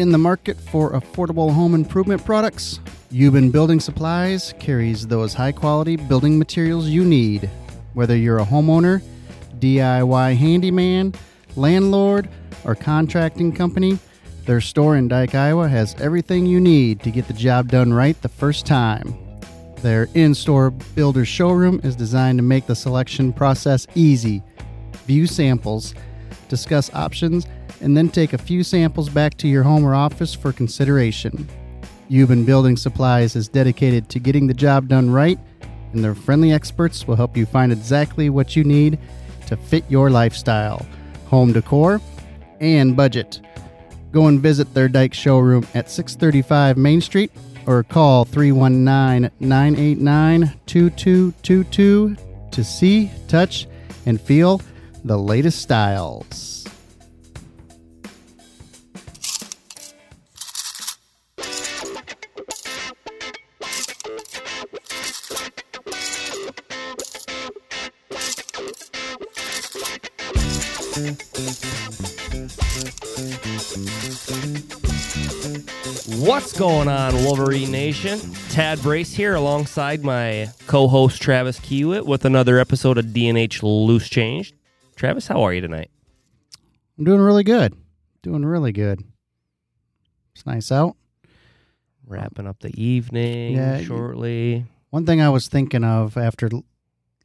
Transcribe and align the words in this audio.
In 0.00 0.12
the 0.12 0.16
market 0.16 0.58
for 0.58 0.92
affordable 0.92 1.52
home 1.52 1.74
improvement 1.74 2.24
products, 2.24 2.80
Euban 3.12 3.52
Building 3.52 3.80
Supplies 3.80 4.54
carries 4.58 5.06
those 5.06 5.34
high 5.34 5.52
quality 5.52 5.96
building 5.96 6.38
materials 6.38 6.88
you 6.88 7.04
need. 7.04 7.50
Whether 7.92 8.16
you're 8.16 8.38
a 8.38 8.46
homeowner, 8.46 9.02
DIY 9.58 10.36
handyman, 10.38 11.12
landlord, 11.54 12.30
or 12.64 12.74
contracting 12.74 13.52
company, 13.52 13.98
their 14.46 14.62
store 14.62 14.96
in 14.96 15.06
Dike, 15.06 15.34
Iowa 15.34 15.68
has 15.68 15.94
everything 15.96 16.46
you 16.46 16.60
need 16.60 17.02
to 17.02 17.10
get 17.10 17.26
the 17.26 17.34
job 17.34 17.68
done 17.68 17.92
right 17.92 18.18
the 18.22 18.30
first 18.30 18.64
time. 18.64 19.14
Their 19.82 20.08
in 20.14 20.34
store 20.34 20.70
builder 20.70 21.26
showroom 21.26 21.78
is 21.84 21.94
designed 21.94 22.38
to 22.38 22.42
make 22.42 22.66
the 22.66 22.74
selection 22.74 23.34
process 23.34 23.86
easy. 23.94 24.42
View 25.04 25.26
samples, 25.26 25.94
discuss 26.48 26.90
options, 26.94 27.46
and 27.80 27.96
then 27.96 28.08
take 28.08 28.32
a 28.32 28.38
few 28.38 28.62
samples 28.62 29.08
back 29.08 29.36
to 29.38 29.48
your 29.48 29.62
home 29.62 29.84
or 29.84 29.94
office 29.94 30.34
for 30.34 30.52
consideration. 30.52 31.48
Euban 32.10 32.44
Building 32.44 32.76
Supplies 32.76 33.36
is 33.36 33.48
dedicated 33.48 34.08
to 34.08 34.18
getting 34.18 34.46
the 34.46 34.54
job 34.54 34.88
done 34.88 35.10
right, 35.10 35.38
and 35.92 36.04
their 36.04 36.14
friendly 36.14 36.52
experts 36.52 37.06
will 37.06 37.16
help 37.16 37.36
you 37.36 37.46
find 37.46 37.72
exactly 37.72 38.30
what 38.30 38.56
you 38.56 38.64
need 38.64 38.98
to 39.46 39.56
fit 39.56 39.84
your 39.88 40.10
lifestyle, 40.10 40.84
home 41.26 41.52
decor, 41.52 42.00
and 42.60 42.96
budget. 42.96 43.40
Go 44.12 44.26
and 44.26 44.40
visit 44.40 44.72
their 44.74 44.88
Dike 44.88 45.14
showroom 45.14 45.66
at 45.74 45.88
635 45.88 46.76
Main 46.76 47.00
Street 47.00 47.30
or 47.66 47.84
call 47.84 48.24
319 48.24 49.30
989 49.38 50.52
2222 50.66 52.16
to 52.50 52.64
see, 52.64 53.10
touch, 53.28 53.68
and 54.06 54.20
feel 54.20 54.60
the 55.04 55.16
latest 55.16 55.62
styles. 55.62 56.59
What's 76.18 76.52
going 76.58 76.88
on, 76.88 77.14
Wolverine 77.24 77.70
Nation? 77.70 78.18
Tad 78.48 78.80
Brace 78.82 79.12
here 79.12 79.34
alongside 79.34 80.02
my 80.02 80.48
co 80.66 80.88
host 80.88 81.20
Travis 81.20 81.60
Kiewit 81.60 82.06
with 82.06 82.24
another 82.24 82.58
episode 82.58 82.96
of 82.96 83.06
DNH 83.06 83.62
Loose 83.62 84.08
Change. 84.08 84.54
Travis, 84.96 85.26
how 85.26 85.42
are 85.42 85.52
you 85.52 85.60
tonight? 85.60 85.90
I'm 86.98 87.04
doing 87.04 87.20
really 87.20 87.44
good. 87.44 87.74
Doing 88.22 88.44
really 88.44 88.72
good. 88.72 89.02
It's 90.34 90.46
nice 90.46 90.72
out. 90.72 90.96
Wrapping 92.06 92.46
up 92.46 92.60
the 92.60 92.74
evening 92.80 93.56
Yeah, 93.56 93.82
shortly. 93.82 94.64
One 94.90 95.04
thing 95.06 95.20
I 95.20 95.28
was 95.28 95.48
thinking 95.48 95.84
of 95.84 96.16
after 96.16 96.48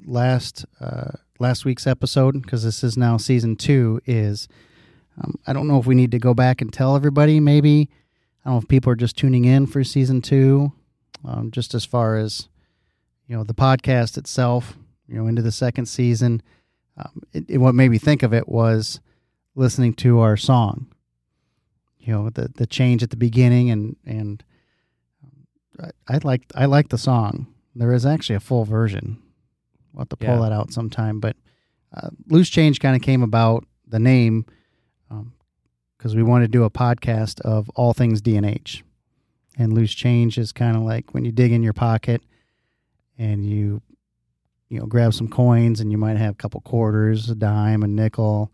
last 0.06 0.66
uh, 0.80 1.12
last 1.40 1.66
week's 1.66 1.88
episode, 1.88 2.42
because 2.42 2.64
this 2.64 2.84
is 2.84 2.98
now 2.98 3.18
season 3.18 3.56
two, 3.56 4.02
is 4.06 4.48
um, 5.22 5.36
I 5.48 5.54
don't 5.54 5.68
know 5.68 5.80
if 5.80 5.86
we 5.86 5.96
need 5.96 6.12
to 6.12 6.20
go 6.20 6.34
back 6.34 6.62
and 6.62 6.72
tell 6.72 6.96
everybody. 6.96 7.40
Maybe 7.40 7.90
I 8.44 8.50
don't 8.50 8.56
know 8.56 8.62
if 8.62 8.68
people 8.68 8.92
are 8.92 8.98
just 8.98 9.18
tuning 9.18 9.46
in 9.46 9.68
for 9.68 9.84
season 9.84 10.22
two, 10.22 10.74
um, 11.24 11.52
just 11.52 11.74
as 11.74 11.86
far 11.86 12.18
as 12.18 12.48
you 13.28 13.36
know 13.36 13.44
the 13.44 13.54
podcast 13.54 14.18
itself. 14.18 14.78
You 15.08 15.18
know, 15.18 15.28
into 15.28 15.44
the 15.44 15.52
second 15.52 15.86
season. 15.86 16.42
Um, 16.98 17.22
it, 17.34 17.46
it, 17.50 17.58
what 17.60 17.76
made 17.76 17.90
me 17.90 17.98
think 17.98 18.24
of 18.24 18.34
it 18.34 18.48
was 18.48 19.00
listening 19.54 19.94
to 19.96 20.20
our 20.20 20.38
song. 20.38 20.88
You 22.00 22.14
know, 22.14 22.30
the 22.30 22.50
the 22.56 22.66
change 22.66 23.04
at 23.04 23.10
the 23.10 23.18
beginning 23.18 23.70
and 23.70 23.96
and 24.06 24.44
I, 25.80 25.90
I 26.08 26.20
like 26.24 26.44
I 26.56 26.66
like 26.66 26.90
the 26.90 26.98
song. 26.98 27.48
There 27.76 27.94
is 27.94 28.06
actually 28.06 28.36
a 28.36 28.42
full 28.42 28.66
version. 28.66 29.22
We'll 29.96 30.02
have 30.02 30.10
to 30.10 30.18
pull 30.18 30.36
Yeah. 30.36 30.42
that 30.42 30.52
out 30.52 30.72
sometime. 30.74 31.20
But 31.20 31.36
uh, 31.96 32.10
Loose 32.28 32.50
Change 32.50 32.80
kind 32.80 32.96
of 32.96 33.02
came 33.02 33.24
about 33.24 33.66
the 33.88 34.00
name 34.00 34.46
because 35.98 36.16
we 36.16 36.24
wanted 36.24 36.46
to 36.46 36.52
do 36.52 36.64
a 36.64 36.70
podcast 36.70 37.40
of 37.42 37.70
all 37.76 37.94
things 37.94 38.22
DNH. 38.22 38.84
And 39.58 39.74
Loose 39.74 39.94
Change 39.94 40.38
is 40.38 40.52
kind 40.52 40.76
of 40.76 40.84
like 40.84 41.14
when 41.14 41.26
you 41.26 41.32
dig 41.32 41.52
in 41.52 41.64
your 41.64 41.74
pocket 41.74 42.22
and 43.18 43.46
you 43.46 43.82
you 44.68 44.80
know 44.80 44.86
grab 44.86 45.14
some 45.14 45.28
coins 45.30 45.80
and 45.80 45.92
you 45.92 45.98
might 45.98 46.18
have 46.18 46.34
a 46.34 46.38
couple 46.38 46.60
quarters, 46.62 47.30
a 47.30 47.36
dime, 47.36 47.82
a 47.84 47.88
nickel. 47.88 48.52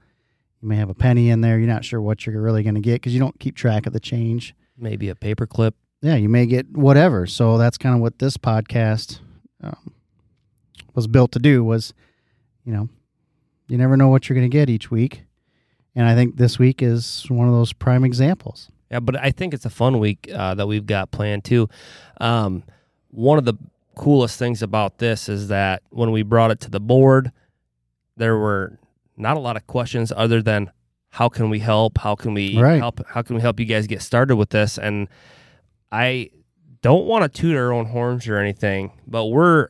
You 0.62 0.68
may 0.68 0.76
have 0.76 0.90
a 0.90 0.94
penny 0.94 1.30
in 1.32 1.42
there. 1.42 1.58
You're 1.58 1.68
not 1.68 1.84
sure 1.84 2.00
what 2.02 2.26
you're 2.26 2.40
really 2.40 2.62
going 2.62 2.76
to 2.76 2.82
get 2.82 2.96
because 2.96 3.14
you 3.14 3.20
don't 3.20 3.40
keep 3.40 3.56
track 3.56 3.88
of 3.88 3.94
the 3.94 4.00
change 4.00 4.54
Maybe 4.78 5.10
a 5.10 5.16
paperclip. 5.16 5.74
yeah, 6.04 6.16
you 6.16 6.30
may 6.30 6.46
get 6.46 6.70
whatever. 6.78 7.26
So 7.26 7.58
that's 7.58 7.78
kind 7.80 7.96
of 7.96 8.02
what 8.02 8.20
this 8.20 8.38
podcast 8.38 9.20
um, 9.64 9.91
was 10.94 11.08
built 11.08 11.32
to 11.34 11.40
do. 11.40 11.64
Was 11.64 11.94
you 12.66 12.74
know, 12.74 12.90
you 13.68 13.78
never 13.78 13.98
know 13.98 14.10
what 14.10 14.28
you're 14.30 14.36
going 14.36 14.50
to 14.50 14.56
get 14.58 14.70
each 14.70 14.92
week, 14.92 15.24
and 15.96 16.08
I 16.08 16.16
think 16.16 16.38
this 16.38 16.60
week 16.60 16.82
is 16.82 17.26
one 17.30 17.48
of 17.48 17.54
those 17.54 17.74
prime 17.74 18.04
examples. 18.04 18.70
Yeah, 18.90 19.00
but 19.00 19.16
I 19.18 19.32
think 19.32 19.54
it's 19.54 19.66
a 19.66 19.70
fun 19.70 20.00
week 20.00 20.30
uh, 20.34 20.54
that 20.56 20.68
we've 20.68 20.86
got 20.86 21.12
planned 21.12 21.46
too. 21.46 21.70
Um, 22.20 22.64
one 23.10 23.38
of 23.38 23.46
the 23.46 23.54
coolest 23.96 24.38
things 24.38 24.62
about 24.62 24.98
this 24.98 25.30
is 25.30 25.48
that 25.48 25.82
when 25.92 26.12
we 26.12 26.24
brought 26.24 26.52
it 26.52 26.60
to 26.62 26.70
the 26.70 26.80
board, 26.82 27.32
there 28.18 28.38
were 28.38 28.78
not 29.18 29.38
a 29.38 29.40
lot 29.40 29.56
of 29.56 29.66
questions 29.68 30.12
other 30.16 30.42
than 30.42 30.72
how 31.10 31.30
can 31.30 31.50
we 31.50 31.60
help? 31.60 31.98
How 32.00 32.16
can 32.16 32.34
we 32.34 32.58
Right. 32.60 32.80
help? 32.80 33.06
How 33.08 33.22
can 33.22 33.36
we 33.36 33.42
help 33.42 33.60
you 33.60 33.66
guys 33.66 33.88
get 33.88 34.02
started 34.02 34.36
with 34.38 34.50
this? 34.50 34.78
And 34.78 35.08
I 35.92 36.30
don't 36.82 37.06
want 37.06 37.24
to 37.24 37.42
toot 37.42 37.56
our 37.56 37.72
own 37.72 37.86
horns 37.88 38.28
or 38.28 38.38
anything, 38.38 38.92
but 39.08 39.26
we're 39.28 39.70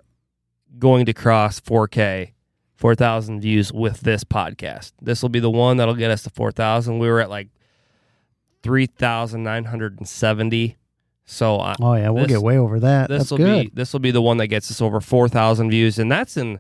going 0.79 1.05
to 1.05 1.13
cross 1.13 1.59
4K, 1.59 2.31
4,000 2.75 3.41
views 3.41 3.71
with 3.73 4.01
this 4.01 4.23
podcast. 4.23 4.93
This 5.01 5.21
will 5.21 5.29
be 5.29 5.39
the 5.39 5.51
one 5.51 5.77
that'll 5.77 5.95
get 5.95 6.11
us 6.11 6.23
to 6.23 6.29
4,000. 6.29 6.99
We 6.99 7.07
were 7.07 7.19
at 7.21 7.29
like 7.29 7.49
3,970. 8.63 10.77
So 11.25 11.57
I, 11.59 11.75
Oh 11.79 11.93
yeah, 11.95 12.09
we'll 12.09 12.23
This- 12.23 12.31
get 12.33 12.41
way 12.41 12.57
over 12.57 12.79
that. 12.81 13.09
this 13.09 13.31
will 13.31 13.37
be 13.37 13.69
this 13.73 13.93
will 13.93 13.99
be 13.99 14.11
the 14.11 14.21
one 14.21 14.37
that 14.37 14.47
gets 14.47 14.69
us 14.71 14.81
over 14.81 14.99
4,000 14.99 15.69
views 15.69 15.97
and 15.99 16.11
that's 16.11 16.35
in 16.37 16.59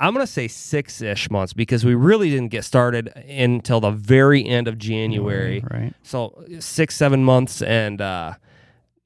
I'm 0.00 0.12
going 0.12 0.26
to 0.26 0.30
say 0.32 0.48
6ish 0.48 1.30
months 1.30 1.52
because 1.52 1.84
we 1.84 1.94
really 1.94 2.28
didn't 2.28 2.48
get 2.48 2.64
started 2.64 3.08
until 3.28 3.80
the 3.80 3.92
very 3.92 4.44
end 4.44 4.66
of 4.66 4.76
January. 4.76 5.62
right? 5.70 5.94
So 6.02 6.44
6 6.58 6.94
7 6.94 7.24
months 7.24 7.62
and 7.62 8.00
uh 8.00 8.34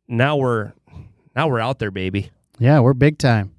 now 0.08 0.36
we're 0.36 0.72
now 1.36 1.48
we're 1.48 1.60
out 1.60 1.78
there 1.78 1.90
baby. 1.90 2.30
Yeah, 2.58 2.80
we're 2.80 2.94
big 2.94 3.18
time. 3.18 3.52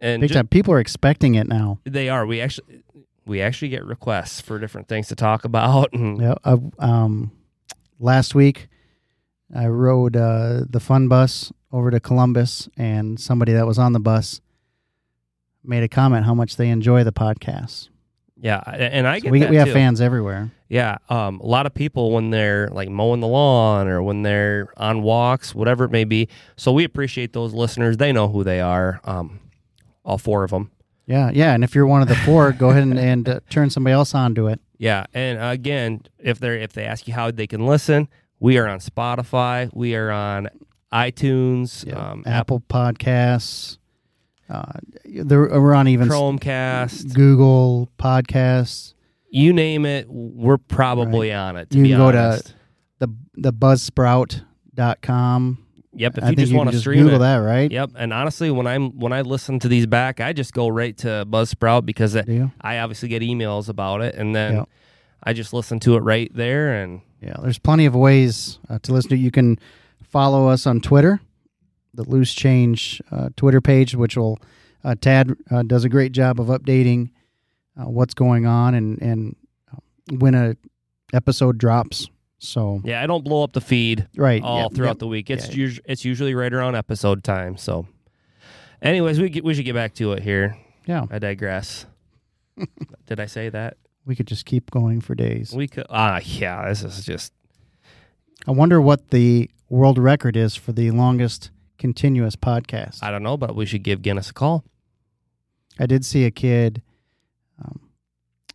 And 0.00 0.20
Big 0.20 0.28
ju- 0.30 0.34
time. 0.34 0.48
People 0.48 0.72
are 0.74 0.80
expecting 0.80 1.34
it 1.34 1.46
now. 1.46 1.78
they 1.84 2.08
are. 2.08 2.24
We 2.26 2.40
actually 2.40 2.82
we 3.26 3.40
actually 3.42 3.68
get 3.68 3.84
requests 3.84 4.40
for 4.40 4.58
different 4.58 4.88
things 4.88 5.08
to 5.08 5.14
talk 5.14 5.44
about 5.44 5.92
and 5.92 6.20
Yeah. 6.20 6.34
I, 6.44 6.56
um, 6.78 7.30
last 7.98 8.34
week, 8.34 8.68
I 9.54 9.66
rode 9.66 10.16
uh, 10.16 10.62
the 10.68 10.80
fun 10.80 11.08
bus 11.08 11.52
over 11.72 11.90
to 11.90 12.00
Columbus, 12.00 12.68
and 12.76 13.20
somebody 13.20 13.52
that 13.52 13.66
was 13.66 13.78
on 13.78 13.92
the 13.92 14.00
bus 14.00 14.40
made 15.62 15.82
a 15.82 15.88
comment 15.88 16.24
how 16.26 16.34
much 16.34 16.56
they 16.56 16.68
enjoy 16.70 17.04
the 17.04 17.12
podcast. 17.12 17.88
yeah, 18.40 18.58
and 18.66 19.06
I 19.06 19.18
So 19.18 19.24
get 19.24 19.32
we 19.32 19.40
that 19.40 19.50
we 19.50 19.56
have 19.56 19.68
too. 19.68 19.74
fans 19.74 20.00
everywhere. 20.00 20.50
Yeah, 20.68 20.96
um, 21.08 21.40
a 21.40 21.46
lot 21.46 21.66
of 21.66 21.74
people 21.74 22.12
when 22.12 22.30
they're 22.30 22.68
like 22.68 22.88
mowing 22.88 23.20
the 23.20 23.26
lawn 23.28 23.86
or 23.88 24.02
when 24.02 24.22
they're 24.22 24.72
on 24.76 25.02
walks, 25.02 25.54
whatever 25.54 25.84
it 25.84 25.90
may 25.90 26.04
be. 26.04 26.28
So 26.56 26.72
we 26.72 26.84
appreciate 26.84 27.32
those 27.34 27.52
listeners. 27.52 27.98
They 27.98 28.12
know 28.12 28.28
who 28.28 28.42
they 28.44 28.60
are. 28.60 29.00
Um, 29.04 29.40
all 30.04 30.18
four 30.18 30.44
of 30.44 30.50
them. 30.50 30.70
Yeah, 31.06 31.30
yeah. 31.32 31.54
And 31.54 31.64
if 31.64 31.74
you're 31.74 31.86
one 31.86 32.02
of 32.02 32.08
the 32.08 32.14
four, 32.16 32.52
go 32.52 32.70
ahead 32.70 32.82
and, 32.84 32.98
and 32.98 33.28
uh, 33.28 33.40
turn 33.50 33.70
somebody 33.70 33.92
else 33.94 34.14
on 34.14 34.34
to 34.36 34.46
it. 34.46 34.60
Yeah, 34.78 35.04
and 35.12 35.42
again, 35.42 36.02
if 36.18 36.38
they're 36.38 36.56
if 36.56 36.72
they 36.72 36.84
ask 36.84 37.06
you 37.08 37.14
how 37.14 37.30
they 37.30 37.46
can 37.46 37.66
listen, 37.66 38.08
we 38.38 38.56
are 38.58 38.68
on 38.68 38.78
Spotify. 38.78 39.70
We 39.74 39.94
are 39.96 40.10
on 40.10 40.48
iTunes, 40.92 41.92
um, 41.94 42.22
Apple 42.26 42.62
Podcasts. 42.68 43.78
Uh, 44.48 44.72
we're 45.04 45.74
on 45.74 45.88
even 45.88 46.08
Chromecast, 46.08 47.14
Google 47.14 47.88
Podcasts. 47.98 48.94
you 49.28 49.52
name 49.52 49.84
it. 49.86 50.06
We're 50.08 50.58
probably 50.58 51.32
on 51.32 51.56
it. 51.56 51.70
To 51.70 51.78
You 51.78 51.88
can 51.88 51.96
go 51.98 52.12
to-. 52.12 52.42
The 52.98 53.08
the 53.34 53.52
buzzsprout.com. 53.52 55.66
Yep. 56.00 56.16
If 56.16 56.24
I 56.24 56.30
you 56.30 56.36
just 56.36 56.54
want 56.54 56.70
to 56.70 56.78
stream 56.78 57.02
Google 57.02 57.16
it, 57.16 57.18
that, 57.18 57.36
right? 57.36 57.70
Yep. 57.70 57.90
And 57.94 58.12
honestly, 58.14 58.50
when 58.50 58.66
I'm 58.66 58.98
when 58.98 59.12
I 59.12 59.20
listen 59.20 59.58
to 59.58 59.68
these 59.68 59.86
back, 59.86 60.18
I 60.18 60.32
just 60.32 60.54
go 60.54 60.68
right 60.68 60.96
to 60.98 61.26
Buzzsprout 61.28 61.84
because 61.84 62.14
it? 62.14 62.26
I 62.62 62.78
obviously 62.78 63.10
get 63.10 63.20
emails 63.20 63.68
about 63.68 64.00
it, 64.00 64.14
and 64.14 64.34
then 64.34 64.54
Yep. 64.54 64.68
I 65.22 65.32
just 65.34 65.52
listen 65.52 65.78
to 65.80 65.96
it 65.96 66.00
right 66.00 66.34
there. 66.34 66.72
And 66.72 67.02
Yeah, 67.20 67.36
there's 67.42 67.58
plenty 67.58 67.84
of 67.84 67.94
ways 67.94 68.58
uh, 68.70 68.78
to 68.82 68.92
listen 68.94 69.10
to. 69.10 69.16
You 69.18 69.30
can 69.30 69.58
follow 70.02 70.48
us 70.48 70.66
on 70.66 70.80
Twitter, 70.80 71.20
the 71.92 72.04
Loose 72.04 72.32
Change 72.32 73.02
uh, 73.10 73.28
Twitter 73.36 73.60
page, 73.60 73.94
which 73.94 74.16
will 74.16 74.38
uh, 74.82 74.94
Tad 74.98 75.36
uh, 75.50 75.62
does 75.64 75.84
a 75.84 75.90
great 75.90 76.12
job 76.12 76.40
of 76.40 76.46
updating 76.46 77.10
uh, 77.78 77.90
what's 77.90 78.14
going 78.14 78.46
on 78.46 78.74
and 78.74 79.00
and 79.02 79.36
uh, 79.70 80.16
when 80.16 80.34
a 80.34 80.56
episode 81.12 81.58
drops 81.58 82.08
So 82.42 82.80
Yeah, 82.84 83.02
I 83.02 83.06
don't 83.06 83.22
blow 83.22 83.42
up 83.44 83.52
the 83.52 83.60
feed 83.60 84.08
right 84.16 84.42
all 84.42 84.62
yeah, 84.62 84.68
throughout 84.74 84.96
yeah. 84.96 85.00
the 85.00 85.06
week. 85.06 85.30
It's 85.30 85.54
Yeah. 85.54 85.66
us- 85.66 85.80
it's 85.84 86.04
usually 86.04 86.34
right 86.34 86.52
around 86.52 86.74
episode 86.74 87.22
time. 87.22 87.56
So, 87.56 87.86
anyways, 88.82 89.20
we 89.20 89.28
get, 89.28 89.44
we 89.44 89.54
should 89.54 89.64
get 89.66 89.74
back 89.74 89.94
to 89.94 90.12
it 90.12 90.22
here. 90.22 90.56
yeah, 90.86 91.06
I 91.10 91.18
digress. 91.18 91.86
Did 93.06 93.20
I 93.20 93.26
say 93.26 93.48
that? 93.50 93.76
we 94.06 94.16
could 94.16 94.26
just 94.26 94.46
keep 94.46 94.70
going 94.70 95.00
for 95.00 95.14
days. 95.14 95.52
We 95.54 95.68
could. 95.68 95.86
Ah, 95.90 96.20
yeah. 96.24 96.68
This 96.68 96.82
is 96.82 97.04
just 97.04 97.32
I 98.48 98.50
wonder 98.50 98.80
what 98.80 99.10
the 99.10 99.50
world 99.68 99.98
record 99.98 100.36
is 100.36 100.56
for 100.56 100.72
the 100.72 100.90
longest 100.90 101.50
continuous 101.78 102.34
podcast. 102.34 103.02
I 103.02 103.10
don't 103.10 103.22
know, 103.22 103.36
but 103.36 103.54
we 103.54 103.66
should 103.66 103.82
give 103.84 104.00
Guinness 104.02 104.30
a 104.30 104.32
call. 104.32 104.64
I 105.78 105.86
did 105.86 106.04
see 106.04 106.24
a 106.24 106.30
kid. 106.30 106.82
Um, 107.62 107.80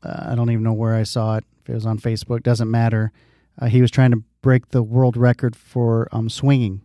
uh, 0.04 0.30
I 0.32 0.36
don't 0.36 0.50
even 0.50 0.64
know 0.64 0.74
where 0.74 0.96
I 0.96 1.04
saw 1.04 1.38
it. 1.38 1.46
If 1.64 1.70
it 1.70 1.74
was 1.76 1.86
on 1.86 2.00
Facebook, 2.00 2.44
doesn't 2.44 2.70
matter. 2.70 3.12
Uh, 3.60 3.68
he 3.68 3.82
was 3.82 3.92
trying 3.92 4.12
to 4.12 4.24
break 4.42 4.70
the 4.70 4.84
world 4.84 5.16
record 5.18 5.56
for 5.56 6.08
um, 6.12 6.30
swinging, 6.30 6.82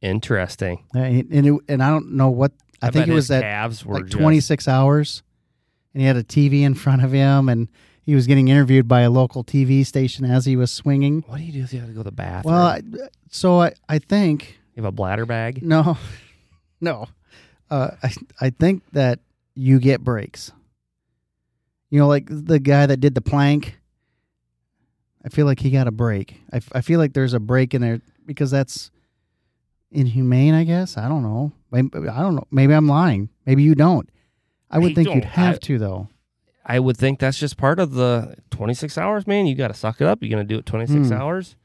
Interesting. 0.00 0.84
Uh, 0.94 0.98
and 0.98 1.46
it, 1.46 1.60
and 1.68 1.82
I 1.82 1.88
don't 1.88 2.12
know 2.12 2.28
what. 2.28 2.52
I, 2.82 2.90
think 2.90 3.06
it 3.06 3.12
was 3.12 3.28
that 3.28 3.42
calves 3.42 3.84
were 3.86 3.94
like 3.94 4.06
just- 4.06 4.18
26 4.18 4.66
hours, 4.66 5.22
and 5.94 6.00
he 6.00 6.06
had 6.06 6.16
a 6.16 6.24
TV 6.24 6.62
in 6.62 6.74
front 6.74 7.04
of 7.04 7.12
him, 7.12 7.48
and 7.48 7.68
he 8.02 8.16
was 8.16 8.26
getting 8.26 8.48
interviewed 8.48 8.88
by 8.88 9.02
a 9.02 9.10
local 9.10 9.44
TV 9.44 9.86
station 9.86 10.24
as 10.24 10.44
he 10.44 10.56
was 10.56 10.72
swinging. 10.72 11.22
What 11.28 11.36
do 11.38 11.44
you 11.44 11.52
do 11.52 11.62
if 11.62 11.72
you 11.72 11.78
have 11.78 11.88
to 11.88 11.94
go 11.94 12.00
to 12.00 12.04
the 12.04 12.10
bathroom? 12.10 12.54
Well, 12.54 12.66
I, 12.66 12.82
so 13.30 13.60
I, 13.60 13.74
I 13.88 14.00
think 14.00 14.58
you 14.74 14.82
have 14.82 14.88
a 14.88 14.92
bladder 14.92 15.24
bag. 15.24 15.62
no, 15.62 15.96
no, 16.80 17.06
uh, 17.70 17.92
I 18.02 18.12
I 18.40 18.50
think 18.50 18.82
that 18.92 19.20
you 19.54 19.78
get 19.78 20.00
breaks. 20.00 20.50
You 21.90 22.00
know, 22.00 22.08
like 22.08 22.26
the 22.28 22.58
guy 22.58 22.86
that 22.86 22.96
did 22.96 23.14
the 23.14 23.20
plank. 23.20 23.78
I 25.24 25.28
feel 25.28 25.46
like 25.46 25.60
he 25.60 25.70
got 25.70 25.86
a 25.86 25.92
break. 25.92 26.40
I, 26.52 26.56
f- 26.56 26.72
I 26.72 26.80
feel 26.80 26.98
like 26.98 27.12
there's 27.12 27.32
a 27.34 27.40
break 27.40 27.74
in 27.74 27.80
there 27.82 28.00
because 28.26 28.50
that's 28.50 28.90
inhumane. 29.90 30.54
I 30.54 30.64
guess 30.64 30.96
I 30.96 31.08
don't 31.08 31.22
know. 31.22 31.52
Maybe, 31.70 32.08
I 32.08 32.20
don't 32.22 32.34
know. 32.34 32.46
Maybe 32.50 32.72
I'm 32.74 32.88
lying. 32.88 33.28
Maybe 33.46 33.62
you 33.62 33.74
don't. 33.74 34.08
I 34.70 34.78
would 34.78 34.92
I 34.92 34.94
think 34.94 35.14
you'd 35.14 35.24
have 35.24 35.56
I- 35.56 35.58
to 35.58 35.78
though. 35.78 36.08
I 36.64 36.78
would 36.78 36.96
think 36.96 37.18
that's 37.18 37.38
just 37.40 37.56
part 37.56 37.80
of 37.80 37.94
the 37.94 38.36
26 38.50 38.96
hours, 38.96 39.26
man. 39.26 39.46
You 39.46 39.56
got 39.56 39.68
to 39.68 39.74
suck 39.74 40.00
it 40.00 40.06
up. 40.06 40.22
You're 40.22 40.30
going 40.30 40.46
to 40.46 40.54
do 40.54 40.58
it 40.60 40.64
26 40.66 41.08
Hmm. 41.08 41.12
hours. 41.12 41.56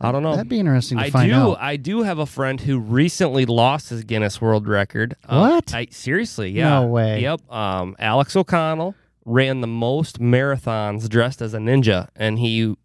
I 0.00 0.12
don't 0.12 0.22
know. 0.22 0.32
That'd 0.34 0.48
be 0.48 0.58
interesting 0.58 0.96
to 0.98 1.04
I 1.04 1.10
find 1.10 1.30
do. 1.30 1.36
out. 1.36 1.58
I 1.60 1.76
do 1.76 2.02
have 2.02 2.18
a 2.18 2.24
friend 2.26 2.58
who 2.60 2.78
recently 2.78 3.44
lost 3.46 3.90
his 3.90 4.02
Guinness 4.04 4.40
World 4.40 4.66
Record. 4.66 5.14
Um, 5.28 5.40
What? 5.40 5.74
I 5.74 5.86
seriously, 5.90 6.50
yeah. 6.50 6.80
No 6.80 6.86
way. 6.86 7.20
Yep. 7.20 7.50
Um, 7.52 7.96
Alex 7.98 8.34
O'Connell 8.34 8.94
ran 9.24 9.60
the 9.60 9.66
most 9.66 10.20
marathons 10.20 11.08
dressed 11.08 11.40
as 11.40 11.54
a 11.54 11.58
ninja, 11.58 12.08
and 12.16 12.38
he 12.38 12.76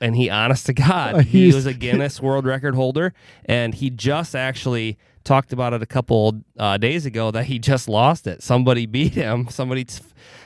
and 0.00 0.16
he, 0.16 0.28
honest 0.28 0.66
to 0.66 0.72
God, 0.72 1.24
he 1.26 1.52
was 1.52 1.66
a 1.66 1.72
Guinness 1.74 2.20
World 2.20 2.44
Record 2.44 2.74
holder, 2.74 3.14
and 3.44 3.74
he 3.74 3.90
just 3.90 4.34
actually 4.34 4.98
talked 5.24 5.52
about 5.52 5.72
it 5.72 5.82
a 5.82 5.86
couple 5.86 6.42
uh, 6.58 6.76
days 6.76 7.06
ago 7.06 7.30
that 7.30 7.44
he 7.44 7.58
just 7.58 7.88
lost 7.88 8.26
it. 8.26 8.42
Somebody 8.42 8.86
beat 8.86 9.14
him. 9.14 9.46
Somebody, 9.50 9.86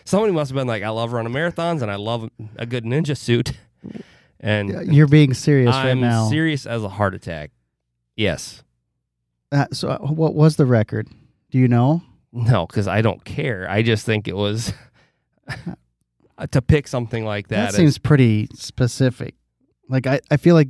somebody 0.05 0.33
must 0.33 0.51
have 0.51 0.57
been 0.57 0.67
like, 0.67 0.83
"I 0.83 0.91
love 0.91 1.13
running 1.13 1.33
marathons, 1.33 1.83
and 1.83 1.91
I 1.91 1.97
love 1.97 2.31
a 2.57 2.67
good 2.67 2.85
ninja 2.85 3.17
suit." 3.17 3.53
And 4.39 4.93
You're 4.93 5.09
being 5.09 5.33
serious 5.33 5.75
I'm 5.75 6.01
now. 6.01 6.29
serious 6.29 6.67
as 6.67 6.83
a 6.83 6.89
heart 6.89 7.15
attack. 7.15 7.53
Yes. 8.17 8.63
Uh, 9.51 9.67
so, 9.73 9.89
uh, 9.89 9.99
what 9.99 10.35
was 10.35 10.57
the 10.57 10.67
record? 10.67 11.09
Do 11.51 11.59
you 11.59 11.69
know? 11.69 12.03
No, 12.33 12.67
because 12.67 12.87
I 12.87 13.01
don't 13.01 13.25
care. 13.25 13.67
I 13.69 13.83
just 13.83 14.05
think 14.05 14.29
it 14.29 14.37
was 14.37 14.75
to 16.51 16.63
pick 16.63 16.89
something 16.89 17.25
like 17.25 17.49
that. 17.49 17.57
That, 17.57 17.69
is- 17.71 17.77
seems 17.77 17.99
pretty 17.99 18.49
specific. 18.55 19.35
Like 19.89 20.07
I, 20.07 20.21
I 20.31 20.37
feel 20.37 20.55
like 20.55 20.69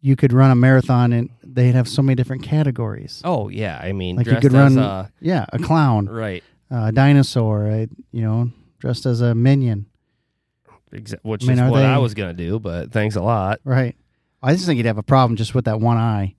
you 0.00 0.16
could 0.16 0.32
run 0.32 0.50
a 0.50 0.54
marathon 0.54 1.12
and 1.12 1.30
they'd 1.42 1.74
have 1.74 1.88
so 1.88 2.02
many 2.02 2.14
different 2.16 2.42
categories. 2.42 3.22
oh 3.24 3.48
yeah, 3.48 3.78
I 3.82 3.92
mean, 3.92 4.16
Like 4.16 4.26
you 4.26 4.36
could 4.36 4.52
run- 4.52 4.78
a 4.78 5.10
Yeah, 5.20 5.46
a 5.52 5.58
clown, 5.58 6.06
right, 6.10 6.42
a 6.70 6.92
dinosaur, 6.92 7.66
a, 7.66 7.88
you 8.12 8.22
know, 8.22 8.50
dressed 8.78 9.06
as 9.06 9.20
a 9.20 9.34
minion. 9.34 9.86
exa- 10.92 11.18
which 11.22 11.44
I 11.44 11.54
mean, 11.54 11.58
is 11.64 11.70
what 11.70 11.84
I 11.84 11.98
was 11.98 12.14
gonna 12.14 12.32
do. 12.34 12.58
But 12.58 12.92
thanks 12.92 13.16
a 13.16 13.22
lot. 13.22 13.60
Right. 13.64 13.96
I 14.42 14.52
just 14.52 14.66
think 14.66 14.76
you'd 14.76 14.86
have 14.86 14.98
a 14.98 15.02
problem 15.02 15.36
just 15.36 15.54
with 15.54 15.64
that 15.64 15.80
one 15.80 15.96
eye. 15.96 16.34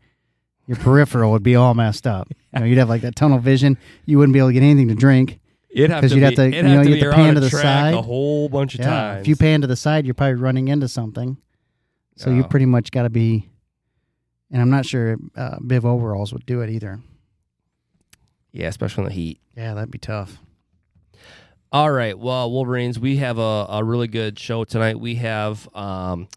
Your 0.67 0.77
peripheral 0.77 1.31
would 1.31 1.43
be 1.43 1.55
all 1.55 1.73
messed 1.73 2.05
up. 2.07 2.27
You 2.53 2.61
know, 2.61 2.65
you'd 2.65 2.77
have 2.79 2.89
like 2.89 3.01
that 3.01 3.15
tunnel 3.15 3.37
vision. 3.39 3.77
You 4.05 4.17
wouldn't 4.17 4.33
be 4.33 4.39
able 4.39 4.49
to 4.49 4.53
get 4.53 4.63
anything 4.63 4.87
to 4.87 4.95
drink. 4.95 5.39
It'd 5.69 5.89
have 5.91 6.01
to 6.01 6.07
you'd 6.07 6.15
be, 6.15 6.21
have 6.21 6.33
to- 6.35 6.55
you 6.55 6.63
know, 6.63 6.69
have 6.69 6.83
to 6.83 6.89
you 6.89 6.95
be 6.95 7.01
have 7.01 7.11
to 7.11 7.15
pan 7.15 7.33
to 7.35 7.39
the 7.41 7.49
track 7.49 7.63
side. 7.63 7.93
a 7.93 8.01
whole 8.01 8.47
bunch 8.49 8.73
of 8.75 8.79
Yeah. 8.79 8.85
times. 8.87 9.21
If 9.21 9.27
you 9.27 9.35
pan 9.35 9.61
to 9.61 9.67
the 9.67 9.75
side, 9.75 10.05
you're 10.05 10.13
probably 10.13 10.35
running 10.35 10.67
into 10.69 10.87
something. 10.87 11.37
So 12.15 12.31
you 12.31 12.43
Oh. 12.43 12.47
pretty 12.47 12.65
much 12.65 12.89
got 12.91 13.03
to 13.03 13.09
be. 13.09 13.49
And 14.49 14.61
I'm 14.61 14.69
not 14.69 14.85
sure 14.85 15.17
uh, 15.35 15.57
Biv 15.59 15.83
overalls 15.83 16.31
would 16.33 16.45
do 16.45 16.61
it 16.61 16.69
either. 16.69 16.99
yeah, 18.53 18.67
especially 18.67 19.03
in 19.03 19.09
the 19.09 19.13
heat. 19.13 19.41
Yeah, 19.55 19.73
that'd 19.73 19.91
be 19.91 19.97
tough. 19.99 20.39
All 21.71 21.91
right. 21.91 22.17
Well, 22.17 22.49
Wolverines, 22.49 22.97
we 22.97 23.17
have 23.17 23.37
a, 23.37 23.65
a 23.69 23.83
really 23.83 24.07
good 24.07 24.39
show 24.39 24.63
tonight. 24.63 24.99
We 25.01 25.15
have 25.15 25.67
um, 25.75 26.29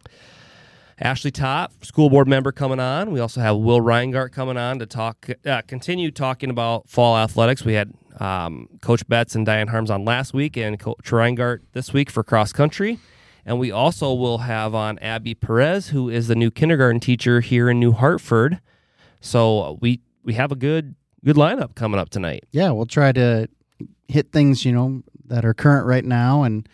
Ashley 0.99 1.31
Todd, 1.31 1.71
school 1.83 2.11
board 2.11 2.27
member, 2.29 2.51
coming 2.53 2.81
on. 2.81 3.13
We 3.13 3.21
also 3.21 3.41
have 3.41 3.57
Will 3.57 3.81
Reingart 3.81 4.33
coming 4.33 4.57
on 4.57 4.81
to 4.81 4.87
talk, 4.87 5.29
uh, 5.47 5.63
continue 5.69 6.11
talking 6.11 6.51
about 6.51 6.89
fall 6.91 7.17
athletics. 7.17 7.65
We 7.65 7.75
had 7.75 7.95
um, 8.19 8.69
Coach 8.81 9.07
Betts 9.09 9.35
and 9.35 9.47
Diane 9.47 9.69
Harms 9.69 9.91
on 9.91 10.05
last 10.05 10.35
week, 10.35 10.57
and 10.57 10.79
Coach 10.79 11.05
Reingart 11.05 11.61
this 11.73 11.93
week 11.93 12.11
for 12.11 12.23
cross 12.23 12.53
country. 12.53 12.99
And 13.47 13.59
we 13.59 13.71
also 13.71 14.13
will 14.13 14.39
have 14.39 14.75
on 14.75 14.99
Abby 14.99 15.35
Perez, 15.35 15.89
who 15.89 16.09
is 16.09 16.29
the 16.29 16.35
new 16.35 16.51
kindergarten 16.51 17.01
teacher 17.01 17.41
here 17.41 17.71
in 17.71 17.81
New 17.81 17.93
Hartford. 17.93 18.61
So 19.21 19.79
we 19.81 20.01
we 20.25 20.35
have 20.35 20.53
a 20.53 20.57
good 20.57 20.95
good 21.25 21.37
lineup 21.37 21.75
coming 21.75 22.01
up 22.01 22.11
tonight. 22.11 22.45
Yeah, 22.51 22.71
we'll 22.71 22.87
try 22.87 23.13
to 23.13 23.49
hit 24.09 24.33
things 24.33 24.65
you 24.65 24.73
know 24.73 25.03
that 25.27 25.45
are 25.45 25.55
current 25.55 25.87
right 25.87 26.05
now, 26.05 26.43
and 26.43 26.69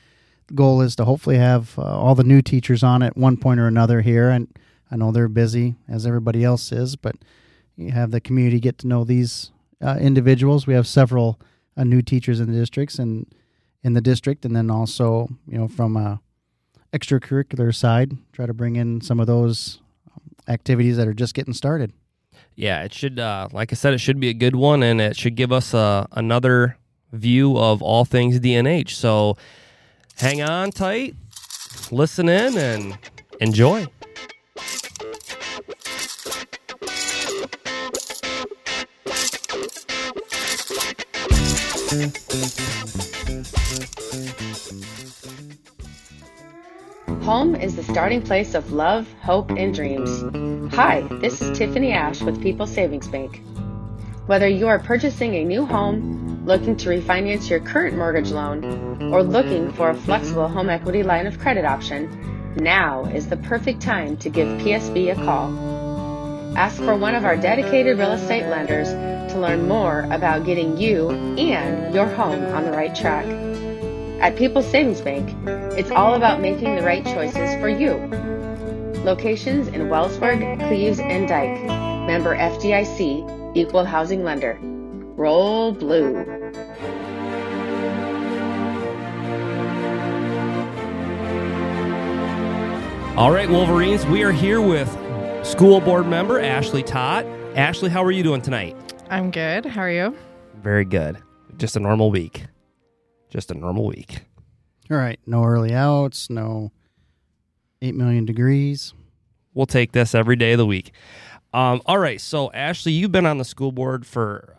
the 0.49 0.55
goal 0.55 0.81
is 0.81 0.97
to 0.97 1.05
hopefully 1.05 1.39
have 1.39 1.79
uh, 1.79 1.83
all 1.83 2.15
the 2.15 2.25
new 2.25 2.43
teachers 2.43 2.83
on 2.83 3.03
at 3.03 3.17
one 3.17 3.37
point 3.37 3.61
or 3.61 3.67
another 3.67 4.01
here. 4.01 4.31
And 4.31 4.49
I 4.91 4.97
know 4.97 5.13
they're 5.13 5.29
busy 5.29 5.77
as 5.89 6.07
everybody 6.07 6.45
else 6.45 6.73
is, 6.73 6.97
but 6.97 7.17
you 7.77 7.93
have 7.93 8.11
the 8.11 8.21
community 8.21 8.61
get 8.61 8.79
to 8.79 8.87
know 8.87 9.05
these 9.05 9.51
uh, 9.83 9.99
individuals. 10.01 10.67
We 10.67 10.75
have 10.75 10.87
several 10.87 11.41
uh, 11.77 11.85
new 11.85 12.03
teachers 12.03 12.41
in 12.41 12.53
the 12.53 12.59
districts 12.59 12.99
and 12.99 13.27
in 13.83 13.93
the 13.93 14.01
district, 14.01 14.45
and 14.45 14.55
then 14.57 14.71
also 14.71 15.29
you 15.47 15.59
know 15.59 15.69
from 15.69 15.97
a 15.97 16.21
extracurricular 16.93 17.75
side, 17.75 18.17
try 18.33 18.47
to 18.47 18.55
bring 18.55 18.77
in 18.77 19.01
some 19.01 19.21
of 19.21 19.27
those 19.27 19.81
um, 20.13 20.23
activities 20.49 20.97
that 20.97 21.07
are 21.07 21.15
just 21.15 21.35
getting 21.35 21.55
started. 21.55 21.93
Yeah, 22.55 22.83
it 22.85 22.95
should. 22.95 23.19
Uh, 23.19 23.49
like 23.53 23.73
I 23.73 23.77
said, 23.77 23.93
it 23.93 23.99
should 23.99 24.19
be 24.19 24.29
a 24.29 24.35
good 24.35 24.57
one, 24.57 24.83
and 24.83 25.01
it 25.01 25.17
should 25.17 25.35
give 25.35 25.53
us 25.53 25.75
uh, 25.75 26.07
another 26.13 26.79
view 27.13 27.57
of 27.59 27.83
all 27.83 28.05
things 28.05 28.41
DNH. 28.41 28.91
So, 28.91 29.37
hang 30.17 30.43
on 30.43 30.71
tight, 30.71 31.15
listen 31.91 32.29
in, 32.29 32.57
and 32.57 32.99
enjoy. 33.41 33.87
Home 41.87 42.11
is 47.55 47.77
the 47.77 47.87
starting 47.89 48.23
place 48.23 48.55
of 48.55 48.73
love, 48.73 49.07
hope, 49.23 49.51
and 49.51 49.73
dreams. 49.73 50.75
Hi, 50.75 51.03
this 51.21 51.41
is 51.41 51.57
Tiffany 51.57 51.93
Ash 51.93 52.23
with 52.23 52.43
People 52.43 52.67
Savings 52.67 53.07
Bank. 53.07 53.41
Whether 54.27 54.49
you 54.49 54.67
are 54.67 54.81
purchasing 54.81 55.37
a 55.37 55.45
new 55.45 55.65
home, 55.65 56.45
looking 56.45 56.77
to 56.79 56.89
refinance 56.89 57.49
your 57.49 57.61
current 57.61 57.97
mortgage 57.97 58.33
loan, 58.33 58.65
or 59.13 59.23
looking 59.23 59.73
for 59.73 59.91
a 59.91 59.95
flexible 59.95 60.49
home 60.49 60.69
equity 60.69 61.05
line 61.05 61.29
of 61.29 61.39
credit 61.39 61.65
option, 61.65 62.55
now 62.57 63.05
is 63.05 63.29
the 63.29 63.37
perfect 63.37 63.81
time 63.81 64.17
to 64.17 64.29
give 64.29 64.49
PSB 64.61 65.13
a 65.13 65.15
call. 65.15 65.76
Ask 66.57 66.77
for 66.79 66.97
one 66.97 67.15
of 67.15 67.27
our 67.27 67.37
dedicated 67.37 67.99
real 67.99 68.13
estate 68.13 68.47
lenders 68.47 68.89
to 69.31 69.39
learn 69.39 69.69
more 69.69 70.09
about 70.11 70.47
getting 70.47 70.79
you 70.79 71.11
and 71.11 71.95
your 71.95 72.07
home 72.07 72.43
on 72.55 72.65
the 72.65 72.71
right 72.71 72.95
track. 72.95 73.27
At 74.23 74.37
People's 74.37 74.67
Savings 74.67 75.03
Bank, 75.03 75.37
it's 75.77 75.91
all 75.91 76.15
about 76.15 76.41
making 76.41 76.75
the 76.75 76.83
right 76.83 77.05
choices 77.05 77.61
for 77.61 77.69
you. 77.69 77.97
Locations 79.05 79.69
in 79.69 79.83
Wellsburg, 79.91 80.67
Cleves, 80.67 80.99
and 80.99 81.29
Dike. 81.29 81.63
Member 82.07 82.35
FDIC, 82.35 83.55
Equal 83.55 83.85
Housing 83.85 84.25
Lender. 84.25 84.59
Roll 84.63 85.73
Blue. 85.73 86.17
All 93.15 93.31
right, 93.31 93.49
Wolverines, 93.51 94.07
we 94.07 94.23
are 94.23 94.33
here 94.33 94.63
with 94.63 94.89
school 95.47 95.81
board 95.81 96.07
member 96.07 96.41
Ashley 96.41 96.83
Todd. 96.83 97.25
Ashley, 97.57 97.89
how 97.89 98.03
are 98.05 98.11
you 98.11 98.23
doing 98.23 98.43
tonight? 98.43 98.77
I'm 99.11 99.31
good. 99.31 99.65
How 99.65 99.83
are 99.83 99.91
you? 99.91 100.17
Very 100.63 100.85
good. 100.85 101.19
Just 101.57 101.77
a 101.77 101.81
normal 101.81 102.11
week. 102.11 102.45
Just 103.31 103.51
a 103.51 103.55
normal 103.55 103.87
week. 103.87 104.21
All 104.91 104.97
right, 104.97 105.19
no 105.27 105.43
early 105.45 105.73
outs, 105.75 106.31
no 106.31 106.71
8 107.83 107.95
million 107.95 108.25
degrees. 108.25 108.93
We'll 109.55 109.67
take 109.67 109.93
this 109.93 110.15
every 110.15 110.37
day 110.37 110.53
of 110.53 110.59
the 110.59 110.67
week. 110.67 110.93
Um, 111.53 111.81
all 111.87 111.99
right. 111.99 112.21
So, 112.21 112.53
Ashley, 112.53 112.93
you've 112.93 113.13
been 113.13 113.25
on 113.27 113.39
the 113.39 113.45
school 113.45 113.73
board 113.73 114.07
for 114.07 114.55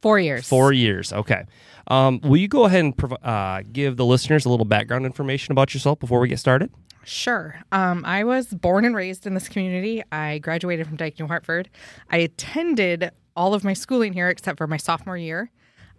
Four 0.00 0.18
years. 0.20 0.46
four 0.48 0.72
years. 0.72 1.12
Okay. 1.12 1.44
Um, 1.88 2.20
will 2.22 2.36
you 2.36 2.48
go 2.48 2.64
ahead 2.64 2.80
and 2.84 2.96
prov- 2.96 3.22
uh, 3.24 3.62
give 3.72 3.96
the 3.96 4.04
listeners 4.04 4.44
a 4.44 4.48
little 4.48 4.64
background 4.64 5.04
information 5.06 5.52
about 5.52 5.74
yourself 5.74 5.98
before 5.98 6.20
we 6.20 6.28
get 6.28 6.38
started? 6.38 6.70
Sure. 7.04 7.56
Um, 7.72 8.04
I 8.04 8.24
was 8.24 8.46
born 8.46 8.84
and 8.84 8.94
raised 8.94 9.26
in 9.26 9.34
this 9.34 9.48
community. 9.48 10.02
I 10.12 10.38
graduated 10.38 10.86
from 10.86 10.96
Dike 10.96 11.18
New 11.18 11.26
Hartford. 11.26 11.68
I 12.10 12.18
attended 12.18 13.10
all 13.34 13.54
of 13.54 13.64
my 13.64 13.72
schooling 13.72 14.12
here 14.12 14.28
except 14.28 14.58
for 14.58 14.66
my 14.66 14.76
sophomore 14.76 15.16
year. 15.16 15.50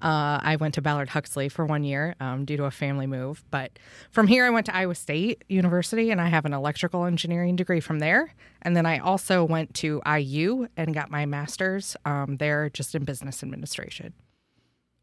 Uh, 0.01 0.38
I 0.41 0.57
went 0.57 0.74
to 0.74 0.81
Ballard 0.81 1.10
Huxley 1.10 1.48
for 1.48 1.65
one 1.65 1.86
year 1.86 2.15
um, 2.19 2.43
due 2.43 2.57
to 2.57 2.65
a 2.65 2.72
family 2.72 3.07
move. 3.07 3.43
But 3.51 3.79
from 4.12 4.27
here, 4.27 4.45
I 4.45 4.50
went 4.50 4.65
to 4.65 4.75
Iowa 4.75 4.95
State 4.95 5.45
University 5.48 6.12
and 6.12 6.19
I 6.19 6.27
have 6.27 6.43
an 6.45 6.53
electrical 6.53 7.05
engineering 7.05 7.55
degree 7.55 7.79
from 7.79 8.00
there. 8.00 8.33
And 8.62 8.75
then 8.75 8.86
I 8.86 8.98
also 8.98 9.45
went 9.45 9.74
to 9.75 10.01
IU 10.05 10.67
and 10.75 10.93
got 10.93 11.10
my 11.10 11.25
master's 11.25 11.95
um, 12.03 12.36
there 12.38 12.69
just 12.69 12.95
in 12.95 13.05
business 13.05 13.43
administration. 13.43 14.13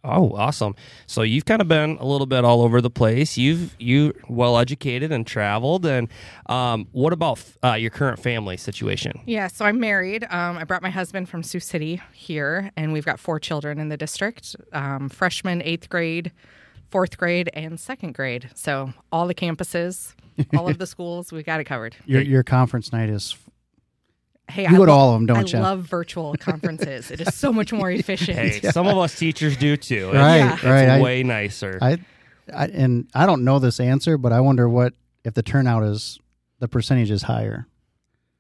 Oh, 0.03 0.33
awesome! 0.35 0.75
So 1.07 1.23
you've 1.23 1.45
kind 1.45 1.61
of 1.61 1.69
been 1.69 1.99
a 1.99 2.07
little 2.07 2.27
bit 2.27 2.45
all 2.45 2.63
over 2.63 2.81
the 2.81 2.91
place. 2.91 3.37
You've 3.37 3.77
you 3.79 4.15
well 4.29 4.57
educated 4.57 5.13
and 5.13 5.27
traveled. 5.27 5.85
And 5.85 6.09
um, 6.47 6.89
what 6.93 7.13
about 7.13 7.43
uh, 7.63 7.75
your 7.75 7.91
current 7.91 8.19
family 8.19 8.57
situation? 8.57 9.21
Yeah, 9.27 9.49
so 9.49 9.67
I'm 9.67 9.79
married. 9.79 10.25
Um, 10.25 10.57
I 10.57 10.65
brought 10.65 10.83
my 10.83 10.91
husband 10.91 11.29
from 11.29 11.43
Sioux 11.43 11.61
City 11.61 12.01
here, 12.13 12.71
and 12.77 12.93
we've 12.93 13.05
got 13.05 13.21
four 13.21 13.39
children 13.39 13.79
in 13.79 13.91
the 13.91 13.97
district 13.97 14.57
um, 14.73 15.09
freshman, 15.11 15.63
eighth 15.63 15.89
grade, 15.91 16.33
fourth 16.91 17.19
grade, 17.19 17.51
and 17.53 17.79
second 17.79 18.15
grade. 18.15 18.51
So 18.55 18.93
all 19.13 19.27
the 19.27 19.35
campuses, 19.35 20.15
all 20.57 20.69
of 20.69 20.79
the 20.79 20.87
schools, 20.95 21.31
we've 21.31 21.45
got 21.45 21.61
it 21.61 21.65
covered. 21.65 21.95
Your, 22.07 22.23
your 22.23 22.43
conference 22.43 22.93
night 22.93 23.11
is. 23.11 23.37
Hey, 24.51 24.63
You 24.63 24.69
I 24.69 24.77
go 24.77 24.87
to 24.87 24.93
lo- 24.93 24.99
all 24.99 25.11
of 25.15 25.21
'em, 25.21 25.27
don't 25.27 25.55
I 25.55 25.59
ya? 25.59 25.63
love 25.63 25.81
virtual 25.83 26.35
conferences. 26.39 27.11
it 27.11 27.21
is 27.21 27.35
so 27.35 27.53
much 27.53 27.73
more 27.73 27.91
efficient. 27.91 28.39
Hey, 28.39 28.61
some 28.71 28.87
of 28.87 28.99
us 28.99 29.19
teachers 29.19 29.57
do 29.57 29.77
too. 29.77 30.11
It's- 30.11 30.15
Right, 30.17 30.53
it's 30.55 30.65
right. 30.65 30.89
I- 30.89 31.01
way 31.01 31.23
nicer. 31.23 31.79
I, 31.81 31.99
I 32.55 32.67
and 32.67 33.09
I 33.15 33.27
don't 33.27 33.45
know 33.45 33.59
this 33.59 33.81
answer, 33.81 34.19
but 34.19 34.33
I 34.33 34.41
wonder 34.41 34.69
what 34.69 34.95
if 35.25 35.35
the 35.35 35.43
turnout 35.43 35.85
is 35.85 36.19
the 36.59 36.69
percentage 36.69 37.11
is 37.11 37.23
higher. 37.23 37.67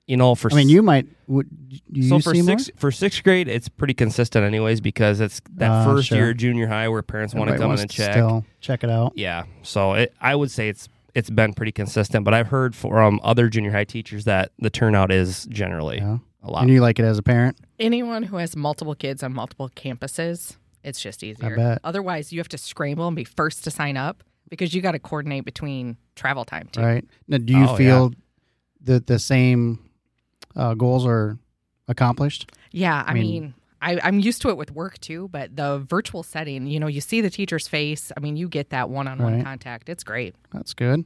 you 0.06 0.16
know, 0.16 0.34
for 0.34 0.50
I 0.52 0.56
mean, 0.56 0.68
you 0.68 0.82
might 0.82 1.06
would 1.28 1.46
do 1.68 1.78
you 2.00 2.08
so 2.08 2.18
for 2.18 2.34
see 2.34 2.42
more? 2.42 2.58
sixth 2.58 2.70
for 2.76 2.90
sixth 2.90 3.22
grade, 3.22 3.46
it's 3.46 3.68
pretty 3.68 3.94
consistent, 3.94 4.44
anyways, 4.44 4.80
because 4.80 5.20
it's 5.20 5.40
that 5.54 5.70
Ah, 5.70 5.84
first 5.84 6.08
sure. 6.08 6.18
year 6.18 6.34
junior 6.34 6.66
high 6.66 6.88
where 6.88 7.02
parents 7.02 7.32
want 7.34 7.48
to 7.50 7.56
come 7.56 7.70
in 7.72 7.78
and 7.78 7.88
check. 7.90 8.12
Still 8.14 8.44
check 8.60 8.82
it 8.82 8.90
out. 8.90 9.12
Yeah, 9.14 9.44
so 9.62 9.92
it, 9.94 10.12
I 10.20 10.34
would 10.34 10.50
say 10.50 10.68
it's 10.68 10.88
it's 11.14 11.30
been 11.30 11.52
pretty 11.54 11.72
consistent, 11.72 12.24
but 12.24 12.34
I've 12.34 12.48
heard 12.48 12.74
from 12.74 13.20
other 13.22 13.48
junior 13.48 13.70
high 13.72 13.84
teachers 13.84 14.24
that 14.24 14.52
the 14.58 14.70
turnout 14.70 15.10
is 15.12 15.46
generally 15.46 15.98
Yeah. 15.98 16.18
a 16.42 16.50
lot. 16.50 16.62
And 16.62 16.70
you 16.70 16.80
like 16.80 16.98
it 16.98 17.04
as 17.04 17.18
a 17.18 17.22
parent? 17.22 17.56
Anyone 17.78 18.22
who 18.24 18.36
has 18.36 18.56
multiple 18.56 18.94
kids 18.94 19.22
on 19.22 19.32
multiple 19.32 19.68
campuses, 19.70 20.56
it's 20.82 21.00
just 21.00 21.22
easier. 21.22 21.56
bet. 21.56 21.78
Otherwise, 21.84 22.32
you 22.32 22.38
have 22.40 22.48
to 22.48 22.58
scramble 22.58 23.06
and 23.06 23.16
be 23.16 23.24
first 23.24 23.64
to 23.64 23.70
sign 23.70 23.96
up 23.96 24.22
because 24.48 24.74
you 24.74 24.80
got 24.82 24.92
to 24.92 24.98
coordinate 24.98 25.44
between 25.44 25.96
travel 26.16 26.44
time 26.44 26.68
too. 26.72 26.80
Right. 26.82 27.04
Now, 27.28 27.38
do 27.38 27.52
you 27.52 27.64
Oh, 27.68 27.76
feel 27.76 28.12
that 28.82 29.06
the 29.06 29.18
same 29.18 29.78
uh, 30.56 30.74
goals 30.74 31.06
are 31.06 31.38
accomplished? 31.88 32.50
Yeah, 32.72 33.04
I 33.06 33.10
I 33.10 33.14
mean- 33.14 33.22
mean, 33.22 33.54
I, 33.82 33.98
I'm 34.02 34.20
used 34.20 34.42
to 34.42 34.48
it 34.50 34.56
with 34.56 34.72
work 34.72 34.98
too, 35.00 35.28
but 35.28 35.56
the 35.56 35.84
virtual 35.88 36.22
setting, 36.22 36.66
you 36.66 36.78
know, 36.78 36.86
you 36.86 37.00
see 37.00 37.20
the 37.20 37.30
teacher's 37.30 37.66
face. 37.66 38.12
I 38.16 38.20
mean, 38.20 38.36
you 38.36 38.48
get 38.48 38.70
that 38.70 38.90
one-on-one 38.90 39.42
contact. 39.42 39.88
It's 39.88 40.04
great. 40.04 40.34
That's 40.52 40.74
good. 40.74 41.04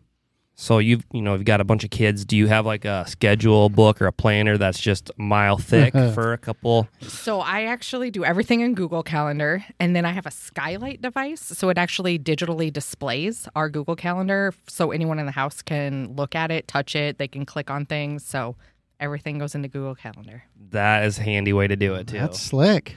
So 0.57 0.79
you've 0.79 1.05
you 1.13 1.21
know 1.21 1.35
you've 1.35 1.45
got 1.45 1.61
a 1.61 1.65
bunch 1.65 1.85
of 1.85 1.91
kids. 1.91 2.25
Do 2.25 2.37
you 2.37 2.47
have 2.47 2.65
like 2.65 2.85
a 2.85 3.05
schedule 3.09 3.69
book 3.69 4.01
or 4.01 4.07
a 4.07 4.13
planner 4.13 4.57
that's 4.57 4.79
just 4.79 5.11
a 5.11 5.21
mile 5.21 5.59
thick 5.59 5.93
for 6.15 6.33
a 6.33 6.39
couple? 6.39 6.89
So 7.01 7.41
I 7.41 7.65
actually 7.65 8.11
do 8.11 8.25
everything 8.25 8.61
in 8.61 8.75
Google 8.75 9.03
Calendar, 9.03 9.65
and 9.81 9.97
then 9.97 10.05
I 10.05 10.13
have 10.13 10.27
a 10.27 10.31
skylight 10.31 11.03
device, 11.03 11.41
so 11.41 11.71
it 11.71 11.79
actually 11.79 12.19
digitally 12.19 12.73
displays 12.73 13.49
our 13.57 13.69
Google 13.69 13.97
Calendar, 13.97 14.55
so 14.69 14.93
anyone 14.93 15.19
in 15.19 15.27
the 15.27 15.33
house 15.33 15.61
can 15.61 16.15
look 16.15 16.37
at 16.37 16.51
it, 16.53 16.69
touch 16.69 16.95
it, 16.95 17.19
they 17.19 17.29
can 17.29 17.45
click 17.45 17.69
on 17.69 17.85
things. 17.85 18.25
So 18.25 18.55
everything 19.01 19.39
goes 19.39 19.55
into 19.55 19.69
Google 19.69 19.95
Calendar. 19.95 20.45
That 20.71 21.05
is 21.05 21.19
a 21.19 21.23
handy 21.23 21.53
way 21.53 21.67
to 21.69 21.77
do 21.77 21.95
it 21.95 22.07
too. 22.09 22.19
That's 22.19 22.41
slick. 22.41 22.97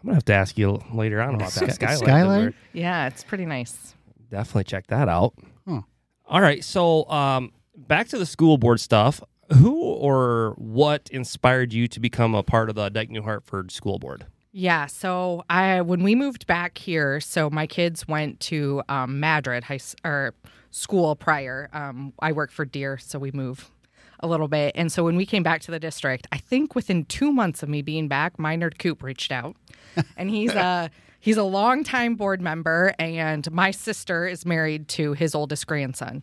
I'm 0.00 0.06
gonna 0.08 0.16
have 0.16 0.24
to 0.26 0.34
ask 0.34 0.58
you 0.58 0.80
later 0.92 1.20
on 1.22 1.34
about 1.34 1.52
that 1.52 1.72
Sky- 1.74 1.94
skylight. 1.94 1.98
skylight? 1.98 2.54
Yeah, 2.72 3.06
it's 3.06 3.24
pretty 3.24 3.46
nice. 3.46 3.94
Definitely 4.30 4.64
check 4.64 4.86
that 4.88 5.08
out. 5.08 5.34
Huh. 5.66 5.82
All 6.26 6.40
right, 6.40 6.62
so 6.64 7.08
um, 7.10 7.52
back 7.76 8.08
to 8.08 8.18
the 8.18 8.26
school 8.26 8.58
board 8.58 8.80
stuff. 8.80 9.22
Who 9.52 9.78
or 9.82 10.54
what 10.56 11.08
inspired 11.12 11.72
you 11.74 11.86
to 11.88 12.00
become 12.00 12.34
a 12.34 12.42
part 12.42 12.70
of 12.70 12.74
the 12.76 12.88
Dike 12.88 13.10
New 13.10 13.22
Hartford 13.22 13.70
School 13.70 13.98
Board? 13.98 14.24
Yeah, 14.52 14.86
so 14.86 15.44
I 15.50 15.80
when 15.82 16.02
we 16.02 16.14
moved 16.14 16.46
back 16.46 16.78
here, 16.78 17.20
so 17.20 17.50
my 17.50 17.66
kids 17.66 18.08
went 18.08 18.40
to 18.40 18.82
um, 18.88 19.20
Madrid 19.20 19.64
high 19.64 19.80
or 20.04 20.34
school 20.70 21.14
prior. 21.16 21.68
Um, 21.72 22.12
I 22.20 22.32
work 22.32 22.50
for 22.52 22.64
Deere, 22.64 22.96
so 22.98 23.18
we 23.18 23.32
move 23.32 23.70
a 24.24 24.26
little 24.26 24.48
bit. 24.48 24.72
And 24.74 24.90
so 24.90 25.04
when 25.04 25.16
we 25.16 25.26
came 25.26 25.42
back 25.42 25.60
to 25.62 25.70
the 25.70 25.78
district, 25.78 26.26
I 26.32 26.38
think 26.38 26.74
within 26.74 27.04
two 27.04 27.30
months 27.30 27.62
of 27.62 27.68
me 27.68 27.82
being 27.82 28.08
back, 28.08 28.38
Minard 28.38 28.78
Coop 28.78 29.02
reached 29.02 29.30
out, 29.30 29.54
and 30.16 30.30
he's 30.30 30.52
a 30.52 30.90
he's 31.20 31.36
a 31.36 31.44
longtime 31.44 32.16
board 32.16 32.40
member, 32.40 32.94
and 32.98 33.50
my 33.52 33.70
sister 33.70 34.26
is 34.26 34.44
married 34.44 34.88
to 34.88 35.12
his 35.12 35.34
oldest 35.34 35.66
grandson. 35.66 36.22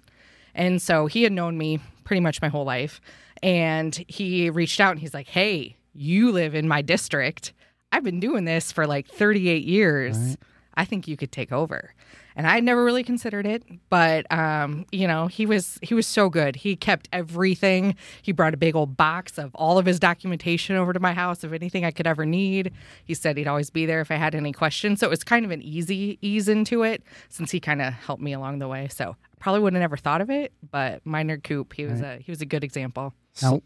And 0.54 0.82
so 0.82 1.06
he 1.06 1.24
had 1.24 1.32
known 1.32 1.58
me 1.58 1.80
pretty 2.04 2.20
much 2.20 2.42
my 2.42 2.50
whole 2.50 2.66
life. 2.66 3.00
And 3.42 3.96
he 4.08 4.50
reached 4.50 4.80
out 4.80 4.92
and 4.92 5.00
he's 5.00 5.14
like, 5.14 5.28
Hey, 5.28 5.78
you 5.94 6.32
live 6.32 6.56
in 6.56 6.68
my 6.68 6.82
district. 6.82 7.54
I've 7.92 8.04
been 8.04 8.20
doing 8.20 8.46
this 8.46 8.72
for 8.72 8.86
like 8.88 9.08
38 9.08 9.64
years. 9.64 10.38
I 10.76 10.86
think 10.86 11.08
you 11.08 11.18
could 11.18 11.32
take 11.32 11.52
over. 11.52 11.94
And 12.36 12.48
I 12.48 12.60
never 12.62 12.84
really 12.86 13.04
considered 13.04 13.46
it, 13.46 13.64
but 13.90 14.26
um, 14.32 14.86
you 14.92 15.06
know, 15.08 15.28
he 15.28 15.46
was 15.46 15.78
he 15.82 15.94
was 15.94 16.08
so 16.08 16.30
good. 16.30 16.56
He 16.56 16.76
kept 16.76 17.10
everything. 17.12 17.96
He 18.22 18.32
brought 18.32 18.54
a 18.54 18.58
big 18.58 18.76
old 18.76 18.96
box 18.96 19.38
of 19.38 19.54
all 19.56 19.78
of 19.78 19.86
his 19.86 20.00
documentation 20.00 20.76
over 20.78 20.94
to 20.94 21.00
my 21.00 21.14
house 21.14 21.44
of 21.44 21.52
anything 21.54 21.84
I 21.84 21.92
could 21.92 22.08
ever 22.08 22.26
need. 22.26 22.72
He 23.04 23.14
said 23.14 23.38
he'd 23.38 23.48
always 23.48 23.70
be 23.70 23.86
there 23.86 24.00
if 24.02 24.12
I 24.12 24.16
had 24.16 24.34
any 24.34 24.54
questions. 24.54 25.00
So 25.02 25.08
it 25.08 25.10
was 25.10 25.24
kind 25.24 25.44
of 25.44 25.52
an 25.52 25.62
easy 25.62 26.18
ease 26.22 26.48
into 26.48 26.84
it 26.84 27.04
since 27.30 27.52
he 27.52 27.60
kind 27.60 27.82
of 27.82 27.94
helped 27.94 28.24
me 28.24 28.32
along 28.34 28.60
the 28.60 28.68
way. 28.70 28.88
So 28.88 29.10
I 29.12 29.36
probably 29.40 29.60
would 29.62 29.74
have 29.74 29.82
never 29.82 29.98
thought 29.98 30.22
of 30.22 30.30
it, 30.30 30.54
but 30.72 31.06
Minard 31.06 31.44
Coop, 31.44 31.74
he 31.74 31.86
was 31.86 32.00
a 32.02 32.18
he 32.18 32.32
was 32.32 32.42
a 32.42 32.46
good 32.46 32.64
example. 32.64 33.14
Now, 33.42 33.62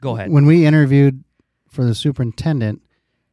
Go 0.00 0.16
ahead. 0.16 0.30
when 0.30 0.44
we 0.44 0.66
interviewed 0.66 1.22
for 1.68 1.84
the 1.84 1.94
superintendent, 1.94 2.82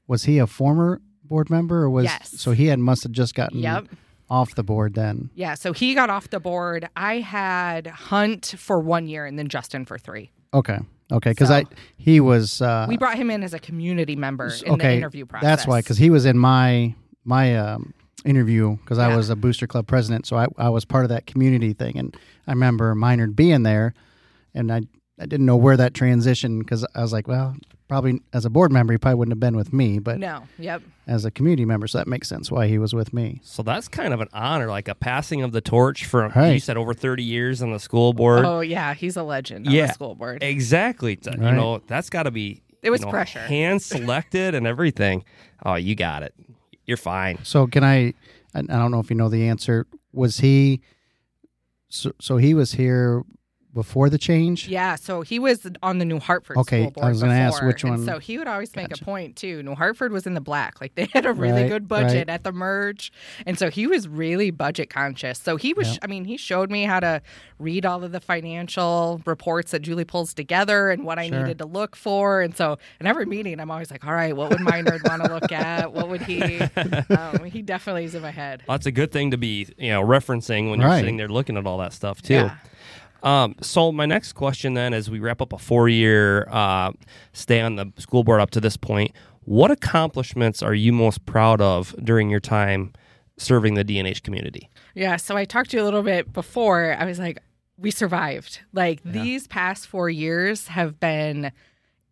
was 0.07 0.25
he 0.25 0.37
a 0.37 0.45
former 0.47 1.01
board 1.23 1.49
member 1.49 1.81
or 1.83 1.89
was 1.89 2.03
Yes. 2.05 2.35
so 2.39 2.51
he 2.51 2.67
had 2.67 2.77
must 2.77 3.01
have 3.03 3.11
just 3.11 3.33
gotten 3.33 3.57
Yep. 3.59 3.87
Off 4.29 4.55
the 4.55 4.63
board 4.63 4.93
then? 4.95 5.29
Yeah, 5.35 5.53
so 5.53 5.73
he 5.73 5.93
got 5.93 6.09
off 6.09 6.29
the 6.29 6.39
board. 6.39 6.89
I 6.95 7.19
had 7.19 7.87
Hunt 7.87 8.55
for 8.57 8.79
one 8.79 9.07
year 9.07 9.25
and 9.25 9.37
then 9.37 9.47
Justin 9.47 9.85
for 9.85 9.97
three. 9.97 10.31
Okay. 10.53 10.79
Okay, 11.11 11.31
because 11.31 11.49
So- 11.49 11.55
I 11.55 11.63
he 11.97 12.19
was 12.19 12.61
uh, 12.61 12.85
We 12.89 12.97
brought 12.97 13.17
him 13.17 13.29
in 13.29 13.43
as 13.43 13.53
a 13.53 13.59
community 13.59 14.15
member 14.15 14.51
in 14.65 14.77
the 14.77 14.91
interview 14.91 15.25
process. 15.25 15.45
That's 15.45 15.67
why, 15.67 15.81
because 15.81 15.97
he 15.97 16.09
was 16.09 16.25
in 16.25 16.37
my 16.37 16.95
my 17.23 17.55
um, 17.55 17.93
interview 18.23 18.77
because 18.77 18.97
I 18.97 19.15
was 19.15 19.29
a 19.29 19.35
booster 19.35 19.67
club 19.67 19.85
president, 19.87 20.25
so 20.25 20.35
I, 20.37 20.47
I 20.57 20.69
was 20.69 20.83
part 20.85 21.05
of 21.05 21.09
that 21.09 21.27
community 21.27 21.73
thing, 21.73 21.97
and 21.97 22.15
I 22.47 22.51
remember 22.51 22.95
Minard 22.95 23.35
being 23.35 23.61
there, 23.63 23.93
and 24.55 24.71
I 24.71 24.81
I 25.19 25.25
didn't 25.27 25.45
know 25.45 25.55
where 25.57 25.77
that 25.77 25.93
transition 25.93 26.59
because 26.59 26.85
I 26.95 27.01
was 27.01 27.13
like, 27.13 27.27
well, 27.27 27.55
probably 27.87 28.21
as 28.33 28.45
a 28.45 28.49
board 28.49 28.71
member 28.71 28.93
he 28.93 28.97
probably 28.97 29.15
wouldn't 29.19 29.33
have 29.33 29.39
been 29.39 29.55
with 29.55 29.71
me, 29.73 29.99
but 29.99 30.17
No, 30.19 30.43
yep. 30.57 30.81
as 31.07 31.23
a 31.25 31.31
community 31.31 31.65
member, 31.65 31.87
so 31.87 31.97
that 31.99 32.07
makes 32.07 32.27
sense 32.27 32.49
why 32.51 32.67
he 32.67 32.77
was 32.77 32.93
with 32.93 33.13
me. 33.13 33.41
So 33.43 33.61
that's 33.63 33.87
kind 33.87 34.13
of 34.13 34.21
an 34.21 34.27
honor, 34.33 34.67
like 34.67 34.87
a 34.87 34.95
passing 34.95 35.41
of 35.43 35.51
the 35.51 35.61
torch 35.61 36.05
from 36.05 36.31
you 36.51 36.59
said 36.59 36.77
over 36.77 36.93
30 36.93 37.23
years 37.23 37.61
on 37.61 37.71
the 37.71 37.79
school 37.79 38.13
board. 38.13 38.43
Oh 38.45 38.61
yeah, 38.61 38.93
he's 38.93 39.15
a 39.17 39.23
legend 39.23 39.67
on 39.67 39.73
Yeah. 39.73 39.87
the 39.87 39.93
school 39.93 40.15
board. 40.15 40.41
Exactly. 40.43 41.15
T- 41.15 41.29
You 41.33 41.37
know, 41.51 41.81
that's 41.87 42.09
got 42.09 42.23
to 42.23 42.31
be 42.31 42.63
It 42.81 42.89
was 42.89 43.01
you 43.01 43.05
know, 43.05 43.11
pressure. 43.11 43.39
Hand 43.39 43.81
selected 43.81 44.55
and 44.55 44.65
everything. 44.65 45.23
Oh, 45.65 45.75
you 45.75 45.95
got 45.95 46.23
it. 46.23 46.33
You're 46.85 46.97
fine. 46.97 47.39
So 47.43 47.67
can 47.67 47.83
I? 47.83 48.13
I 48.53 48.59
I 48.59 48.61
don't 48.63 48.91
know 48.91 48.99
if 48.99 49.09
you 49.09 49.15
know 49.15 49.29
the 49.29 49.47
answer. 49.47 49.85
Was 50.13 50.39
he? 50.39 50.81
So, 51.89 52.11
so 52.19 52.37
he 52.37 52.53
was 52.53 52.73
here 52.73 53.23
before 53.75 54.09
the 54.09 54.17
change. 54.17 54.67
Yeah, 54.67 54.95
so 54.95 55.21
he 55.21 55.37
was 55.37 55.67
on 55.83 55.99
the 55.99 56.05
New 56.05 56.19
Hartford 56.19 56.57
Okay, 56.57 56.81
school 56.83 56.91
board 56.91 57.05
I 57.05 57.09
was 57.09 57.21
gonna 57.21 57.33
ask 57.35 57.57
before, 57.57 57.67
which 57.67 57.83
and 57.83 57.91
one- 57.97 58.05
so 58.05 58.17
he 58.17 58.39
would 58.39 58.47
always 58.47 58.75
make 58.75 58.91
a 58.99 59.03
point 59.03 59.35
too. 59.35 59.61
New 59.61 59.75
Hartford 59.75 60.11
was 60.11 60.25
in 60.25 60.33
the 60.33 60.41
black, 60.41 60.81
like 60.81 60.95
they 60.95 61.07
had 61.13 61.25
a 61.27 61.33
really 61.33 61.61
Right, 61.63 61.69
good 61.69 61.87
budget 61.87 62.27
right. 62.27 62.29
at 62.29 62.43
the 62.43 62.51
merge, 62.51 63.11
and 63.45 63.59
so 63.59 63.69
he 63.69 63.85
was 63.85 64.07
really 64.07 64.49
budget 64.49 64.89
conscious. 64.89 65.37
So 65.37 65.57
he 65.57 65.73
was, 65.73 65.89
Yep. 65.89 65.99
I 66.03 66.07
mean, 66.07 66.25
he 66.25 66.37
showed 66.37 66.71
me 66.71 66.85
how 66.85 66.99
to 67.01 67.21
read 67.59 67.85
all 67.85 68.03
of 68.03 68.11
the 68.11 68.19
financial 68.21 69.21
reports 69.25 69.71
that 69.71 69.81
Julie 69.81 70.05
pulls 70.05 70.33
together 70.33 70.89
and 70.89 71.03
what 71.03 71.19
I 71.19 71.27
Sure. 71.27 71.39
needed 71.41 71.57
to 71.59 71.65
look 71.65 71.95
for. 71.95 72.41
And 72.41 72.55
so 72.55 72.77
in 72.99 73.05
every 73.07 73.25
meeting, 73.25 73.59
I'm 73.59 73.69
always 73.69 73.91
like, 73.91 74.05
all 74.05 74.13
right, 74.13 74.35
what 74.35 74.49
would 74.49 74.61
Minard 74.61 75.01
want 75.07 75.23
to 75.23 75.33
look 75.33 75.51
at? 75.51 75.91
What 75.93 76.09
would 76.09 76.21
he? 76.21 76.41
Um, 77.09 77.43
he 77.45 77.61
definitely 77.61 78.05
is 78.05 78.15
in 78.15 78.21
my 78.21 78.31
head. 78.31 78.63
That's 78.67 78.85
a 78.85 78.91
good 78.91 79.11
thing 79.11 79.31
to 79.31 79.37
be, 79.37 79.67
you 79.77 79.89
know, 79.89 80.01
referencing 80.03 80.69
when 80.69 80.79
you're 80.81 80.91
sitting 80.97 81.17
there 81.17 81.27
looking 81.27 81.57
at 81.57 81.65
all 81.65 81.77
that 81.79 81.93
stuff 81.93 82.21
too. 82.21 82.33
Yeah. 82.35 82.55
Um, 83.25 83.55
so 83.59 83.91
my 83.91 84.05
next 84.05 84.33
question 84.33 84.75
then, 84.75 84.93
as 84.93 85.09
we 85.09 85.19
wrap 85.19 85.41
up 85.41 85.51
a 85.51 85.57
four-year 85.57 86.47
uh, 86.49 86.91
stay 87.33 87.59
on 87.59 87.75
the 87.75 87.91
school 87.97 88.23
board 88.23 88.39
up 88.39 88.51
to 88.51 88.61
this 88.61 88.77
point, 88.77 89.11
what 89.45 89.71
accomplishments 89.71 90.61
are 90.61 90.75
you 90.75 90.93
most 90.93 91.25
proud 91.25 91.59
of 91.59 91.95
during 92.03 92.29
your 92.29 92.39
time 92.39 92.93
serving 93.37 93.73
the 93.73 93.83
DNH 93.83 94.21
community? 94.21 94.69
Yeah, 94.93 95.17
so 95.17 95.35
I 95.35 95.45
talked 95.45 95.71
to 95.71 95.77
you 95.77 95.83
a 95.83 95.85
little 95.85 96.03
bit 96.03 96.31
before. 96.31 96.95
I 96.97 97.05
was 97.05 97.19
like, 97.19 97.39
we 97.77 97.91
survived. 97.91 98.61
Like 98.73 99.01
these 99.03 99.47
past 99.47 99.87
four 99.87 100.09
years 100.09 100.67
have 100.67 100.99
been 100.99 101.51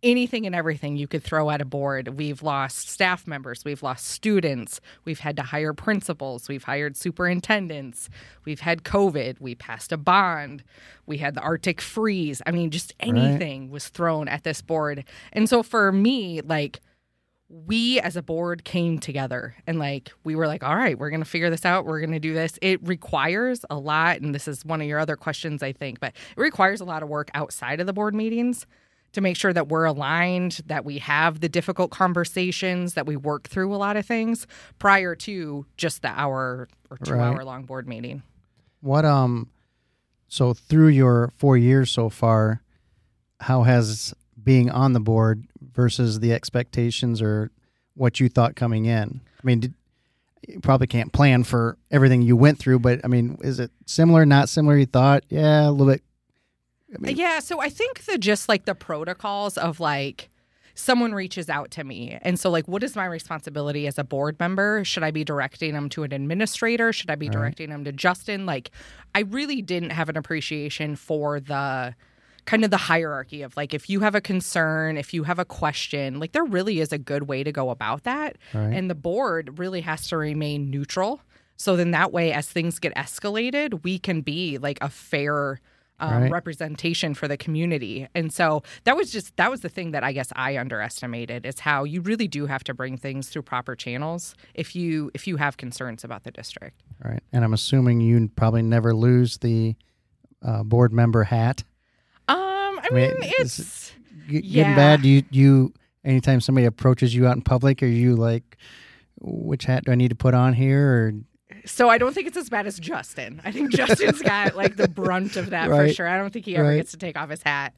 anything 0.03 0.45
and 0.45 0.53
everything 0.53 0.97
you 0.97 1.07
could 1.07 1.23
throw 1.23 1.49
at 1.49 1.61
a 1.61 1.65
board. 1.65 2.09
We've 2.09 2.43
lost 2.43 2.89
staff 2.89 3.25
members, 3.25 3.63
we've 3.65 3.81
lost 3.81 4.05
students, 4.07 4.81
we've 5.05 5.19
had 5.19 5.35
to 5.37 5.43
hire 5.43 5.73
principals, 5.73 6.47
we've 6.47 6.63
hired 6.63 6.97
superintendents, 6.97 8.09
we've 8.45 8.59
had 8.59 8.83
COVID, 8.83 9.39
we 9.39 9.55
passed 9.55 9.91
a 9.91 9.97
bond, 9.97 10.63
we 11.05 11.17
had 11.17 11.35
the 11.35 11.41
Arctic 11.41 11.81
freeze. 11.81 12.41
I 12.45 12.51
mean, 12.51 12.69
just 12.69 12.93
anything 12.99 13.69
was 13.69 13.87
thrown 13.87 14.27
at 14.27 14.43
this 14.43 14.61
board. 14.61 15.05
And 15.31 15.49
so 15.49 15.63
for 15.63 15.91
me, 15.91 16.41
like, 16.41 16.81
we 17.49 17.99
as 17.99 18.15
a 18.15 18.23
board 18.23 18.63
came 18.63 18.97
together 18.97 19.55
and 19.67 19.77
like 19.77 20.11
we 20.23 20.33
were 20.33 20.47
like 20.47 20.63
all 20.63 20.75
right 20.75 20.97
we're 20.97 21.11
going 21.11 21.21
to 21.21 21.29
figure 21.29 21.51
this 21.51 21.65
out. 21.65 21.85
We're 21.85 21.99
going 21.99 22.13
to 22.13 22.19
do 22.19 22.33
this. 22.33 22.57
It 22.63 22.81
requires 22.87 23.63
a 23.69 23.77
lot 23.77 24.21
and 24.21 24.33
this 24.33 24.47
is 24.47 24.65
one 24.65 24.81
of 24.81 24.87
your 24.87 24.97
other 24.97 25.15
questions 25.15 25.61
i 25.61 25.71
think 25.71 25.99
but 25.99 26.13
it 26.35 26.41
requires 26.41 26.81
a 26.81 26.85
lot 26.85 27.03
of 27.03 27.09
work 27.09 27.29
outside 27.35 27.79
of 27.79 27.85
the 27.85 27.93
board 27.93 28.15
meetings 28.15 28.65
to 29.13 29.21
make 29.21 29.37
sure 29.37 29.53
that 29.53 29.67
we're 29.69 29.85
aligned 29.85 30.59
that 30.65 30.83
we 30.85 30.97
have 30.99 31.39
the 31.39 31.49
difficult 31.49 31.91
conversations 31.91 32.93
that 32.95 33.05
we 33.05 33.15
work 33.15 33.47
through 33.47 33.73
a 33.73 33.77
lot 33.77 33.95
of 33.97 34.05
things 34.05 34.45
prior 34.79 35.15
to 35.15 35.65
just 35.77 36.01
the 36.01 36.09
hour 36.09 36.67
or 36.89 36.97
two 36.97 37.13
Right. 37.13 37.27
hour 37.27 37.43
long 37.45 37.63
board 37.65 37.87
meeting 37.87 38.23
What 38.81 39.05
um 39.05 39.49
so 40.27 40.53
through 40.53 40.87
your 40.89 41.31
4 41.37 41.57
years 41.57 41.91
so 41.91 42.09
far 42.09 42.61
how 43.39 43.63
has 43.63 44.13
being 44.41 44.69
on 44.69 44.93
the 44.93 44.99
board 44.99 45.45
versus 45.73 46.19
the 46.19 46.33
expectations 46.33 47.21
or 47.21 47.51
what 47.95 48.19
you 48.19 48.27
thought 48.29 48.55
coming 48.55 48.85
in? 48.85 49.21
I 49.37 49.45
mean, 49.45 49.59
did, 49.59 49.73
you 50.47 50.59
probably 50.59 50.87
can't 50.87 51.13
plan 51.13 51.43
for 51.43 51.77
everything 51.91 52.21
you 52.23 52.35
went 52.35 52.57
through, 52.57 52.79
but 52.79 52.99
I 53.03 53.07
mean, 53.07 53.37
is 53.41 53.59
it 53.59 53.71
similar, 53.85 54.25
not 54.25 54.49
similar 54.49 54.77
you 54.77 54.85
thought? 54.85 55.23
Yeah, 55.29 55.69
a 55.69 55.71
little 55.71 55.93
bit 55.93 56.01
I 56.95 56.97
mean- 56.99 57.17
yeah 57.17 57.39
so 57.39 57.59
i 57.59 57.69
think 57.69 58.05
the 58.05 58.17
just 58.17 58.49
like 58.49 58.65
the 58.65 58.75
protocols 58.75 59.57
of 59.57 59.79
like 59.79 60.29
someone 60.75 61.13
reaches 61.13 61.49
out 61.49 61.69
to 61.71 61.83
me 61.83 62.17
and 62.23 62.39
so 62.39 62.49
like 62.49 62.67
what 62.67 62.83
is 62.83 62.95
my 62.95 63.05
responsibility 63.05 63.85
as 63.85 63.99
a 63.99 64.03
board 64.03 64.39
member? 64.39 64.83
Should 64.83 65.03
i 65.03 65.11
be 65.11 65.23
directing 65.23 65.73
them 65.73 65.87
to 65.89 66.01
an 66.03 66.11
administrator? 66.11 66.91
Should 66.91 67.11
i 67.11 67.15
be 67.15 67.27
uh-huh. 67.27 67.39
directing 67.39 67.69
them 67.69 67.83
to 67.83 67.91
justin? 67.91 68.45
Like 68.47 68.71
i 69.13 69.19
really 69.21 69.61
didn't 69.61 69.91
have 69.91 70.09
an 70.09 70.17
appreciation 70.17 70.95
for 70.95 71.39
the 71.39 71.93
kind 72.45 72.65
of 72.65 72.71
the 72.71 72.77
hierarchy 72.77 73.41
of 73.43 73.55
like 73.55 73.73
if 73.73 73.89
you 73.89 73.99
have 74.01 74.15
a 74.15 74.21
concern 74.21 74.97
if 74.97 75.13
you 75.13 75.23
have 75.23 75.39
a 75.39 75.45
question 75.45 76.19
like 76.19 76.31
there 76.33 76.43
really 76.43 76.79
is 76.79 76.91
a 76.91 76.97
good 76.97 77.23
way 77.23 77.43
to 77.43 77.51
go 77.51 77.69
about 77.69 78.03
that 78.03 78.37
Right. 78.53 78.73
and 78.73 78.89
the 78.89 78.95
board 78.95 79.59
really 79.59 79.81
has 79.81 80.07
to 80.07 80.17
remain 80.17 80.69
neutral. 80.71 81.21
So 81.55 81.75
then 81.75 81.91
that 81.91 82.11
way 82.11 82.33
as 82.33 82.49
things 82.49 82.79
get 82.79 82.95
escalated 82.95 83.83
we 83.83 83.99
can 83.99 84.21
be 84.21 84.57
like 84.57 84.79
a 84.81 84.89
fair 84.89 85.61
um, 86.03 86.23
Right. 86.23 86.31
representation 86.31 87.13
for 87.13 87.27
the 87.27 87.37
community 87.37 88.07
and 88.13 88.31
so 88.33 88.61
that 88.83 88.95
was 88.97 89.11
just 89.11 89.35
that 89.37 89.49
was 89.49 89.61
the 89.61 89.69
thing 89.69 89.91
that 89.91 90.03
i 90.03 90.11
guess 90.11 90.29
i 90.35 90.57
underestimated 90.57 91.45
is 91.45 91.59
how 91.59 91.83
you 91.83 92.01
really 92.01 92.27
do 92.27 92.45
have 92.45 92.63
to 92.65 92.73
bring 92.73 92.97
things 92.97 93.29
through 93.29 93.41
proper 93.43 93.75
channels 93.75 94.35
if 94.53 94.75
you 94.75 95.09
if 95.13 95.27
you 95.27 95.37
have 95.37 95.57
concerns 95.57 96.03
about 96.03 96.23
the 96.23 96.31
district 96.31 96.81
All 97.03 97.11
right. 97.11 97.23
And 97.31 97.43
I'm 97.45 97.53
assuming 97.53 98.01
you 98.01 98.29
probably 98.35 98.61
never 98.63 98.93
lose 98.93 99.37
the 99.37 99.75
uh, 100.41 100.63
board 100.63 100.91
member 100.91 101.23
hat. 101.23 101.63
um 102.27 102.37
i 102.83 102.89
mean, 102.91 103.13
mean 103.19 103.31
is 103.39 103.59
it's 103.59 103.91
Yeah. 104.27 104.41
Getting 104.63 104.75
bad. 104.75 105.01
Do 105.01 105.09
you, 105.09 105.23
you 105.31 105.73
anytime 106.05 106.39
somebody 106.41 106.65
approaches 106.65 107.13
you 107.15 107.27
out 107.27 107.35
in 107.35 107.41
public, 107.41 107.81
are 107.83 107.85
you 107.87 108.15
like, 108.15 108.57
which 109.21 109.65
hat 109.65 109.83
do 109.85 109.91
I 109.91 109.95
need 109.95 110.09
to 110.09 110.15
put 110.15 110.33
on 110.33 110.53
here? 110.53 110.87
Or 110.87 111.13
So 111.65 111.89
I 111.89 111.97
don't 111.97 112.13
think 112.13 112.27
it's 112.27 112.37
as 112.37 112.49
bad 112.49 112.67
as 112.67 112.79
Justin. 112.79 113.41
I 113.45 113.51
think 113.51 113.71
Justin's 113.75 114.21
got 114.21 114.55
like 114.55 114.75
the 114.75 114.87
brunt 114.87 115.35
of 115.37 115.49
that 115.51 115.69
for 115.69 115.87
sure. 115.89 116.07
I 116.07 116.17
don't 116.17 116.31
think 116.31 116.45
he 116.45 116.55
ever 116.55 116.67
Right. 116.69 116.77
gets 116.77 116.91
to 116.91 116.97
take 116.97 117.17
off 117.17 117.29
his 117.29 117.41
hat. 117.43 117.73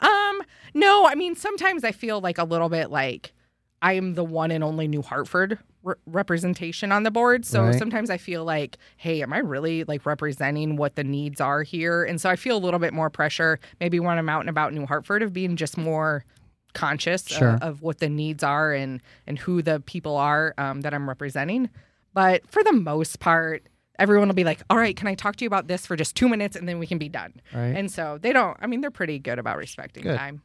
Um, 0.00 0.42
no, 0.74 1.06
I 1.06 1.14
mean 1.14 1.34
sometimes 1.36 1.84
I 1.84 1.92
feel 1.92 2.20
like 2.20 2.38
a 2.38 2.44
little 2.44 2.68
bit 2.68 2.90
like 2.90 3.32
I 3.80 3.92
am 3.92 4.14
the 4.14 4.24
one 4.24 4.50
and 4.50 4.64
only 4.64 4.88
New 4.88 5.02
Hartford 5.02 5.56
re- 5.84 5.94
representation 6.06 6.90
on 6.90 7.04
the 7.04 7.12
board. 7.12 7.44
So 7.46 7.62
Right. 7.62 7.78
sometimes 7.78 8.10
I 8.10 8.16
feel 8.16 8.44
like, 8.44 8.76
hey, 8.96 9.22
am 9.22 9.32
I 9.32 9.38
really 9.38 9.84
like 9.84 10.04
representing 10.04 10.74
what 10.76 10.96
the 10.96 11.04
needs 11.04 11.40
are 11.40 11.62
here? 11.62 12.02
And 12.02 12.20
so 12.20 12.28
I 12.28 12.34
feel 12.36 12.56
a 12.56 12.58
little 12.58 12.80
bit 12.80 12.92
more 12.92 13.08
pressure, 13.08 13.60
maybe 13.80 14.00
when 14.00 14.18
I'm 14.18 14.28
out 14.28 14.40
and 14.40 14.50
about 14.50 14.72
New 14.74 14.84
Hartford, 14.84 15.22
of 15.22 15.32
being 15.32 15.54
just 15.54 15.78
more 15.78 16.24
conscious 16.74 17.30
uh, 17.32 17.34
Sure. 17.38 17.58
of 17.62 17.82
what 17.82 17.98
the 17.98 18.08
needs 18.08 18.42
are 18.42 18.72
and 18.72 19.00
and 19.26 19.38
who 19.38 19.62
the 19.62 19.80
people 19.80 20.16
are 20.16 20.54
um, 20.58 20.80
that 20.82 20.92
I'm 20.92 21.08
representing. 21.08 21.70
But 22.18 22.50
for 22.50 22.64
the 22.64 22.72
most 22.72 23.20
part, 23.20 23.68
everyone 23.96 24.26
will 24.26 24.34
be 24.34 24.42
like, 24.42 24.60
"All 24.68 24.76
right, 24.76 24.96
can 24.96 25.06
I 25.06 25.14
talk 25.14 25.36
to 25.36 25.44
you 25.44 25.46
about 25.46 25.68
this 25.68 25.86
for 25.86 25.94
just 25.94 26.16
two 26.16 26.28
minutes, 26.28 26.56
and 26.56 26.68
then 26.68 26.80
we 26.80 26.86
can 26.88 26.98
be 26.98 27.08
done." 27.08 27.32
Right. 27.54 27.76
And 27.76 27.88
so 27.88 28.18
they 28.20 28.32
don't. 28.32 28.56
I 28.60 28.66
mean, 28.66 28.80
they're 28.80 28.90
pretty 28.90 29.20
good 29.20 29.38
about 29.38 29.56
respecting 29.56 30.02
Good. 30.02 30.18
time. 30.18 30.42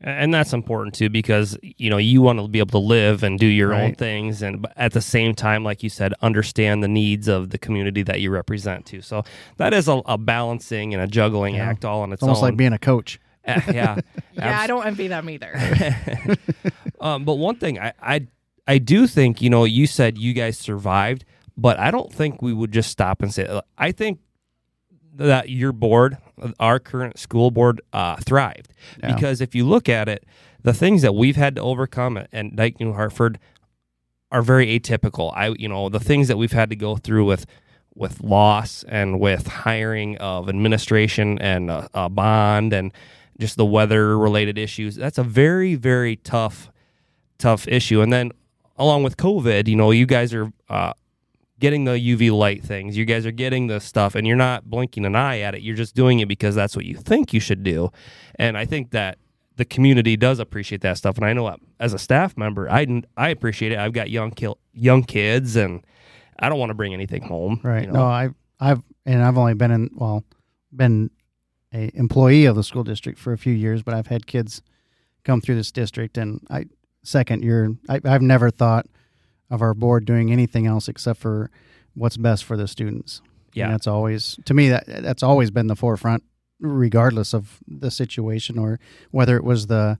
And 0.00 0.34
that's 0.34 0.52
important 0.52 0.96
too 0.96 1.08
because 1.08 1.56
you 1.62 1.88
know 1.88 1.98
you 1.98 2.20
want 2.20 2.40
to 2.40 2.48
be 2.48 2.58
able 2.58 2.72
to 2.72 2.84
live 2.84 3.22
and 3.22 3.38
do 3.38 3.46
your 3.46 3.72
own 3.72 3.94
things, 3.94 4.42
and 4.42 4.66
at 4.76 4.90
the 4.92 5.00
same 5.00 5.36
time, 5.36 5.62
like 5.62 5.84
you 5.84 5.88
said, 5.88 6.14
understand 6.20 6.82
the 6.82 6.88
needs 6.88 7.28
of 7.28 7.50
the 7.50 7.58
community 7.58 8.02
that 8.02 8.20
you 8.20 8.30
represent 8.32 8.84
too. 8.84 9.00
So 9.00 9.22
that 9.58 9.72
is 9.72 9.86
a, 9.86 10.02
a 10.06 10.18
balancing 10.18 10.94
and 10.94 11.00
a 11.00 11.06
juggling 11.06 11.54
Yeah. 11.54 11.70
act 11.70 11.84
all 11.84 12.00
on 12.02 12.10
its, 12.12 12.18
it's 12.18 12.22
almost 12.24 12.38
own. 12.42 12.48
like 12.48 12.56
being 12.56 12.72
a 12.72 12.78
coach. 12.80 13.20
Uh, 13.46 13.60
yeah, 13.72 14.00
Yeah, 14.32 14.58
I 14.60 14.66
don't 14.66 14.84
envy 14.84 15.06
them 15.06 15.30
either. 15.30 15.54
um, 17.00 17.24
but 17.24 17.34
one 17.36 17.54
thing 17.54 17.78
I, 17.78 17.92
I 18.02 18.26
I 18.66 18.78
do 18.78 19.06
think 19.06 19.42
you 19.42 19.50
know 19.50 19.64
you 19.64 19.86
said 19.86 20.18
you 20.18 20.32
guys 20.32 20.58
survived, 20.58 21.24
but 21.56 21.78
I 21.78 21.90
don't 21.90 22.12
think 22.12 22.40
we 22.42 22.52
would 22.52 22.72
just 22.72 22.90
stop 22.90 23.22
and 23.22 23.32
say. 23.32 23.60
I 23.76 23.92
think 23.92 24.20
that 25.16 25.48
your 25.48 25.72
board, 25.72 26.18
our 26.58 26.78
current 26.80 27.18
school 27.18 27.50
board, 27.50 27.80
uh, 27.92 28.16
thrived 28.16 28.72
Yeah. 29.00 29.14
because 29.14 29.40
if 29.40 29.54
you 29.54 29.64
look 29.64 29.88
at 29.88 30.08
it, 30.08 30.24
the 30.62 30.72
things 30.72 31.02
that 31.02 31.14
we've 31.14 31.36
had 31.36 31.54
to 31.56 31.62
overcome 31.62 32.16
at, 32.16 32.28
at 32.32 32.56
Dike 32.56 32.80
New 32.80 32.94
Hartford 32.94 33.38
are 34.32 34.42
very 34.42 34.66
atypical. 34.78 35.32
I 35.36 35.48
you 35.58 35.68
know 35.68 35.88
the 35.88 36.00
things 36.00 36.28
that 36.28 36.36
we've 36.38 36.52
had 36.52 36.70
to 36.70 36.76
go 36.76 36.96
through 36.96 37.26
with 37.26 37.46
with 37.94 38.20
loss 38.22 38.82
and 38.88 39.20
with 39.20 39.46
hiring 39.46 40.16
of 40.18 40.48
administration 40.48 41.38
and 41.38 41.70
a, 41.70 41.88
a 41.94 42.08
bond 42.08 42.72
and 42.72 42.92
just 43.38 43.56
the 43.56 43.64
weather 43.64 44.18
related 44.18 44.58
issues. 44.58 44.96
That's 44.96 45.18
a 45.18 45.22
very 45.22 45.74
very 45.76 46.16
tough 46.16 46.72
tough 47.38 47.68
issue. 47.68 48.00
And 48.00 48.12
then 48.12 48.32
along 48.76 49.02
with 49.02 49.16
COVID, 49.16 49.68
you 49.68 49.76
know, 49.76 49.90
you 49.90 50.06
guys 50.06 50.34
are 50.34 50.52
uh, 50.68 50.92
getting 51.60 51.84
the 51.84 51.92
UV 51.92 52.32
light 52.32 52.62
things. 52.62 52.96
You 52.96 53.04
guys 53.04 53.26
are 53.26 53.32
getting 53.32 53.66
the 53.68 53.80
stuff, 53.80 54.14
and 54.14 54.26
you're 54.26 54.36
not 54.36 54.68
blinking 54.68 55.04
an 55.04 55.14
eye 55.14 55.40
at 55.40 55.54
it. 55.54 55.62
You're 55.62 55.76
just 55.76 55.94
doing 55.94 56.20
it 56.20 56.26
because 56.26 56.54
that's 56.54 56.76
what 56.76 56.84
you 56.84 56.96
think 56.96 57.32
you 57.32 57.40
should 57.40 57.62
do. 57.62 57.90
And 58.36 58.58
I 58.58 58.64
think 58.64 58.90
that 58.90 59.18
the 59.56 59.64
community 59.64 60.16
does 60.16 60.40
appreciate 60.40 60.80
that 60.80 60.98
stuff. 60.98 61.16
And 61.16 61.24
I 61.24 61.32
know 61.32 61.56
as 61.78 61.94
a 61.94 61.98
staff 61.98 62.36
member, 62.36 62.70
I 62.70 63.02
I 63.16 63.28
appreciate 63.28 63.72
it. 63.72 63.78
I've 63.78 63.92
got 63.92 64.10
young 64.10 64.30
kil- 64.30 64.58
young 64.72 65.04
kids, 65.04 65.56
and 65.56 65.84
I 66.38 66.48
don't 66.48 66.58
want 66.58 66.70
to 66.70 66.74
bring 66.74 66.92
anything 66.92 67.22
home. 67.22 67.60
Right. 67.62 67.82
you 67.82 67.88
know? 67.88 68.00
No, 68.00 68.06
I've 68.06 68.34
I've 68.60 68.82
and 69.06 69.22
I've 69.22 69.38
only 69.38 69.54
been 69.54 69.70
in 69.70 69.90
well, 69.94 70.24
been 70.74 71.10
a 71.72 71.90
employee 71.94 72.46
of 72.46 72.56
the 72.56 72.64
school 72.64 72.84
district 72.84 73.18
for 73.18 73.32
a 73.32 73.38
few 73.38 73.52
years, 73.52 73.82
but 73.82 73.94
I've 73.94 74.08
had 74.08 74.26
kids 74.26 74.62
come 75.24 75.40
through 75.40 75.56
this 75.56 75.72
district, 75.72 76.18
and 76.18 76.40
I 76.50 76.66
second 77.04 77.44
year 77.44 77.76
I, 77.88 78.00
I've 78.04 78.22
never 78.22 78.50
thought 78.50 78.86
of 79.50 79.62
our 79.62 79.74
board 79.74 80.04
doing 80.04 80.32
anything 80.32 80.66
else 80.66 80.88
except 80.88 81.20
for 81.20 81.50
what's 81.94 82.16
best 82.16 82.44
for 82.44 82.56
the 82.56 82.66
students. 82.66 83.22
Yeah. 83.52 83.66
and 83.66 83.74
that's 83.74 83.86
always 83.86 84.36
to 84.46 84.54
me 84.54 84.68
that 84.70 84.84
that's 84.86 85.22
always 85.22 85.52
been 85.52 85.68
the 85.68 85.76
forefront, 85.76 86.24
regardless 86.58 87.32
of 87.32 87.60
the 87.68 87.90
situation 87.90 88.58
or 88.58 88.80
whether 89.12 89.36
it 89.36 89.44
was 89.44 89.68
the 89.68 89.98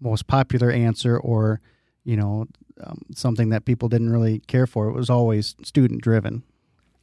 most 0.00 0.26
popular 0.26 0.70
answer 0.70 1.16
or 1.16 1.60
you 2.04 2.16
know 2.16 2.46
um, 2.82 3.02
something 3.14 3.50
that 3.50 3.64
people 3.64 3.88
didn't 3.88 4.10
really 4.10 4.40
care 4.40 4.66
for. 4.66 4.88
It 4.88 4.94
was 4.94 5.10
always 5.10 5.54
student 5.62 6.02
driven. 6.02 6.42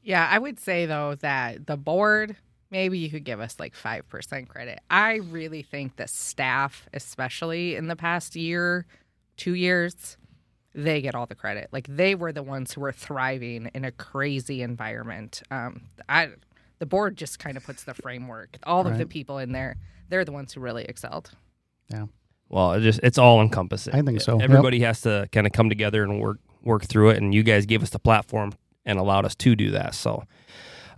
Yeah, 0.04 0.28
I 0.30 0.38
would 0.38 0.60
say 0.60 0.86
though 0.86 1.16
that 1.16 1.66
the 1.66 1.78
board, 1.78 2.36
maybe 2.72 2.98
you 2.98 3.10
could 3.10 3.24
give 3.24 3.40
us 3.40 3.60
like 3.60 3.76
5% 3.76 4.48
credit. 4.48 4.80
I 4.90 5.16
really 5.16 5.64
think 5.64 5.96
the 5.96 6.08
staff, 6.08 6.88
especially 6.94 7.76
in 7.76 7.88
the 7.88 7.96
past 7.96 8.36
year, 8.36 8.86
two 9.38 9.54
years, 9.54 10.18
they 10.74 11.02
get 11.02 11.16
all 11.16 11.26
the 11.26 11.36
credit. 11.36 11.70
Like 11.72 11.88
they 11.88 12.16
were 12.16 12.32
the 12.32 12.44
ones 12.44 12.74
who 12.74 12.82
were 12.82 12.92
thriving 12.92 13.70
in 13.74 13.86
a 13.86 13.92
crazy 13.92 14.62
environment. 14.62 15.42
Um, 15.52 15.84
I, 16.10 16.30
the 16.80 16.86
board 16.86 17.18
just 17.18 17.40
kind 17.40 17.56
of 17.58 17.64
puts 17.66 17.84
the 17.84 17.94
framework. 17.94 18.58
All 18.64 18.86
of 18.86 18.98
the 18.98 19.06
people 19.06 19.38
in 19.38 19.52
there, 19.54 19.78
they're 20.10 20.26
the 20.26 20.32
ones 20.34 20.54
who 20.54 20.60
really 20.62 20.84
excelled. 20.86 21.32
Yeah. 21.90 22.06
Well, 22.50 22.74
it 22.74 22.82
just 22.82 23.00
it's 23.04 23.18
all 23.18 23.42
encompassing. 23.42 23.96
I 23.96 24.02
think 24.02 24.22
so. 24.22 24.34
Yep. 24.40 24.44
Everybody 24.50 24.82
has 24.82 25.02
to 25.02 25.28
kind 25.32 25.48
of 25.48 25.54
come 25.54 25.70
together 25.70 26.04
and 26.04 26.20
work 26.20 26.40
work 26.64 26.84
through 26.84 27.10
it, 27.12 27.18
and 27.22 27.34
you 27.34 27.44
guys 27.44 27.66
gave 27.66 27.82
us 27.82 27.90
the 27.92 28.00
platform 28.00 28.54
and 28.86 29.00
allowed 29.00 29.26
us 29.26 29.36
to 29.36 29.56
do 29.56 29.72
that. 29.72 29.96
So, 29.96 30.24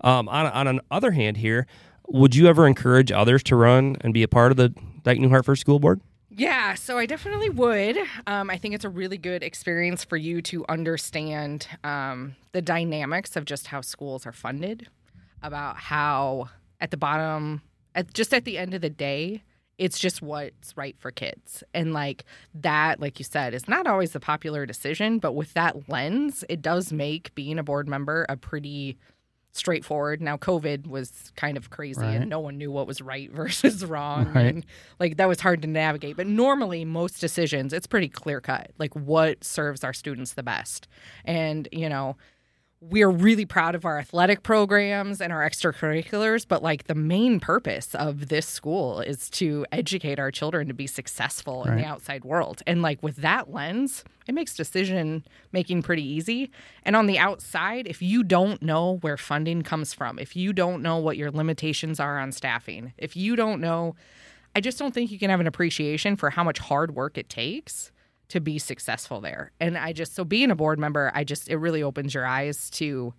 um, 0.02 0.28
on 0.30 0.45
on 0.47 0.67
an 0.67 0.82
other 0.91 1.12
hand, 1.12 1.38
here, 1.38 1.67
Would 2.10 2.36
you 2.36 2.47
ever 2.47 2.65
encourage 2.65 3.12
others 3.12 3.43
to 3.43 3.56
run 3.56 3.97
and 4.02 4.13
be 4.13 4.23
a 4.23 4.28
part 4.28 4.52
of 4.52 4.58
the 4.58 4.69
Dike 5.04 5.19
New 5.19 5.30
Hartford 5.30 5.58
School 5.58 5.80
Board? 5.80 6.00
Yeah, 6.38 6.76
so 6.76 7.00
I 7.00 7.08
definitely 7.08 7.50
would. 7.50 7.97
Um, 8.28 8.52
I 8.52 8.58
think 8.58 8.76
it's 8.76 8.86
a 8.86 8.89
really 8.89 9.17
good 9.17 9.41
experience 9.41 10.04
for 10.04 10.17
you 10.17 10.39
to 10.43 10.63
understand 10.69 11.67
um, 11.84 12.36
the 12.52 12.62
dynamics 12.62 13.36
of 13.36 13.45
just 13.45 13.65
how 13.67 13.82
schools 13.82 14.28
are 14.28 14.32
funded, 14.32 14.88
about 15.41 15.78
how 15.78 16.50
at 16.80 16.91
the 16.91 16.97
bottom, 16.97 17.63
at 17.95 18.13
just 18.13 18.36
at 18.36 18.45
the 18.45 18.60
end 18.60 18.76
of 18.76 18.82
the 18.82 18.89
day, 18.89 19.41
it's 19.80 19.97
just 19.97 20.21
what's 20.21 20.78
right 20.78 20.95
for 21.00 21.10
kids. 21.10 21.63
And 21.73 21.91
like 21.91 22.23
that, 22.54 23.00
like 23.00 23.17
you 23.17 23.26
said, 23.26 23.56
is 23.56 23.67
not 23.67 23.88
always 23.88 24.12
the 24.12 24.19
popular 24.19 24.67
decision, 24.67 25.17
but 25.17 25.34
with 25.34 25.56
that 25.56 25.89
lens, 25.89 26.43
it 26.50 26.62
does 26.62 26.91
make 26.93 27.34
being 27.34 27.58
a 27.58 27.63
board 27.63 27.88
member 27.88 28.28
a 28.30 28.38
pretty 28.38 28.95
straightforward. 29.58 30.22
Now, 30.22 30.38
COVID 30.38 30.88
was 30.88 31.32
kind 31.36 31.58
of 31.58 31.70
crazy 31.70 32.02
Right. 32.02 32.15
and 32.15 32.30
no 32.30 32.39
one 32.39 32.58
knew 32.58 32.72
what 32.72 32.88
was 32.88 33.02
right 33.02 33.30
versus 33.41 33.84
wrong. 33.86 34.32
Right. 34.34 34.46
And 34.54 34.65
like 35.00 35.17
that 35.17 35.28
was 35.28 35.41
hard 35.41 35.62
to 35.63 35.67
navigate. 35.67 36.15
But 36.17 36.28
normally, 36.28 36.86
most 36.86 37.20
decisions, 37.20 37.74
it's 37.74 37.88
pretty 37.88 38.10
clear 38.10 38.39
cut, 38.41 38.72
like 38.78 38.93
what 38.96 39.43
serves 39.43 39.84
our 39.84 39.93
students 39.93 40.34
the 40.34 40.43
best. 40.43 40.88
And, 41.26 41.67
you 41.72 41.89
know, 41.89 42.15
we're 42.79 43.09
really 43.09 43.45
proud 43.45 43.73
of 43.73 43.85
our 43.85 43.97
athletic 43.97 44.43
programs 44.43 45.19
and 45.19 45.33
our 45.33 45.41
extracurriculars, 45.41 46.47
but 46.47 46.61
like 46.61 46.85
the 46.85 46.93
main 46.93 47.39
purpose 47.39 47.95
of 47.95 48.27
this 48.27 48.45
school 48.45 48.99
is 48.99 49.31
to 49.31 49.65
educate 49.71 50.19
our 50.19 50.29
children 50.29 50.67
to 50.67 50.75
be 50.75 50.85
successful 50.85 51.63
in 51.63 51.75
the 51.75 51.85
outside 51.85 52.23
world. 52.23 52.61
And 52.67 52.83
like 52.83 53.01
with 53.01 53.17
that 53.17 53.51
lens, 53.51 54.03
it 54.27 54.35
makes 54.35 54.53
decision 54.53 55.25
making 55.51 55.81
pretty 55.81 56.03
easy. 56.03 56.51
And 56.83 56.95
on 56.95 57.07
the 57.07 57.17
outside, 57.17 57.87
if 57.87 58.01
you 58.01 58.23
don't 58.23 58.61
know 58.61 58.97
where 58.97 59.17
funding 59.17 59.63
comes 59.63 59.93
from, 59.93 60.19
if 60.19 60.35
you 60.35 60.53
don't 60.53 60.83
know 60.83 60.97
what 60.97 61.17
your 61.17 61.31
limitations 61.31 61.99
are 61.99 62.19
on 62.19 62.31
staffing, 62.31 62.93
if 62.97 63.17
you 63.17 63.35
don't 63.35 63.59
know, 63.59 63.95
I 64.55 64.61
just 64.61 64.77
don't 64.77 64.93
think 64.93 65.11
you 65.11 65.17
can 65.17 65.31
have 65.31 65.39
an 65.39 65.47
appreciation 65.47 66.15
for 66.15 66.29
how 66.29 66.43
much 66.43 66.59
hard 66.59 66.93
work 66.93 67.17
it 67.17 67.29
takes 67.29 67.91
to 68.29 68.39
be 68.39 68.59
successful 68.59 69.21
there. 69.21 69.51
And 69.59 69.77
I 69.77 69.93
just 69.93 70.13
so 70.15 70.23
being 70.23 70.51
a 70.51 70.55
board 70.55 70.79
member, 70.79 71.11
I 71.13 71.23
just 71.23 71.49
it 71.49 71.57
really 71.57 71.83
opens 71.83 72.13
your 72.13 72.25
eyes 72.25 72.69
to 72.71 73.13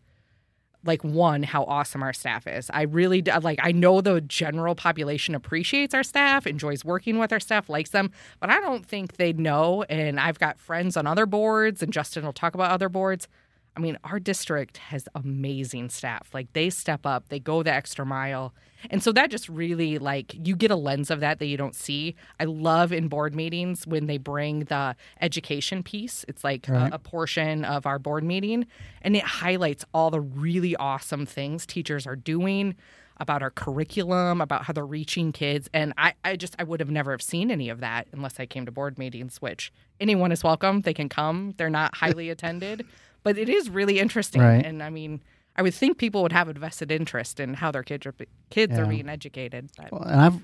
like 0.85 1.03
one 1.03 1.43
how 1.43 1.65
awesome 1.65 2.03
our 2.03 2.13
staff 2.13 2.47
is. 2.47 2.71
I 2.73 2.83
really 2.83 3.23
like 3.23 3.59
I 3.63 3.73
know 3.73 4.01
the 4.01 4.21
general 4.21 4.75
population 4.75 5.35
appreciates 5.35 5.95
our 5.95 6.03
staff, 6.03 6.47
enjoys 6.47 6.85
working 6.85 7.19
with 7.19 7.33
our 7.33 7.41
staff, 7.41 7.69
likes 7.69 7.91
them, 7.91 8.11
but 8.41 8.51
I 8.51 8.61
don't 8.61 8.87
think 8.87 9.17
they 9.17 9.33
know 9.33 9.83
and 9.85 10.21
I've 10.21 10.39
got 10.39 10.59
friends 10.59 10.97
on 10.97 11.07
other 11.07 11.27
boards 11.27 11.83
and 11.83 11.93
Justin 11.93 12.25
will 12.25 12.33
talk 12.33 12.55
about 12.55 12.71
other 12.71 12.89
boards. 12.89 13.29
I 13.77 13.81
mean, 13.81 13.97
our 14.05 14.19
district 14.19 14.79
has 14.79 15.09
amazing 15.15 15.91
staff. 15.91 16.31
Like 16.35 16.53
they 16.53 16.69
step 16.71 17.07
up, 17.07 17.29
they 17.29 17.39
go 17.39 17.63
the 17.63 17.73
extra 17.73 18.05
mile. 18.05 18.53
And 18.91 19.03
so 19.03 19.13
that 19.13 19.31
just 19.31 19.49
really 19.49 19.99
like 19.99 20.35
you 20.47 20.57
get 20.57 20.71
a 20.71 20.77
lens 20.77 21.11
of 21.11 21.21
that 21.21 21.39
that 21.39 21.47
you 21.47 21.57
don't 21.57 21.75
see. 21.75 22.15
I 22.41 22.45
love 22.45 22.93
in 22.93 23.09
board 23.09 23.35
meetings 23.35 23.87
when 23.87 24.07
they 24.07 24.19
bring 24.19 24.61
the 24.65 24.97
education 25.21 25.83
piece. 25.83 26.25
It's 26.29 26.43
like 26.45 26.67
Right. 26.69 26.91
a, 26.91 26.97
a 26.97 26.99
portion 26.99 27.65
of 27.65 27.87
our 27.87 27.99
board 27.99 28.25
meeting 28.25 28.67
and 29.03 29.15
it 29.17 29.23
highlights 29.25 29.85
all 29.95 30.11
the 30.11 30.21
really 30.21 30.75
awesome 30.77 31.25
things 31.27 31.65
teachers 31.67 32.07
are 32.07 32.17
doing 32.17 32.75
about 33.21 33.43
our 33.43 33.51
curriculum, 33.51 34.41
about 34.41 34.65
how 34.65 34.73
they're 34.73 34.87
reaching 34.87 35.33
kids. 35.33 35.69
And 35.75 35.93
I, 35.97 36.15
I 36.25 36.37
just 36.37 36.55
I 36.59 36.63
would 36.65 36.79
have 36.81 36.91
never 36.91 37.11
have 37.11 37.23
seen 37.23 37.51
any 37.51 37.69
of 37.69 37.81
that 37.81 38.07
unless 38.13 38.39
I 38.39 38.47
came 38.47 38.65
to 38.67 38.71
board 38.73 38.97
meetings, 38.99 39.39
which 39.39 39.73
anyone 40.01 40.31
is 40.31 40.45
welcome. 40.45 40.83
They 40.83 40.95
can 40.95 41.09
come. 41.09 41.55
They're 41.57 41.69
not 41.71 41.97
highly 41.97 42.31
attended. 42.31 42.87
But 43.23 43.37
it 43.39 43.49
is 43.49 43.69
really 43.71 43.99
interesting. 43.99 44.41
Right. 44.41 44.65
And 44.65 44.83
I 44.83 44.91
mean, 44.91 45.21
I 45.57 45.63
would 45.63 45.75
think 45.75 45.99
people 45.99 46.23
would 46.23 46.33
have 46.33 46.49
a 46.49 46.53
vested 46.53 46.91
interest 46.93 47.41
in 47.41 47.55
how 47.55 47.71
their 47.71 47.83
kids 47.83 48.07
are 48.07 48.15
kids 48.51 48.79
are 48.79 48.87
being 48.87 49.09
educated. 49.09 49.71
But 49.77 49.93
Well, 49.93 50.03
and 50.03 50.21
I've 50.21 50.41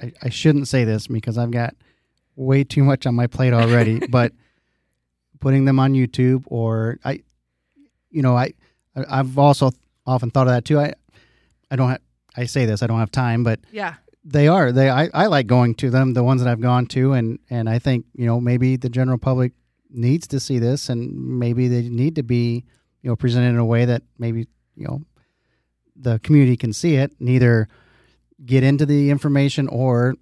I, 0.00 0.12
I 0.22 0.28
shouldn't 0.28 0.68
say 0.68 0.84
this 0.84 1.06
because 1.08 1.36
I've 1.36 1.50
got 1.50 1.74
way 2.36 2.64
too 2.64 2.84
much 2.84 3.06
on 3.06 3.14
my 3.14 3.26
plate 3.26 3.52
already, 3.52 3.98
but 4.10 4.32
putting 5.40 5.64
them 5.64 5.78
on 5.78 5.94
YouTube 5.94 6.44
or 6.46 6.98
I 7.04 7.22
you 8.10 8.22
know, 8.22 8.36
I 8.36 8.54
I- 8.96 9.18
I've 9.20 9.36
also 9.38 9.72
often 10.06 10.30
thought 10.30 10.46
of 10.46 10.52
that 10.54 10.64
too. 10.64 10.78
I 10.78 10.94
I 11.70 11.76
don't 11.76 11.88
have 11.90 12.00
I 12.36 12.44
say 12.46 12.64
this, 12.66 12.82
I 12.82 12.86
don't 12.86 13.00
have 13.00 13.10
time, 13.10 13.42
but 13.42 13.58
yeah, 13.72 13.94
they 14.24 14.46
are. 14.46 14.70
They 14.70 14.88
I, 14.88 15.08
I 15.12 15.26
like 15.26 15.48
going 15.48 15.74
to 15.76 15.90
them, 15.90 16.14
the 16.14 16.22
ones 16.22 16.40
that 16.42 16.48
I've 16.50 16.60
gone 16.60 16.86
to 16.86 17.12
and 17.14 17.38
and 17.50 17.68
I 17.68 17.78
think, 17.80 18.06
you 18.14 18.26
know, 18.26 18.40
maybe 18.40 18.76
the 18.76 18.88
general 18.88 19.18
public 19.18 19.52
needs 19.92 20.26
to 20.28 20.40
see 20.40 20.58
this 20.58 20.88
and 20.88 21.38
maybe 21.38 21.68
they 21.68 21.88
need 21.88 22.14
to 22.16 22.22
be, 22.22 22.64
you 23.02 23.10
know, 23.10 23.16
presented 23.16 23.48
in 23.50 23.58
a 23.58 23.64
way 23.64 23.84
that 23.84 24.02
maybe, 24.18 24.46
you 24.76 24.86
know, 24.86 25.02
the 25.96 26.18
community 26.20 26.56
can 26.56 26.72
see 26.72 26.94
it 26.96 27.12
and 27.20 27.28
either 27.28 27.68
get 28.44 28.62
into 28.62 28.86
the 28.86 29.10
information 29.10 29.68
or 29.68 30.14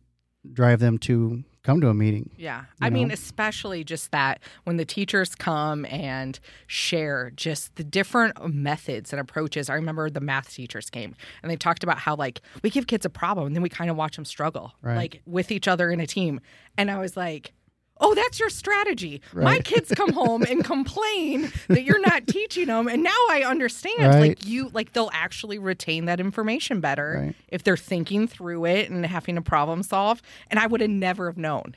drive 0.53 0.81
them 0.81 0.99
to 0.99 1.45
come 1.63 1.81
to 1.83 1.89
a 1.89 1.95
meeting. 1.95 2.31
Yeah. 2.39 2.65
I 2.81 2.89
mean, 2.89 3.11
especially 3.11 3.85
just 3.85 4.11
that 4.13 4.41
when 4.65 4.79
the 4.79 4.87
teachers 4.87 5.35
come 5.35 5.85
and 5.87 6.39
share 6.67 7.31
just 7.37 7.77
the 7.77 7.85
different 7.85 8.55
methods 8.55 9.13
and 9.13 9.21
approaches. 9.21 9.69
I 9.69 9.75
remember 9.75 10.09
the 10.09 10.21
math 10.21 10.51
teachers 10.55 10.89
came 10.89 11.15
and 11.43 11.51
they 11.51 11.57
talked 11.57 11.85
about 11.85 11.99
how, 11.99 12.17
like, 12.17 12.41
we 12.63 12.71
give 12.71 12.87
kids 12.87 13.05
a 13.05 13.11
problem 13.11 13.49
and 13.49 13.55
then 13.57 13.63
we 13.63 13.69
kind 13.69 13.91
of 13.91 13.97
watch 13.97 14.17
them 14.17 14.25
struggle, 14.25 14.73
Right. 14.81 14.97
like, 14.97 15.21
with 15.27 15.51
each 15.53 15.69
other 15.69 15.91
in 15.91 16.01
a 16.01 16.07
team. 16.07 16.41
And 16.79 16.91
I 16.91 16.99
was 16.99 17.17
like, 17.19 17.53
Oh, 18.01 18.15
that's 18.15 18.39
your 18.39 18.49
strategy. 18.51 19.21
My 19.33 19.59
kids 19.61 19.93
come 19.95 20.13
home 20.13 20.43
and 20.43 20.65
complain 20.65 21.51
that 21.69 21.83
you're 21.83 22.01
not 22.01 22.27
teaching 22.29 22.67
them. 22.67 22.87
And 22.89 23.03
now 23.03 23.11
I 23.31 23.43
understand. 23.47 23.99
Right. 24.15 24.21
Like, 24.29 24.47
you, 24.47 24.69
like, 24.73 24.93
they'll 24.93 25.11
actually 25.13 25.59
retain 25.59 26.05
that 26.05 26.21
information 26.21 26.81
better 26.81 27.23
Right. 27.27 27.35
if 27.49 27.63
they're 27.65 27.77
thinking 27.77 28.29
through 28.29 28.67
it 28.67 28.91
and 28.91 29.05
having 29.05 29.35
to 29.35 29.43
problem 29.43 29.83
solve. 29.83 30.23
And 30.51 30.61
I 30.61 30.67
would 30.67 30.81
have 30.81 30.91
never 30.91 31.27
have 31.27 31.37
known. 31.39 31.75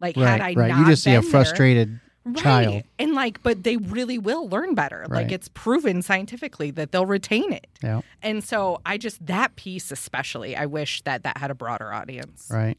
Like 0.00 0.16
Right, 0.16 0.26
had 0.26 0.40
I 0.40 0.52
right. 0.54 0.68
not 0.70 0.80
You 0.80 0.86
just 0.86 1.04
see 1.04 1.14
a 1.14 1.22
frustrated 1.22 2.00
there, 2.24 2.34
child. 2.42 2.66
right. 2.74 2.86
and 2.98 3.14
like, 3.14 3.42
but 3.42 3.62
they 3.62 3.76
really 3.76 4.18
will 4.18 4.48
learn 4.48 4.74
better. 4.74 5.06
Like 5.08 5.30
it's 5.32 5.48
proven 5.48 6.02
scientifically 6.02 6.70
that 6.72 6.92
they'll 6.92 7.06
retain 7.06 7.52
it. 7.52 7.66
Yeah. 7.82 8.00
And 8.20 8.42
so 8.44 8.80
I 8.84 8.98
just 8.98 9.24
that 9.26 9.54
piece 9.56 9.90
especially, 9.92 10.54
I 10.56 10.66
wish 10.66 11.02
that 11.02 11.22
that 11.22 11.38
had 11.38 11.50
a 11.50 11.54
broader 11.54 11.92
audience. 11.92 12.48
Right. 12.50 12.76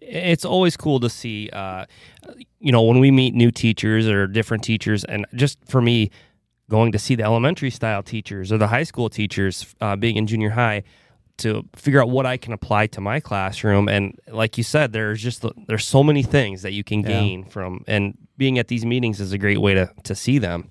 It's 0.00 0.44
always 0.44 0.76
cool 0.76 1.00
to 1.00 1.08
see 1.10 1.48
uh, 1.52 1.84
you 2.60 2.72
know 2.72 2.82
when 2.82 2.98
we 3.00 3.10
meet 3.10 3.34
new 3.34 3.50
teachers 3.50 4.06
or 4.06 4.26
different 4.26 4.62
teachers 4.62 5.04
and 5.04 5.26
just 5.34 5.58
for 5.66 5.80
me 5.80 6.10
going 6.70 6.92
to 6.92 6.98
see 6.98 7.14
the 7.14 7.22
elementary 7.22 7.70
style 7.70 8.02
teachers 8.02 8.50
or 8.52 8.58
the 8.58 8.66
high 8.68 8.82
school 8.82 9.08
teachers 9.08 9.74
uh, 9.80 9.96
being 9.96 10.16
in 10.16 10.26
junior 10.26 10.50
high 10.50 10.82
to 11.38 11.62
figure 11.74 12.00
out 12.02 12.08
what 12.08 12.24
i 12.26 12.36
can 12.36 12.52
apply 12.52 12.86
to 12.86 13.00
my 13.00 13.20
classroom. 13.20 13.88
And 13.88 14.18
like 14.28 14.56
you 14.58 14.64
said 14.64 14.92
there's 14.92 15.22
just 15.22 15.44
there's 15.66 15.84
so 15.86 16.02
many 16.02 16.22
things 16.22 16.62
that 16.62 16.72
you 16.72 16.82
can 16.82 17.00
Yeah. 17.00 17.08
gain 17.08 17.44
from 17.44 17.84
and 17.86 18.16
being 18.38 18.58
at 18.58 18.68
these 18.68 18.84
meetings 18.86 19.20
is 19.20 19.32
a 19.32 19.38
great 19.38 19.60
way 19.60 19.74
to 19.74 19.90
to 20.04 20.14
see 20.14 20.38
them. 20.38 20.70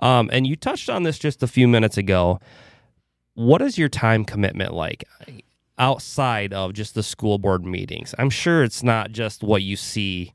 Um, 0.00 0.28
and 0.32 0.46
you 0.46 0.56
touched 0.56 0.90
on 0.90 1.02
this 1.04 1.18
just 1.18 1.42
a 1.42 1.46
few 1.46 1.66
minutes 1.66 1.96
ago. 1.96 2.38
What 3.34 3.60
is 3.62 3.78
your 3.78 3.88
time 3.88 4.24
commitment 4.24 4.72
like 4.74 5.04
outside 5.78 6.52
of 6.52 6.72
just 6.72 6.94
the 6.94 7.02
school 7.02 7.38
board 7.38 7.64
meetings? 7.64 8.14
I'm 8.18 8.30
sure 8.30 8.62
it's 8.64 8.82
not 8.82 9.12
just 9.12 9.42
what 9.42 9.62
you 9.62 9.76
see 9.76 10.32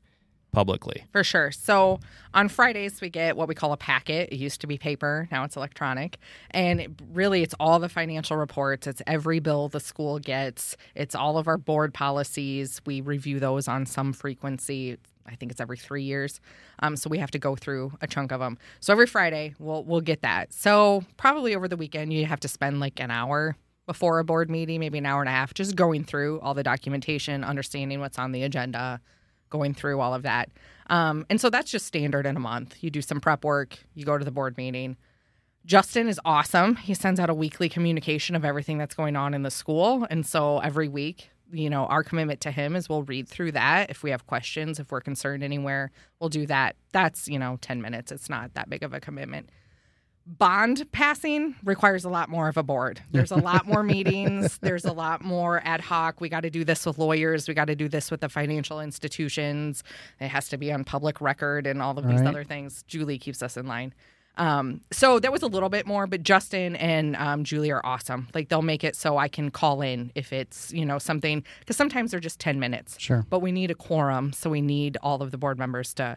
publicly. 0.52 1.04
For 1.12 1.24
sure. 1.24 1.50
So 1.50 1.98
on 2.34 2.48
Fridays, 2.48 3.00
we 3.00 3.08
get 3.08 3.36
what 3.36 3.48
we 3.48 3.54
call 3.54 3.72
a 3.72 3.76
packet. 3.76 4.28
It 4.30 4.36
used 4.36 4.60
to 4.60 4.66
be 4.66 4.76
paper, 4.78 5.26
now 5.32 5.44
it's 5.44 5.56
electronic. 5.56 6.18
And 6.50 6.80
it, 6.80 6.90
really, 7.12 7.42
it's 7.42 7.54
all 7.58 7.78
the 7.78 7.88
financial 7.88 8.36
reports, 8.36 8.86
it's 8.86 9.02
every 9.06 9.40
bill 9.40 9.68
the 9.68 9.80
school 9.80 10.18
gets, 10.18 10.76
it's 10.94 11.14
all 11.14 11.38
of 11.38 11.48
our 11.48 11.58
board 11.58 11.94
policies. 11.94 12.80
We 12.84 13.00
review 13.00 13.40
those 13.40 13.66
on 13.66 13.86
some 13.86 14.12
frequency. 14.12 14.98
I 15.24 15.36
think 15.36 15.52
it's 15.52 15.60
every 15.60 15.76
three 15.76 16.02
years. 16.02 16.40
Um, 16.80 16.96
so 16.96 17.08
we 17.08 17.18
have 17.18 17.30
to 17.30 17.38
go 17.38 17.54
through 17.54 17.92
a 18.00 18.08
chunk 18.08 18.32
of 18.32 18.40
them. 18.40 18.58
So 18.80 18.92
every 18.92 19.06
Friday, 19.06 19.54
we'll, 19.58 19.84
we'll 19.84 20.00
get 20.00 20.22
that. 20.22 20.52
So 20.52 21.04
probably 21.16 21.54
over 21.54 21.68
the 21.68 21.76
weekend, 21.76 22.12
you 22.12 22.26
have 22.26 22.40
to 22.40 22.48
spend 22.48 22.80
like 22.80 23.00
an 23.00 23.10
hour 23.10 23.56
before 23.86 24.18
a 24.18 24.24
board 24.24 24.50
meeting, 24.50 24.80
maybe 24.80 24.98
an 24.98 25.06
hour 25.06 25.20
and 25.20 25.28
a 25.28 25.32
half, 25.32 25.54
just 25.54 25.74
going 25.76 26.04
through 26.04 26.40
all 26.40 26.54
the 26.54 26.62
documentation, 26.62 27.44
understanding 27.44 28.00
what's 28.00 28.18
on 28.18 28.32
the 28.32 28.42
agenda, 28.42 29.00
going 29.50 29.74
through 29.74 30.00
all 30.00 30.14
of 30.14 30.22
that. 30.22 30.48
Um, 30.88 31.26
and 31.28 31.40
so 31.40 31.50
that's 31.50 31.70
just 31.70 31.86
standard 31.86 32.26
in 32.26 32.36
a 32.36 32.40
month. 32.40 32.76
You 32.80 32.90
do 32.90 33.02
some 33.02 33.20
prep 33.20 33.44
work, 33.44 33.78
you 33.94 34.04
go 34.04 34.18
to 34.18 34.24
the 34.24 34.30
board 34.30 34.56
meeting. 34.56 34.96
Justin 35.64 36.08
is 36.08 36.18
awesome. 36.24 36.76
He 36.76 36.94
sends 36.94 37.20
out 37.20 37.30
a 37.30 37.34
weekly 37.34 37.68
communication 37.68 38.34
of 38.34 38.44
everything 38.44 38.78
that's 38.78 38.94
going 38.94 39.14
on 39.14 39.32
in 39.32 39.42
the 39.42 39.50
school. 39.50 40.06
And 40.10 40.26
so 40.26 40.58
every 40.58 40.88
week, 40.88 41.30
you 41.52 41.70
know, 41.70 41.86
our 41.86 42.02
commitment 42.02 42.40
to 42.40 42.50
him 42.50 42.74
is 42.74 42.88
we'll 42.88 43.04
read 43.04 43.28
through 43.28 43.52
that. 43.52 43.90
If 43.90 44.02
we 44.02 44.10
have 44.10 44.26
questions, 44.26 44.80
if 44.80 44.90
we're 44.90 45.00
concerned 45.00 45.44
anywhere, 45.44 45.92
we'll 46.18 46.30
do 46.30 46.46
that. 46.46 46.74
That's, 46.92 47.28
you 47.28 47.38
know, 47.38 47.58
10 47.60 47.80
minutes. 47.80 48.10
It's 48.10 48.28
not 48.28 48.54
that 48.54 48.70
big 48.70 48.82
of 48.82 48.92
a 48.92 49.00
commitment 49.00 49.50
bond 50.26 50.90
passing 50.92 51.54
requires 51.64 52.04
a 52.04 52.08
lot 52.08 52.28
more 52.28 52.48
of 52.48 52.56
a 52.56 52.62
board. 52.62 53.00
There's 53.10 53.30
a 53.32 53.36
lot 53.36 53.66
more 53.66 53.82
meetings. 53.94 54.58
There's 54.58 54.84
a 54.84 54.92
lot 54.92 55.22
more 55.22 55.60
ad 55.64 55.80
hoc. 55.80 56.20
We 56.20 56.28
got 56.28 56.40
to 56.40 56.50
do 56.50 56.64
this 56.64 56.86
with 56.86 56.98
lawyers. 56.98 57.48
We 57.48 57.54
got 57.54 57.66
to 57.66 57.74
do 57.76 57.88
this 57.88 58.10
with 58.10 58.20
the 58.20 58.28
financial 58.28 58.80
institutions. 58.80 59.82
It 60.20 60.28
has 60.28 60.48
to 60.50 60.56
be 60.56 60.72
on 60.72 60.84
public 60.84 61.20
record 61.20 61.66
and 61.66 61.82
all 61.82 61.98
of 61.98 62.06
these 62.06 62.20
Right. 62.20 62.28
other 62.28 62.44
things. 62.44 62.82
Julie 62.84 63.18
keeps 63.18 63.42
us 63.42 63.56
in 63.56 63.66
line. 63.66 63.94
Um, 64.38 64.80
so 64.90 65.18
that 65.18 65.30
was 65.30 65.42
a 65.42 65.46
little 65.46 65.68
bit 65.68 65.86
more, 65.86 66.06
but 66.06 66.22
Justin 66.22 66.74
and 66.76 67.16
um, 67.16 67.44
Julie 67.44 67.70
are 67.70 67.84
awesome. 67.84 68.28
Like 68.34 68.48
they'll 68.48 68.62
make 68.62 68.82
it 68.82 68.96
so 68.96 69.18
I 69.18 69.28
can 69.28 69.50
call 69.50 69.82
in 69.82 70.10
if 70.14 70.32
it's 70.32 70.72
you 70.72 70.86
know 70.86 70.98
something 70.98 71.44
because 71.60 71.76
sometimes 71.76 72.12
they're 72.12 72.20
just 72.20 72.40
ten 72.40 72.58
minutes. 72.58 72.96
Sure. 72.98 73.26
But 73.28 73.40
we 73.40 73.52
need 73.52 73.70
a 73.70 73.74
quorum, 73.74 74.32
so 74.32 74.48
we 74.48 74.62
need 74.62 74.96
all 75.02 75.20
of 75.20 75.32
the 75.32 75.36
board 75.38 75.58
members 75.58 75.92
to 75.94 76.16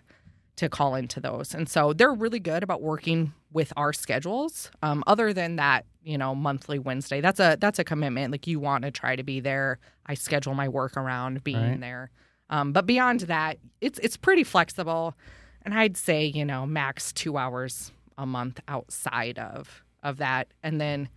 to 0.56 0.70
call 0.70 0.96
into 0.96 1.20
those, 1.20 1.54
and 1.54 1.68
so 1.68 1.92
they're 1.92 2.14
really 2.14 2.40
good 2.40 2.64
about 2.64 2.82
working 2.82 3.34
with 3.56 3.72
our 3.78 3.94
schedules. 3.94 4.70
Um, 4.84 5.02
other 5.08 5.34
than 5.34 5.56
that, 5.56 5.86
you 6.04 6.18
know, 6.18 6.36
monthly 6.36 6.78
Wednesday, 6.78 7.22
that's 7.22 7.40
a 7.40 7.58
that's 7.60 7.80
a 7.80 7.84
commitment. 7.84 8.32
Like 8.32 8.46
you 8.46 8.60
want 8.60 8.84
to 8.84 8.92
try 8.92 9.16
to 9.16 9.24
be 9.24 9.40
there. 9.40 9.80
I 10.06 10.14
schedule 10.14 10.54
my 10.54 10.68
work 10.68 10.98
around 10.98 11.44
being 11.44 11.72
Right. 11.72 11.80
there. 11.80 12.12
Um, 12.52 12.74
but 12.74 12.86
beyond 12.86 13.22
that, 13.22 13.58
it's 13.82 13.98
it's 14.00 14.18
pretty 14.18 14.44
flexible, 14.44 15.16
and 15.64 15.74
I'd 15.74 15.98
say 15.98 16.26
you 16.26 16.46
know 16.46 16.68
max 16.68 17.12
two 17.14 17.38
hours 17.38 17.92
a 18.18 18.26
month 18.26 18.60
outside 18.68 19.40
of 19.40 19.84
of 20.04 20.18
that, 20.18 20.50
and 20.62 20.80
then. 20.80 21.10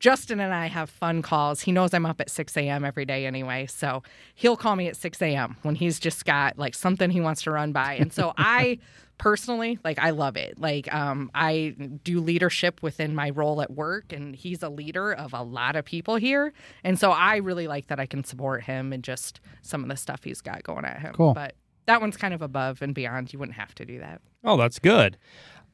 Justin 0.00 0.40
and 0.40 0.52
I 0.52 0.66
have 0.66 0.88
fun 0.88 1.20
calls. 1.20 1.60
He 1.60 1.72
knows 1.72 1.92
I'm 1.92 2.06
up 2.06 2.20
at 2.20 2.30
6 2.30 2.56
a.m. 2.56 2.84
every 2.84 3.04
day 3.04 3.26
anyway. 3.26 3.66
So 3.66 4.02
he'll 4.34 4.56
call 4.56 4.74
me 4.74 4.88
at 4.88 4.96
6 4.96 5.20
a.m. 5.20 5.56
when 5.62 5.74
he's 5.74 6.00
just 6.00 6.24
got 6.24 6.58
like 6.58 6.74
something 6.74 7.10
he 7.10 7.20
wants 7.20 7.42
to 7.42 7.50
run 7.50 7.72
by. 7.72 7.94
And 7.94 8.10
so 8.10 8.32
I 8.38 8.78
personally, 9.18 9.78
like, 9.84 9.98
I 9.98 10.10
love 10.10 10.38
it. 10.38 10.58
Like, 10.58 10.92
um, 10.92 11.30
I 11.34 11.76
do 12.02 12.20
leadership 12.20 12.82
within 12.82 13.14
my 13.14 13.28
role 13.28 13.60
at 13.60 13.70
work, 13.70 14.14
and 14.14 14.34
he's 14.34 14.62
a 14.62 14.70
leader 14.70 15.12
of 15.12 15.34
a 15.34 15.42
lot 15.42 15.76
of 15.76 15.84
people 15.84 16.16
here. 16.16 16.54
And 16.82 16.98
so 16.98 17.10
I 17.10 17.36
really 17.36 17.68
like 17.68 17.88
that 17.88 18.00
I 18.00 18.06
can 18.06 18.24
support 18.24 18.62
him 18.62 18.94
and 18.94 19.04
just 19.04 19.40
some 19.60 19.82
of 19.82 19.90
the 19.90 19.96
stuff 19.96 20.24
he's 20.24 20.40
got 20.40 20.62
going 20.62 20.86
at 20.86 21.00
him. 21.00 21.12
Cool. 21.12 21.34
But 21.34 21.54
that 21.84 22.00
one's 22.00 22.16
kind 22.16 22.32
of 22.32 22.40
above 22.40 22.80
and 22.80 22.94
beyond. 22.94 23.34
You 23.34 23.38
wouldn't 23.38 23.58
have 23.58 23.74
to 23.74 23.84
do 23.84 23.98
that. 23.98 24.22
Oh, 24.42 24.56
that's 24.56 24.78
good. 24.78 25.18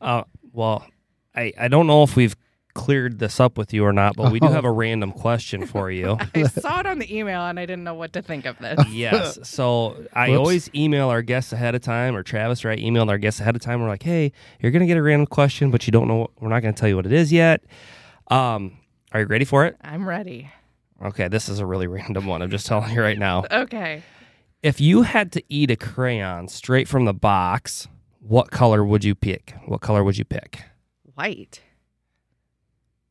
Uh, 0.00 0.24
well, 0.52 0.84
I, 1.36 1.52
I 1.56 1.68
don't 1.68 1.86
know 1.86 2.02
if 2.02 2.16
we've 2.16 2.34
cleared 2.76 3.18
this 3.18 3.40
up 3.40 3.56
with 3.58 3.72
you 3.72 3.84
or 3.84 3.92
not, 3.92 4.14
but 4.16 4.30
we 4.30 4.38
do 4.38 4.46
Oh. 4.46 4.52
have 4.52 4.64
a 4.64 4.70
random 4.70 5.10
question 5.10 5.66
for 5.66 5.90
you. 5.90 6.16
I 6.34 6.42
saw 6.44 6.80
it 6.80 6.86
on 6.86 6.98
the 6.98 7.16
email 7.16 7.40
and 7.46 7.58
I 7.58 7.64
didn't 7.66 7.84
know 7.84 7.94
what 7.94 8.12
to 8.12 8.22
think 8.22 8.44
of 8.44 8.58
this. 8.58 8.78
yes. 8.90 9.38
So 9.48 10.04
I 10.12 10.28
Whoops. 10.28 10.38
always 10.38 10.70
email 10.74 11.08
our 11.08 11.22
guests 11.22 11.52
ahead 11.52 11.74
of 11.74 11.80
time, 11.82 12.14
or 12.14 12.22
Travis 12.22 12.64
or 12.64 12.70
I 12.70 12.76
emailed 12.76 13.08
our 13.08 13.18
guests 13.18 13.40
ahead 13.40 13.56
of 13.56 13.62
time. 13.62 13.80
We're 13.80 13.88
like, 13.88 14.02
hey, 14.02 14.30
you're 14.60 14.70
going 14.72 14.80
to 14.80 14.86
get 14.86 14.96
a 14.98 15.02
random 15.02 15.26
question, 15.26 15.70
but 15.70 15.86
you 15.86 15.90
don't 15.90 16.06
know, 16.06 16.28
we're 16.40 16.48
not 16.50 16.60
going 16.60 16.74
to 16.74 16.78
tell 16.78 16.88
you 16.88 16.96
what 16.96 17.06
it 17.06 17.12
is 17.12 17.32
yet. 17.32 17.64
Um, 18.28 18.78
are 19.12 19.20
you 19.20 19.26
ready 19.26 19.44
for 19.44 19.64
it? 19.66 19.76
I'm 19.82 20.06
ready. 20.08 20.50
Okay, 21.04 21.28
this 21.28 21.48
is 21.48 21.58
a 21.58 21.66
really 21.66 21.86
random 21.98 22.26
one. 22.26 22.42
I'm 22.42 22.50
just 22.50 22.66
telling 22.66 22.92
you 22.94 23.00
right 23.00 23.18
now. 23.18 23.44
Okay. 23.50 24.02
If 24.62 24.80
you 24.80 25.02
had 25.02 25.32
to 25.32 25.42
eat 25.48 25.70
a 25.70 25.76
crayon 25.76 26.48
straight 26.48 26.88
from 26.88 27.04
the 27.04 27.14
box, 27.14 27.86
what 28.20 28.50
color 28.50 28.84
would 28.84 29.04
you 29.04 29.14
pick? 29.14 29.54
What 29.66 29.80
color 29.80 30.02
would 30.02 30.18
you 30.18 30.24
pick? 30.24 30.60
White. 31.14 31.62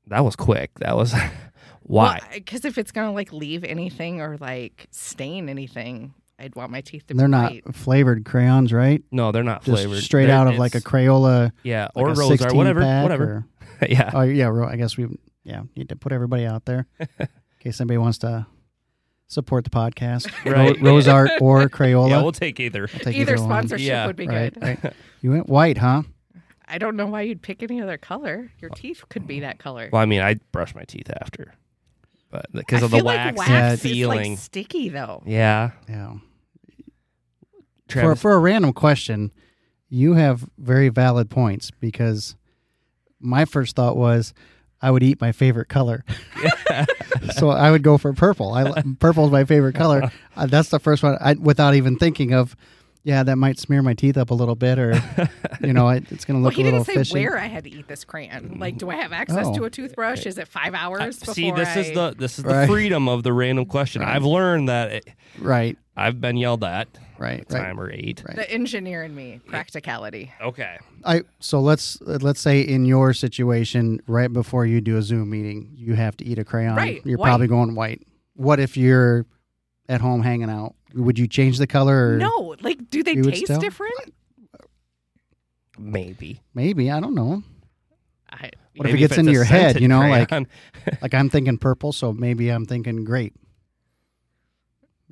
That 0.08 0.24
was 0.24 0.36
quick. 0.36 0.72
That 0.80 0.96
was 0.96 1.13
why. 1.84 2.20
Because 2.34 2.65
if 2.65 2.78
it's 2.78 2.91
gonna 2.91 3.13
like 3.13 3.32
leave 3.34 3.63
anything 3.63 4.22
or 4.22 4.38
like 4.38 4.88
stain 4.91 5.50
anything, 5.50 6.13
I'd 6.39 6.56
want 6.56 6.72
my 6.72 6.82
teeth 6.82 7.08
to 7.08 7.13
be 7.13 7.20
clean. 7.20 7.32
They're 7.32 7.39
be 7.50 7.56
not 7.56 7.65
white. 7.65 7.76
flavored 7.76 8.26
crayons, 8.26 8.72
right? 8.74 9.04
no, 9.12 9.32
they're 9.32 9.44
not 9.44 9.63
Just 9.63 9.84
flavored. 9.84 10.04
straight 10.04 10.26
They're- 10.28 10.36
out 10.36 10.48
of 10.48 10.58
like 10.58 10.76
a 10.76 10.82
Crayola 10.82 11.52
yeah, 11.63 11.88
like 11.96 12.06
or 12.06 12.10
a 12.10 12.15
rose 12.15 12.28
16 12.39 12.52
or 12.52 12.56
whatever, 12.56 12.82
whatever. 13.02 13.46
or- 13.82 13.88
yeah, 13.89 14.12
oh 14.13 14.22
yeah, 14.22 14.46
ro- 14.48 14.68
I 14.68 14.76
guess 14.76 14.98
we 14.98 15.08
yeah 15.44 15.63
need 15.76 15.89
to 15.89 15.96
put 15.96 16.12
everybody 16.12 16.46
out 16.46 16.65
there 16.65 16.88
in 17.20 17.28
case 17.60 17.80
anybody 17.82 17.98
wants 17.98 18.18
to 18.20 18.46
support 19.28 19.63
the 19.63 19.70
podcast. 19.72 20.32
Right. 20.50 20.80
Ro- 20.80 20.91
Rose 20.91 21.08
Art 21.08 21.32
or 21.41 21.68
Crayola. 21.68 22.10
yeah, 22.10 22.22
we'll 22.22 22.32
take 22.32 22.60
either. 22.60 22.86
Take 22.88 23.15
Either 23.15 23.36
one. 23.38 23.44
sponsorship 23.46 23.88
Yeah. 23.88 24.06
would 24.08 24.15
be 24.15 24.28
Right, 24.28 24.54
good. 24.54 24.63
right. 24.84 24.94
You 25.22 25.32
went 25.32 25.48
white, 25.50 25.78
huh? 25.80 26.04
I 26.67 26.78
don't 26.78 26.95
know 26.95 27.08
why 27.08 27.21
you'd 27.21 27.41
pick 27.41 27.62
any 27.63 27.82
other 27.82 27.97
color. 27.97 28.51
Your 28.60 28.69
teeth 28.71 29.04
could 29.10 29.28
be 29.28 29.41
that 29.41 29.60
color. 29.60 29.89
Well, 29.91 30.01
I 30.01 30.06
mean, 30.06 30.21
I 30.21 30.36
brush 30.51 30.73
my 30.75 30.84
teeth 30.84 31.10
after, 31.21 31.54
but 32.32 32.45
because 32.54 32.82
I 32.82 32.86
of 32.86 32.91
the 32.91 32.97
feel 32.97 33.06
wax, 33.06 33.38
like 33.38 33.47
Yeah, 33.49 33.62
wax 33.71 33.73
is 33.86 33.91
feeling. 33.91 34.32
like 34.32 34.39
sticky 34.39 34.89
though. 34.89 35.21
yeah, 35.25 35.71
Yeah. 35.88 36.13
For 37.88 37.91
Travis. 38.01 38.21
for 38.21 38.34
a 38.34 38.39
random 38.39 38.73
question, 38.73 39.32
you 39.89 40.13
have 40.13 40.49
very 40.58 40.89
valid 40.89 41.30
points 41.30 41.69
because 41.69 42.36
my 43.19 43.45
first 43.45 43.75
thought 43.75 43.95
was 43.95 44.34
I 44.82 44.89
would 44.89 45.04
eat 45.04 45.21
my 45.21 45.32
favorite 45.32 45.69
color. 45.69 46.04
so 47.38 47.49
I 47.49 47.69
would 47.69 47.84
go 47.84 47.97
for 47.99 48.12
purple. 48.13 48.54
I 48.54 48.84
purple 48.99 49.25
is 49.25 49.32
my 49.32 49.45
favorite 49.45 49.75
color. 49.75 50.12
Uh, 50.36 50.47
that's 50.47 50.69
the 50.69 50.80
first 50.80 51.04
one 51.04 51.17
I, 51.21 51.34
without 51.34 51.75
even 51.75 51.97
thinking 51.97 52.34
of 52.34 52.56
yeah, 53.06 53.22
that 53.24 53.38
might 53.38 53.60
smear 53.60 53.82
my 53.84 53.94
teeth 53.94 54.18
up 54.18 54.32
a 54.32 54.34
little 54.34 54.56
bit 54.56 54.80
or 54.80 55.00
you 55.62 55.72
know, 55.74 55.88
it, 55.89 56.12
it's 56.12 56.26
going 56.26 56.39
to 56.39 56.44
look 56.44 56.56
he 56.56 56.63
a 56.63 56.65
little 56.65 56.84
fishy. 56.84 56.91
He 56.91 56.98
didn't 56.98 57.06
say 57.08 57.13
fishy. 57.13 57.26
where 57.30 57.38
I 57.38 57.46
had 57.46 57.63
to 57.65 57.70
eat 57.70 57.88
this 57.88 58.04
crayon. 58.04 58.58
Like, 58.60 58.78
do 58.80 58.89
I 58.89 58.96
have 58.96 59.13
access 59.13 59.46
Oh. 59.48 59.54
to 59.56 59.63
a 59.65 59.70
toothbrush? 59.70 60.26
Is 60.26 60.38
it 60.39 60.48
five 60.48 60.74
uh, 60.74 60.78
hours 60.78 61.20
before 61.20 61.36
See, 61.36 61.52
this 61.52 61.78
is 61.78 61.94
the 61.94 62.15
this 62.18 62.39
is 62.39 62.46
Right. 62.46 62.62
the 62.62 62.68
freedom 62.68 63.08
of 63.08 63.22
the 63.24 63.32
random 63.32 63.65
question. 63.68 64.02
Right. 64.02 64.15
I've 64.15 64.26
learned 64.26 64.68
that 64.70 64.91
it, 64.91 65.08
Right, 65.39 65.78
I've 65.96 66.20
been 66.20 66.36
yelled 66.38 66.63
at 66.63 66.88
right, 67.20 67.46
a 67.50 67.54
right. 67.54 67.78
or 67.78 67.91
eight. 67.91 68.24
Right. 68.28 68.36
the 68.38 68.50
engineer 68.52 69.04
in 69.04 69.13
me, 69.15 69.39
practicality. 69.46 70.32
Okay, 70.41 70.78
I 71.04 71.22
so 71.39 71.60
let's 71.62 72.02
let's 72.02 72.39
say 72.39 72.62
in 72.62 72.86
your 72.86 73.13
situation, 73.13 74.02
right 74.08 74.32
before 74.34 74.65
you 74.65 74.82
do 74.82 74.98
a 74.98 75.02
Zoom 75.04 75.30
meeting, 75.30 75.72
you 75.76 75.94
have 75.94 76.18
to 76.18 76.26
eat 76.26 76.39
a 76.39 76.44
crayon. 76.44 76.76
Right, 76.76 77.02
You're 77.06 77.18
white. 77.20 77.28
probably 77.28 77.48
going 77.48 77.76
white. 77.76 78.02
What 78.36 78.60
if 78.60 78.76
you're 78.78 79.26
at 79.88 80.02
home 80.02 80.24
hanging 80.24 80.50
out? 80.50 80.74
Would 80.95 81.19
you 81.19 81.27
change 81.27 81.58
the 81.60 81.67
color? 81.67 82.13
Or 82.13 82.17
No, 82.17 82.55
like, 82.62 82.89
do 82.89 83.03
they 83.03 83.13
You 83.13 83.23
would 83.23 83.34
taste 83.34 83.45
still? 83.45 83.60
different? 83.60 83.93
maybe. 85.77 86.41
Maybe 86.53 86.89
I 86.91 86.99
don't 86.99 87.15
know. 87.15 87.43
I, 88.31 88.51
What 88.75 88.88
if 88.88 88.93
Maybe 88.93 88.97
it 88.97 88.99
gets 88.99 89.12
it's 89.13 89.19
into 89.19 89.31
a 89.31 89.34
your 89.34 89.43
head? 89.43 89.62
scented 89.75 89.81
You 89.81 89.88
know, 89.88 89.99
like 89.99 90.29
crayon. 90.29 90.47
like 91.01 91.13
I'm 91.13 91.29
thinking 91.29 91.58
purple, 91.58 91.91
so 91.91 92.13
maybe 92.13 92.49
I'm 92.49 92.65
thinking 92.65 93.03
grape. 93.03 93.36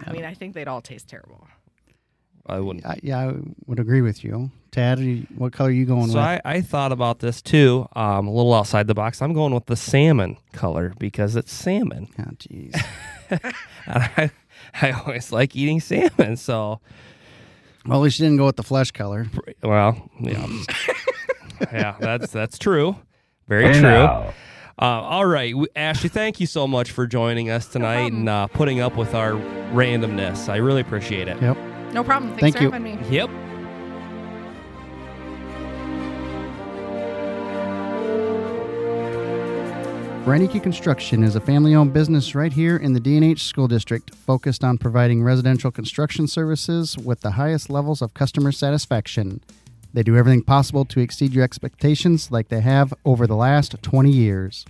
I 0.06 0.12
mean, 0.12 0.26
I 0.26 0.34
think 0.34 0.54
they'd 0.54 0.68
all 0.68 0.82
taste 0.82 1.08
terrible. 1.08 1.48
I 2.46 2.60
wouldn't. 2.60 2.86
I, 2.86 3.00
yeah, 3.04 3.20
I 3.20 3.34
would 3.68 3.80
agree 3.80 4.02
with 4.02 4.24
you. 4.24 4.52
Tad, 4.72 5.00
you- 5.00 5.28
what 5.36 5.54
color 5.54 5.70
are 5.70 5.72
you 5.72 5.86
going 5.86 6.08
So 6.08 6.16
with? 6.16 6.24
I, 6.26 6.42
I 6.44 6.62
thought 6.62 6.92
about 6.92 7.20
this 7.20 7.42
too, 7.42 7.88
um, 7.96 8.28
a 8.28 8.32
little 8.34 8.54
outside 8.54 8.88
the 8.88 8.94
box. 8.96 9.22
I'm 9.22 9.34
going 9.34 9.54
with 9.54 9.68
the 9.68 9.76
salmon 9.78 10.38
color 10.52 10.94
because 10.98 11.36
it's 11.36 11.54
salmon. 11.54 12.10
oh, 12.20 12.32
jeez. 12.40 12.74
And 13.86 14.04
I, 14.18 14.32
I 14.82 14.92
always 14.92 15.32
like 15.32 15.56
eating 15.56 15.80
salmon. 15.80 16.38
So, 16.38 16.80
well, 17.86 18.00
at 18.00 18.04
least 18.04 18.20
you 18.20 18.26
didn't 18.26 18.38
go 18.38 18.46
with 18.46 18.56
the 18.56 18.64
flesh 18.64 18.92
color. 18.92 19.28
well, 19.62 20.10
yeah, 20.20 20.48
yeah, 21.72 21.96
that's 22.00 22.32
that's 22.32 22.58
true, 22.58 22.96
very 23.48 23.74
true. 23.74 23.88
Uh, 23.90 24.86
all 24.86 25.26
right, 25.26 25.52
w- 25.52 25.68
Ashley, 25.76 26.10
thank 26.10 26.40
you 26.40 26.48
so 26.48 26.68
much 26.68 26.92
for 26.92 27.06
joining 27.06 27.50
us 27.52 27.68
tonight 27.68 28.12
and 28.12 28.28
uh, 28.28 28.48
putting 28.48 28.80
up 28.80 28.98
with 28.98 29.14
our 29.14 29.34
randomness. 29.74 30.50
I 30.50 30.56
really 30.58 30.82
appreciate 30.82 31.28
it. 31.28 31.40
Yep. 31.42 31.58
No 31.94 32.04
problem. 32.04 32.32
Thanks 32.32 32.42
Thank 32.42 32.58
for 32.58 32.64
you. 32.64 32.72
having 32.72 33.00
me. 33.00 33.16
Yep. 33.16 33.30
Reineke 40.26 40.64
Construction 40.64 41.22
is 41.22 41.36
a 41.36 41.42
family 41.42 41.76
owned 41.76 41.92
business 41.92 42.34
right 42.34 42.54
here 42.54 42.78
in 42.78 42.94
the 42.94 43.02
DNH 43.02 43.40
School 43.40 43.68
District, 43.68 44.16
focused 44.16 44.64
on 44.64 44.78
providing 44.78 45.22
residential 45.22 45.70
construction 45.70 46.28
services 46.28 46.98
with 46.98 47.20
the 47.20 47.32
highest 47.32 47.70
levels 47.70 48.02
of 48.02 48.14
customer 48.14 48.54
satisfaction. 48.54 49.42
They 49.94 50.02
do 50.02 50.16
everything 50.16 50.42
possible 50.42 50.86
to 50.86 51.02
exceed 51.02 51.34
your 51.34 51.44
expectations 51.44 52.32
like 52.32 52.48
they 52.48 52.62
have 52.62 52.94
over 53.04 53.28
the 53.28 53.36
last 53.36 53.76
20 53.82 54.10
years. 54.10 54.64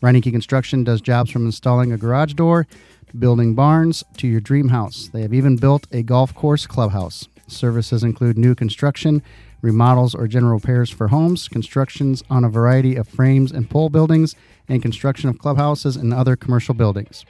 Reineke 0.00 0.30
Construction 0.30 0.84
does 0.84 1.00
jobs 1.00 1.32
from 1.32 1.46
installing 1.46 1.90
a 1.90 1.98
garage 1.98 2.34
door, 2.34 2.68
to 3.08 3.16
building 3.16 3.56
barns, 3.56 4.04
to 4.18 4.28
your 4.28 4.40
dream 4.40 4.68
house. 4.68 5.10
They 5.12 5.22
have 5.22 5.34
even 5.34 5.56
built 5.56 5.88
a 5.90 6.04
golf 6.04 6.32
course 6.32 6.64
clubhouse. 6.64 7.26
Services 7.48 8.04
include 8.04 8.38
new 8.38 8.54
construction, 8.54 9.20
remodels 9.64 10.14
or 10.14 10.28
general 10.28 10.54
repairs 10.54 10.90
for 10.90 11.08
homes, 11.08 11.48
constructions 11.48 12.22
on 12.28 12.44
a 12.44 12.48
variety 12.48 12.94
of 12.94 13.08
frames 13.08 13.50
and 13.50 13.68
pole 13.68 13.88
buildings, 13.88 14.36
and 14.68 14.82
construction 14.82 15.28
of 15.28 15.38
clubhouses 15.38 15.96
and 15.96 16.12
other 16.12 16.36
commercial 16.36 16.74
buildings. 16.74 17.24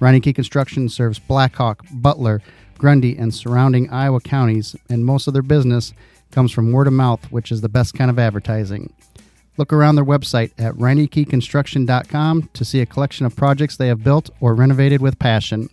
Reineke 0.00 0.34
Construction 0.34 0.88
serves 0.88 1.18
Blackhawk, 1.18 1.84
Butler, 1.92 2.40
Grundy, 2.78 3.16
and 3.16 3.34
surrounding 3.34 3.90
Iowa 3.90 4.20
counties, 4.20 4.74
and 4.88 5.04
most 5.04 5.26
of 5.26 5.32
their 5.32 5.42
business 5.42 5.92
comes 6.30 6.50
from 6.50 6.72
word 6.72 6.86
of 6.86 6.92
mouth, 6.92 7.30
which 7.30 7.52
is 7.52 7.60
the 7.60 7.68
best 7.68 7.94
kind 7.94 8.10
of 8.10 8.18
advertising. 8.18 8.92
Look 9.56 9.72
around 9.72 9.96
their 9.96 10.04
website 10.04 10.52
at 10.58 10.74
reinekeconstruction.com 10.74 12.50
to 12.52 12.64
see 12.64 12.80
a 12.80 12.86
collection 12.86 13.26
of 13.26 13.36
projects 13.36 13.76
they 13.76 13.88
have 13.88 14.02
built 14.02 14.30
or 14.40 14.54
renovated 14.54 15.02
with 15.02 15.18
passion. 15.18 15.68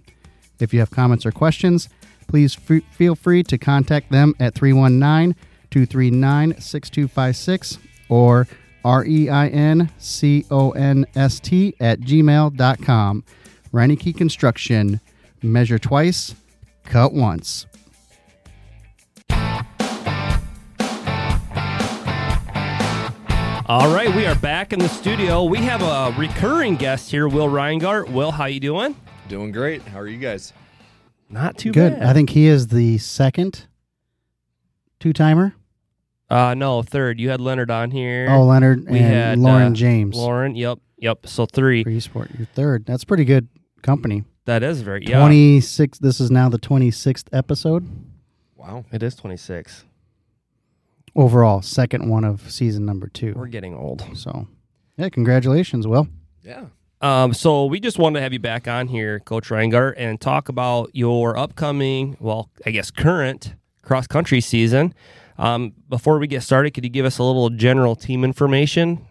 If 0.59 0.73
you 0.73 0.79
have 0.79 0.91
comments 0.91 1.25
or 1.25 1.31
questions, 1.31 1.87
please 2.27 2.57
f- 2.69 2.83
feel 2.91 3.15
free 3.15 3.41
to 3.43 3.57
contact 3.57 4.11
them 4.11 4.35
at 4.39 4.53
319 4.53 5.35
239 5.71 6.60
6256 6.60 7.77
or 8.10 8.47
R 8.84 9.05
E 9.05 9.29
I 9.29 9.47
N 9.47 9.89
C 9.97 10.45
O 10.49 10.71
N 10.71 11.05
S 11.15 11.39
T 11.39 11.75
at 11.79 11.99
gmail.com. 11.99 13.23
Reineke 13.73 14.17
Construction. 14.17 14.99
Measure 15.41 15.79
twice, 15.79 16.36
cut 16.84 17.13
once. 17.13 17.65
All 23.69 23.93
right, 23.93 24.13
we 24.15 24.25
are 24.25 24.34
back 24.36 24.73
in 24.73 24.79
the 24.79 24.89
studio. 24.89 25.43
We 25.43 25.60
have 25.60 25.84
a 25.84 26.13
recurring 26.19 26.75
guest 26.75 27.12
here, 27.12 27.27
Will 27.27 27.47
Reingart. 27.47 28.10
Will, 28.10 28.32
how 28.32 28.45
you 28.45 28.60
doing? 28.60 28.95
Doing 29.27 29.51
great. 29.51 29.84
How 29.84 29.99
are 29.99 30.08
you 30.08 30.17
guys? 30.17 30.53
Not 31.29 31.55
too 31.60 31.71
Good. 31.71 31.93
bad. 31.99 32.10
I 32.10 32.13
think 32.13 32.32
he 32.32 32.47
is 32.47 32.69
the 32.69 32.97
second 32.97 33.67
two 34.99 35.13
timer. 35.13 35.53
Uh, 36.29 36.53
no, 36.53 36.81
third. 36.83 37.19
You 37.19 37.29
had 37.29 37.41
Leonard 37.41 37.71
on 37.71 37.91
here. 37.91 38.27
Oh, 38.29 38.43
Leonard 38.45 38.89
we 38.89 38.99
and 38.99 39.05
had 39.13 39.39
Lauren 39.39 39.71
uh, 39.71 39.75
James. 39.75 40.15
Lauren. 40.15 40.55
Yep. 40.55 40.79
Yep. 40.99 41.27
So 41.27 41.45
three. 41.45 41.83
for 41.83 41.89
eSport. 41.89 42.37
You're 42.37 42.47
third. 42.47 42.85
That's 42.85 43.03
pretty 43.03 43.25
good 43.25 43.47
company. 43.81 44.23
That 44.45 44.61
is 44.63 44.81
very 44.81 45.05
yeah. 45.05 45.19
26. 45.19 45.99
This 45.99 46.19
is 46.19 46.29
now 46.31 46.49
the 46.49 46.57
26th 46.59 47.25
episode 47.31 47.87
Wow. 48.55 48.83
It 48.91 49.01
is 49.03 49.15
twenty 49.15 49.37
six. 49.37 49.85
overall. 51.15 51.61
Second 51.61 52.09
one 52.09 52.23
of 52.23 52.51
season 52.51 52.85
number 52.85 53.07
two. 53.07 53.33
We're 53.35 53.47
getting 53.47 53.73
old. 53.73 54.05
So, 54.15 54.47
yeah, 54.97 55.09
congratulations, 55.09 55.87
Will. 55.87 56.07
Yeah. 56.43 56.65
Um, 57.01 57.33
so 57.33 57.65
we 57.65 57.79
just 57.79 57.97
wanted 57.97 58.19
to 58.19 58.23
have 58.23 58.33
you 58.33 58.39
back 58.39 58.67
on 58.67 58.87
here, 58.87 59.19
Coach 59.21 59.47
Reingart, 59.49 59.93
and 59.97 60.19
talk 60.19 60.49
about 60.49 60.89
your 60.93 61.37
upcoming, 61.37 62.17
well, 62.19 62.49
I 62.65 62.71
guess 62.71 62.91
current 62.91 63.55
cross 63.81 64.05
country 64.07 64.41
season. 64.41 64.93
Um, 65.39 65.73
before 65.88 66.19
we 66.19 66.28
get 66.28 66.43
started, 66.43 66.71
could 66.71 66.84
you 66.84 66.89
give 66.89 67.06
us 67.06 67.17
a 67.17 67.23
little 67.23 67.49
general 67.49 67.95
team 67.95 68.25
information? 68.25 69.08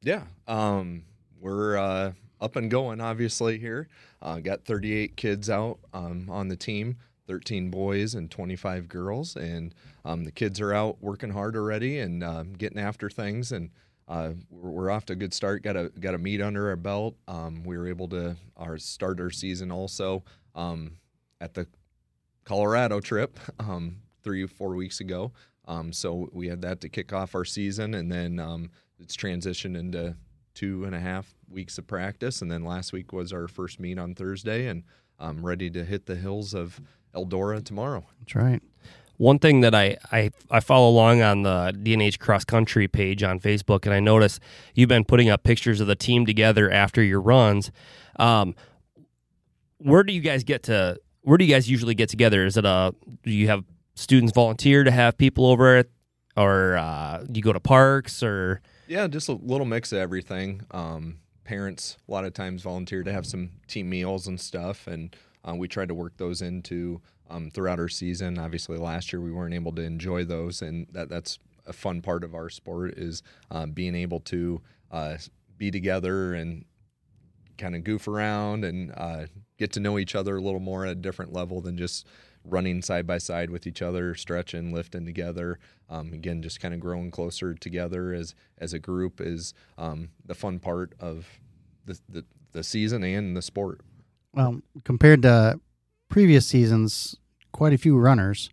Yeah. 0.00 0.22
Um, 0.46 1.04
we're 1.38 1.76
uh, 1.76 2.12
up 2.40 2.56
and 2.56 2.70
going, 2.70 3.02
obviously, 3.02 3.58
here. 3.58 3.86
Uh, 4.22 4.38
got 4.40 4.64
38 4.64 5.16
kids 5.16 5.50
out 5.50 5.78
um, 5.92 6.28
on 6.30 6.48
the 6.48 6.56
team 6.56 6.96
13 7.26 7.70
boys 7.70 8.14
and 8.14 8.30
25 8.30 8.88
girls. 8.88 9.36
And 9.36 9.74
um, 10.06 10.24
the 10.24 10.32
kids 10.32 10.58
are 10.60 10.72
out 10.72 10.96
working 11.02 11.30
hard 11.30 11.54
already 11.54 11.98
and 11.98 12.24
um, 12.24 12.54
getting 12.54 12.78
after 12.78 13.10
things. 13.10 13.52
And 13.52 13.70
uh, 14.08 14.30
we're, 14.48 14.70
we're 14.70 14.90
off 14.90 15.04
to 15.06 15.12
a 15.12 15.16
good 15.16 15.34
start. 15.34 15.62
Got 15.62 15.76
a 15.76 15.90
got 16.00 16.14
a 16.14 16.18
meet 16.18 16.40
under 16.40 16.70
our 16.70 16.76
belt. 16.76 17.16
Um, 17.28 17.62
we 17.64 17.76
were 17.76 17.86
able 17.86 18.08
to 18.08 18.36
our 18.56 18.78
start 18.78 19.20
our 19.20 19.30
season 19.30 19.70
also 19.70 20.24
um, 20.54 20.92
at 21.42 21.52
the 21.52 21.66
Colorado 22.44 23.00
trip 23.00 23.38
um, 23.60 23.98
three 24.22 24.46
four 24.46 24.74
weeks 24.74 25.00
ago. 25.00 25.32
Um, 25.68 25.92
so 25.92 26.30
we 26.32 26.48
had 26.48 26.62
that 26.62 26.80
to 26.80 26.88
kick 26.88 27.12
off 27.12 27.34
our 27.34 27.44
season, 27.44 27.94
and 27.94 28.10
then 28.10 28.40
um, 28.40 28.70
it's 28.98 29.16
transitioned 29.16 29.78
into 29.78 30.16
two 30.54 30.84
and 30.84 30.94
a 30.94 30.98
half 30.98 31.34
weeks 31.48 31.76
of 31.78 31.86
practice, 31.86 32.42
and 32.42 32.50
then 32.50 32.64
last 32.64 32.92
week 32.92 33.12
was 33.12 33.32
our 33.32 33.46
first 33.46 33.78
meet 33.78 33.98
on 33.98 34.14
Thursday, 34.14 34.66
and 34.66 34.82
I'm 35.20 35.44
ready 35.44 35.68
to 35.70 35.84
hit 35.84 36.06
the 36.06 36.16
hills 36.16 36.54
of 36.54 36.80
Eldora 37.14 37.62
tomorrow. 37.62 38.06
That's 38.20 38.34
right. 38.34 38.62
One 39.18 39.38
thing 39.38 39.60
that 39.60 39.74
I, 39.74 39.98
I, 40.10 40.30
I 40.50 40.60
follow 40.60 40.88
along 40.88 41.22
on 41.22 41.42
the 41.42 41.74
DNH 41.76 42.18
cross 42.18 42.44
country 42.44 42.88
page 42.88 43.22
on 43.22 43.38
Facebook, 43.38 43.84
and 43.84 43.92
I 43.92 44.00
notice 44.00 44.40
you've 44.74 44.88
been 44.88 45.04
putting 45.04 45.28
up 45.28 45.42
pictures 45.42 45.80
of 45.80 45.86
the 45.86 45.96
team 45.96 46.24
together 46.24 46.70
after 46.70 47.02
your 47.02 47.20
runs. 47.20 47.70
Um, 48.16 48.54
where 49.78 50.02
do 50.02 50.12
you 50.12 50.20
guys 50.20 50.44
get 50.44 50.62
to? 50.64 50.98
Where 51.22 51.36
do 51.36 51.44
you 51.44 51.52
guys 51.52 51.68
usually 51.68 51.94
get 51.94 52.08
together? 52.08 52.46
Is 52.46 52.56
it 52.56 52.64
a? 52.64 52.94
Do 53.24 53.30
you 53.30 53.48
have 53.48 53.64
students 53.98 54.32
volunteer 54.32 54.84
to 54.84 54.90
have 54.90 55.18
people 55.18 55.46
over 55.46 55.76
it, 55.76 55.90
or 56.36 56.76
uh, 56.76 57.24
you 57.32 57.42
go 57.42 57.52
to 57.52 57.60
parks 57.60 58.22
or? 58.22 58.62
Yeah, 58.86 59.06
just 59.08 59.28
a 59.28 59.32
little 59.32 59.66
mix 59.66 59.92
of 59.92 59.98
everything. 59.98 60.62
Um, 60.70 61.18
parents 61.44 61.96
a 62.08 62.12
lot 62.12 62.24
of 62.24 62.32
times 62.32 62.62
volunteer 62.62 63.02
to 63.02 63.12
have 63.12 63.26
some 63.26 63.50
team 63.66 63.90
meals 63.90 64.26
and 64.26 64.40
stuff, 64.40 64.86
and 64.86 65.14
uh, 65.46 65.54
we 65.54 65.66
try 65.66 65.84
to 65.84 65.94
work 65.94 66.16
those 66.16 66.42
into 66.42 67.00
um, 67.28 67.50
throughout 67.50 67.80
our 67.80 67.88
season. 67.88 68.38
Obviously, 68.38 68.78
last 68.78 69.12
year 69.12 69.20
we 69.20 69.32
weren't 69.32 69.54
able 69.54 69.72
to 69.72 69.82
enjoy 69.82 70.24
those, 70.24 70.62
and 70.62 70.86
that 70.92 71.08
that's 71.08 71.38
a 71.66 71.72
fun 71.72 72.00
part 72.00 72.24
of 72.24 72.34
our 72.34 72.48
sport 72.48 72.94
is 72.96 73.22
uh, 73.50 73.66
being 73.66 73.94
able 73.94 74.20
to 74.20 74.60
uh, 74.90 75.16
be 75.58 75.70
together 75.70 76.34
and 76.34 76.64
kind 77.58 77.74
of 77.74 77.84
goof 77.84 78.08
around 78.08 78.64
and 78.64 78.92
uh, 78.96 79.26
get 79.58 79.72
to 79.72 79.80
know 79.80 79.98
each 79.98 80.14
other 80.14 80.36
a 80.36 80.40
little 80.40 80.60
more 80.60 80.86
at 80.86 80.92
a 80.92 80.94
different 80.94 81.32
level 81.32 81.60
than 81.60 81.76
just 81.76 82.06
running 82.44 82.82
side 82.82 83.06
by 83.06 83.18
side 83.18 83.50
with 83.50 83.66
each 83.66 83.82
other, 83.82 84.14
stretching, 84.14 84.72
lifting 84.72 85.04
together. 85.04 85.58
Um, 85.88 86.12
again, 86.12 86.42
just 86.42 86.60
kind 86.60 86.74
of 86.74 86.80
growing 86.80 87.10
closer 87.10 87.54
together 87.54 88.12
as 88.12 88.34
as 88.58 88.72
a 88.72 88.78
group 88.78 89.20
is 89.20 89.54
um, 89.76 90.10
the 90.24 90.34
fun 90.34 90.58
part 90.58 90.94
of 91.00 91.26
the, 91.84 91.98
the 92.08 92.24
the 92.52 92.62
season 92.62 93.04
and 93.04 93.36
the 93.36 93.42
sport. 93.42 93.80
Well, 94.34 94.60
compared 94.84 95.22
to 95.22 95.60
previous 96.08 96.46
seasons, 96.46 97.16
quite 97.52 97.72
a 97.72 97.78
few 97.78 97.98
runners. 97.98 98.50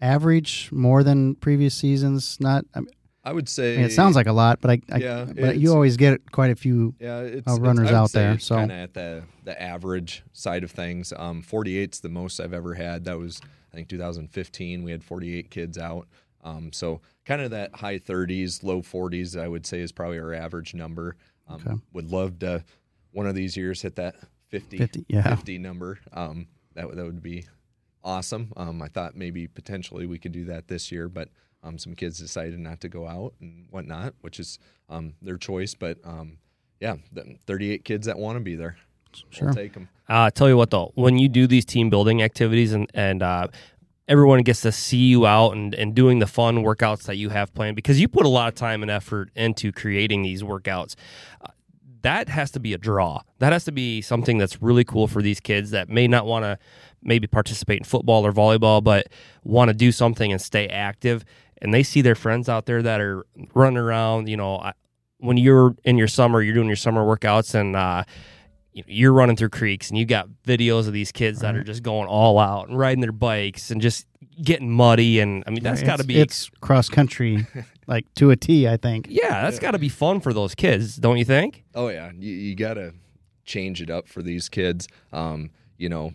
Average 0.00 0.70
more 0.72 1.04
than 1.04 1.36
previous 1.36 1.74
seasons. 1.74 2.36
Not. 2.40 2.64
I 2.74 2.80
mean, 2.80 2.92
I 3.24 3.32
would 3.32 3.48
say 3.48 3.76
it 3.76 3.92
sounds 3.92 4.16
like 4.16 4.26
a 4.26 4.32
lot, 4.32 4.60
but 4.60 4.70
I. 4.72 4.80
I 4.92 4.96
Yeah, 4.98 5.24
but 5.24 5.56
you 5.58 5.72
always 5.72 5.96
get 5.96 6.32
quite 6.32 6.50
a 6.50 6.56
few. 6.56 6.94
Yeah, 6.98 7.20
it's, 7.20 7.46
uh, 7.46 7.56
runners 7.60 7.88
I 7.88 7.92
would 7.92 7.98
out 7.98 8.12
there, 8.12 8.38
so- 8.38 8.56
kind 8.56 8.72
of 8.72 8.78
at 8.78 8.94
the 8.94 9.22
the 9.44 9.60
average 9.62 10.22
side 10.32 10.64
of 10.64 10.70
things. 10.70 11.12
Um, 11.16 11.42
48's 11.42 12.00
the 12.00 12.08
most 12.08 12.40
I've 12.40 12.52
ever 12.52 12.74
had. 12.74 13.04
That 13.04 13.18
was 13.18 13.40
I 13.72 13.76
think 13.76 13.88
2015. 13.88 14.82
We 14.82 14.90
had 14.90 15.02
48 15.04 15.50
kids 15.50 15.78
out. 15.78 16.08
Um, 16.44 16.72
so 16.72 17.00
kind 17.24 17.40
of 17.40 17.52
that 17.52 17.74
high 17.76 17.98
30s, 17.98 18.62
low 18.64 18.82
40s. 18.82 19.40
I 19.40 19.46
would 19.48 19.64
say 19.66 19.80
is 19.80 19.92
probably 19.92 20.18
our 20.18 20.34
average 20.34 20.74
number. 20.74 21.16
Um, 21.48 21.60
Okay. 21.64 21.80
Would 21.92 22.10
love 22.10 22.38
to 22.40 22.64
one 23.12 23.26
of 23.26 23.34
these 23.34 23.56
years 23.56 23.82
hit 23.82 23.94
that 23.96 24.16
50, 24.48 24.78
50, 24.78 25.04
yeah. 25.08 25.22
50 25.34 25.58
number. 25.58 25.98
Um, 26.12 26.48
that 26.74 26.88
would- 26.88 26.98
that 26.98 27.04
would 27.04 27.22
be 27.22 27.44
awesome. 28.02 28.52
Um, 28.56 28.82
I 28.82 28.88
thought 28.88 29.16
maybe 29.16 29.46
potentially 29.46 30.06
we 30.06 30.18
could 30.18 30.32
do 30.32 30.44
that 30.46 30.66
this 30.68 30.90
year, 30.90 31.08
but 31.08 31.28
um, 31.62 31.78
some 31.78 31.94
kids 31.94 32.18
decided 32.18 32.58
not 32.58 32.80
to 32.80 32.88
go 32.88 33.06
out 33.06 33.34
and 33.40 33.66
whatnot, 33.70 34.14
which 34.20 34.40
is 34.40 34.58
um, 34.88 35.14
their 35.22 35.36
choice. 35.36 35.74
But 35.74 35.98
um, 36.04 36.38
yeah, 36.80 36.96
the 37.12 37.36
38 37.46 37.84
kids 37.84 38.06
that 38.06 38.18
want 38.18 38.36
to 38.36 38.40
be 38.40 38.54
there, 38.56 38.76
Sure. 39.30 39.46
we'll 39.48 39.54
take 39.54 39.74
them. 39.74 39.88
Uh, 40.08 40.30
tell 40.30 40.48
you 40.48 40.56
what 40.56 40.70
though, 40.70 40.92
when 40.94 41.18
you 41.18 41.28
do 41.28 41.46
these 41.46 41.64
team 41.64 41.90
building 41.90 42.22
activities 42.22 42.72
and 42.72 42.90
and 42.94 43.22
uh, 43.22 43.48
everyone 44.08 44.42
gets 44.42 44.62
to 44.62 44.72
see 44.72 44.96
you 45.06 45.26
out 45.26 45.52
and, 45.52 45.74
and 45.74 45.94
doing 45.94 46.18
the 46.18 46.26
fun 46.26 46.58
workouts 46.64 47.04
that 47.04 47.16
you 47.16 47.28
have 47.30 47.54
planned 47.54 47.76
because 47.76 48.00
you 48.00 48.08
put 48.08 48.26
a 48.26 48.28
lot 48.28 48.48
of 48.48 48.54
time 48.54 48.82
and 48.82 48.90
effort 48.90 49.30
into 49.36 49.70
creating 49.72 50.22
these 50.22 50.42
workouts. 50.42 50.94
Uh, 51.40 51.48
that 52.02 52.28
has 52.28 52.50
to 52.50 52.58
be 52.58 52.72
a 52.74 52.78
draw. 52.78 53.22
That 53.38 53.52
has 53.52 53.64
to 53.66 53.72
be 53.72 54.02
something 54.02 54.36
that's 54.36 54.60
really 54.60 54.82
cool 54.82 55.06
for 55.06 55.22
these 55.22 55.38
kids 55.38 55.70
that 55.70 55.88
may 55.88 56.08
not 56.08 56.26
want 56.26 56.44
to 56.44 56.58
maybe 57.00 57.28
participate 57.28 57.78
in 57.78 57.84
football 57.84 58.26
or 58.26 58.32
volleyball, 58.32 58.82
but 58.82 59.06
want 59.44 59.68
to 59.68 59.74
do 59.74 59.92
something 59.92 60.32
and 60.32 60.42
stay 60.42 60.66
active. 60.66 61.24
And 61.62 61.72
they 61.72 61.82
see 61.82 62.02
their 62.02 62.14
friends 62.14 62.48
out 62.50 62.66
there 62.66 62.82
that 62.82 63.00
are 63.00 63.24
running 63.54 63.78
around. 63.78 64.28
You 64.28 64.36
know, 64.36 64.56
I- 64.58 64.74
when 65.18 65.36
you're 65.38 65.74
in 65.84 65.96
your 65.96 66.08
summer, 66.08 66.42
you're 66.42 66.54
doing 66.54 66.66
your 66.66 66.76
summer 66.76 67.02
workouts 67.02 67.54
and. 67.54 67.74
Uh, 67.76 68.04
you- 68.74 68.84
you're 68.86 69.12
running 69.12 69.36
through 69.36 69.50
creeks 69.50 69.90
and 69.90 69.98
you 69.98 70.06
got 70.06 70.28
videos 70.46 70.86
of 70.86 70.94
these 70.94 71.12
kids 71.12 71.40
that 71.40 71.54
are 71.54 71.62
just 71.62 71.82
going 71.82 72.08
all 72.08 72.38
out 72.38 72.68
and 72.70 72.78
riding 72.78 73.02
their 73.02 73.12
bikes 73.12 73.70
and 73.70 73.82
just 73.82 74.06
getting 74.42 74.70
muddy 74.70 75.20
and 75.20 75.44
I 75.46 75.50
mean 75.50 75.62
that's 75.62 75.82
It's- 75.82 75.92
got 75.92 76.00
to 76.00 76.06
be 76.06 76.18
It's 76.18 76.48
cross 76.62 76.88
country, 76.88 77.46
like 77.86 78.06
to 78.14 78.30
a 78.30 78.36
T. 78.36 78.66
I 78.66 78.78
think. 78.78 79.08
yeah 79.10 79.42
that's 79.42 79.58
got 79.58 79.72
to 79.72 79.78
be 79.78 79.90
fun 79.90 80.20
for 80.20 80.32
those 80.32 80.54
kids 80.54 80.96
don't 80.96 81.18
you 81.18 81.24
think 81.26 81.64
Oh 81.74 81.88
yeah, 81.88 82.12
you, 82.18 82.32
you 82.32 82.54
got 82.56 82.74
to 82.74 82.94
change 83.44 83.82
it 83.82 83.90
up 83.90 84.08
for 84.08 84.22
these 84.22 84.48
kids. 84.48 84.88
Um, 85.12 85.50
you 85.76 85.90
know, 85.90 86.14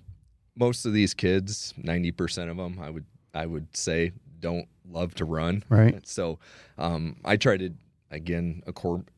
most 0.56 0.88
of 0.88 0.94
these 0.94 1.14
kids, 1.14 1.76
90% 1.80 2.50
of 2.50 2.58
them, 2.58 2.80
I 2.82 2.90
would 2.90 3.06
I 3.36 3.46
would 3.46 3.78
say 3.78 4.14
don't 4.40 4.68
love 4.90 5.16
to 5.16 5.26
run. 5.26 5.64
Right. 5.70 6.06
So 6.08 6.40
um, 6.78 7.18
I 7.26 7.38
try 7.38 7.58
to 7.58 7.72
again 8.10 8.64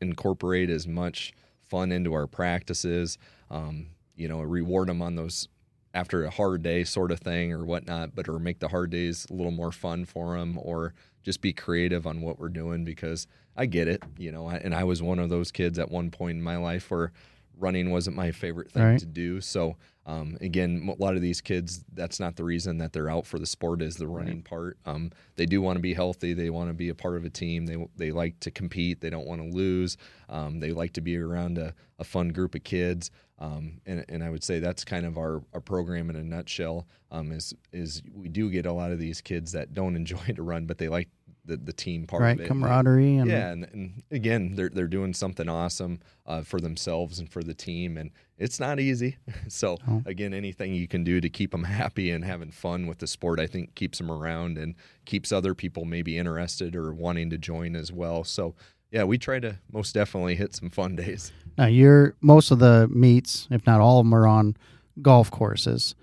incorporate 0.00 0.70
as 0.70 0.86
much 0.86 1.32
fun 1.62 1.92
into 1.92 2.12
our 2.12 2.26
practices. 2.26 3.18
Um, 3.50 3.88
you 4.16 4.28
know, 4.28 4.40
reward 4.40 4.88
them 4.88 5.00
on 5.00 5.14
those 5.14 5.48
after 5.94 6.24
a 6.24 6.30
hard 6.30 6.62
day 6.62 6.84
sort 6.84 7.10
of 7.10 7.20
thing 7.20 7.52
or 7.52 7.64
whatnot, 7.64 8.14
but 8.14 8.28
or 8.28 8.38
make 8.38 8.60
the 8.60 8.68
hard 8.68 8.90
days 8.90 9.26
a 9.30 9.34
little 9.34 9.50
more 9.50 9.72
fun 9.72 10.04
for 10.04 10.36
them 10.36 10.58
or 10.62 10.94
just 11.22 11.40
be 11.40 11.52
creative 11.52 12.06
on 12.06 12.20
what 12.20 12.38
we're 12.38 12.48
doing 12.48 12.84
because 12.84 13.26
I 13.56 13.66
get 13.66 13.88
it, 13.88 14.02
you 14.16 14.30
know, 14.30 14.46
I, 14.46 14.56
and 14.56 14.74
I 14.74 14.84
was 14.84 15.02
one 15.02 15.18
of 15.18 15.28
those 15.28 15.50
kids 15.50 15.78
at 15.78 15.90
one 15.90 16.10
point 16.10 16.36
in 16.36 16.42
my 16.42 16.56
life 16.56 16.90
where 16.90 17.12
running 17.60 17.90
wasn't 17.90 18.16
my 18.16 18.32
favorite 18.32 18.70
thing 18.70 18.82
Right. 18.82 18.98
to 18.98 19.06
do. 19.06 19.40
So 19.40 19.76
um, 20.06 20.38
again, 20.40 20.88
a 20.98 21.00
lot 21.00 21.14
of 21.14 21.20
these 21.22 21.40
kids, 21.40 21.84
that's 21.92 22.18
not 22.18 22.34
the 22.34 22.42
reason 22.42 22.78
that 22.78 22.92
they're 22.92 23.10
out 23.10 23.26
for 23.26 23.38
the 23.38 23.46
sport 23.46 23.80
is 23.82 23.96
the 23.96 24.08
running 24.08 24.42
part. 24.42 24.78
Um, 24.86 25.12
they 25.36 25.46
do 25.46 25.60
want 25.62 25.76
to 25.76 25.80
be 25.80 25.94
healthy. 25.94 26.32
They 26.34 26.50
want 26.50 26.68
to 26.70 26.74
be 26.74 26.88
a 26.88 26.94
part 26.94 27.16
of 27.16 27.24
a 27.24 27.30
team. 27.30 27.66
They 27.66 27.76
they 27.96 28.10
like 28.10 28.40
to 28.40 28.50
compete. 28.50 29.00
They 29.00 29.10
don't 29.10 29.26
want 29.26 29.40
to 29.42 29.54
lose. 29.56 29.96
Um, 30.28 30.58
they 30.58 30.72
like 30.72 30.94
to 30.94 31.00
be 31.00 31.16
around 31.18 31.58
a, 31.58 31.74
a 31.98 32.04
fun 32.04 32.30
group 32.30 32.54
of 32.54 32.64
kids. 32.64 33.10
Um, 33.38 33.80
and, 33.86 34.04
and 34.08 34.22
I 34.24 34.28
would 34.30 34.44
say 34.44 34.58
that's 34.58 34.84
kind 34.84 35.06
of 35.06 35.16
our, 35.16 35.42
our 35.54 35.60
program 35.60 36.10
in 36.10 36.16
a 36.16 36.22
nutshell. 36.24 36.86
Um, 37.12 37.30
is 37.32 37.54
is 37.72 38.02
we 38.12 38.28
do 38.28 38.50
get 38.50 38.66
a 38.66 38.72
lot 38.72 38.90
of 38.92 38.98
these 38.98 39.20
kids 39.20 39.52
that 39.52 39.74
don't 39.74 39.96
enjoy 40.02 40.24
to 40.34 40.42
run, 40.42 40.66
but 40.66 40.78
they 40.78 40.88
like 40.88 41.08
the, 41.44 41.56
the 41.56 41.72
team 41.72 42.06
part 42.06 42.22
Right. 42.22 42.34
of 42.38 42.40
it. 42.44 42.48
Camaraderie 42.48 43.16
and 43.16 43.30
Yeah, 43.30 43.50
and, 43.50 43.64
and 43.72 44.02
again, 44.10 44.54
they're 44.54 44.68
they're 44.68 44.86
doing 44.86 45.14
something 45.14 45.48
awesome 45.48 46.00
uh, 46.26 46.42
for 46.42 46.60
themselves 46.60 47.18
and 47.18 47.30
for 47.30 47.42
the 47.42 47.54
team, 47.54 47.96
and 47.96 48.10
it's 48.38 48.60
not 48.60 48.78
easy. 48.80 49.16
So 49.48 49.78
Oh. 49.88 50.02
again, 50.06 50.32
anything 50.34 50.74
you 50.74 50.86
can 50.86 51.02
do 51.04 51.20
to 51.20 51.28
keep 51.28 51.50
them 51.52 51.64
happy 51.64 52.10
and 52.10 52.24
having 52.24 52.50
fun 52.50 52.86
with 52.86 52.98
the 52.98 53.06
sport, 53.06 53.40
I 53.40 53.46
think 53.46 53.74
keeps 53.74 53.98
them 53.98 54.10
around 54.10 54.58
and 54.58 54.74
keeps 55.06 55.32
other 55.32 55.54
people 55.54 55.84
maybe 55.84 56.18
interested 56.18 56.76
or 56.76 56.92
wanting 56.92 57.30
to 57.30 57.38
join 57.38 57.74
as 57.74 57.90
well. 57.92 58.22
So 58.24 58.54
yeah, 58.92 59.04
we 59.04 59.18
try 59.18 59.38
to 59.40 59.56
most 59.72 59.92
definitely 59.94 60.34
hit 60.34 60.54
some 60.54 60.68
fun 60.70 60.96
days. 60.96 61.32
Now, 61.56 61.66
you're 61.66 62.14
most 62.20 62.50
of 62.50 62.58
the 62.58 62.88
meets, 62.92 63.46
if 63.50 63.66
not 63.66 63.80
all 63.80 64.00
of 64.00 64.04
them, 64.06 64.14
are 64.14 64.26
on 64.26 64.56
golf 65.02 65.30
courses. 65.30 65.94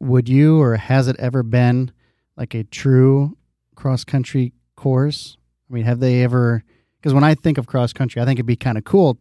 Would 0.00 0.28
you, 0.28 0.60
or 0.60 0.76
has 0.76 1.06
it 1.08 1.16
ever 1.18 1.42
been 1.42 1.92
like 2.36 2.54
a 2.54 2.64
true 2.64 3.36
cross 3.82 4.04
country 4.04 4.52
course? 4.76 5.36
I 5.68 5.74
mean, 5.74 5.84
have 5.84 5.98
they 6.00 6.22
ever? 6.22 6.62
Because 7.00 7.12
when 7.12 7.24
I 7.24 7.34
think 7.34 7.58
of 7.58 7.66
cross 7.66 7.92
country, 7.92 8.22
I 8.22 8.24
think 8.24 8.38
it'd 8.38 8.46
be 8.46 8.56
kind 8.56 8.78
of 8.78 8.84
cool, 8.84 9.18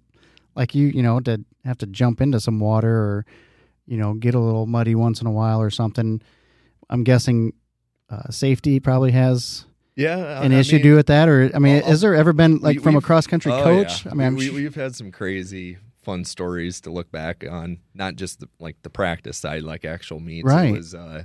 like 0.55 0.76
you, 0.76 0.88
you 0.88 1.01
know, 1.01 1.20
to 1.22 1.43
have 1.66 1.80
to 1.80 1.88
jump 1.88 2.22
into 2.22 2.39
some 2.39 2.59
water 2.59 2.93
or, 2.95 3.26
you 3.88 3.97
know, 3.97 4.14
get 4.14 4.36
a 4.36 4.39
little 4.39 4.68
muddy 4.68 4.93
once 4.93 5.20
in 5.20 5.26
a 5.28 5.32
while 5.32 5.59
or 5.62 5.72
something. 5.72 6.22
I'm 6.91 7.03
guessing 7.03 7.53
uh, 8.09 8.30
safety 8.30 8.80
probably 8.80 9.12
has 9.12 9.66
Yeah, 9.95 10.41
an 10.43 10.53
I 10.53 10.59
issue 10.59 10.76
mean, 10.76 10.84
to 10.84 10.89
do 10.89 10.95
with 10.95 11.07
that, 11.07 11.28
or 11.28 11.49
I 11.55 11.59
mean, 11.59 11.78
I'll- 11.78 11.89
has 11.89 12.01
there 12.01 12.14
ever 12.14 12.34
been 12.34 12.57
like 12.59 12.78
we- 12.78 12.84
from 12.84 12.95
a 12.95 13.01
cross 13.01 13.26
country 13.26 13.51
oh, 13.51 13.64
coach? 13.64 14.05
yeah. 14.05 14.12
I 14.12 14.16
mean, 14.16 14.28
I'm 14.28 14.36
we, 14.36 14.49
we've 14.51 14.76
had 14.76 14.93
some 14.95 15.12
crazy 15.12 15.78
fun 16.03 16.24
stories 16.26 16.82
to 16.82 16.91
look 16.91 17.12
back 17.12 17.43
on, 17.49 17.80
not 17.95 18.16
just 18.16 18.39
the, 18.41 18.49
like 18.59 18.76
the 18.84 18.89
practice 18.89 19.38
side, 19.38 19.64
like 19.64 19.86
actual 19.86 20.20
meets. 20.20 20.45
Right. 20.45 20.70
It 20.70 20.78
was 20.78 20.93
uh, 20.93 21.24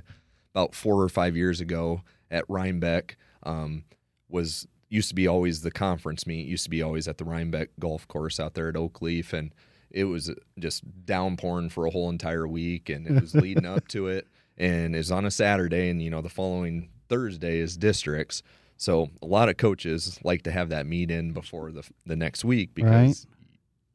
about 0.55 0.73
four 0.73 1.01
or 1.03 1.09
five 1.09 1.35
years 1.37 1.61
ago 1.61 2.01
at 2.31 2.47
Reinbeck. 2.47 3.15
Um, 3.47 3.83
was 4.29 4.67
used 4.89 5.09
to 5.09 5.15
be 5.15 5.27
always 5.27 5.61
the 5.61 5.71
conference 5.71 6.27
meet. 6.27 6.47
Used 6.47 6.65
to 6.65 6.69
be 6.69 6.81
always 6.81 7.07
at 7.07 7.17
the 7.17 7.23
Reinbeck 7.23 7.69
golf 7.79 8.07
course 8.07 8.39
out 8.39 8.53
there 8.53 8.69
at 8.69 8.75
Oakleaf, 8.75 9.33
and 9.33 9.53
it 9.89 10.03
was 10.05 10.31
just 10.59 10.83
downpouring 11.05 11.69
for 11.69 11.85
a 11.85 11.89
whole 11.91 12.09
entire 12.09 12.47
week, 12.47 12.89
and 12.89 13.07
it 13.07 13.21
was 13.21 13.33
leading 13.35 13.65
up 13.65 13.87
to 13.89 14.07
it, 14.07 14.27
and 14.57 14.93
it 14.95 14.97
was 14.97 15.11
on 15.11 15.25
a 15.25 15.31
Saturday, 15.31 15.89
and 15.89 16.01
you 16.01 16.09
know 16.09 16.21
the 16.21 16.29
following 16.29 16.89
Thursday 17.09 17.59
is 17.59 17.77
districts. 17.77 18.43
So 18.75 19.09
a 19.21 19.25
lot 19.25 19.49
of 19.49 19.57
coaches 19.57 20.19
like 20.23 20.43
to 20.43 20.51
have 20.51 20.69
that 20.69 20.85
meet 20.85 21.09
in 21.09 21.31
before 21.31 21.71
the 21.71 21.83
the 22.05 22.15
next 22.15 22.43
week 22.45 22.75
because 22.75 23.25
Right. 23.25 23.35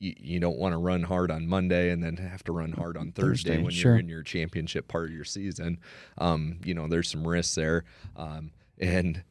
you, 0.01 0.15
you 0.19 0.41
don't 0.41 0.59
want 0.59 0.73
to 0.73 0.79
run 0.79 1.03
hard 1.05 1.31
on 1.31 1.47
Monday 1.47 1.91
and 1.91 2.03
then 2.03 2.17
have 2.17 2.43
to 2.45 2.53
run 2.53 2.73
hard 2.73 2.97
on 2.97 3.13
Thursday, 3.13 3.51
Thursday, 3.51 3.63
when 3.63 3.73
sure. 3.73 3.93
you're 3.93 4.01
in 4.01 4.09
your 4.09 4.23
championship 4.23 4.89
part 4.89 5.11
of 5.11 5.15
your 5.15 5.25
season. 5.25 5.79
Um, 6.19 6.59
you 6.65 6.75
know, 6.75 6.89
there's 6.89 7.09
some 7.11 7.27
risks 7.29 7.55
there. 7.55 7.85
Um, 8.17 8.51
and 8.79 9.23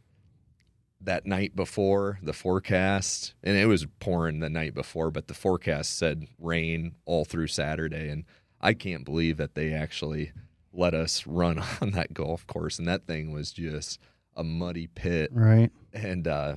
that 1.04 1.26
night 1.26 1.56
before 1.56 2.20
the 2.22 2.34
forecast, 2.34 3.34
and 3.44 3.58
it 3.58 3.66
was 3.66 3.88
pouring 4.00 4.40
the 4.40 4.50
night 4.50 4.74
before, 4.74 5.12
but 5.12 5.28
the 5.28 5.34
forecast 5.34 5.98
said 5.98 6.28
rain 6.40 6.94
all 7.06 7.26
through 7.26 7.48
Saturday. 7.48 8.10
And 8.10 8.26
I 8.60 8.74
can't 8.74 9.06
believe 9.06 9.38
that 9.38 9.56
they 9.56 9.74
actually 9.74 10.32
let 10.74 10.94
us 10.94 11.26
run 11.28 11.62
on 11.82 11.92
that 11.92 12.14
golf 12.14 12.46
course. 12.48 12.80
And 12.80 12.88
that 12.88 13.08
thing 13.08 13.32
was 13.32 13.52
just 13.52 14.00
a 14.36 14.44
muddy 14.44 14.88
pit 14.88 15.30
right. 15.34 15.72
and 15.94 16.28
uh, 16.28 16.56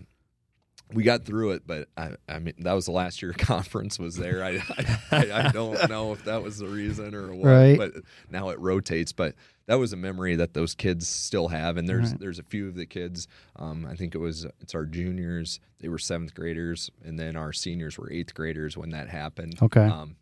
we 0.92 1.02
got 1.02 1.24
through 1.24 1.52
it. 1.52 1.62
But 1.66 1.88
I, 1.96 2.10
I 2.28 2.38
mean, 2.38 2.54
that 2.58 2.72
was 2.72 2.86
the 2.86 2.92
last 2.92 3.22
year 3.22 3.32
conference 3.38 3.98
was 3.98 4.16
there. 4.16 4.44
I, 4.44 4.62
I, 5.10 5.46
I 5.48 5.50
don't 5.52 5.88
know 5.88 6.12
if 6.12 6.24
that 6.24 6.42
was 6.42 6.58
the 6.58 6.66
reason 6.68 7.14
or 7.14 7.34
what. 7.34 7.46
Right. 7.48 7.78
But 7.78 7.92
now 8.30 8.50
it 8.50 8.58
rotates. 8.58 9.12
But 9.12 9.34
that 9.66 9.76
was 9.76 9.92
a 9.92 9.96
memory 9.96 10.36
that 10.36 10.52
those 10.54 10.74
kids 10.74 11.08
still 11.08 11.48
have. 11.48 11.76
And 11.76 11.88
there's 11.88 12.10
Right. 12.10 12.20
there's 12.20 12.38
a 12.38 12.42
few 12.44 12.68
of 12.68 12.74
the 12.74 12.86
kids. 12.86 13.26
Um, 13.56 13.86
I 13.90 13.94
think 13.96 14.14
it 14.14 14.18
was 14.18 14.46
it's 14.60 14.74
our 14.74 14.84
juniors. 14.84 15.58
They 15.80 15.88
were 15.88 15.98
seventh 15.98 16.34
graders, 16.34 16.90
and 17.04 17.18
then 17.18 17.36
our 17.36 17.52
seniors 17.52 17.98
were 17.98 18.10
eighth 18.12 18.34
graders 18.34 18.76
when 18.76 18.90
that 18.90 19.08
happened. 19.08 19.58
Okay. 19.62 19.86
Um, 19.86 20.16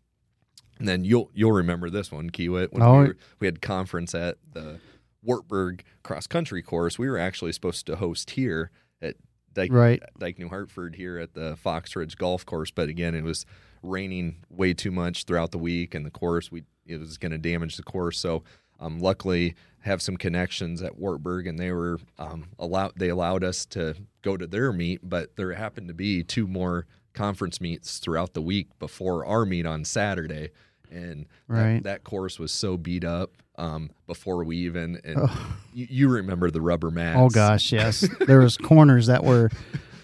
and 0.79 0.87
then 0.87 1.03
you'll 1.03 1.29
you'll 1.33 1.51
remember 1.51 1.89
this 1.89 2.11
one, 2.11 2.29
Kiewit. 2.29 2.71
When 2.73 2.81
Oh. 2.81 3.01
we, 3.01 3.07
were, 3.09 3.17
we 3.39 3.47
had 3.47 3.61
conference 3.61 4.15
at 4.15 4.37
the 4.53 4.79
Wartburg 5.21 5.83
cross 6.03 6.27
country 6.27 6.61
course, 6.61 6.97
we 6.97 7.07
were 7.09 7.17
actually 7.17 7.51
supposed 7.53 7.85
to 7.85 7.95
host 7.97 8.31
here 8.31 8.71
at 9.01 9.15
Dike, 9.53 9.71
Right. 9.71 10.01
Dike 10.17 10.39
New 10.39 10.49
Hartford 10.49 10.95
here 10.95 11.17
at 11.19 11.33
the 11.33 11.55
Fox 11.57 11.95
Ridge 11.95 12.17
Golf 12.17 12.45
Course. 12.45 12.71
But 12.71 12.89
again, 12.89 13.15
it 13.15 13.23
was 13.23 13.45
raining 13.81 14.37
way 14.49 14.73
too 14.73 14.91
much 14.91 15.25
throughout 15.25 15.51
the 15.51 15.57
week, 15.57 15.93
and 15.93 16.05
the 16.05 16.11
course 16.11 16.51
we 16.51 16.63
it 16.85 16.97
was 16.99 17.17
going 17.17 17.31
to 17.31 17.37
damage 17.37 17.77
the 17.77 17.83
course. 17.83 18.17
So 18.19 18.43
um, 18.79 18.99
luckily, 18.99 19.55
have 19.81 20.01
some 20.01 20.17
connections 20.17 20.81
at 20.81 20.97
Wartburg, 20.97 21.47
and 21.47 21.57
they 21.59 21.71
were 21.71 21.99
um, 22.17 22.45
allowed. 22.59 22.93
They 22.97 23.09
allowed 23.09 23.43
us 23.43 23.65
to 23.67 23.95
go 24.21 24.35
to 24.37 24.47
their 24.47 24.73
meet, 24.73 25.01
but 25.03 25.35
there 25.35 25.51
happened 25.53 25.87
to 25.89 25.93
be 25.93 26.23
two 26.23 26.47
more 26.47 26.85
conference 27.13 27.61
meets 27.61 27.99
throughout 27.99 28.33
the 28.33 28.41
week 28.41 28.67
before 28.79 29.25
our 29.25 29.45
meet 29.45 29.65
on 29.65 29.85
Saturday, 29.85 30.49
and 30.91 31.27
that- 31.47 31.83
that, 31.83 32.03
course 32.03 32.39
was 32.39 32.51
so 32.51 32.75
beat 32.77 33.03
up 33.03 33.31
um, 33.57 33.91
before 34.07 34.43
we 34.43 34.57
even. 34.57 34.99
And 35.03 35.29
you, 35.73 35.87
you 35.89 36.09
remember 36.09 36.49
the 36.51 36.61
rubber 36.61 36.91
mats? 36.91 37.17
Oh 37.19 37.29
gosh, 37.29 37.71
yes. 37.71 38.07
there 38.27 38.39
was 38.39 38.57
corners 38.57 39.07
that 39.07 39.23
were 39.23 39.49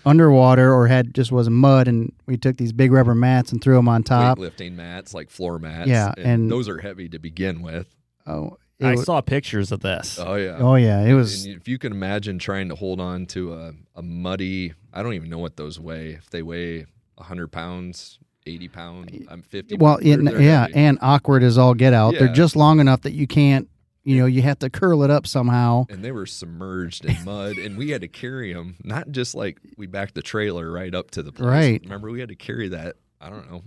underwater 0.06 0.74
or 0.74 0.88
had 0.88 1.14
just 1.14 1.32
was 1.32 1.50
mud, 1.50 1.88
and 1.88 2.14
we 2.26 2.38
took 2.38 2.58
these 2.58 2.72
big 2.74 2.92
rubber 2.92 3.16
mats 3.16 3.52
and 3.52 3.62
threw 3.62 3.76
them 3.76 3.88
on 3.88 4.04
top. 4.04 4.38
weightlifting 4.38 4.74
mats, 4.76 5.14
like 5.14 5.30
floor 5.30 5.60
mats. 5.60 5.90
Yeah, 5.90 6.14
and- 6.18 6.52
those 6.52 6.70
are 6.70 6.80
heavy 6.80 7.10
to 7.10 7.20
begin 7.20 7.62
with. 7.62 7.88
Oh, 8.26 8.58
it 8.80 8.86
I 8.86 8.96
wa- 8.96 9.02
saw 9.02 9.22
pictures 9.22 9.72
of 9.72 9.82
this. 9.82 10.20
Oh 10.20 10.36
yeah. 10.36 10.58
oh 10.60 10.76
yeah, 10.76 11.02
it 11.02 11.14
was. 11.14 11.46
And 11.46 11.56
if 11.56 11.68
you 11.68 11.78
can 11.78 11.92
imagine 11.92 12.40
trying 12.40 12.70
to 12.70 12.76
hold 12.76 13.02
on 13.02 13.26
to 13.28 13.54
a, 13.54 13.74
a 13.96 14.02
muddy, 14.02 14.74
I 14.94 15.04
don't 15.04 15.14
even 15.14 15.30
know 15.30 15.40
what 15.40 15.58
those 15.58 15.80
weigh. 15.80 16.12
If 16.12 16.30
they 16.30 16.42
weigh 16.42 16.86
hundred 17.20 17.52
pounds, 17.52 18.18
eighty 18.50 18.68
pounds, 18.68 19.12
I'm 19.30 19.42
fifty. 19.42 19.76
Well, 19.76 19.98
in, 19.98 20.26
yeah, 20.26 20.62
heavy. 20.62 20.74
and 20.76 20.98
awkward 21.02 21.44
as 21.44 21.58
all 21.58 21.74
get 21.74 21.94
out. 21.94 22.16
They're 22.18 22.34
just 22.34 22.56
long 22.56 22.80
enough 22.80 23.02
that 23.02 23.14
you 23.14 23.28
can't. 23.28 23.68
You 24.04 24.18
know, 24.18 24.26
you 24.26 24.42
have 24.42 24.58
to 24.60 24.70
curl 24.70 25.04
it 25.04 25.12
up 25.12 25.28
somehow. 25.28 25.86
and 25.90 26.04
they 26.04 26.12
were 26.12 26.26
submerged 26.26 27.06
in 27.06 27.24
mud, 27.26 27.58
and 27.58 27.78
we 27.78 27.90
had 27.92 28.02
to 28.02 28.08
carry 28.08 28.54
them. 28.54 28.76
Not 28.84 29.12
just 29.12 29.36
like 29.36 29.60
we 29.78 29.86
backed 29.88 30.16
the 30.16 30.22
trailer 30.22 30.72
right 30.72 30.96
up 30.96 31.12
to 31.12 31.22
the 31.22 31.32
place. 31.32 31.48
Right. 31.48 31.82
Remember, 31.84 32.10
we 32.10 32.20
had 32.20 32.30
to 32.30 32.36
carry 32.36 32.70
that. 32.70 32.96
I 33.22 33.30
don't 33.30 33.52
know, 33.52 33.64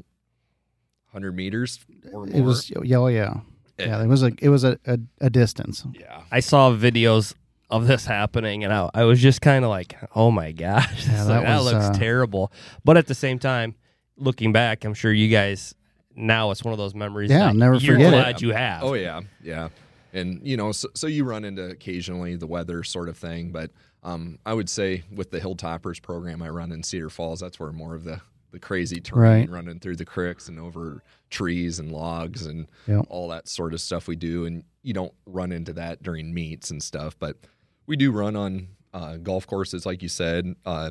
hundred 1.12 1.36
meters 1.36 1.78
or 2.12 2.26
more. 2.26 2.36
It 2.36 2.40
was. 2.42 2.72
Oh 2.76 2.82
yeah. 3.08 3.40
Yeah, 3.78 3.94
And- 3.96 4.04
it 4.04 4.08
was 4.08 4.22
a. 4.22 4.32
It 4.40 4.48
was 4.48 4.64
a, 4.64 4.78
a, 4.86 4.98
a 5.20 5.30
distance. 5.30 5.84
yeah. 5.98 6.22
I 6.30 6.40
saw 6.40 6.70
videos 6.74 7.34
of 7.70 7.86
this 7.86 8.04
happening, 8.04 8.64
and 8.64 8.72
I, 8.72 8.90
I 8.92 9.04
was 9.04 9.20
just 9.20 9.40
kind 9.40 9.64
of 9.64 9.70
like, 9.70 9.96
"Oh 10.14 10.30
my 10.30 10.52
gosh, 10.52 11.06
Yeah, 11.06 11.24
that 11.24 11.28
like, 11.30 11.42
that, 11.44 11.62
looks 11.62 11.86
uh, 11.86 11.92
terrible." 11.94 12.52
But 12.84 12.96
at 12.96 13.06
the 13.06 13.14
same 13.14 13.38
time, 13.38 13.74
looking 14.16 14.52
back, 14.52 14.84
I'm 14.84 14.94
sure 14.94 15.12
you 15.12 15.28
guys 15.28 15.74
now 16.14 16.50
it's 16.50 16.62
one 16.62 16.72
of 16.72 16.78
those 16.78 16.94
memories. 16.94 17.30
Yeah, 17.30 17.38
that 17.38 17.46
I'll 17.48 17.54
never 17.54 17.76
you're 17.76 17.94
forget 17.96 18.12
it. 18.12 18.16
glad 18.16 18.42
you 18.42 18.50
have. 18.52 18.82
Oh 18.82 18.94
yeah, 18.94 19.20
yeah, 19.42 19.68
and 20.12 20.40
you 20.46 20.56
know, 20.56 20.72
so, 20.72 20.88
so 20.94 21.06
you 21.06 21.24
run 21.24 21.44
into 21.44 21.64
occasionally 21.70 22.36
the 22.36 22.46
weather 22.46 22.82
sort 22.84 23.08
of 23.08 23.16
thing, 23.16 23.50
but 23.50 23.70
um, 24.02 24.38
I 24.44 24.52
would 24.52 24.68
say 24.68 25.04
with 25.14 25.30
the 25.30 25.40
Hilltoppers 25.40 26.02
program 26.02 26.42
I 26.42 26.48
run 26.50 26.72
in 26.72 26.82
Cedar 26.82 27.08
Falls, 27.10 27.40
that's 27.40 27.58
where 27.60 27.72
more 27.72 27.94
of 27.94 28.04
the 28.04 28.20
the 28.50 28.58
crazy 28.58 29.00
terrain 29.00 29.40
Right. 29.46 29.50
running 29.50 29.78
through 29.80 29.96
the 29.96 30.04
creeks 30.04 30.48
and 30.48 30.60
over 30.60 31.02
trees 31.30 31.78
and 31.78 31.90
logs 31.90 32.44
and 32.44 32.66
Yep. 32.86 33.06
all 33.08 33.28
that 33.28 33.48
sort 33.48 33.72
of 33.72 33.80
stuff 33.80 34.06
we 34.06 34.14
do, 34.16 34.44
and 34.44 34.64
you 34.82 34.92
don't 34.92 35.14
run 35.24 35.52
into 35.52 35.72
that 35.72 36.02
during 36.02 36.34
meets 36.34 36.70
and 36.70 36.82
stuff, 36.82 37.18
but 37.18 37.38
we 37.86 37.96
do 37.96 38.12
run 38.12 38.36
on 38.36 38.68
uh, 38.92 39.16
golf 39.16 39.46
courses, 39.46 39.86
like 39.86 40.02
you 40.02 40.08
said, 40.10 40.54
uh, 40.66 40.90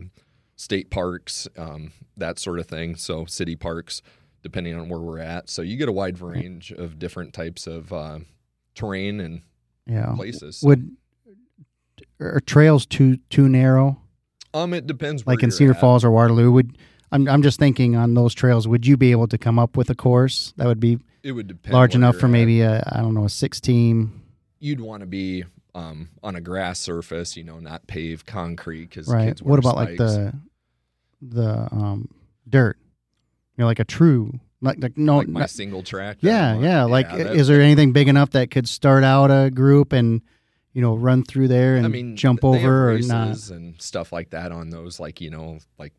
state 0.61 0.91
parks, 0.91 1.47
um, 1.57 1.91
that 2.17 2.37
sort 2.37 2.59
of 2.59 2.67
thing. 2.67 2.95
So 2.95 3.25
city 3.25 3.55
parks, 3.55 4.03
depending 4.43 4.75
on 4.75 4.89
where 4.89 4.99
we're 4.99 5.17
at. 5.19 5.49
So 5.49 5.63
you 5.63 5.75
get 5.75 5.89
a 5.89 5.91
wide 5.91 6.19
range 6.21 6.71
of 6.71 6.99
different 6.99 7.33
types 7.33 7.65
of 7.65 7.91
uh, 7.91 8.19
terrain 8.75 9.19
and 9.19 9.41
Yeah. 9.87 10.13
places. 10.15 10.61
Would 10.63 10.95
are 12.19 12.39
trails 12.41 12.85
too 12.85 13.17
too 13.29 13.49
narrow? 13.49 13.99
um, 14.53 14.73
it 14.73 14.85
depends. 14.85 15.25
Where 15.25 15.35
like 15.35 15.43
in 15.43 15.49
Cedar 15.51 15.71
at. 15.71 15.79
Falls 15.79 16.03
or 16.03 16.11
Waterloo. 16.11 16.51
Would 16.51 16.77
I'm 17.11 17.27
I'm 17.27 17.41
just 17.41 17.57
thinking 17.57 17.95
on 17.95 18.13
those 18.13 18.33
trails. 18.35 18.67
Would 18.67 18.85
you 18.85 18.97
be 18.97 19.11
able 19.11 19.27
to 19.29 19.37
come 19.39 19.57
up 19.57 19.75
with 19.77 19.89
a 19.89 19.95
course 19.95 20.53
that 20.57 20.67
would 20.67 20.79
be 20.79 20.99
it 21.23 21.31
would 21.31 21.47
depend. 21.47 21.73
large 21.73 21.95
enough 21.95 22.17
for 22.17 22.27
at. 22.27 22.31
maybe 22.31 22.61
a 22.61 22.83
I 22.91 23.01
don't 23.01 23.15
know 23.15 23.25
a 23.25 23.29
six 23.29 23.59
team? 23.59 24.21
You'd 24.59 24.79
want 24.81 25.01
to 25.01 25.07
be 25.07 25.43
um, 25.73 26.09
on 26.21 26.35
a 26.35 26.41
grass 26.41 26.79
surface, 26.79 27.35
you 27.35 27.43
know, 27.43 27.59
not 27.59 27.87
paved 27.87 28.27
concrete 28.27 28.89
because 28.89 29.07
Right. 29.07 29.41
What 29.41 29.57
about 29.57 29.75
like 29.75 29.97
the 29.97 30.33
the 31.21 31.67
um 31.73 32.09
dirt? 32.49 32.77
You 33.57 33.63
know, 33.63 33.65
like 33.67 33.79
a 33.79 33.85
true 33.85 34.39
like 34.61 34.77
like 34.81 34.97
no. 34.97 35.17
like 35.17 35.27
my 35.27 35.39
not- 35.41 35.49
single 35.49 35.83
track? 35.83 36.17
yeah, 36.21 36.57
yeah. 36.59 36.83
Like, 36.83 37.09
that- 37.09 37.35
is 37.35 37.47
there 37.47 37.61
anything 37.61 37.91
big 37.93 38.07
enough 38.07 38.31
that 38.31 38.51
could 38.51 38.67
start 38.67 39.03
out 39.03 39.31
a 39.31 39.49
group 39.49 39.91
and 39.93 40.21
you 40.73 40.81
know 40.81 40.95
run 40.95 41.23
through 41.23 41.47
there 41.49 41.75
and 41.75 41.85
I 41.85 41.89
mean, 41.89 42.15
jump 42.15 42.43
over 42.45 42.91
or 42.91 42.99
not? 42.99 43.49
and 43.49 43.81
stuff 43.81 44.11
like 44.13 44.29
that 44.31 44.51
on 44.51 44.69
those, 44.69 44.99
like 44.99 45.19
you 45.19 45.29
know, 45.31 45.57
like 45.79 45.93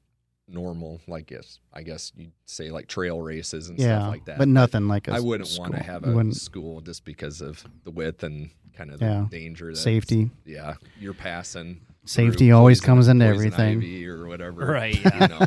normal, 0.48 1.00
like 1.08 1.30
yes, 1.30 1.58
I 1.72 1.82
guess 1.82 2.12
you'd 2.16 2.32
say 2.46 2.70
like 2.70 2.86
trail 2.86 3.20
races 3.20 3.68
and 3.68 3.78
Yeah, 3.78 3.98
stuff 3.98 4.10
like 4.10 4.24
that. 4.26 4.38
but 4.38 4.48
nothing 4.48 4.86
like 4.88 5.08
a 5.08 5.12
I 5.14 5.20
wouldn't 5.20 5.50
want 5.58 5.72
to 5.74 5.82
have 5.82 6.04
a 6.04 6.32
school 6.34 6.80
just 6.80 7.04
because 7.04 7.40
of 7.40 7.64
the 7.84 7.90
width 7.90 8.22
and 8.22 8.50
kind 8.76 8.90
of 8.90 9.00
Yeah. 9.02 9.26
the 9.28 9.36
danger, 9.38 9.70
that 9.72 9.76
safety. 9.76 10.30
Yeah, 10.46 10.74
you're 11.00 11.14
passing. 11.14 11.80
Safety 12.04 12.48
through 12.48 12.56
always 12.56 12.80
poison- 12.80 12.86
comes 12.94 13.08
into 13.08 13.24
everything. 13.26 13.78
ivy 13.78 14.06
or 14.08 14.26
whatever, 14.26 14.66
Right, 14.66 14.96
You 15.04 15.28
know? 15.28 15.46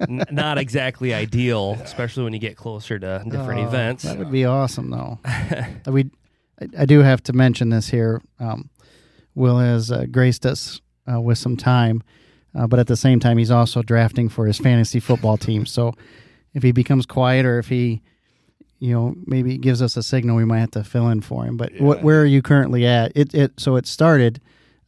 N- 0.00 0.24
not 0.30 0.56
exactly 0.56 1.12
ideal, 1.12 1.72
especially 1.82 2.22
when 2.24 2.32
you 2.32 2.38
get 2.38 2.56
closer 2.56 2.98
to 2.98 3.22
different 3.28 3.60
Oh, 3.62 3.66
events. 3.66 4.04
That 4.04 4.18
would 4.18 4.30
be 4.30 4.44
awesome, 4.44 4.90
though. 4.90 5.18
we, 5.86 6.10
I, 6.60 6.82
I 6.82 6.84
do 6.86 7.00
have 7.00 7.22
to 7.24 7.32
mention 7.32 7.70
this 7.70 7.88
here. 7.88 8.22
Um, 8.38 8.70
Will 9.34 9.58
has 9.58 9.90
uh, 9.90 10.06
graced 10.10 10.46
us 10.46 10.80
uh, 11.12 11.20
with 11.20 11.38
some 11.38 11.56
time. 11.56 12.02
uh, 12.54 12.66
but 12.68 12.78
at 12.78 12.86
the 12.86 12.96
same 12.96 13.18
time, 13.18 13.38
he's 13.38 13.50
also 13.50 13.82
drafting 13.82 14.28
for 14.28 14.46
his 14.46 14.58
fantasy 14.58 15.00
football 15.00 15.36
team. 15.36 15.66
So 15.66 15.94
if 16.54 16.62
he 16.62 16.70
becomes 16.72 17.04
quiet 17.06 17.44
or 17.46 17.58
if 17.58 17.68
he, 17.68 18.00
you 18.78 18.92
know, 18.92 19.14
maybe 19.26 19.58
gives 19.58 19.82
us 19.82 19.96
a 19.96 20.02
signal, 20.04 20.36
we 20.36 20.44
might 20.44 20.60
have 20.60 20.70
to 20.72 20.84
fill 20.84 21.08
in 21.08 21.20
for 21.20 21.44
him. 21.44 21.56
But 21.56 21.72
what, 21.80 21.98
Yeah. 21.98 22.04
where 22.04 22.20
are 22.22 22.26
you 22.26 22.42
currently 22.42 22.86
at? 22.86 23.10
It 23.16 23.34
it 23.34 23.52
so 23.58 23.74
it 23.76 23.86
started 23.86 24.40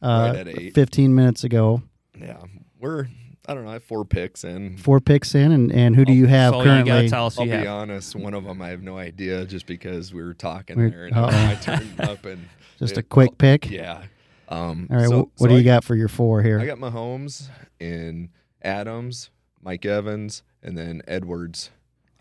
uh, 0.03 0.43
Right 0.45 0.73
15 0.73 1.15
minutes 1.15 1.43
ago. 1.43 1.81
Yeah, 2.19 2.41
we're 2.79 3.07
I 3.47 3.53
don't 3.53 3.63
know. 3.65 3.71
I 3.71 3.73
have 3.73 3.83
four 3.83 4.05
picks 4.05 4.43
in. 4.45 4.77
Four 4.77 4.99
picks 5.01 5.35
in, 5.35 5.51
and, 5.51 5.71
and 5.71 5.95
who 5.95 6.05
do 6.05 6.13
you 6.13 6.27
have 6.27 6.53
so 6.53 6.63
currently? 6.63 6.91
gotta 6.91 7.09
tell 7.09 7.25
us 7.25 7.37
I'll 7.37 7.43
who 7.45 7.51
be 7.51 7.57
you 7.57 7.63
have. 7.65 7.81
honest. 7.81 8.15
One 8.15 8.33
of 8.33 8.43
them 8.45 8.61
I 8.61 8.69
have 8.69 8.81
no 8.81 8.97
idea, 8.97 9.45
just 9.45 9.65
because 9.65 10.13
we 10.13 10.23
were 10.23 10.33
talking 10.33 10.77
We're- 10.77 10.89
there, 10.91 11.05
and 11.07 11.15
uh-oh. 11.17 11.27
I 11.29 11.55
turned 11.61 11.99
up 11.99 12.23
and 12.25 12.47
Just 12.79 12.95
a 12.95 12.99
it- 12.99 13.09
quick 13.09 13.37
pick. 13.37 13.69
Yeah. 13.69 14.03
Um, 14.49 14.87
All 14.91 14.97
right, 14.97 15.09
so- 15.09 15.21
wh- 15.23 15.41
what 15.41 15.47
so 15.47 15.47
do 15.47 15.53
you 15.55 15.59
I- 15.61 15.63
got 15.63 15.83
for 15.83 15.95
your 15.95 16.07
four 16.07 16.41
here? 16.41 16.59
I 16.59 16.65
got 16.65 16.77
Mahomes 16.77 17.49
and 17.81 18.29
Adams, 18.61 19.29
Mike 19.61 19.85
Evans, 19.85 20.43
and 20.61 20.77
then 20.77 21.01
Edwards. 21.07 21.69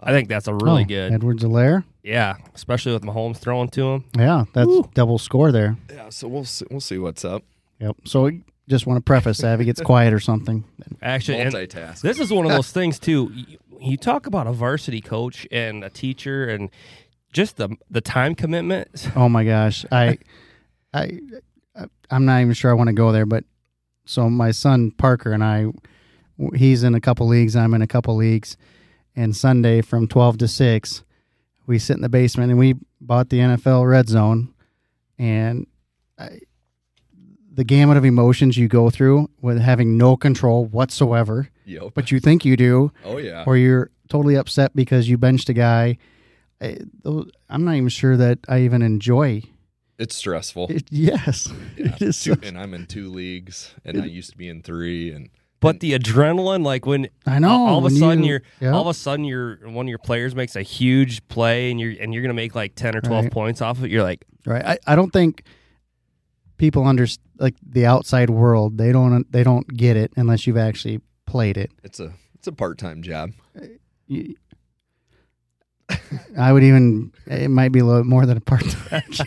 I 0.01 0.11
think 0.11 0.29
that's 0.29 0.49
a 0.49 0.55
really 0.55 0.83
Oh, 0.83 0.87
good. 0.87 1.13
Edwards-Helaire. 1.13 1.85
Yeah, 2.03 2.35
especially 2.57 2.93
with 2.95 3.03
Mahomes 3.05 3.37
throwing 3.37 3.69
to 3.69 3.83
him. 3.93 4.05
Yeah, 4.19 4.47
that's 4.53 4.67
Woo. 4.67 4.91
double 4.95 5.19
score 5.19 5.53
there. 5.53 5.77
Yeah, 5.89 6.09
so 6.09 6.27
we'll 6.27 6.45
see, 6.45 6.67
we'll 6.69 6.81
see 6.81 6.99
what's 6.99 7.25
up. 7.25 7.45
Yep. 7.81 7.97
So 8.05 8.25
we 8.25 8.45
just 8.69 8.87
want 8.87 8.99
to 8.99 9.03
preface 9.03 9.39
that 9.39 9.55
if 9.55 9.61
he 9.61 9.67
gets 9.67 9.81
quiet 9.85 10.13
or 10.13 10.21
something. 10.21 10.65
Actually, 11.03 11.39
Multitask. 11.39 12.01
this 12.01 12.19
is 12.19 12.33
one 12.33 12.47
of 12.47 12.53
those 12.53 12.71
things 12.79 12.99
too. 12.99 13.31
You, 13.35 13.59
you 13.81 13.97
talk 13.97 14.27
about 14.27 14.47
a 14.47 14.53
varsity 14.53 15.01
coach 15.01 15.47
and 15.51 15.83
a 15.85 15.91
teacher, 15.91 16.49
and 16.49 16.71
just 17.33 17.57
the 17.57 17.77
the 17.91 18.01
time 18.01 18.35
commitment. 18.35 18.89
Oh 19.17 19.29
my 19.29 19.45
gosh, 19.45 19.85
I, 19.91 20.19
I, 20.95 21.21
I'm 22.11 22.25
not 22.25 22.41
even 22.41 22.53
sure 22.55 22.71
I 22.71 22.75
want 22.75 22.89
to 22.89 22.95
go 22.95 23.13
there. 23.13 23.27
But 23.27 23.45
so 24.05 24.31
my 24.31 24.51
son 24.53 24.91
Parker 24.93 25.33
and 25.33 25.43
I, 25.43 25.67
he's 26.55 26.85
in 26.85 26.95
a 26.95 27.01
couple 27.01 27.27
leagues. 27.27 27.57
I'm 27.57 27.75
in 27.75 27.83
a 27.83 27.87
couple 27.87 28.15
leagues, 28.15 28.57
and 29.17 29.35
Sunday 29.35 29.83
from 29.83 30.07
twelve 30.07 30.39
to 30.39 30.49
six, 30.49 31.03
we 31.67 31.79
sit 31.79 31.97
in 31.97 32.03
the 32.03 32.09
basement 32.09 32.51
and 32.51 32.59
we 32.59 32.75
bought 33.01 33.31
the 33.31 33.39
NFL 33.39 33.89
Red 33.89 34.09
Zone, 34.09 34.55
and 35.19 35.67
I, 36.19 36.39
the 37.55 37.65
gamut 37.65 37.97
of 37.97 38.05
emotions 38.05 38.57
you 38.57 38.67
go 38.69 38.89
through 38.91 39.29
with 39.43 39.61
having 39.61 39.99
no 39.99 40.17
control 40.17 40.65
whatsoever, 40.65 41.49
Yep. 41.67 41.93
but 41.95 42.11
you 42.11 42.19
think 42.19 42.45
you 42.45 42.57
do, 42.57 42.93
oh 43.05 43.19
yeah. 43.19 43.45
or 43.47 43.57
you're 43.57 43.91
totally 44.09 44.37
upset 44.37 44.75
because 44.75 45.09
you 45.09 45.19
benched 45.19 45.49
a 45.49 45.53
guy. 45.53 45.99
I, 46.61 46.79
I'm 47.51 47.65
not 47.65 47.75
even 47.75 47.89
sure 47.89 48.17
that 48.17 48.39
I 48.49 48.61
even 48.61 48.83
enjoy 48.83 49.43
It's 49.99 50.15
stressful. 50.17 50.69
it. 50.71 50.85
Yes, 50.91 51.49
Yeah. 51.77 51.95
it 51.97 52.03
is. 52.03 52.23
Two, 52.23 52.37
and 52.43 52.57
I'm 52.59 52.73
in 52.75 52.87
two 52.87 53.09
leagues, 53.11 53.75
and 53.85 54.01
I 54.01 54.07
used 54.07 54.31
to 54.31 54.37
be 54.37 54.49
in 54.49 54.63
three. 54.63 55.11
And 55.11 55.29
But 55.61 55.81
the 55.81 55.93
adrenaline, 55.93 56.65
like 56.65 56.87
when 56.87 57.09
I 57.27 57.39
know. 57.39 57.51
all, 57.51 57.67
all 57.69 57.79
of 57.85 57.93
a 57.93 57.95
sudden 57.95 58.23
you- 58.25 58.31
you're 58.31 58.43
Yep. 58.61 58.73
all 58.75 58.83
of 58.83 58.87
a 58.89 58.95
sudden 58.95 59.25
you're 59.25 59.57
one 59.69 59.87
of 59.87 59.91
your 59.91 59.99
players 59.99 60.35
makes 60.35 60.57
a 60.57 60.63
huge 60.63 61.27
play 61.29 61.71
and 61.71 61.79
you're 61.81 61.95
and 62.01 62.15
you're 62.15 62.23
gonna 62.23 62.33
make 62.35 62.55
like 62.55 62.75
ten 62.77 62.97
or 62.97 63.01
twelve 63.01 63.25
Right. 63.25 63.33
points 63.33 63.61
off 63.61 63.79
of 63.79 63.85
it. 63.85 63.91
You're 63.91 64.03
like, 64.05 64.25
right. 64.47 64.65
I, 64.65 64.79
I 64.87 64.95
don't 64.97 65.13
think 65.13 65.43
people 66.59 66.85
understand 66.87 67.27
like 67.43 67.57
the 67.67 67.85
outside 67.85 68.31
world. 68.31 68.79
They 68.79 68.93
don't 68.93 69.31
they 69.31 69.43
don't 69.45 69.69
get 69.69 69.97
it 69.99 70.13
unless 70.17 70.47
you've 70.47 70.57
actually 70.57 71.01
played 71.27 71.57
it. 71.59 71.71
it's 71.85 72.01
a 72.01 72.13
it's 72.35 72.47
a 72.47 72.53
part 72.53 72.79
time 72.79 73.03
job. 73.03 73.33
You- 74.07 74.37
I 76.39 76.53
would 76.53 76.63
even. 76.65 77.13
It 77.27 77.49
might 77.51 77.71
be 77.71 77.81
a 77.81 77.85
little 77.85 78.05
more 78.05 78.25
than 78.25 78.39
a 78.39 78.41
part 78.41 78.63
time. 78.67 79.03
Job. 79.11 79.27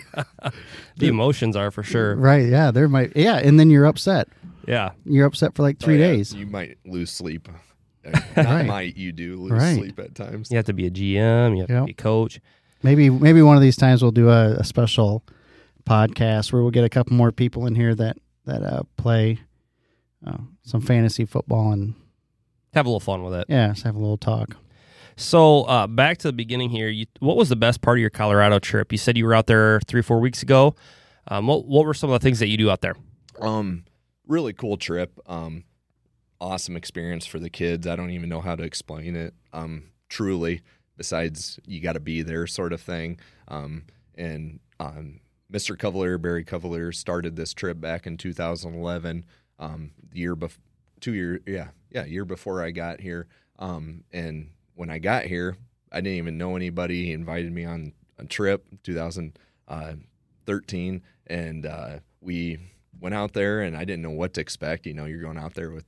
The 0.97 1.07
emotions 1.07 1.55
are 1.55 1.70
for 1.70 1.84
sure. 1.84 2.16
right? 2.16 2.47
Yeah, 2.47 2.72
there 2.72 2.88
might. 2.89 3.16
Yeah, 3.16 3.36
and 3.38 3.59
then 3.59 3.70
you're 3.70 3.86
upset. 3.86 4.30
Yeah. 4.68 4.91
You're 5.05 5.28
upset 5.28 5.53
for 5.55 5.61
like 5.61 5.78
three 5.80 5.95
Oh, 5.95 6.07
yeah, 6.07 6.13
days. 6.16 6.34
You 6.34 6.47
might 6.47 6.78
lose 6.86 7.11
sleep. 7.11 7.47
Not 8.36 8.45
Right. 8.45 8.66
might. 8.66 8.97
You 8.97 9.11
do 9.11 9.36
lose 9.36 9.51
Right. 9.51 9.76
sleep 9.78 9.99
at 9.99 10.16
times. 10.16 10.49
You 10.49 10.57
have 10.57 10.66
to 10.66 10.74
be 10.74 10.88
a 10.88 10.89
GM. 10.91 11.55
You 11.55 11.61
have 11.61 11.70
Yep. 11.70 11.80
to 11.82 11.86
be 11.86 11.91
a 11.91 11.95
coach. 11.95 12.39
Maybe 12.82 13.09
maybe 13.11 13.41
one 13.43 13.55
of 13.57 13.61
these 13.61 13.76
times 13.78 14.01
we'll 14.01 14.11
do 14.11 14.30
a, 14.30 14.53
a 14.55 14.63
special 14.63 15.24
podcast 15.88 16.51
where 16.51 16.61
we'll 16.61 16.71
get 16.71 16.83
a 16.83 16.89
couple 16.89 17.13
more 17.15 17.31
people 17.31 17.65
in 17.67 17.75
here 17.75 17.95
that 17.95 18.17
that 18.45 18.63
uh, 18.63 18.83
play 18.97 19.39
uh, 20.25 20.38
some 20.63 20.81
fantasy 20.81 21.25
football 21.25 21.71
and 21.71 21.93
Have 22.73 22.86
a 22.86 22.89
little 22.89 22.99
fun 22.99 23.23
with 23.23 23.33
it. 23.33 23.45
yeah, 23.49 23.69
just 23.69 23.83
have 23.83 23.95
a 23.95 23.99
little 23.99 24.17
talk. 24.17 24.57
So 25.17 25.63
uh, 25.63 25.88
back 25.88 26.17
to 26.19 26.27
the 26.27 26.33
beginning 26.33 26.69
here. 26.69 26.89
You, 26.89 27.05
what 27.19 27.38
was 27.38 27.47
the 27.49 27.55
best 27.55 27.81
part 27.81 27.97
of 27.97 28.01
your 28.01 28.09
Colorado 28.09 28.59
trip? 28.59 28.91
You 28.91 28.97
said 28.97 29.17
you 29.17 29.25
were 29.25 29.33
out 29.33 29.47
there 29.47 29.79
three 29.88 30.01
or 30.01 30.03
four 30.03 30.19
weeks 30.19 30.43
ago. 30.43 30.75
Um, 31.27 31.47
what 31.47 31.65
what 31.65 31.86
were 31.86 31.93
some 31.93 32.09
of 32.11 32.19
the 32.19 32.23
things 32.23 32.39
that 32.39 32.47
you 32.49 32.57
do 32.57 32.69
out 32.69 32.81
there? 32.81 32.95
Um, 33.41 33.86
really 34.27 34.53
cool 34.53 34.77
trip. 34.77 35.17
Um, 35.25 35.63
awesome 36.41 36.75
experience 36.75 37.25
for 37.25 37.39
the 37.39 37.49
kids. 37.49 37.88
I 37.88 37.95
don't 37.95 38.11
even 38.11 38.29
know 38.29 38.41
how 38.41 38.55
to 38.55 38.63
explain 38.63 39.15
it. 39.15 39.33
Um, 39.53 39.86
truly, 40.09 40.61
besides 40.97 41.59
you 41.65 41.79
got 41.79 41.93
to 41.93 41.99
be 41.99 42.21
there, 42.21 42.45
sort 42.45 42.73
of 42.73 42.81
thing. 42.81 43.17
Um, 43.47 43.86
and 44.15 44.59
um, 44.79 45.21
Mr. 45.51 45.77
Cavalier, 45.77 46.17
Barry 46.17 46.43
Cavalier, 46.43 46.91
started 46.91 47.35
this 47.35 47.53
trip 47.53 47.79
back 47.79 48.07
in 48.07 48.17
2011. 48.17 49.25
Um, 49.59 49.91
the 50.11 50.19
year 50.19 50.35
before, 50.35 50.61
two 50.99 51.13
year, 51.13 51.39
yeah, 51.45 51.67
yeah, 51.91 52.05
year 52.05 52.25
before 52.25 52.63
I 52.63 52.71
got 52.71 52.99
here. 52.99 53.27
Um, 53.59 54.03
and 54.11 54.49
when 54.75 54.89
I 54.89 54.97
got 54.99 55.25
here, 55.25 55.55
I 55.91 56.01
didn't 56.01 56.17
even 56.17 56.37
know 56.37 56.55
anybody. 56.55 57.05
He 57.05 57.13
invited 57.13 57.51
me 57.53 57.63
on 57.63 57.93
a 58.17 58.25
trip, 58.25 58.65
2013, 58.83 61.01
and 61.27 61.65
uh, 61.65 61.99
we 62.21 62.57
went 62.99 63.15
out 63.15 63.33
there, 63.33 63.61
and 63.61 63.77
I 63.77 63.85
didn't 63.85 64.03
know 64.03 64.09
what 64.11 64.33
to 64.33 64.41
expect. 64.41 64.85
You 64.85 64.93
know, 64.93 65.05
you're 65.05 65.21
going 65.21 65.37
out 65.37 65.53
there 65.53 65.71
with 65.71 65.85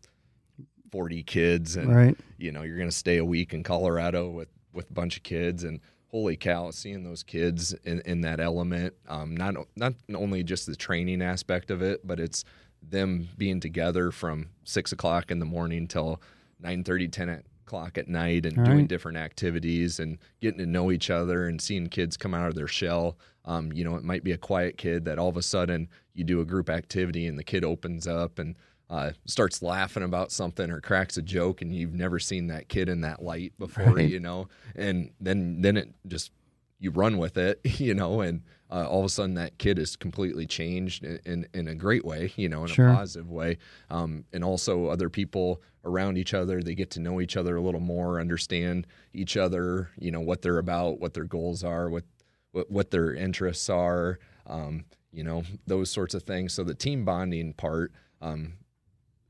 40 0.91 1.23
kids, 1.23 1.75
and 1.75 1.93
Right? 1.93 2.17
you 2.37 2.51
know 2.51 2.63
you're 2.63 2.77
going 2.77 2.89
to 2.89 2.95
stay 2.95 3.17
a 3.17 3.25
week 3.25 3.53
in 3.53 3.63
Colorado 3.63 4.29
with 4.29 4.49
with 4.73 4.89
a 4.89 4.93
bunch 4.93 5.17
of 5.17 5.23
kids, 5.23 5.63
and 5.63 5.79
holy 6.09 6.37
cow, 6.37 6.71
seeing 6.71 7.03
those 7.03 7.23
kids 7.23 7.73
in, 7.83 8.01
in 8.05 8.21
that 8.21 8.39
element, 8.39 8.93
um, 9.07 9.35
not 9.35 9.55
not 9.75 9.93
only 10.13 10.43
just 10.43 10.65
the 10.65 10.75
training 10.75 11.21
aspect 11.21 11.71
of 11.71 11.81
it, 11.81 12.05
but 12.05 12.19
it's 12.19 12.43
them 12.81 13.27
being 13.37 13.59
together 13.59 14.11
from 14.11 14.49
six 14.63 14.91
o'clock 14.91 15.31
in 15.31 15.39
the 15.39 15.45
morning 15.45 15.87
till 15.87 16.21
9 16.59 16.83
10 16.83 17.43
o'clock 17.65 17.97
at 17.97 18.07
night 18.07 18.45
and 18.45 18.57
All 18.57 18.65
doing 18.65 18.77
right. 18.79 18.87
different 18.87 19.17
activities 19.17 19.99
and 19.99 20.17
getting 20.41 20.59
to 20.59 20.65
know 20.65 20.91
each 20.91 21.09
other 21.09 21.47
and 21.47 21.61
seeing 21.61 21.87
kids 21.87 22.17
come 22.17 22.33
out 22.33 22.47
of 22.47 22.55
their 22.55 22.67
shell 22.67 23.17
um, 23.45 23.71
you 23.73 23.83
know 23.83 23.95
it 23.95 24.03
might 24.03 24.23
be 24.23 24.31
a 24.31 24.37
quiet 24.37 24.77
kid 24.77 25.05
that 25.05 25.19
all 25.19 25.29
of 25.29 25.37
a 25.37 25.41
sudden 25.41 25.89
you 26.13 26.23
do 26.23 26.39
a 26.39 26.45
group 26.45 26.69
activity 26.69 27.27
and 27.27 27.37
the 27.37 27.43
kid 27.43 27.65
opens 27.65 28.07
up 28.07 28.39
and 28.39 28.55
uh, 28.89 29.11
starts 29.25 29.61
laughing 29.61 30.03
about 30.03 30.31
something 30.31 30.69
or 30.71 30.79
cracks 30.79 31.17
a 31.17 31.21
joke 31.21 31.61
and 31.61 31.75
you've 31.75 31.93
never 31.93 32.19
seen 32.19 32.47
that 32.47 32.69
kid 32.69 32.88
in 32.89 33.01
that 33.01 33.21
light 33.21 33.51
before 33.59 33.93
Right. 33.95 34.09
you 34.09 34.19
know 34.19 34.47
and 34.75 35.11
then 35.19 35.61
then 35.61 35.75
it 35.77 35.93
just 36.07 36.31
you 36.79 36.91
run 36.91 37.17
with 37.17 37.38
it 37.38 37.59
you 37.79 37.93
know 37.93 38.21
and 38.21 38.43
uh, 38.69 38.85
all 38.88 38.99
of 38.99 39.05
a 39.05 39.09
sudden 39.09 39.35
that 39.35 39.57
kid 39.57 39.79
is 39.79 39.95
completely 39.95 40.45
changed 40.45 41.03
in, 41.05 41.19
in, 41.25 41.47
in 41.53 41.67
a 41.67 41.75
great 41.75 42.05
way 42.05 42.31
you 42.38 42.47
know 42.49 42.61
in 42.61 42.67
Sure. 42.67 42.88
a 42.89 42.95
positive 42.95 43.29
way 43.29 43.57
um, 43.89 44.23
and 44.33 44.43
also 44.43 44.88
other 44.88 45.09
people 45.09 45.61
around 45.83 46.17
each 46.17 46.33
other 46.33 46.61
they 46.61 46.75
get 46.75 46.89
to 46.91 46.99
know 47.01 47.19
each 47.21 47.35
other 47.38 47.55
a 47.57 47.61
little 47.61 47.79
more 47.81 48.19
understand 48.21 48.88
each 49.13 49.35
other 49.38 49.89
you 49.99 50.11
know 50.11 50.21
what 50.21 50.41
they're 50.41 50.57
about 50.59 50.99
what 50.99 51.13
their 51.13 51.23
goals 51.25 51.63
are 51.63 51.89
what 51.89 52.03
what, 52.51 52.69
what 52.71 52.91
their 52.91 53.13
interests 53.13 53.69
are 53.69 54.17
um, 54.47 54.85
you 55.11 55.23
know 55.23 55.43
those 55.65 55.89
sorts 55.89 56.13
of 56.13 56.23
things 56.23 56.53
so 56.53 56.63
the 56.63 56.73
team 56.75 57.03
bonding 57.03 57.53
part 57.53 57.91
um, 58.21 58.53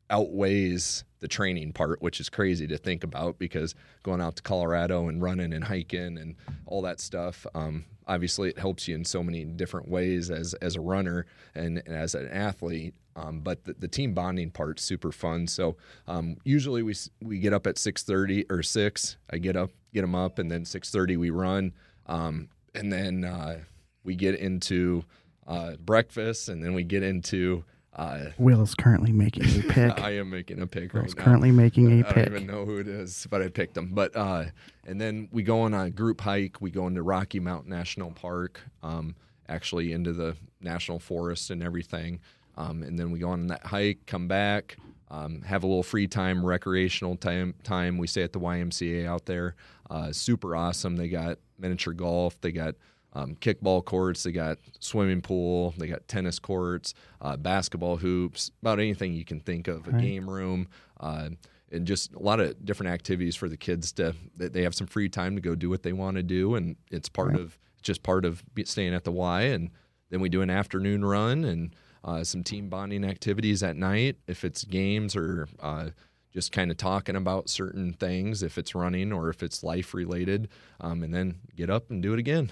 outweighs 0.10 1.04
the 1.20 1.28
training 1.28 1.74
part, 1.74 2.02
which 2.02 2.20
is 2.20 2.30
crazy 2.30 2.68
to 2.68 2.78
think 2.78 3.04
about 3.04 3.40
because 3.40 3.76
going 4.04 4.22
out 4.22 4.36
to 4.36 4.44
Colorado 4.44 5.08
and 5.08 5.22
running 5.22 5.54
and 5.54 5.64
hiking 5.64 6.18
and 6.18 6.36
all 6.66 6.82
that 6.84 7.00
stuff, 7.00 7.46
um, 7.56 7.86
obviously 8.08 8.50
it 8.50 8.60
helps 8.60 8.88
you 8.88 8.96
in 8.96 9.04
so 9.04 9.24
many 9.24 9.44
different 9.44 9.90
ways 9.90 10.30
as 10.30 10.54
as 10.56 10.76
a 10.76 10.82
runner 10.82 11.26
and, 11.56 11.82
and 11.86 11.96
as 11.96 12.16
an 12.16 12.28
athlete. 12.30 12.94
Um, 13.16 13.40
but 13.40 13.64
the, 13.64 13.74
the 13.74 13.88
team 13.88 14.14
bonding 14.14 14.52
part's 14.52 14.84
super 14.84 15.12
fun. 15.12 15.48
So 15.48 15.76
um, 16.08 16.38
usually 16.44 16.84
we 16.84 16.96
we 17.22 17.40
get 17.40 17.54
up 17.54 17.66
at 17.66 17.78
six 17.78 18.04
thirty 18.04 18.46
or 18.50 18.62
six. 18.62 19.18
I 19.32 19.40
get 19.40 19.56
up, 19.56 19.72
get 19.94 20.02
them 20.02 20.16
up, 20.16 20.40
and 20.40 20.52
then 20.52 20.66
six 20.66 20.92
thirty 20.92 21.18
we 21.18 21.32
run, 21.32 21.74
um, 22.06 22.50
and 22.76 22.94
then 22.94 23.24
uh, 23.24 23.60
we 24.04 24.16
get 24.16 24.36
into 24.36 25.04
uh, 25.48 25.78
breakfast, 25.78 26.48
and 26.48 26.64
then 26.64 26.74
we 26.74 26.84
get 26.84 27.02
into 27.02 27.64
uh, 27.98 28.26
Will 28.38 28.62
is 28.62 28.76
currently 28.76 29.12
making 29.12 29.44
a 29.60 29.64
pick. 29.70 30.00
I 30.00 30.12
am 30.18 30.30
making 30.30 30.62
a 30.62 30.68
pick 30.68 30.94
Will's 30.94 31.08
right 31.08 31.18
now. 31.18 31.24
currently 31.24 31.52
making 31.52 31.92
a 31.92 32.08
I 32.08 32.12
pick. 32.12 32.18
I 32.18 32.30
don't 32.30 32.36
even 32.36 32.48
know 32.48 32.66
who 32.66 32.78
it 32.78 32.88
is, 32.88 33.28
but 33.30 33.42
I 33.42 33.50
picked 33.50 33.76
him. 33.76 33.90
But 33.94 34.16
uh, 34.16 34.46
and 34.86 35.02
then 35.02 35.30
we 35.32 35.44
go 35.44 35.62
on 35.62 35.74
a 35.74 35.90
group 35.90 36.22
hike. 36.22 36.62
We 36.62 36.70
go 36.72 36.88
into 36.88 37.02
Rocky 37.02 37.40
Mountain 37.40 37.72
National 37.72 38.12
Park, 38.12 38.62
um, 38.84 39.16
actually 39.50 39.92
into 39.94 40.14
the 40.14 40.38
national 40.62 41.00
forest 41.00 41.50
and 41.50 41.64
everything. 41.64 42.20
Um, 42.56 42.84
and 42.84 42.98
then 42.98 43.12
we 43.12 43.20
go 43.20 43.30
on 43.30 43.48
that 43.48 43.66
hike, 43.66 44.06
come 44.08 44.28
back, 44.28 44.78
um, 45.10 45.42
have 45.44 45.64
a 45.64 45.68
little 45.68 45.84
free 45.84 46.08
time, 46.08 46.46
recreational 46.46 47.16
time. 47.16 47.56
Time 47.64 47.98
we 47.98 48.08
stay 48.08 48.24
at 48.24 48.34
the 48.34 48.40
YMCA 48.40 49.06
out 49.06 49.26
there. 49.26 49.56
Uh, 49.90 50.12
super 50.12 50.56
awesome. 50.56 50.98
They 50.98 51.08
got 51.08 51.38
miniature 51.58 51.94
golf. 51.94 52.40
They 52.42 52.52
got 52.52 52.76
um, 53.14 53.36
kickball 53.36 53.84
courts, 53.84 54.24
they 54.24 54.32
got 54.32 54.60
swimming 54.80 55.22
pool, 55.22 55.74
they 55.78 55.88
got 55.88 56.08
tennis 56.08 56.40
courts, 56.40 56.94
uh, 57.22 57.36
basketball 57.38 57.98
hoops, 57.98 58.52
about 58.62 58.80
anything 58.80 59.14
you 59.14 59.26
can 59.26 59.40
think 59.40 59.68
of, 59.68 59.88
a 59.88 59.92
Right. 59.92 60.02
game 60.02 60.30
room, 60.30 60.68
uh, 61.00 61.30
and 61.72 61.86
just 61.88 62.14
a 62.14 62.20
lot 62.20 62.40
of 62.40 62.64
different 62.66 62.92
activities 62.94 63.36
for 63.36 63.50
the 63.50 63.58
kids 63.58 63.92
to 63.94 64.14
they 64.36 64.64
have 64.64 64.76
some 64.76 64.88
free 64.88 65.10
time 65.10 65.36
to 65.36 65.42
go 65.42 65.54
do 65.56 65.70
what 65.70 65.84
they 65.84 65.94
want 65.94 66.16
to 66.18 66.24
do, 66.24 66.56
and 66.56 66.76
it's 66.92 67.10
part 67.10 67.30
Right. 67.32 67.40
of 67.42 67.58
just 67.82 68.04
part 68.04 68.24
of 68.26 68.44
staying 68.66 68.94
at 68.94 69.04
the 69.04 69.12
Y, 69.12 69.42
and 69.42 69.72
then 70.10 70.20
we 70.22 70.30
do 70.30 70.42
an 70.42 70.50
afternoon 70.50 71.04
run 71.04 71.44
and 71.44 71.76
uh, 72.04 72.24
some 72.24 72.44
team 72.44 72.70
bonding 72.70 73.04
activities 73.04 73.64
at 73.64 73.76
night 73.76 74.18
if 74.28 74.46
it's 74.46 74.64
games 74.64 75.16
or 75.16 75.48
uh, 75.60 75.90
just 76.32 76.52
kind 76.52 76.72
of 76.72 76.78
talking 76.78 77.16
about 77.16 77.50
certain 77.50 77.92
things 77.94 78.44
if 78.44 78.58
it's 78.58 78.74
running 78.76 79.12
or 79.12 79.30
if 79.30 79.42
it's 79.44 79.64
life 79.64 79.94
related, 79.94 80.48
um, 80.80 81.04
and 81.04 81.14
then 81.14 81.40
get 81.56 81.70
up 81.70 81.90
and 81.90 82.02
do 82.04 82.14
it 82.14 82.20
again. 82.20 82.50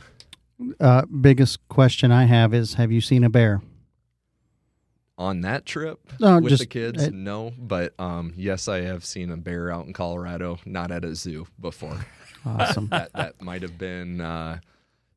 Uh, 0.80 1.04
biggest 1.06 1.60
question 1.68 2.12
I 2.12 2.26
have 2.26 2.54
is: 2.54 2.76
Have 2.76 2.92
you 2.92 3.02
seen 3.02 3.24
a 3.24 3.30
bear? 3.30 3.62
on 5.18 5.40
that 5.40 5.66
trip 5.66 6.12
No, 6.20 6.40
with 6.40 6.58
the 6.60 6.66
kids 6.66 7.02
uh, 7.06 7.10
no 7.14 7.54
but 7.58 7.94
um, 7.98 8.34
yes 8.36 8.68
i 8.68 8.82
have 8.82 9.06
seen 9.06 9.32
a 9.32 9.38
bear 9.38 9.72
out 9.72 9.86
in 9.86 9.94
colorado 9.94 10.60
not 10.66 10.92
at 10.92 11.06
a 11.06 11.16
zoo 11.16 11.48
before. 11.58 12.06
Awesome. 12.46 12.90
that 12.90 13.14
that 13.14 13.42
might 13.42 13.62
have 13.62 13.78
been 13.78 14.20
uh, 14.20 14.60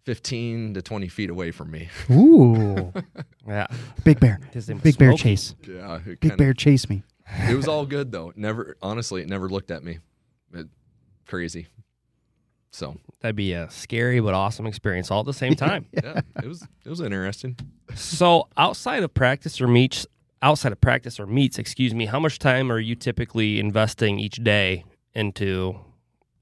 15 0.05 0.75
to 0.75 0.83
20 0.83 1.09
feet 1.09 1.31
away 1.31 1.51
from 1.51 1.73
me. 1.73 1.89
Ooh, 2.13 2.93
Yeah. 3.49 3.67
big 4.05 4.21
bear, 4.21 4.39
big 4.55 4.85
was 4.85 4.97
bear 4.97 5.13
chase, 5.15 5.57
yeah 5.67 5.99
big 6.05 6.21
kinda- 6.21 6.37
bear 6.37 6.55
chase 6.55 6.89
me. 6.89 7.03
it 7.49 7.57
was 7.57 7.67
all 7.67 7.85
good 7.85 8.13
though. 8.13 8.33
Never 8.37 8.77
honestly 8.81 9.21
it 9.23 9.29
never 9.29 9.49
looked 9.49 9.73
at 9.73 9.83
me. 9.83 9.99
It, 10.55 10.69
crazy 11.27 11.67
so 12.79 12.97
That'd 13.21 13.35
be 13.37 13.53
a 13.53 13.69
scary 13.71 14.21
but 14.21 14.35
awesome 14.35 14.67
experience 14.67 15.11
all 15.11 15.21
at 15.21 15.27
the 15.27 15.33
same 15.33 15.55
time. 15.67 15.87
yeah 15.93 16.21
it 16.43 16.47
was 16.47 16.63
it 16.85 16.89
was 16.89 17.01
interesting 17.01 17.57
so 17.95 18.49
outside 18.57 19.03
of 19.03 19.13
practice 19.15 19.61
or 19.61 19.67
meets, 19.67 20.07
outside 20.43 20.73
of 20.73 20.81
practice 20.81 21.19
or 21.19 21.27
meets, 21.27 21.59
excuse 21.59 21.95
me, 21.95 22.05
how 22.07 22.21
much 22.21 22.39
time 22.39 22.71
are 22.71 22.79
you 22.79 22.95
typically 22.95 23.59
investing 23.59 24.19
each 24.21 24.37
day 24.45 24.85
into 25.15 25.75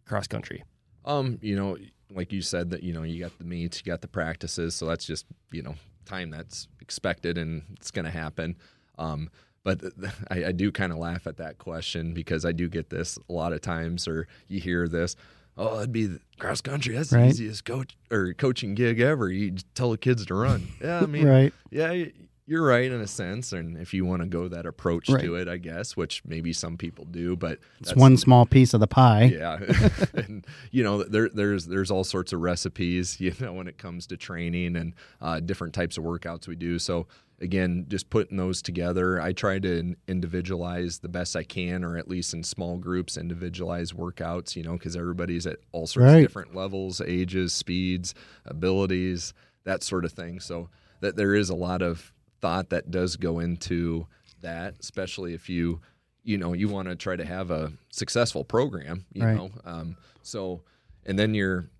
cross 0.06 0.26
country? 0.26 0.64
Um, 1.04 1.38
you 1.40 1.54
know, 1.56 1.76
like 2.10 2.32
you 2.32 2.42
said 2.42 2.70
that 2.70 2.82
you 2.82 2.92
know 2.92 3.04
you 3.04 3.20
got 3.20 3.38
the 3.38 3.44
meets, 3.44 3.78
you 3.78 3.90
got 3.90 4.00
the 4.00 4.08
practices, 4.08 4.74
so 4.74 4.86
that's 4.86 5.04
just 5.04 5.24
you 5.52 5.62
know 5.62 5.76
time 6.04 6.30
that's 6.30 6.68
expected 6.80 7.38
and 7.38 7.62
it's 7.76 7.90
going 7.90 8.04
to 8.04 8.10
happen. 8.10 8.56
Um, 8.98 9.30
but 9.64 9.80
th- 9.80 9.92
th- 10.00 10.12
I, 10.30 10.48
I 10.48 10.52
do 10.52 10.70
kind 10.72 10.92
of 10.92 10.98
laugh 10.98 11.26
at 11.26 11.36
that 11.38 11.58
question 11.58 12.12
because 12.12 12.44
I 12.44 12.52
do 12.52 12.68
get 12.68 12.90
this 12.90 13.18
a 13.28 13.32
lot 13.32 13.52
of 13.52 13.60
times, 13.60 14.08
or 14.08 14.26
you 14.48 14.60
hear 14.60 14.88
this. 14.88 15.16
Oh, 15.56 15.78
it'd 15.78 15.92
be 15.92 16.18
cross 16.38 16.60
country. 16.60 16.94
That's 16.94 17.12
Right. 17.12 17.22
the 17.22 17.28
easiest 17.30 17.64
coach 17.64 17.96
or 18.10 18.34
coaching 18.34 18.74
gig 18.74 19.00
ever. 19.00 19.30
You 19.30 19.56
tell 19.74 19.90
the 19.90 19.98
kids 19.98 20.26
to 20.26 20.34
run. 20.34 20.68
Yeah, 20.82 21.00
I 21.00 21.06
mean, 21.06 21.26
right. 21.26 21.52
yeah, 21.70 22.04
you're 22.48 22.64
right 22.64 22.92
in 22.92 23.00
a 23.00 23.06
sense, 23.08 23.52
and 23.52 23.76
if 23.76 23.92
you 23.92 24.04
want 24.04 24.22
to 24.22 24.28
go 24.28 24.46
that 24.48 24.66
approach 24.66 25.08
Right. 25.08 25.24
to 25.24 25.34
it, 25.34 25.48
I 25.48 25.56
guess, 25.56 25.96
which 25.96 26.22
maybe 26.24 26.52
some 26.52 26.76
people 26.76 27.04
do, 27.06 27.34
but 27.34 27.58
It's 27.80 27.96
one 27.96 28.16
small 28.16 28.46
piece 28.46 28.72
of 28.74 28.78
the 28.80 28.86
pie. 28.86 29.24
yeah, 29.24 29.58
and 30.14 30.46
you 30.70 30.84
know 30.84 31.02
there 31.02 31.28
there's 31.28 31.66
there's 31.66 31.90
all 31.90 32.04
sorts 32.04 32.32
of 32.32 32.40
recipes 32.40 33.18
you 33.20 33.32
know 33.40 33.52
when 33.54 33.66
it 33.66 33.78
comes 33.78 34.06
to 34.08 34.16
training 34.16 34.76
and 34.76 34.92
uh, 35.20 35.40
different 35.40 35.74
types 35.74 35.96
of 35.98 36.04
workouts 36.04 36.46
we 36.46 36.54
do. 36.54 36.78
So 36.78 37.08
again, 37.40 37.86
just 37.88 38.08
putting 38.10 38.36
those 38.36 38.62
together, 38.62 39.20
I 39.20 39.32
try 39.32 39.58
to 39.58 39.94
individualize 40.08 40.98
the 40.98 41.08
best 41.08 41.36
I 41.36 41.42
can, 41.42 41.84
or 41.84 41.96
at 41.96 42.08
least 42.08 42.34
in 42.34 42.42
small 42.42 42.76
groups, 42.78 43.16
individualize 43.16 43.92
workouts. 43.92 44.56
You 44.56 44.62
know, 44.62 44.72
because 44.72 44.96
everybody's 44.96 45.46
at 45.46 45.58
all 45.72 45.86
sorts 45.86 46.06
Right. 46.06 46.16
of 46.16 46.22
different 46.22 46.54
levels, 46.54 47.00
ages, 47.00 47.52
speeds, 47.52 48.14
abilities, 48.44 49.34
that 49.64 49.82
sort 49.82 50.04
of 50.04 50.12
thing. 50.12 50.40
So 50.40 50.68
that 51.00 51.16
there 51.16 51.34
is 51.34 51.50
a 51.50 51.54
lot 51.54 51.82
of 51.82 52.12
thought 52.40 52.70
that 52.70 52.90
does 52.90 53.16
go 53.16 53.38
into 53.40 54.06
that, 54.40 54.74
especially 54.80 55.34
if 55.34 55.48
you 55.48 55.80
you 56.22 56.36
know 56.36 56.52
you 56.54 56.68
want 56.68 56.88
to 56.88 56.96
try 56.96 57.14
to 57.14 57.24
have 57.24 57.52
a 57.52 57.72
successful 57.90 58.42
program 58.42 59.06
you 59.14 59.22
Right. 59.24 59.36
know 59.36 59.50
um, 59.64 59.96
so 60.22 60.62
and 61.04 61.16
then 61.16 61.34
you're 61.34 61.70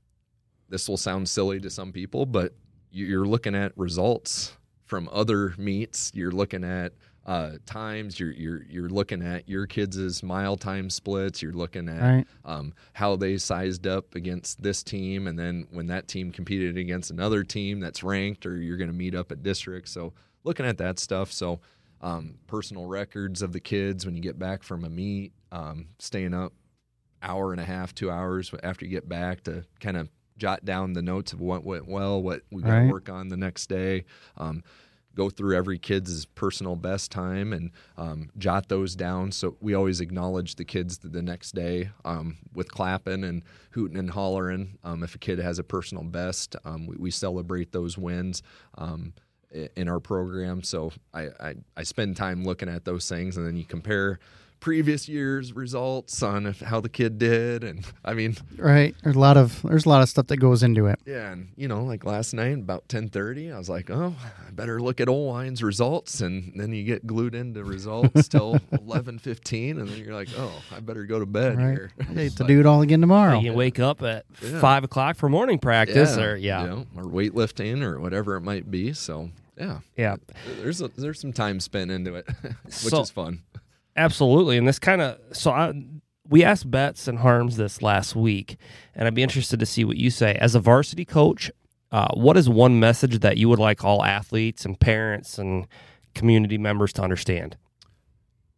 this 0.68 0.88
will 0.88 0.96
sound 0.96 1.28
silly 1.28 1.58
to 1.58 1.68
some 1.68 1.90
people 1.92 2.26
but 2.26 2.54
you're 2.92 3.26
looking 3.26 3.56
at 3.56 3.76
results 3.76 4.55
from 4.86 5.08
other 5.12 5.54
meets 5.58 6.10
you're 6.14 6.30
looking 6.32 6.64
at 6.64 6.92
uh, 7.26 7.52
times 7.66 8.20
you're 8.20 8.30
you're 8.30 8.62
you're 8.70 8.88
looking 8.88 9.20
at 9.20 9.48
your 9.48 9.66
kids' 9.66 10.22
mile 10.22 10.56
time 10.56 10.88
splits 10.88 11.42
you're 11.42 11.52
looking 11.52 11.88
at 11.88 12.00
Right. 12.00 12.26
um, 12.44 12.72
how 12.92 13.16
they 13.16 13.36
sized 13.36 13.86
up 13.86 14.14
against 14.14 14.62
this 14.62 14.82
team 14.84 15.26
and 15.26 15.36
then 15.38 15.66
when 15.72 15.88
that 15.88 16.06
team 16.06 16.30
competed 16.30 16.78
against 16.78 17.10
another 17.10 17.42
team 17.42 17.80
that's 17.80 18.04
ranked 18.04 18.46
or 18.46 18.56
you're 18.56 18.76
going 18.76 18.90
to 18.90 18.94
meet 18.96 19.14
up 19.16 19.32
at 19.32 19.42
district. 19.42 19.88
so 19.88 20.12
looking 20.44 20.64
at 20.64 20.78
that 20.78 20.98
stuff 21.00 21.32
so 21.32 21.60
um, 22.00 22.36
personal 22.46 22.86
records 22.86 23.42
of 23.42 23.52
the 23.52 23.58
kids 23.60 24.06
when 24.06 24.14
you 24.14 24.22
get 24.22 24.38
back 24.38 24.62
from 24.62 24.84
a 24.84 24.88
meet 24.88 25.32
um, 25.50 25.86
staying 25.98 26.32
up 26.34 26.52
hour 27.22 27.50
and 27.50 27.60
a 27.60 27.64
half 27.64 27.92
two 27.92 28.10
hours 28.10 28.54
after 28.62 28.84
you 28.84 28.90
get 28.90 29.08
back 29.08 29.42
to 29.42 29.64
kind 29.80 29.96
of 29.96 30.08
jot 30.38 30.64
down 30.64 30.92
the 30.92 31.02
notes 31.02 31.32
of 31.32 31.40
what 31.40 31.64
went 31.64 31.86
well 31.88 32.22
what 32.22 32.42
we 32.50 32.62
got 32.62 32.68
to 32.68 32.74
Right. 32.82 32.90
work 32.90 33.08
on 33.08 33.28
the 33.28 33.36
next 33.36 33.68
day 33.68 34.04
um, 34.36 34.62
go 35.14 35.30
through 35.30 35.56
every 35.56 35.78
kid's 35.78 36.26
personal 36.26 36.76
best 36.76 37.10
time 37.10 37.54
and 37.54 37.70
um, 37.96 38.28
jot 38.36 38.68
those 38.68 38.94
down. 38.94 39.32
So 39.32 39.56
we 39.62 39.72
always 39.72 40.02
acknowledge 40.02 40.56
the 40.56 40.64
kids 40.66 40.98
the 40.98 41.22
next 41.22 41.54
day 41.54 41.88
um, 42.04 42.36
with 42.52 42.70
clapping 42.70 43.24
and 43.24 43.42
hooting 43.70 43.96
and 43.96 44.10
hollering. 44.10 44.76
Um, 44.84 45.02
if 45.02 45.14
a 45.14 45.18
kid 45.18 45.38
has 45.38 45.58
a 45.58 45.64
personal 45.64 46.04
best, 46.04 46.54
um, 46.66 46.86
we, 46.86 46.96
we 46.96 47.10
celebrate 47.10 47.72
those 47.72 47.96
wins 47.96 48.42
um, 48.76 49.14
in 49.74 49.88
our 49.88 50.00
program. 50.00 50.62
So 50.62 50.92
I, 51.14 51.28
I, 51.40 51.54
I 51.78 51.82
spend 51.84 52.18
time 52.18 52.44
looking 52.44 52.68
at 52.68 52.84
those 52.84 53.08
things, 53.08 53.38
and 53.38 53.46
then 53.46 53.56
you 53.56 53.64
compare 53.64 54.18
previous 54.60 55.08
year's 55.08 55.52
results 55.52 56.22
on 56.22 56.46
if, 56.46 56.60
how 56.60 56.80
the 56.80 56.88
kid 56.88 57.18
did, 57.18 57.62
and 57.64 57.84
I 58.04 58.14
mean, 58.14 58.36
Right. 58.56 58.94
There's 59.02 59.16
a 59.16 59.18
lot 59.18 59.36
of 59.36 59.62
there's 59.62 59.86
a 59.86 59.88
lot 59.88 60.02
of 60.02 60.08
stuff 60.08 60.26
that 60.28 60.38
goes 60.38 60.62
into 60.62 60.86
it. 60.86 60.98
yeah, 61.06 61.32
and 61.32 61.48
you 61.56 61.68
know, 61.68 61.84
like 61.84 62.04
last 62.04 62.32
night 62.34 62.54
about 62.58 62.88
ten 62.88 63.08
thirty, 63.08 63.52
I 63.52 63.58
was 63.58 63.68
like, 63.68 63.90
oh, 63.90 64.14
I 64.46 64.50
better 64.50 64.80
look 64.80 65.00
at 65.00 65.08
Old 65.08 65.28
Wine's 65.28 65.62
results, 65.62 66.20
and 66.20 66.52
then 66.58 66.72
you 66.72 66.84
get 66.84 67.06
glued 67.06 67.34
into 67.34 67.62
results 67.64 68.28
till 68.28 68.58
eleven 68.72 69.18
fifteen, 69.18 69.78
and 69.78 69.88
then 69.88 70.02
you're 70.04 70.14
like, 70.14 70.28
oh, 70.36 70.52
I 70.74 70.80
better 70.80 71.04
go 71.04 71.18
to 71.20 71.26
bed 71.26 71.56
Right. 71.58 71.70
here. 71.72 71.92
I 72.00 72.04
hate 72.04 72.32
to 72.36 72.38
But, 72.44 72.48
do 72.48 72.60
it 72.60 72.66
all 72.66 72.82
again 72.82 73.00
tomorrow. 73.00 73.38
You 73.38 73.50
can 73.50 73.54
wake 73.58 73.78
up 73.78 74.02
at 74.02 74.24
Yeah. 74.42 74.60
five 74.60 74.82
o'clock 74.84 75.16
for 75.16 75.28
morning 75.28 75.58
practice, 75.58 76.16
or 76.18 76.36
yeah, 76.36 76.62
you 76.62 76.68
know, 76.68 76.86
or 76.96 77.04
weightlifting 77.04 77.82
or 77.82 78.00
whatever 78.00 78.36
it 78.36 78.40
might 78.40 78.70
be. 78.70 78.92
So 78.94 79.30
yeah, 79.58 79.78
yeah, 79.96 80.16
there's 80.60 80.80
a, 80.82 80.88
there's 80.88 81.20
some 81.20 81.32
time 81.32 81.60
spent 81.60 81.90
into 81.90 82.14
it, 82.14 82.26
which 82.64 82.74
So- 82.74 83.00
is 83.02 83.10
fun. 83.10 83.42
Absolutely. 83.96 84.56
And 84.56 84.66
this 84.66 84.78
kind 84.78 85.00
of 85.00 85.18
so 85.32 85.50
I, 85.50 85.72
we 86.28 86.44
asked 86.44 86.70
Betts 86.70 87.08
and 87.08 87.18
Harms 87.18 87.56
this 87.56 87.82
last 87.82 88.16
week, 88.16 88.56
and 88.94 89.06
I'd 89.06 89.14
be 89.14 89.22
interested 89.22 89.60
to 89.60 89.66
see 89.66 89.84
what 89.84 89.96
you 89.96 90.10
say 90.10 90.34
as 90.34 90.54
a 90.54 90.60
varsity 90.60 91.04
coach. 91.04 91.50
Uh, 91.92 92.08
what 92.14 92.36
is 92.36 92.48
one 92.48 92.80
message 92.80 93.20
that 93.20 93.36
you 93.36 93.48
would 93.48 93.58
like 93.58 93.84
all 93.84 94.04
athletes 94.04 94.64
and 94.64 94.78
parents 94.78 95.38
and 95.38 95.66
community 96.14 96.58
members 96.58 96.92
to 96.94 97.02
understand? 97.02 97.56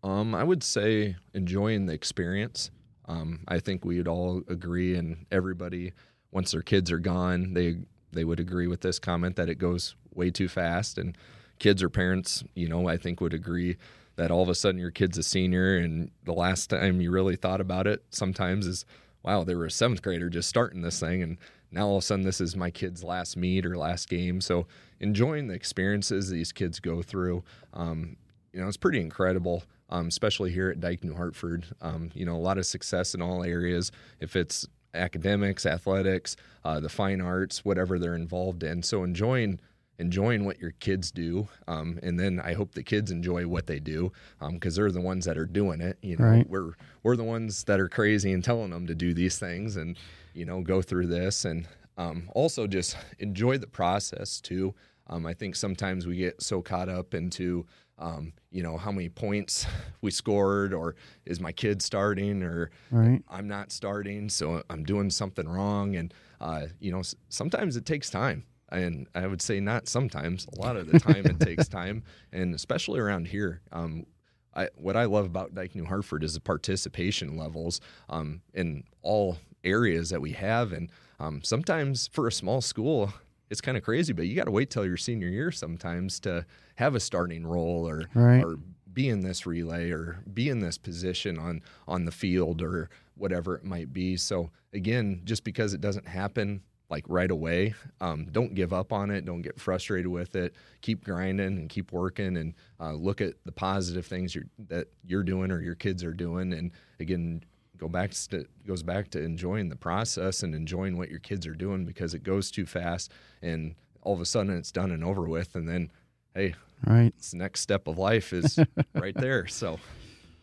Um, 0.03 0.35
I 0.35 0.45
would 0.45 0.63
say 0.63 1.17
enjoying 1.35 1.87
the 1.87 1.93
experience. 1.93 2.71
Um, 3.07 3.41
I 3.49 3.59
think 3.59 3.85
we'd 3.85 4.09
all 4.09 4.43
agree, 4.49 4.95
and 4.95 5.27
everybody, 5.31 5.93
once 6.31 6.53
their 6.53 6.63
kids 6.63 6.91
are 6.91 6.99
gone, 6.99 7.55
they 7.55 7.77
they 8.13 8.25
would 8.25 8.41
agree 8.41 8.67
with 8.67 8.81
this 8.81 8.99
comment 8.99 9.37
that 9.37 9.51
it 9.51 9.57
goes 9.57 9.95
way 10.15 10.31
too 10.31 10.49
fast. 10.49 10.97
And 10.97 11.17
kids 11.59 11.83
or 11.83 11.91
parents, 11.91 12.43
you 12.55 12.69
know, 12.69 12.89
I 12.89 12.97
think 12.97 13.21
would 13.21 13.35
agree 13.35 13.77
that 14.19 14.33
all 14.33 14.43
of 14.43 14.49
a 14.49 14.55
sudden 14.55 14.81
your 14.81 14.91
kid's 14.91 15.17
a 15.17 15.23
senior, 15.23 15.77
and 15.77 16.11
the 16.25 16.33
last 16.33 16.71
time 16.71 17.01
you 17.01 17.11
really 17.11 17.37
thought 17.37 17.61
about 17.61 17.87
it, 17.87 18.05
sometimes 18.11 18.67
is, 18.67 18.85
wow, 19.23 19.45
they 19.45 19.55
were 19.55 19.67
a 19.67 19.71
seventh 19.71 20.03
grader 20.03 20.29
just 20.29 20.49
starting 20.49 20.83
this 20.83 20.99
thing, 20.99 21.23
and 21.23 21.39
now 21.71 21.87
all 21.87 21.97
of 21.97 22.03
a 22.03 22.07
sudden 22.07 22.25
this 22.25 22.41
is 22.41 22.57
my 22.57 22.69
kid's 22.69 23.05
last 23.05 23.37
meet 23.37 23.65
or 23.65 23.79
last 23.79 24.09
game. 24.09 24.41
So 24.41 24.67
enjoying 24.99 25.47
the 25.47 25.55
experiences 25.55 26.29
these 26.29 26.51
kids 26.51 26.81
go 26.81 27.01
through. 27.01 27.45
Um, 27.73 28.17
you 28.53 28.61
know, 28.61 28.67
it's 28.67 28.77
pretty 28.77 29.01
incredible, 29.01 29.63
um, 29.89 30.09
especially 30.09 30.51
here 30.51 30.69
at 30.69 30.81
Dike 30.81 31.05
New 31.05 31.15
Hartford. 31.15 31.67
Um, 31.81 32.11
you 32.13 32.27
know, 32.27 32.35
a 32.35 32.39
lot 32.39 32.59
of 32.59 32.67
success 32.67 33.15
in 33.15 33.23
all 33.23 33.45
areas. 33.45 33.93
If 34.19 34.35
it's 34.35 34.67
academics, 34.95 35.65
athletics, 35.65 36.35
uh, 36.65 36.81
the 36.81 36.89
fine 36.89 37.21
arts, 37.21 37.65
whatever 37.65 38.01
they're 38.01 38.17
involved 38.17 38.65
in. 38.65 38.83
So 38.83 39.05
enjoying 39.05 39.61
enjoying 39.99 40.45
what 40.45 40.59
your 40.61 40.73
kids 40.73 41.11
do, 41.11 41.49
um, 41.67 41.99
and 42.03 42.19
then 42.19 42.41
I 42.41 42.55
hope 42.55 42.73
the 42.75 42.83
kids 42.83 43.11
enjoy 43.11 43.47
what 43.47 43.67
they 43.67 43.81
do 43.81 44.13
because 44.53 44.77
they're 44.77 44.91
the 44.93 45.01
ones 45.01 45.25
that 45.25 45.37
are 45.39 45.47
doing 45.47 45.81
it. 45.81 45.99
You 46.03 46.17
know, 46.17 46.25
Right. 46.25 46.49
we're 46.49 46.73
we're 47.03 47.17
the 47.17 47.25
ones 47.25 47.65
that 47.65 47.81
are 47.81 47.89
crazy 47.89 48.33
and 48.33 48.43
telling 48.45 48.71
them 48.71 48.87
to 48.87 48.95
do 48.95 49.13
these 49.15 49.39
things 49.39 49.77
and 49.77 49.97
you 50.35 50.45
know 50.45 50.61
go 50.61 50.83
through 50.83 51.07
this 51.09 51.45
and 51.45 51.67
um, 51.97 52.31
also 52.35 52.67
just 52.67 52.97
enjoy 53.19 53.59
the 53.59 53.67
process 53.67 54.41
too. 54.41 54.75
Um, 55.09 55.27
I 55.27 55.35
think 55.35 55.57
sometimes 55.57 56.07
we 56.07 56.17
get 56.17 56.43
so 56.43 56.61
caught 56.63 56.89
up 56.89 57.15
into 57.15 57.67
um, 58.01 58.33
you 58.53 58.63
know, 58.63 58.77
how 58.77 58.93
many 58.93 59.09
points 59.09 59.67
we 60.03 60.13
scored, 60.13 60.73
or 60.73 60.95
is 61.27 61.41
my 61.41 61.51
kid 61.51 61.83
starting, 61.83 62.45
or 62.45 62.71
Right. 62.93 63.21
I'm 63.29 63.49
not 63.49 63.73
starting, 63.73 64.29
so 64.29 64.63
I'm 64.71 64.85
doing 64.85 65.11
something 65.11 65.49
wrong. 65.49 65.97
And, 65.97 66.15
uh, 66.41 66.67
you 66.79 66.93
know, 66.93 67.03
sometimes 67.29 67.77
it 67.77 67.85
takes 67.87 68.09
time. 68.09 68.45
And 68.71 69.07
I 69.15 69.27
would 69.27 69.41
say 69.43 69.61
not 69.61 69.89
sometimes, 69.89 70.47
a 70.57 70.61
lot 70.61 70.77
of 70.77 70.87
the 70.91 70.99
time 71.01 71.27
it 71.27 71.41
takes 71.41 71.69
time. 71.81 72.03
And 72.33 72.55
especially 72.55 73.01
around 73.01 73.29
here, 73.29 73.61
um, 73.73 74.07
I, 74.55 74.69
what 74.77 74.97
I 74.97 75.05
love 75.05 75.25
about 75.27 75.55
Dike 75.55 75.75
New 75.75 75.85
Hartford 75.87 76.23
is 76.25 76.35
the 76.35 76.41
participation 76.41 77.37
levels 77.37 77.81
um, 78.09 78.43
in 78.55 78.85
all 79.03 79.39
areas 79.65 80.11
that 80.11 80.21
we 80.21 80.33
have. 80.33 80.73
And 80.73 80.91
um, 81.21 81.43
sometimes 81.43 82.09
for 82.13 82.27
a 82.27 82.33
small 82.33 82.61
school, 82.61 83.13
it's 83.51 83.61
kind 83.61 83.77
of 83.79 83.83
crazy, 83.83 84.13
but 84.13 84.27
you 84.27 84.35
got 84.37 84.45
to 84.45 84.51
wait 84.51 84.69
till 84.71 84.85
your 84.85 84.97
senior 84.99 85.29
year 85.29 85.51
sometimes 85.51 86.21
to 86.21 86.45
have 86.77 86.95
a 86.95 87.01
starting 87.01 87.47
role 87.47 87.89
or, 87.89 88.05
Right. 88.15 88.45
or 88.45 88.59
be 88.93 89.09
in 89.09 89.21
this 89.21 89.47
relay 89.47 89.91
or 89.91 90.23
be 90.35 90.49
in 90.49 90.59
this 90.61 90.77
position 90.77 91.39
on 91.39 91.63
on 91.87 92.05
the 92.05 92.11
field 92.11 92.61
or 92.61 92.91
whatever 93.17 93.55
it 93.55 93.65
might 93.65 93.93
be. 93.93 94.17
So 94.17 94.51
again, 94.73 95.21
just 95.25 95.45
because 95.45 95.73
it 95.73 95.81
doesn't 95.81 96.09
happen 96.09 96.63
like 96.91 97.05
right 97.09 97.31
away, 97.31 97.75
um, 98.01 98.27
don't 98.33 98.55
give 98.55 98.73
up 98.73 98.93
on 98.93 99.11
it. 99.11 99.25
Don't 99.25 99.43
get 99.43 99.61
frustrated 99.61 100.07
with 100.07 100.35
it. 100.37 100.55
Keep 100.81 101.05
grinding 101.05 101.59
and 101.59 101.69
keep 101.69 101.93
working 101.93 102.37
and 102.37 102.55
uh, 102.81 102.93
look 102.93 103.21
at 103.21 103.35
the 103.45 103.53
positive 103.53 104.07
things 104.07 104.35
you're, 104.35 104.47
that 104.69 104.89
you're 105.05 105.23
doing 105.23 105.51
or 105.51 105.61
your 105.61 105.75
kids 105.75 106.03
are 106.03 106.15
doing. 106.15 106.53
And 106.55 106.71
again, 106.99 107.43
go 107.77 107.89
back 107.89 108.13
to 108.31 108.45
goes 108.67 108.83
back 108.83 109.11
to 109.11 109.23
enjoying 109.23 109.69
the 109.69 109.77
process 109.77 110.43
and 110.43 110.55
enjoying 110.55 110.97
what 110.97 111.11
your 111.11 111.21
kids 111.21 111.47
are 111.47 111.55
doing 111.55 111.85
because 111.85 112.15
it 112.15 112.23
goes 112.23 112.51
too 112.51 112.65
fast 112.67 113.13
and 113.43 113.75
all 114.03 114.15
of 114.15 114.21
a 114.21 114.25
sudden 114.27 114.57
it's 114.57 114.73
done 114.73 114.91
and 114.91 115.05
over 115.05 115.29
with. 115.29 115.55
And 115.55 115.69
then, 115.69 115.91
hey, 116.35 116.55
Right. 116.87 117.13
it's 117.19 117.33
the 117.33 117.37
next 117.39 117.61
step 117.61 117.87
of 117.89 117.99
life 117.99 118.33
is 118.33 118.59
right 118.95 119.15
there. 119.17 119.47
So, 119.49 119.79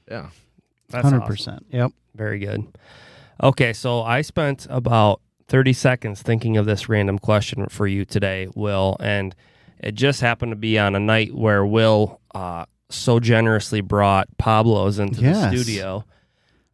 yeah. 0.09 0.29
That's 0.89 1.03
Hundred 1.05 1.21
awesome. 1.23 1.27
percent. 1.27 1.65
Yep. 1.71 1.91
Very 2.13 2.37
good. 2.39 2.67
Okay, 3.41 3.73
so 3.73 4.01
I 4.03 4.21
spent 4.21 4.67
about 4.69 5.21
30 5.47 5.73
seconds 5.73 6.21
thinking 6.21 6.57
of 6.57 6.65
this 6.65 6.89
random 6.89 7.19
question 7.19 7.67
for 7.67 7.87
you 7.87 8.05
today, 8.05 8.47
Will, 8.55 8.97
and 8.99 9.35
it 9.79 9.93
just 9.95 10.21
happened 10.21 10.51
to 10.51 10.55
be 10.55 10.79
on 10.79 10.95
a 10.95 10.99
night 10.99 11.33
where 11.35 11.65
Will 11.65 12.19
uh, 12.33 12.65
so 12.89 13.19
generously 13.19 13.81
brought 13.81 14.27
Pablo's 14.37 14.97
into 14.99 15.21
Yes. 15.21 15.51
the 15.51 15.57
studio. 15.63 16.03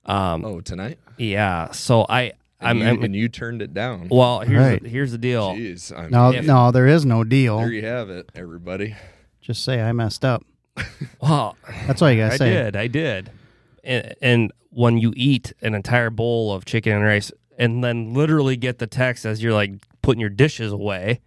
Um, 0.05 0.45
Oh, 0.45 0.61
tonight? 0.61 0.99
yeah, 1.17 1.71
so 1.71 2.05
I, 2.07 2.21
And, 2.59 2.69
I'm, 2.69 2.77
you, 2.79 2.85
I'm 2.87 3.03
and 3.03 3.15
you 3.15 3.27
turned 3.29 3.61
it 3.61 3.73
down. 3.73 4.07
well. 4.09 4.39
Here's 4.41 4.59
Right. 4.59 4.81
the, 4.83 4.89
here's 4.89 5.11
the 5.11 5.17
deal. 5.17 5.49
Jeez. 5.53 5.95
I 5.95 6.03
mean, 6.03 6.11
No, 6.11 6.31
if- 6.31 6.45
no, 6.45 6.71
there 6.71 6.87
is 6.87 7.05
no 7.05 7.23
deal. 7.23 7.57
There 7.59 7.71
you 7.71 7.85
have 7.85 8.09
it, 8.09 8.29
everybody. 8.35 8.95
Just 9.41 9.63
say 9.63 9.81
I 9.81 9.91
messed 9.91 10.23
up. 10.25 10.43
Well, 11.21 11.57
That's 11.87 12.01
all 12.01 12.09
you 12.11 12.17
gotta 12.21 12.33
I 12.33 12.37
say. 12.37 12.49
did, 12.49 12.75
I 12.75 12.87
did, 12.87 13.31
and, 13.83 14.15
and 14.21 14.51
when 14.69 14.97
you 14.97 15.13
eat 15.15 15.53
an 15.61 15.75
entire 15.75 16.09
bowl 16.09 16.51
of 16.53 16.65
chicken 16.65 16.93
and 16.93 17.03
rice, 17.03 17.31
and 17.61 17.83
then 17.83 18.13
literally 18.13 18.57
get 18.57 18.79
the 18.79 18.87
text 18.87 19.25
as 19.25 19.41
you're 19.41 19.53
like 19.53 19.71
putting 20.01 20.19
your 20.19 20.29
dishes 20.29 20.71
away, 20.71 21.21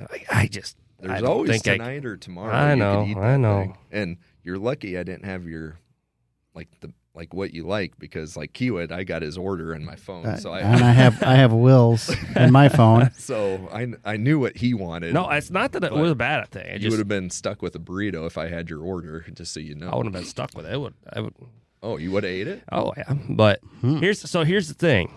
I, 0.00 0.24
I 0.42 0.46
just 0.46 0.76
I 1.02 1.08
There's 1.08 1.20
don't 1.22 1.30
always 1.30 1.50
think 1.50 1.68
I- 1.68 1.76
tonight 1.76 2.04
or 2.06 2.16
tomorrow. 2.16 2.52
I 2.54 2.70
you 2.70 2.76
know, 2.76 3.04
eat 3.06 3.16
I 3.16 3.36
know. 3.36 3.60
thing. 3.62 3.76
And 3.92 4.16
you're 4.42 4.58
lucky 4.58 4.96
I 4.98 5.02
didn't 5.02 5.24
have 5.24 5.46
your, 5.46 5.78
like, 6.54 6.68
the 6.80 6.92
like 7.14 7.34
what 7.34 7.52
you 7.52 7.66
like 7.66 7.98
because 7.98 8.36
like 8.36 8.52
Kiewit, 8.52 8.92
I 8.92 9.02
got 9.02 9.22
his 9.22 9.36
order 9.36 9.74
in 9.74 9.84
my 9.84 9.96
phone, 9.96 10.24
Uh, 10.24 10.36
so 10.36 10.52
and 10.54 10.84
I 10.84 10.90
I 10.90 10.92
have 10.92 11.20
I 11.24 11.34
have 11.34 11.52
Will's 11.52 12.14
in 12.36 12.52
my 12.52 12.68
phone. 12.68 13.10
so 13.18 13.68
I 13.72 13.88
I 14.04 14.16
knew 14.16 14.38
what 14.38 14.56
he 14.56 14.72
wanted. 14.72 15.14
No, 15.14 15.28
it's 15.28 15.50
not 15.50 15.72
that 15.72 15.82
it 15.82 15.92
was 15.92 16.12
a 16.12 16.14
bad 16.14 16.48
thing. 16.50 16.66
It 16.66 16.74
you 16.74 16.78
just 16.78 16.90
would 16.92 17.00
have 17.00 17.08
been 17.08 17.30
stuck 17.30 17.60
with 17.60 17.74
a 17.74 17.80
burrito 17.80 18.24
if 18.24 18.38
I 18.38 18.46
had 18.48 18.70
your 18.70 18.82
order, 18.84 19.24
just 19.34 19.52
so 19.52 19.58
you 19.58 19.74
know. 19.74 19.88
I 19.90 19.96
would 19.96 20.06
have 20.06 20.12
been 20.12 20.24
stuck 20.24 20.56
with 20.56 20.64
it. 20.66 20.74
it 20.74 20.80
would, 20.80 20.94
I 21.12 21.20
would, 21.20 21.34
Oh, 21.82 21.96
you 21.96 22.12
would 22.12 22.22
have 22.22 22.32
ate 22.32 22.46
it? 22.46 22.62
oh 22.70 22.92
yeah, 22.96 23.12
but 23.28 23.60
here's 23.82 24.20
so 24.20 24.44
here's 24.44 24.68
the 24.68 24.74
thing. 24.74 25.10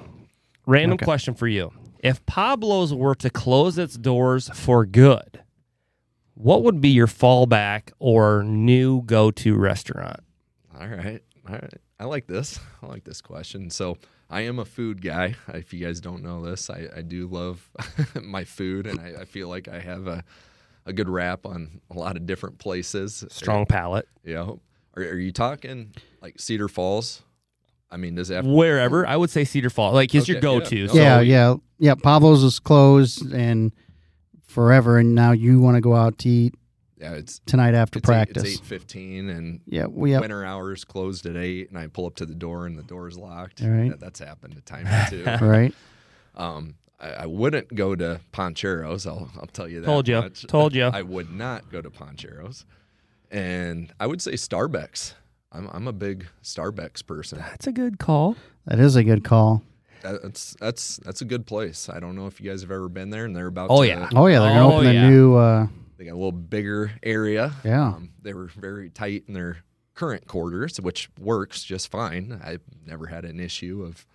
Random 0.72 0.96
Okay. 0.96 1.06
question 1.06 1.34
for 1.34 1.48
you: 1.48 1.72
If 2.00 2.26
Pablo's 2.26 2.94
were 2.94 3.16
to 3.16 3.30
close 3.30 3.78
its 3.78 3.96
doors 3.98 4.50
for 4.54 4.86
good, 4.86 5.42
what 6.34 6.64
would 6.64 6.82
be 6.82 6.90
your 6.90 7.08
fallback 7.08 7.92
or 8.00 8.44
new 8.44 9.02
go-to 9.04 9.56
restaurant? 9.56 10.22
All 10.80 10.88
right. 10.88 11.22
All 11.48 11.56
right. 11.56 11.74
I 12.00 12.06
like 12.06 12.28
this. 12.28 12.60
I 12.82 12.88
like 12.88 13.04
this 13.04 13.22
question. 13.22 13.70
So 13.70 13.98
I 14.30 14.42
am 14.42 14.58
a 14.60 14.66
food 14.66 15.02
guy. 15.02 15.36
If 15.50 15.74
you 15.74 15.86
guys 15.86 16.00
don't 16.00 16.24
know 16.24 16.44
this, 16.44 16.70
I, 16.70 16.88
I 16.96 17.02
do 17.02 17.28
love 17.28 17.70
my 18.22 18.44
food 18.44 18.88
and 18.88 19.00
I, 19.00 19.22
I 19.22 19.26
feel 19.26 19.50
like 19.50 19.68
I 19.68 19.80
have 19.80 20.08
a, 20.08 20.24
a 20.86 20.94
good 20.94 21.10
rap 21.10 21.46
on 21.46 21.82
a 21.92 21.96
lot 22.00 22.16
of 22.16 22.26
different 22.26 22.58
places. 22.58 23.24
Strong 23.30 23.68
palate. 23.68 24.08
Yeah. 24.24 24.54
Are, 24.96 25.04
are 25.04 25.20
you 25.20 25.32
talking 25.32 25.94
like 26.22 26.40
Cedar 26.40 26.68
Falls? 26.68 27.22
I 27.92 27.98
mean, 27.98 28.16
does 28.16 28.30
it 28.30 28.46
Wherever 28.46 29.06
I 29.06 29.18
would 29.18 29.30
say 29.30 29.44
Cedar 29.44 29.70
Falls, 29.70 29.94
like 29.94 30.16
is 30.16 30.28
your 30.28 30.38
Okay, 30.38 30.48
yeah. 30.48 30.60
go-to. 30.60 30.86
No. 30.88 30.94
So 30.94 30.98
yeah, 30.98 31.20
yeah, 31.22 31.56
yeah. 31.78 31.96
Pablo's 31.96 32.44
is 32.44 32.60
closed 32.60 33.34
and 33.34 33.72
forever, 34.46 34.98
and 34.98 35.14
now 35.14 35.32
you 35.32 35.60
want 35.60 35.76
to 35.76 35.82
go 35.82 35.96
out 35.96 36.18
to 36.20 36.30
eat 36.30 36.56
yeah, 37.02 37.14
it's 37.14 37.40
tonight 37.48 37.74
after 37.74 37.98
it's 37.98 38.08
eight, 38.08 38.14
practice. 38.14 38.44
it's 38.44 38.54
eight 38.54 38.66
fifteen 38.66 39.30
and 39.30 39.62
yeah, 39.66 39.88
we 39.88 40.12
have. 40.12 40.22
winter 40.22 40.46
hours 40.46 40.86
closed 40.86 41.26
at 41.26 41.36
eight 41.36 41.70
and 41.70 41.78
I 41.78 41.88
pull 41.88 42.06
up 42.06 42.16
to 42.18 42.28
the 42.28 42.36
door 42.36 42.68
and 42.68 42.78
the 42.78 42.84
door's 42.84 43.18
locked. 43.18 43.64
All 43.64 43.70
right. 43.70 43.90
That, 43.90 44.00
that's 44.00 44.20
happened 44.20 44.56
a 44.56 44.62
time 44.62 44.88
or 44.88 45.10
two. 45.10 45.24
Right. 45.46 45.74
Um, 46.36 46.76
I, 47.00 47.10
I 47.10 47.26
wouldn't 47.26 47.74
go 47.74 47.96
to 47.96 48.22
Pancheros. 48.32 49.08
I'll, 49.08 49.32
I'll 49.40 49.48
tell 49.48 49.68
you 49.68 49.82
that. 49.82 49.88
Told 49.88 50.08
ya. 50.08 50.22
much. 50.22 50.46
Told 50.46 50.76
ya. 50.76 50.92
I 50.94 51.02
would 51.02 51.32
not 51.32 51.72
go 51.72 51.82
to 51.82 51.90
Pancheros, 51.90 52.66
and 53.32 53.92
I 54.00 54.06
would 54.06 54.22
say 54.22 54.34
Starbucks. 54.34 55.16
I'm 55.52 55.68
I'm 55.72 55.88
a 55.88 55.94
big 55.94 56.28
Starbucks 56.44 57.06
person. 57.06 57.40
that's 57.40 57.68
a 57.68 57.72
good 57.72 58.00
call. 58.00 58.36
That 58.66 58.80
is 58.80 58.96
a 58.96 59.04
good 59.04 59.24
call. 59.24 59.64
That's 60.02 60.56
that's 60.60 60.98
that's 60.98 61.22
a 61.22 61.26
good 61.26 61.46
place. 61.46 61.90
I 61.90 62.00
don't 62.00 62.16
know 62.16 62.28
if 62.28 62.40
you 62.42 62.50
guys 62.50 62.62
have 62.62 62.72
ever 62.72 62.90
been 62.90 63.10
there, 63.10 63.26
and 63.26 63.36
they're 63.36 63.48
about. 63.48 63.70
Oh, 63.70 63.82
to- 63.84 63.88
yeah. 63.88 64.10
Oh 64.16 64.28
yeah, 64.28 64.40
they're 64.40 64.50
gonna 64.54 64.68
Oh, 64.74 64.78
open 64.78 64.88
a 64.88 64.94
yeah. 64.94 65.10
new. 65.10 65.36
uh 65.36 65.68
They 65.98 66.06
got 66.06 66.12
a 66.14 66.16
little 66.16 66.32
bigger 66.32 66.92
area. 67.04 67.54
Yeah. 67.64 67.90
Um, 67.90 68.10
they 68.22 68.34
were 68.34 68.48
very 68.48 68.90
tight 68.90 69.26
in 69.28 69.34
their 69.36 69.58
current 69.94 70.26
quarters, 70.28 70.80
which 70.82 71.10
works 71.20 71.64
just 71.64 71.92
fine. 71.92 72.40
I've 72.44 72.62
never 72.88 73.08
had 73.08 73.26
an 73.26 73.40
issue 73.40 73.84
of 73.84 74.08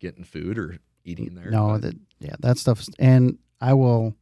getting 0.00 0.24
food 0.24 0.58
or 0.58 0.78
eating 1.04 1.34
there. 1.34 1.50
No, 1.50 1.78
that 1.78 1.94
yeah, 2.18 2.34
that 2.40 2.58
stuff's 2.58 2.90
and 2.98 3.38
I 3.60 3.72
will. 3.74 4.14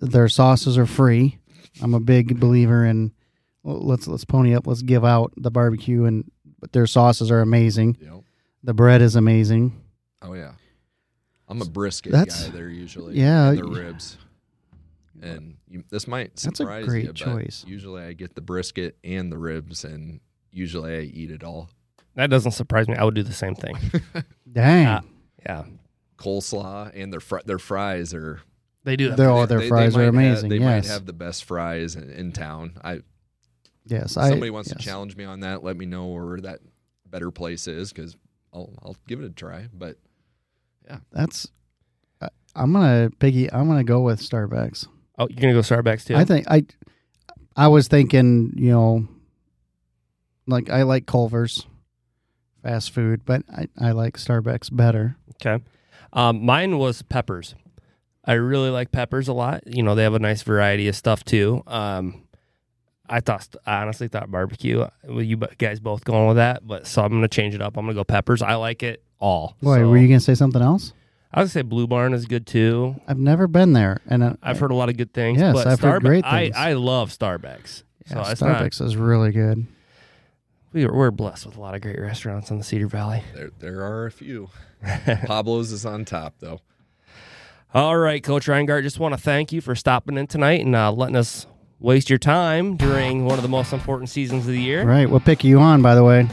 Their 0.00 0.28
sauces 0.28 0.78
are 0.78 0.86
free. 0.86 1.38
I'm 1.82 1.92
a 1.94 2.00
big 2.00 2.38
believer 2.40 2.84
in. 2.84 3.12
Well, 3.62 3.80
Let's 3.80 4.06
let's 4.06 4.24
pony 4.24 4.54
up. 4.54 4.66
Let's 4.66 4.82
give 4.82 5.04
out 5.04 5.32
the 5.36 5.50
barbecue 5.50 6.04
and 6.04 6.30
but 6.60 6.72
their 6.72 6.86
sauces 6.86 7.30
are 7.30 7.40
amazing. 7.40 7.96
Yep. 8.00 8.22
The 8.64 8.74
bread 8.74 9.02
is 9.02 9.14
amazing. 9.16 9.80
Oh 10.22 10.34
yeah, 10.34 10.52
I'm 11.48 11.62
a 11.62 11.64
brisket 11.64 12.12
That's- 12.12 12.46
guy 12.46 12.50
there 12.56 12.68
usually. 12.68 13.16
yeah, 13.18 13.52
the 13.52 13.64
ribs. 13.64 14.18
And 15.20 15.56
you, 15.68 15.82
this 15.90 16.06
might 16.06 16.36
That's 16.36 16.60
a 16.60 16.64
great 16.64 17.04
you, 17.04 17.12
choice. 17.12 17.64
usually 17.66 18.02
I 18.04 18.12
get 18.12 18.34
the 18.36 18.40
brisket 18.40 18.96
and 19.02 19.32
the 19.32 19.38
ribs, 19.38 19.84
and 19.84 20.20
usually 20.52 20.96
I 20.96 21.00
eat 21.00 21.30
it 21.32 21.42
all. 21.42 21.70
That 22.14 22.30
doesn't 22.30 22.52
surprise 22.52 22.86
me. 22.88 22.94
I 22.94 23.02
would 23.04 23.14
do 23.14 23.22
the 23.24 23.32
same 23.32 23.54
thing. 23.56 23.74
Dang, 24.52 24.86
Uh, 24.86 25.00
yeah, 25.44 25.64
Coleslaw 26.18 26.90
and 26.94 27.12
their 27.12 27.20
fr- 27.20 27.40
their 27.44 27.58
fries 27.58 28.14
are. 28.14 28.40
they 28.84 28.96
do. 28.96 29.08
That. 29.08 29.16
Their- 29.16 29.30
oh, 29.30 29.46
their 29.46 29.58
they- 29.58 29.64
they 29.64 29.68
fries 29.68 29.94
are 29.96 29.98
might 29.98 30.04
have- 30.04 30.14
amazing, 30.14 30.48
they 30.50 30.58
yes. 30.58 30.64
might 30.86 30.92
have 30.92 31.06
the 31.06 31.12
best 31.12 31.44
fries 31.44 31.96
in, 31.96 32.10
in 32.10 32.32
town. 32.32 32.78
I 32.84 33.00
yes. 33.88 34.16
I, 34.16 34.30
somebody 34.30 34.50
wants 34.50 34.70
yes. 34.70 34.78
to 34.78 34.84
challenge 34.84 35.16
me 35.16 35.24
on 35.24 35.40
that. 35.40 35.62
Let 35.62 35.76
me 35.76 35.86
know 35.86 36.06
where 36.06 36.40
that 36.40 36.60
better 37.06 37.30
place 37.30 37.66
is 37.66 37.92
because 37.92 38.16
I'll 38.52 38.72
I'll 38.82 38.96
give 39.06 39.20
it 39.20 39.26
a 39.26 39.30
try. 39.30 39.68
But 39.72 39.96
yeah, 40.86 40.98
That's. 41.12 41.48
I- 42.20 42.28
I'm 42.54 42.72
gonna 42.72 43.10
piggy. 43.18 43.52
I'm 43.52 43.68
gonna 43.68 43.84
go 43.84 44.00
with 44.00 44.20
Starbucks. 44.20 44.86
Oh, 45.18 45.28
you're 45.28 45.40
gonna 45.40 45.52
go 45.52 45.60
Starbucks 45.60 46.06
too? 46.06 46.16
I 46.16 46.24
think 46.24 46.46
I. 46.50 46.64
I 47.56 47.66
was 47.66 47.88
thinking, 47.88 48.52
you 48.56 48.70
know, 48.70 49.08
like 50.46 50.70
I 50.70 50.82
like 50.82 51.06
Culver's 51.06 51.66
fast 52.62 52.92
food, 52.92 53.22
but 53.24 53.42
I, 53.50 53.68
I 53.78 53.92
like 53.92 54.16
Starbucks 54.16 54.74
better. 54.74 55.16
Okay. 55.34 55.62
Um, 56.12 56.44
mine 56.44 56.78
was 56.78 57.02
peppers. 57.02 57.54
I 58.24 58.34
really 58.34 58.70
like 58.70 58.92
peppers 58.92 59.26
a 59.26 59.32
lot. 59.32 59.62
You 59.66 59.82
know, 59.82 59.94
they 59.94 60.02
have 60.02 60.14
a 60.14 60.18
nice 60.18 60.42
variety 60.42 60.86
of 60.86 60.96
stuff 60.96 61.24
too. 61.24 61.62
Um, 61.66 62.27
I 63.08 63.20
thought, 63.20 63.54
I 63.66 63.82
honestly 63.82 64.08
thought 64.08 64.30
barbecue. 64.30 64.86
Well, 65.04 65.22
you 65.22 65.36
guys 65.36 65.80
both 65.80 66.04
going 66.04 66.28
with 66.28 66.36
that, 66.36 66.66
but 66.66 66.86
so 66.86 67.02
I'm 67.02 67.10
gonna 67.10 67.28
change 67.28 67.54
it 67.54 67.62
up. 67.62 67.76
I'm 67.76 67.84
gonna 67.84 67.94
go 67.94 68.04
peppers. 68.04 68.42
I 68.42 68.54
like 68.54 68.82
it 68.82 69.02
all. 69.18 69.56
Boy, 69.62 69.78
So, 69.78 69.88
were 69.88 69.96
you 69.98 70.08
gonna 70.08 70.20
say 70.20 70.34
something 70.34 70.62
else? 70.62 70.92
I 71.32 71.42
would 71.42 71.50
say 71.50 71.62
Blue 71.62 71.86
Barn 71.86 72.14
is 72.14 72.24
good 72.24 72.46
too. 72.46 72.96
I've 73.06 73.18
never 73.18 73.46
been 73.46 73.74
there, 73.74 74.00
and 74.06 74.22
uh, 74.22 74.34
I've 74.42 74.58
heard 74.58 74.70
a 74.70 74.74
lot 74.74 74.88
of 74.88 74.96
good 74.96 75.12
things. 75.12 75.40
Yes, 75.40 75.54
but 75.54 75.66
I've 75.66 75.80
heard 75.80 76.02
great 76.02 76.24
I, 76.24 76.44
things. 76.44 76.56
I 76.56 76.72
love 76.72 77.10
Starbucks. 77.10 77.82
yeah, 78.06 78.24
so 78.24 78.30
it's 78.30 78.40
not. 78.40 78.62
Starbucks 78.62 78.80
is 78.82 78.96
really 78.96 79.30
good. 79.32 79.66
We, 80.72 80.86
we're 80.86 81.10
blessed 81.10 81.46
with 81.46 81.56
a 81.56 81.60
lot 81.60 81.74
of 81.74 81.80
great 81.80 81.98
restaurants 81.98 82.50
in 82.50 82.58
the 82.58 82.64
Cedar 82.64 82.88
Valley. 82.88 83.22
there 83.34 83.50
there 83.58 83.82
are 83.82 84.06
a 84.06 84.10
few. 84.10 84.50
Pablo's 84.82 85.72
is 85.72 85.84
on 85.84 86.04
top 86.04 86.34
though. 86.40 86.60
All 87.74 87.98
right, 87.98 88.22
Coach 88.22 88.46
Reingart, 88.46 88.82
just 88.82 88.98
want 88.98 89.12
to 89.12 89.20
thank 89.20 89.52
you 89.52 89.60
for 89.60 89.74
stopping 89.74 90.16
in 90.16 90.26
tonight 90.26 90.64
and 90.64 90.74
uh, 90.74 90.90
letting 90.90 91.16
us 91.16 91.46
waste 91.80 92.10
your 92.10 92.18
time 92.18 92.76
during 92.76 93.24
one 93.24 93.38
of 93.38 93.42
the 93.42 93.48
most 93.48 93.72
important 93.72 94.10
seasons 94.10 94.46
of 94.46 94.52
the 94.52 94.60
year. 94.60 94.84
Right. 94.84 95.08
What 95.08 95.24
pick 95.24 95.44
are 95.44 95.46
you 95.48 95.60
on, 95.60 95.82
by 95.82 95.94
the 95.94 96.04
way? 96.04 96.28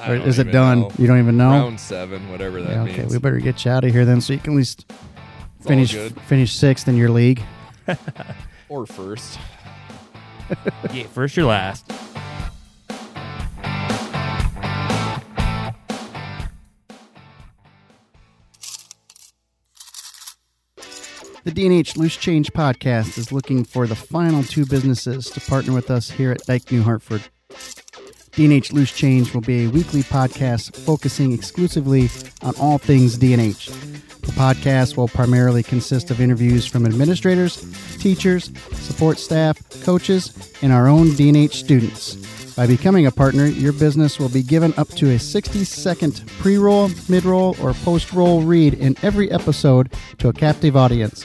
I 0.00 0.12
Or 0.12 0.18
don't 0.18 0.28
is 0.28 0.38
it 0.38 0.42
even 0.42 0.52
done? 0.52 0.80
know. 0.82 0.90
You 0.98 1.06
don't 1.08 1.18
even 1.18 1.36
know? 1.36 1.50
Round 1.50 1.80
seven, 1.80 2.30
whatever 2.30 2.60
that 2.62 2.70
Yeah, 2.70 2.82
okay, 2.82 2.98
means. 2.98 3.12
we 3.12 3.18
better 3.18 3.40
get 3.40 3.64
you 3.64 3.70
out 3.72 3.84
of 3.84 3.90
here 3.92 4.04
then, 4.04 4.20
so 4.20 4.32
you 4.32 4.38
can 4.38 4.52
at 4.52 4.56
least 4.56 4.86
It's 4.88 5.66
all 5.66 5.68
finish 5.70 5.92
good. 5.92 6.20
finish 6.22 6.52
sixth 6.54 6.86
in 6.86 6.96
your 6.96 7.10
league. 7.10 7.42
or 8.68 8.86
first. 8.86 9.38
Yeah, 10.94 11.04
first 11.08 11.36
or 11.36 11.44
last. 11.44 11.90
The 21.48 21.54
D&H 21.54 21.96
Loose 21.96 22.18
Change 22.18 22.52
podcast 22.52 23.16
is 23.16 23.32
looking 23.32 23.64
for 23.64 23.86
the 23.86 23.96
final 23.96 24.42
two 24.42 24.66
businesses 24.66 25.30
to 25.30 25.40
partner 25.40 25.72
with 25.72 25.90
us 25.90 26.10
here 26.10 26.30
at 26.30 26.44
Dike 26.44 26.70
New 26.70 26.82
Hartford. 26.82 27.22
D&H 28.32 28.74
Loose 28.74 28.92
Change 28.92 29.32
will 29.32 29.40
be 29.40 29.64
a 29.64 29.70
weekly 29.70 30.02
podcast 30.02 30.76
focusing 30.76 31.32
exclusively 31.32 32.10
on 32.42 32.54
all 32.60 32.76
things 32.76 33.16
D&H. 33.16 33.68
The 33.68 34.32
podcast 34.32 34.98
will 34.98 35.08
primarily 35.08 35.62
consist 35.62 36.10
of 36.10 36.20
interviews 36.20 36.66
from 36.66 36.84
administrators, 36.84 37.64
teachers, 37.96 38.50
support 38.74 39.18
staff, 39.18 39.58
coaches, 39.84 40.52
and 40.60 40.70
our 40.70 40.86
own 40.86 41.14
D&H 41.14 41.54
students. 41.54 42.37
By 42.58 42.66
becoming 42.66 43.06
a 43.06 43.12
partner, 43.12 43.46
your 43.46 43.72
business 43.72 44.18
will 44.18 44.28
be 44.28 44.42
given 44.42 44.74
up 44.76 44.88
to 44.96 45.10
a 45.10 45.18
60 45.20 45.62
second 45.62 46.24
pre 46.40 46.58
roll, 46.58 46.90
mid 47.08 47.24
roll, 47.24 47.54
or 47.62 47.72
post 47.72 48.12
roll 48.12 48.42
read 48.42 48.74
in 48.74 48.96
every 49.00 49.30
episode 49.30 49.92
to 50.18 50.28
a 50.28 50.32
captive 50.32 50.76
audience. 50.76 51.24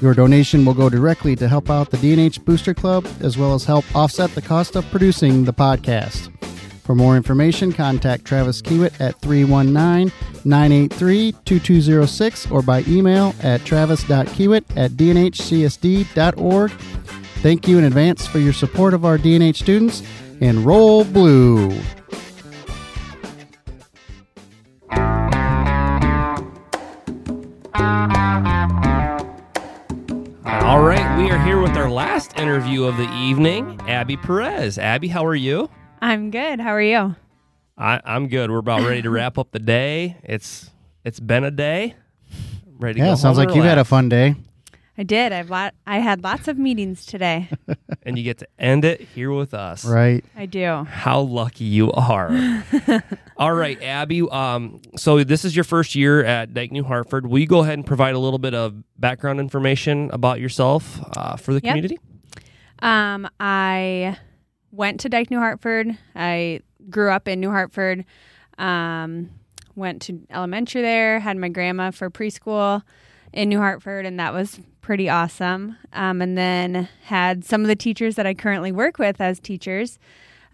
Your 0.00 0.12
donation 0.12 0.64
will 0.64 0.74
go 0.74 0.88
directly 0.88 1.36
to 1.36 1.46
help 1.46 1.70
out 1.70 1.92
the 1.92 1.98
DNH 1.98 2.44
Booster 2.44 2.74
Club 2.74 3.06
as 3.20 3.38
well 3.38 3.54
as 3.54 3.64
help 3.64 3.84
offset 3.94 4.32
the 4.32 4.42
cost 4.42 4.74
of 4.74 4.84
producing 4.90 5.44
the 5.44 5.52
podcast. 5.52 6.32
For 6.82 6.96
more 6.96 7.16
information, 7.16 7.72
contact 7.72 8.24
Travis 8.24 8.60
Kiewit 8.60 9.00
at 9.00 9.20
319 9.20 10.12
983 10.44 11.32
2206 11.44 12.50
or 12.50 12.62
by 12.62 12.82
email 12.88 13.36
at 13.40 13.64
travis.kiewit 13.64 14.64
at 14.74 14.90
dnhcsd.org. 14.90 16.70
Thank 16.72 17.68
you 17.68 17.78
in 17.78 17.84
advance 17.84 18.26
for 18.26 18.40
your 18.40 18.52
support 18.52 18.94
of 18.94 19.04
our 19.04 19.16
DNH 19.16 19.54
students 19.54 20.02
and 20.40 20.64
roll 20.64 21.04
blue. 21.04 21.72
All 30.44 30.80
right, 30.82 31.16
we 31.18 31.30
are 31.30 31.38
here 31.44 31.60
with 31.60 31.76
our 31.76 31.88
last 31.88 32.36
interview 32.38 32.84
of 32.84 32.96
the 32.96 33.08
evening, 33.14 33.80
Abby 33.86 34.16
Perez. 34.16 34.78
Abby, 34.78 35.06
how 35.08 35.24
are 35.24 35.34
you? 35.34 35.70
I'm 36.02 36.30
good. 36.32 36.58
How 36.60 36.70
are 36.70 36.82
you? 36.82 37.14
I, 37.78 38.00
I'm 38.04 38.26
good. 38.28 38.50
We're 38.50 38.58
about 38.58 38.82
ready 38.82 39.02
to 39.02 39.10
wrap 39.16 39.38
up 39.38 39.52
the 39.52 39.60
day. 39.60 40.16
It's 40.24 40.70
it's 41.04 41.20
been 41.20 41.44
a 41.44 41.50
day. 41.52 41.94
Ready 42.78 42.98
to 43.00 43.06
Yeah, 43.06 43.12
go 43.12 43.16
sounds 43.16 43.38
like 43.38 43.48
and 43.48 43.56
you've 43.56 43.64
had 43.64 43.78
a 43.78 43.84
fun 43.84 44.08
day. 44.08 44.34
I 44.98 45.02
did. 45.02 45.32
I've 45.32 45.50
lot. 45.50 45.74
I 45.86 45.98
had 45.98 46.22
lots 46.24 46.48
of 46.48 46.56
meetings 46.58 47.04
today. 47.04 47.50
and 48.02 48.16
you 48.16 48.24
get 48.24 48.38
to 48.38 48.48
end 48.58 48.84
it 48.84 49.00
here 49.14 49.30
with 49.30 49.52
us. 49.52 49.84
Right. 49.84 50.24
I 50.34 50.46
do. 50.46 50.84
How 50.84 51.20
lucky 51.20 51.64
you 51.64 51.92
are. 51.92 52.30
All 53.36 53.52
right, 53.52 53.80
Abby. 53.82 54.22
Um, 54.22 54.80
so 54.96 55.22
this 55.22 55.44
is 55.44 55.54
your 55.54 55.64
first 55.64 55.94
year 55.94 56.24
at 56.24 56.54
Dike 56.54 56.72
New 56.72 56.84
Hartford. 56.84 57.26
Will 57.26 57.38
you 57.38 57.46
go 57.46 57.60
ahead 57.60 57.74
and 57.74 57.86
provide 57.86 58.14
a 58.14 58.18
little 58.18 58.38
bit 58.38 58.54
of 58.54 58.74
background 58.98 59.38
information 59.38 60.10
about 60.12 60.40
yourself 60.40 60.98
uh, 61.16 61.36
for 61.36 61.52
the 61.52 61.60
Yep. 61.62 61.70
community? 61.72 61.98
Um, 62.80 63.28
I 63.38 64.16
went 64.70 65.00
to 65.00 65.08
Dike 65.08 65.30
New 65.30 65.38
Hartford. 65.38 65.96
I 66.14 66.60
grew 66.88 67.10
up 67.10 67.28
in 67.28 67.40
New 67.40 67.50
Hartford. 67.50 68.04
Um, 68.58 69.30
went 69.74 70.00
to 70.02 70.20
elementary 70.30 70.80
there. 70.80 71.20
Had 71.20 71.36
my 71.36 71.48
grandma 71.50 71.90
for 71.90 72.10
preschool 72.10 72.82
in 73.32 73.48
New 73.50 73.58
Hartford, 73.58 74.06
and 74.06 74.18
that 74.20 74.32
was 74.32 74.58
pretty 74.86 75.08
awesome. 75.08 75.76
Um, 75.94 76.22
and 76.22 76.38
then 76.38 76.88
had 77.02 77.44
some 77.44 77.62
of 77.62 77.66
the 77.66 77.74
teachers 77.74 78.14
that 78.14 78.24
I 78.24 78.34
currently 78.34 78.70
work 78.70 79.00
with 79.00 79.20
as 79.20 79.40
teachers. 79.40 79.98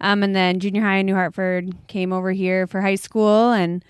Um, 0.01 0.23
and 0.23 0.35
then 0.35 0.59
junior 0.59 0.81
high 0.81 0.95
in 0.95 1.05
New 1.05 1.13
Hartford 1.13 1.75
came 1.85 2.11
over 2.11 2.31
here 2.31 2.65
for 2.65 2.81
high 2.81 2.95
school 2.95 3.51
and 3.51 3.85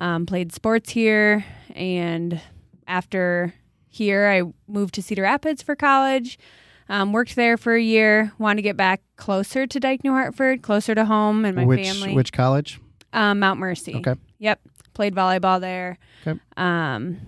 um, 0.00 0.26
played 0.26 0.52
sports 0.52 0.90
here. 0.90 1.44
And 1.76 2.40
after 2.88 3.54
here, 3.86 4.26
I 4.26 4.52
moved 4.66 4.94
to 4.94 5.02
Cedar 5.02 5.22
Rapids 5.22 5.62
for 5.62 5.76
college. 5.76 6.40
Um, 6.88 7.12
worked 7.12 7.36
there 7.36 7.56
for 7.56 7.76
a 7.76 7.80
year. 7.80 8.32
Wanted 8.38 8.56
to 8.56 8.62
get 8.62 8.76
back 8.76 9.00
closer 9.14 9.64
to 9.64 9.78
Dike 9.78 10.02
New 10.02 10.10
Hartford, 10.10 10.62
closer 10.62 10.96
to 10.96 11.04
home 11.04 11.44
and 11.44 11.54
my 11.54 11.64
which 11.64 11.86
family. 11.86 12.14
which 12.14 12.32
college? 12.32 12.80
Um, 13.12 13.38
Mount 13.38 13.60
Mercy. 13.60 13.94
Okay. 13.94 14.16
Yep. 14.40 14.60
Played 14.92 15.14
volleyball 15.14 15.60
there. 15.60 15.98
Okay. 16.26 16.40
Um, 16.56 17.20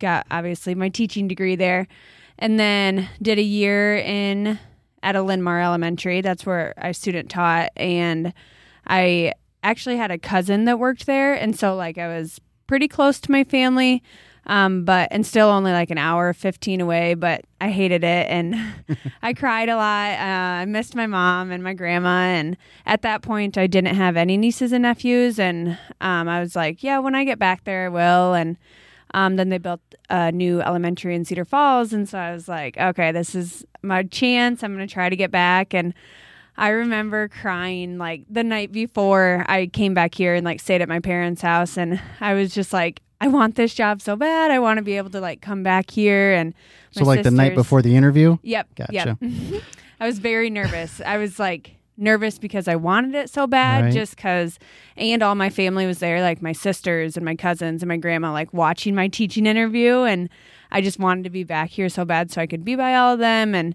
got 0.00 0.26
obviously 0.30 0.74
my 0.74 0.88
teaching 0.88 1.28
degree 1.28 1.56
there, 1.56 1.86
and 2.38 2.58
then 2.58 3.08
did 3.22 3.38
a 3.38 3.42
year 3.42 3.96
in 3.96 4.58
at 5.02 5.16
a 5.16 5.22
Linn-Mar 5.22 5.60
Elementary. 5.60 6.20
That's 6.20 6.44
where 6.44 6.74
I 6.76 6.92
student 6.92 7.30
taught, 7.30 7.70
and 7.76 8.32
I 8.86 9.34
actually 9.62 9.96
had 9.96 10.10
a 10.10 10.18
cousin 10.18 10.64
that 10.64 10.78
worked 10.78 11.06
there, 11.06 11.34
and 11.34 11.56
so 11.56 11.76
like 11.76 11.98
I 11.98 12.08
was 12.08 12.40
pretty 12.66 12.88
close 12.88 13.20
to 13.20 13.30
my 13.32 13.44
family. 13.44 14.02
Um, 14.46 14.84
but 14.84 15.08
and 15.10 15.24
still 15.26 15.48
only 15.48 15.70
like 15.70 15.90
an 15.90 15.98
hour, 15.98 16.32
fifteen 16.32 16.80
away. 16.80 17.14
But 17.14 17.44
I 17.60 17.70
hated 17.70 18.02
it, 18.02 18.26
and 18.28 18.56
I 19.22 19.34
cried 19.34 19.68
a 19.68 19.76
lot. 19.76 20.12
Uh, 20.12 20.62
I 20.62 20.64
missed 20.64 20.96
my 20.96 21.06
mom 21.06 21.50
and 21.50 21.62
my 21.62 21.74
grandma, 21.74 22.22
and 22.22 22.56
at 22.86 23.02
that 23.02 23.22
point, 23.22 23.58
I 23.58 23.66
didn't 23.66 23.94
have 23.94 24.16
any 24.16 24.36
nieces 24.36 24.72
and 24.72 24.82
nephews, 24.82 25.38
and 25.38 25.78
um, 26.00 26.26
I 26.28 26.40
was 26.40 26.56
like, 26.56 26.82
yeah, 26.82 26.98
when 26.98 27.14
I 27.14 27.24
get 27.24 27.38
back 27.38 27.64
there, 27.64 27.84
I 27.84 27.88
will. 27.90 28.34
And 28.34 28.56
um, 29.14 29.36
then 29.36 29.48
they 29.48 29.58
built 29.58 29.80
a 30.08 30.32
new 30.32 30.60
elementary 30.60 31.14
in 31.14 31.24
Cedar 31.24 31.44
Falls, 31.44 31.92
and 31.92 32.08
so 32.08 32.18
I 32.18 32.32
was 32.32 32.48
like, 32.48 32.76
okay, 32.76 33.12
this 33.12 33.34
is 33.34 33.64
my 33.82 34.02
chance. 34.04 34.62
I'm 34.62 34.72
gonna 34.72 34.86
try 34.86 35.08
to 35.08 35.16
get 35.16 35.30
back, 35.30 35.74
and 35.74 35.94
I 36.56 36.68
remember 36.68 37.28
crying 37.28 37.98
like 37.98 38.22
the 38.28 38.44
night 38.44 38.72
before 38.72 39.44
I 39.48 39.66
came 39.66 39.94
back 39.94 40.14
here 40.14 40.34
and 40.34 40.44
like 40.44 40.60
stayed 40.60 40.82
at 40.82 40.88
my 40.88 41.00
parents' 41.00 41.42
house, 41.42 41.76
and 41.76 42.00
I 42.20 42.34
was 42.34 42.54
just 42.54 42.72
like, 42.72 43.00
I 43.20 43.28
want 43.28 43.54
this 43.54 43.74
job 43.74 44.00
so 44.00 44.16
bad. 44.16 44.50
I 44.50 44.58
want 44.58 44.78
to 44.78 44.82
be 44.82 44.96
able 44.96 45.10
to 45.10 45.20
like 45.20 45.40
come 45.40 45.62
back 45.62 45.90
here 45.90 46.32
and. 46.32 46.54
So 46.92 47.04
like 47.04 47.22
the 47.22 47.30
night 47.30 47.54
before 47.54 47.82
the 47.82 47.94
interview? 47.94 48.38
Yep. 48.42 48.74
Gotcha. 48.74 49.18
Yep. 49.20 49.62
I 50.00 50.06
was 50.06 50.18
very 50.18 50.50
nervous. 50.50 51.00
I 51.04 51.18
was 51.18 51.38
like 51.38 51.76
nervous 52.00 52.38
because 52.38 52.66
I 52.68 52.76
wanted 52.76 53.14
it 53.14 53.30
so 53.30 53.46
bad, 53.46 53.84
Right. 53.84 53.92
just 53.92 54.16
because, 54.16 54.58
and 54.96 55.22
all 55.22 55.34
my 55.34 55.50
family 55.50 55.86
was 55.86 55.98
there, 55.98 56.20
like 56.22 56.40
my 56.42 56.52
sisters 56.52 57.16
and 57.16 57.24
my 57.24 57.34
cousins 57.36 57.82
and 57.82 57.88
my 57.88 57.96
grandma, 57.96 58.32
like 58.32 58.52
watching 58.52 58.94
my 58.94 59.08
teaching 59.08 59.46
interview. 59.46 60.02
And 60.02 60.28
I 60.72 60.80
just 60.80 60.98
wanted 60.98 61.24
to 61.24 61.30
be 61.30 61.44
back 61.44 61.70
here 61.70 61.88
so 61.88 62.04
bad 62.04 62.30
so 62.30 62.40
I 62.40 62.46
could 62.46 62.64
be 62.64 62.74
by 62.76 62.94
all 62.94 63.12
of 63.14 63.18
them. 63.18 63.54
And, 63.54 63.74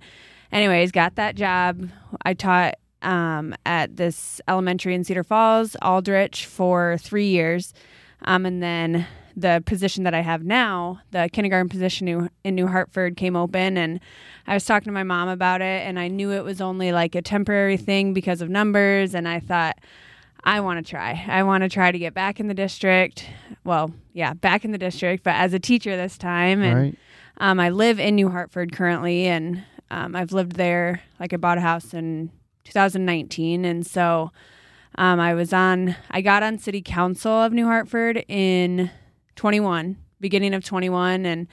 anyways, 0.51 0.91
got 0.91 1.15
that 1.15 1.35
job. 1.35 1.89
I 2.23 2.33
taught 2.33 2.75
um, 3.01 3.53
at 3.65 3.97
this 3.97 4.41
elementary 4.47 4.95
in 4.95 5.03
Cedar 5.03 5.23
Falls, 5.23 5.75
Aldrich, 5.81 6.45
for 6.45 6.97
three 6.99 7.27
years. 7.27 7.73
Um, 8.23 8.45
and 8.45 8.63
then 8.63 9.05
the 9.35 9.61
position 9.65 10.03
that 10.05 10.13
I 10.13 10.21
have 10.21 10.43
now, 10.43 11.01
the 11.11 11.29
kindergarten 11.31 11.69
position 11.69 12.29
in 12.43 12.55
New 12.55 12.67
Hartford, 12.67 13.17
came 13.17 13.35
open, 13.35 13.77
and 13.77 13.99
I 14.47 14.53
was 14.53 14.65
talking 14.65 14.85
to 14.85 14.91
my 14.93 15.03
mom 15.03 15.27
about 15.27 15.61
it, 15.61 15.85
and 15.87 15.99
I 15.99 16.07
knew 16.07 16.31
it 16.31 16.43
was 16.43 16.61
only 16.61 16.91
like 16.91 17.15
a 17.15 17.21
temporary 17.21 17.77
thing 17.77 18.13
because 18.13 18.41
of 18.41 18.49
numbers, 18.49 19.13
and 19.13 19.27
I 19.27 19.39
thought. 19.39 19.77
I 20.47 20.59
want 20.59 20.85
to 20.85 20.87
try. 20.87 21.25
I 21.27 21.41
want 21.41 21.63
to 21.63 21.69
try 21.69 21.91
to 21.91 21.97
get 21.97 22.13
back 22.13 22.39
in 22.39 22.47
the 22.47 22.53
district. 22.53 23.27
Well, 23.63 23.91
yeah, 24.13 24.35
back 24.35 24.63
in 24.63 24.71
the 24.71 24.77
district, 24.77 25.23
but 25.23 25.33
as 25.33 25.55
a 25.55 25.59
teacher 25.59 25.97
this 25.97 26.19
time. 26.19 26.61
And 26.61 26.75
Right. 26.79 26.95
um, 27.37 27.59
I 27.59 27.69
live 27.69 27.99
in 27.99 28.13
New 28.13 28.29
Hartford 28.29 28.71
currently, 28.71 29.25
and 29.25 29.63
um, 29.89 30.15
I've 30.15 30.33
lived 30.33 30.51
there. 30.51 31.01
Like 31.19 31.33
I 31.33 31.37
bought 31.37 31.57
a 31.57 31.61
house 31.61 31.95
in 31.95 32.29
2019, 32.63 33.65
and 33.65 33.87
so 33.87 34.31
um, 34.99 35.19
I 35.19 35.33
was 35.33 35.51
on. 35.51 35.95
I 36.11 36.21
got 36.21 36.43
on 36.43 36.59
City 36.59 36.83
Council 36.83 37.31
of 37.31 37.51
New 37.51 37.65
Hartford 37.65 38.23
in 38.27 38.91
21, 39.35 39.97
beginning 40.19 40.53
of 40.53 40.63
21, 40.63 41.25
and 41.25 41.47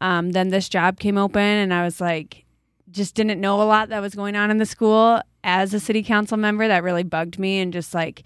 um, 0.00 0.32
then 0.32 0.48
this 0.48 0.68
job 0.68 0.98
came 0.98 1.18
open, 1.18 1.40
and 1.40 1.72
I 1.72 1.84
was 1.84 2.00
like, 2.00 2.44
just 2.90 3.14
didn't 3.14 3.40
know 3.40 3.60
a 3.60 3.64
lot 3.64 3.88
that 3.88 4.00
was 4.00 4.14
going 4.14 4.36
on 4.36 4.50
in 4.50 4.58
the 4.58 4.66
school 4.66 5.20
as 5.42 5.74
a 5.74 5.80
city 5.80 6.02
council 6.02 6.36
member. 6.36 6.68
That 6.68 6.82
really 6.82 7.02
bugged 7.02 7.38
me, 7.38 7.58
and 7.58 7.72
just 7.72 7.94
like 7.94 8.22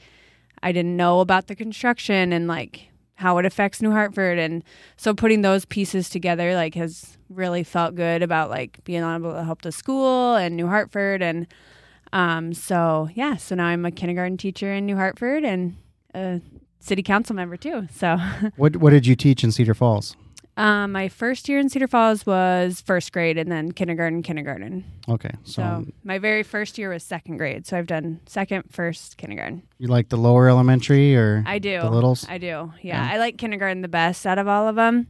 I 0.62 0.72
didn't 0.72 0.96
know 0.96 1.20
about 1.20 1.46
the 1.46 1.56
construction 1.56 2.32
and 2.32 2.46
like 2.46 2.88
how 3.14 3.38
it 3.38 3.44
affects 3.44 3.82
New 3.82 3.90
Hartford, 3.90 4.38
and 4.38 4.62
so 4.96 5.14
putting 5.14 5.42
those 5.42 5.64
pieces 5.64 6.08
together 6.08 6.54
like 6.54 6.74
has 6.74 7.18
really 7.28 7.64
felt 7.64 7.94
good 7.94 8.22
about 8.22 8.50
like 8.50 8.82
being 8.84 9.02
able 9.02 9.32
to 9.32 9.44
help 9.44 9.62
the 9.62 9.72
school 9.72 10.36
and 10.36 10.56
New 10.56 10.68
Hartford, 10.68 11.22
and 11.22 11.46
um, 12.12 12.54
so 12.54 13.08
yeah, 13.14 13.36
so 13.36 13.54
now 13.54 13.66
I'm 13.66 13.84
a 13.84 13.90
kindergarten 13.90 14.36
teacher 14.36 14.72
in 14.72 14.86
New 14.86 14.96
Hartford 14.96 15.44
and 15.44 15.76
a 16.14 16.40
city 16.80 17.02
council 17.02 17.34
member 17.36 17.56
too. 17.56 17.88
So 17.94 18.16
What 18.56 18.76
what 18.78 18.90
did 18.90 19.06
you 19.06 19.16
teach 19.16 19.42
in 19.44 19.52
Cedar 19.52 19.74
Falls? 19.74 20.16
Um, 20.56 20.90
my 20.90 21.08
first 21.08 21.48
year 21.48 21.60
in 21.60 21.68
Cedar 21.68 21.86
Falls 21.86 22.26
was 22.26 22.80
first 22.80 23.12
grade, 23.12 23.38
and 23.38 23.48
then 23.50 23.70
kindergarten, 23.70 24.22
kindergarten. 24.22 24.84
Okay, 25.08 25.30
so, 25.44 25.62
So 25.62 25.86
my 26.02 26.18
very 26.18 26.42
first 26.42 26.78
year 26.78 26.90
was 26.90 27.04
second 27.04 27.36
grade. 27.36 27.64
So 27.64 27.78
I've 27.78 27.86
done 27.86 28.18
second, 28.26 28.64
first, 28.68 29.18
kindergarten. 29.18 29.62
you 29.78 29.86
like 29.86 30.08
the 30.08 30.16
lower 30.16 30.48
elementary 30.48 31.14
or 31.14 31.44
I 31.46 31.60
do. 31.60 31.80
the 31.80 31.88
littles? 31.90 32.26
I 32.28 32.38
do. 32.38 32.72
Yeah, 32.82 33.06
Yeah. 33.06 33.08
I 33.14 33.18
like 33.18 33.38
kindergarten 33.38 33.82
the 33.82 33.88
best 33.88 34.26
out 34.26 34.38
of 34.38 34.48
all 34.48 34.66
of 34.66 34.74
them. 34.74 35.06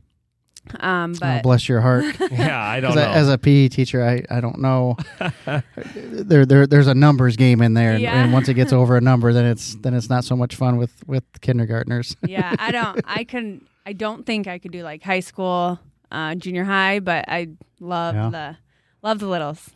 Um, 0.80 1.14
oh, 1.22 1.40
bless 1.42 1.68
your 1.68 1.80
heart. 1.80 2.04
Yeah, 2.30 2.60
I 2.60 2.80
don't 2.80 2.90
'Cause 2.90 2.96
know. 2.96 3.02
I- 3.10 3.14
as 3.14 3.28
a 3.28 3.38
PE 3.38 3.68
teacher, 3.68 4.04
I, 4.04 4.22
I 4.34 4.40
don't 4.40 4.58
know. 4.60 4.96
there, 5.94 6.44
there 6.46 6.66
there's 6.66 6.86
a 6.86 6.94
numbers 6.94 7.36
game 7.36 7.62
in 7.62 7.74
there, 7.74 7.92
and, 7.92 8.02
Yeah. 8.02 8.22
and 8.22 8.32
once 8.32 8.48
it 8.48 8.54
gets 8.54 8.72
over 8.72 8.96
a 8.96 9.00
number, 9.10 9.32
then 9.32 9.44
it's 9.46 9.74
then 9.76 9.94
it's 9.94 10.08
not 10.10 10.24
so 10.24 10.36
much 10.36 10.54
fun 10.56 10.76
with 10.76 10.92
with 11.06 11.24
kindergartners. 11.40 12.16
yeah, 12.26 12.54
I 12.58 12.70
don't. 12.70 13.00
I 13.04 13.24
couldn't. 13.24 13.66
I 13.86 13.92
don't 13.92 14.26
think 14.26 14.46
I 14.46 14.58
could 14.58 14.72
do 14.72 14.82
like 14.82 15.02
high 15.02 15.20
school, 15.20 15.78
uh, 16.12 16.34
junior 16.34 16.64
high, 16.64 17.00
but 17.00 17.24
I 17.28 17.48
love 17.80 18.14
Yeah. 18.14 18.30
the 18.30 18.56
love 19.02 19.18
the 19.20 19.26
littles. 19.28 19.70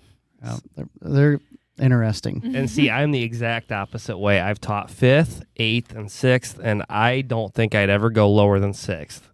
Uh, 0.45 0.59
they're, 0.77 0.89
they're 1.01 1.41
interesting. 1.79 2.43
and 2.55 2.69
see, 2.69 2.91
I'm 2.91 3.13
the 3.13 3.23
exact 3.23 3.71
opposite 3.73 4.19
way. 4.19 4.41
I've 4.41 4.61
taught 4.61 4.91
fifth, 4.91 5.45
eighth, 5.57 5.95
and 5.95 6.11
sixth, 6.11 6.59
and 6.63 6.85
I 6.91 7.23
don't 7.23 7.55
think 7.55 7.75
I'd 7.75 7.89
ever 7.91 8.11
go 8.11 8.29
lower 8.31 8.59
than 8.59 8.73
sixth. 8.75 9.31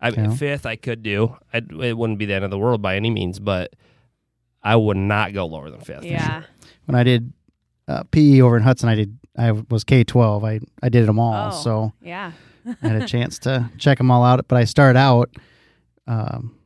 I 0.00 0.08
Yeah. 0.10 0.30
fifth 0.30 0.66
I 0.66 0.76
could 0.76 1.02
do. 1.02 1.36
I'd, 1.52 1.72
it 1.72 1.96
wouldn't 1.96 2.18
be 2.18 2.26
the 2.26 2.34
end 2.34 2.44
of 2.44 2.50
the 2.50 2.58
world 2.58 2.82
by 2.82 2.96
any 2.96 3.10
means, 3.10 3.38
but 3.38 3.74
I 4.62 4.76
would 4.76 4.96
not 4.96 5.32
go 5.32 5.46
lower 5.46 5.70
than 5.70 5.80
fifth. 5.80 6.04
Yeah. 6.04 6.40
sure. 6.42 6.44
When 6.86 6.94
I 6.94 7.02
did 7.02 7.32
uh, 7.88 8.02
PE 8.10 8.40
over 8.40 8.56
in 8.56 8.62
Hudson, 8.62 8.88
I 8.88 8.94
did 8.94 9.18
I 9.38 9.52
was 9.52 9.84
K 9.84 10.02
twelve. 10.04 10.44
I 10.44 10.60
I 10.82 10.88
did 10.88 11.06
them 11.06 11.18
all, 11.18 11.48
Oh. 11.52 11.56
so 11.62 11.92
Yeah. 12.02 12.32
I 12.82 12.88
had 12.88 13.02
a 13.02 13.06
chance 13.06 13.38
to 13.40 13.70
check 13.78 13.98
them 13.98 14.10
all 14.10 14.24
out. 14.24 14.46
But 14.48 14.56
I 14.56 14.64
started 14.64 14.98
out 14.98 15.30
um, 16.06 16.56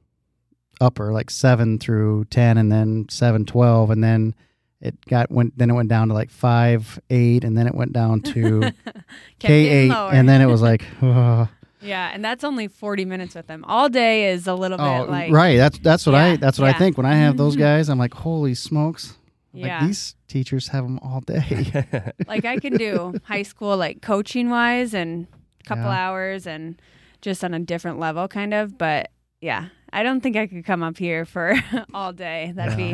upper 0.80 1.12
like 1.12 1.30
seven 1.30 1.78
through 1.78 2.24
ten, 2.26 2.56
and 2.58 2.70
then 2.72 3.06
seven 3.10 3.44
twelve, 3.44 3.90
and 3.90 4.02
then 4.02 4.34
it 4.80 4.96
got 5.06 5.30
went 5.30 5.56
then 5.58 5.68
it 5.70 5.74
went 5.74 5.88
down 5.90 6.08
to 6.08 6.14
like 6.14 6.30
five 6.30 6.98
eight, 7.10 7.44
and 7.44 7.56
then 7.56 7.66
it 7.66 7.74
went 7.74 7.92
down 7.92 8.20
to 8.22 8.70
K 9.38 9.68
eight, 9.68 9.92
and 9.92 10.28
then 10.28 10.40
it 10.40 10.46
was 10.46 10.62
like. 10.62 10.84
ugh. 11.02 11.48
Yeah, 11.80 12.10
and 12.12 12.24
that's 12.24 12.44
only 12.44 12.68
forty 12.68 13.04
minutes 13.04 13.34
with 13.34 13.46
them. 13.46 13.64
All 13.66 13.88
day 13.88 14.30
is 14.32 14.46
a 14.46 14.54
little 14.54 14.80
Oh, 14.80 15.02
bit 15.04 15.10
like 15.10 15.32
right. 15.32 15.56
That's 15.56 15.78
that's 15.78 16.06
what 16.06 16.14
I 16.14 16.36
that's 16.36 16.58
what 16.58 16.68
I 16.68 16.78
think 16.78 16.96
when 16.96 17.06
I 17.06 17.14
have 17.14 17.36
those 17.36 17.56
guys. 17.68 17.88
I'm 17.88 17.98
like, 17.98 18.14
holy 18.14 18.54
smokes! 18.54 19.16
Yeah. 19.52 19.78
Like 19.80 19.88
these 19.88 20.14
teachers 20.28 20.68
have 20.68 20.84
them 20.84 20.98
all 21.02 21.20
day. 21.20 22.12
like 22.26 22.44
I 22.44 22.56
can 22.58 22.74
do 22.76 23.14
high 23.24 23.42
school 23.42 23.76
like 23.76 24.00
coaching 24.02 24.50
wise 24.50 24.94
and 24.94 25.26
a 25.64 25.68
couple 25.68 25.84
Yeah. 25.84 26.06
hours 26.08 26.46
and 26.46 26.80
just 27.20 27.42
on 27.44 27.52
a 27.54 27.58
different 27.58 27.98
level 27.98 28.28
kind 28.28 28.54
of, 28.54 28.78
but 28.78 29.10
yeah, 29.40 29.66
I 29.92 30.02
don't 30.02 30.20
think 30.22 30.36
I 30.36 30.46
could 30.46 30.64
come 30.64 30.82
up 30.82 30.96
here 30.98 31.24
for 31.24 31.54
all 31.94 32.12
day. 32.12 32.52
That'd 32.54 32.76
be 32.76 32.92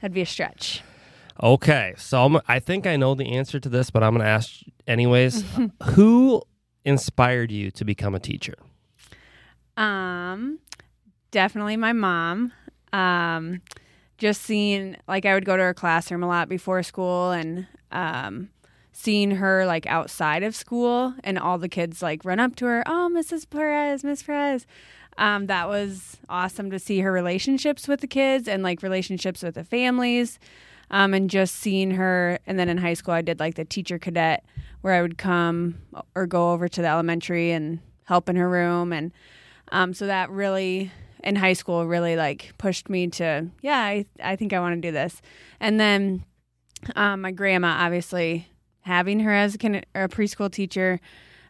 that'd 0.00 0.14
be 0.14 0.20
a 0.22 0.26
stretch. 0.26 0.82
Okay, 1.42 1.94
so 1.96 2.24
I'm, 2.26 2.40
I 2.48 2.58
think 2.58 2.86
I 2.86 2.96
know 2.96 3.14
the 3.14 3.32
answer 3.32 3.58
to 3.60 3.68
this, 3.70 3.90
but 3.90 4.02
I'm 4.02 4.12
going 4.12 4.20
to 4.24 4.28
ask 4.30 4.50
anyways. 4.86 5.42
Who 5.94 6.42
inspired 6.84 7.50
you 7.50 7.70
to 7.72 7.84
become 7.84 8.14
a 8.14 8.20
teacher? 8.20 8.54
Um, 9.76 10.58
definitely 11.30 11.76
my 11.76 11.92
mom. 11.92 12.52
Um, 12.92 13.62
just 14.18 14.42
seeing 14.42 14.96
like 15.08 15.24
I 15.24 15.34
would 15.34 15.44
go 15.44 15.56
to 15.56 15.62
her 15.62 15.74
classroom 15.74 16.22
a 16.22 16.28
lot 16.28 16.48
before 16.48 16.82
school 16.82 17.30
and 17.30 17.66
um 17.90 18.50
seeing 18.92 19.30
her 19.32 19.64
like 19.64 19.86
outside 19.86 20.42
of 20.42 20.54
school 20.54 21.14
and 21.24 21.38
all 21.38 21.56
the 21.56 21.68
kids 21.68 22.02
like 22.02 22.24
run 22.24 22.38
up 22.38 22.54
to 22.56 22.66
her, 22.66 22.82
oh 22.86 23.10
Mrs. 23.10 23.48
Perez, 23.48 24.04
Miss 24.04 24.22
Perez. 24.22 24.66
Um, 25.16 25.46
that 25.46 25.68
was 25.68 26.18
awesome 26.28 26.70
to 26.70 26.78
see 26.78 27.00
her 27.00 27.10
relationships 27.10 27.88
with 27.88 28.00
the 28.00 28.06
kids 28.06 28.46
and 28.46 28.62
like 28.62 28.82
relationships 28.82 29.42
with 29.42 29.54
the 29.54 29.64
families. 29.64 30.38
Um, 30.90 31.14
and 31.14 31.30
just 31.30 31.54
seeing 31.54 31.92
her 31.92 32.40
and 32.46 32.58
then 32.58 32.68
in 32.68 32.78
high 32.78 32.94
school 32.94 33.14
I 33.14 33.22
did 33.22 33.40
like 33.40 33.54
the 33.54 33.64
teacher 33.64 33.98
cadet 33.98 34.44
where 34.82 34.94
I 34.94 35.02
would 35.02 35.18
come 35.18 35.82
or 36.14 36.26
go 36.26 36.52
over 36.52 36.68
to 36.68 36.82
the 36.82 36.88
elementary 36.88 37.52
and 37.52 37.80
help 38.04 38.28
in 38.28 38.36
her 38.36 38.48
room. 38.48 38.92
And 38.92 39.12
um, 39.72 39.94
so 39.94 40.06
that 40.06 40.30
really 40.30 40.90
in 41.22 41.36
high 41.36 41.52
school 41.52 41.86
really 41.86 42.16
like 42.16 42.52
pushed 42.56 42.88
me 42.88 43.06
to 43.06 43.46
yeah 43.60 43.78
I, 43.78 44.06
I 44.22 44.36
think 44.36 44.54
I 44.54 44.60
want 44.60 44.74
to 44.74 44.88
do 44.88 44.92
this. 44.92 45.20
And 45.60 45.78
then 45.78 46.24
um, 46.96 47.20
my 47.20 47.30
grandma 47.30 47.76
obviously 47.84 48.48
having 48.80 49.20
her 49.20 49.32
as 49.32 49.54
a, 49.54 49.58
kin- 49.58 49.84
a 49.94 50.08
preschool 50.08 50.50
teacher 50.50 50.98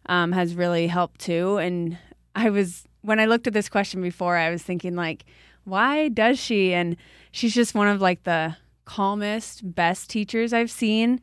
um, 0.06 0.32
has 0.32 0.54
really 0.54 0.88
helped 0.88 1.20
too. 1.20 1.58
And 1.58 1.96
I 2.34 2.50
was 2.50 2.84
when 3.02 3.20
I 3.20 3.26
looked 3.26 3.46
at 3.46 3.52
this 3.52 3.68
question 3.68 4.02
before 4.02 4.36
I 4.36 4.50
was 4.50 4.62
thinking 4.62 4.96
like 4.96 5.24
why 5.64 6.08
does 6.08 6.38
she? 6.38 6.72
And 6.74 6.96
she's 7.30 7.54
just 7.54 7.74
one 7.74 7.88
of 7.88 8.00
like 8.00 8.24
the 8.24 8.56
calmest 8.84 9.74
best 9.74 10.10
teachers 10.10 10.52
I've 10.52 10.70
seen 10.70 11.20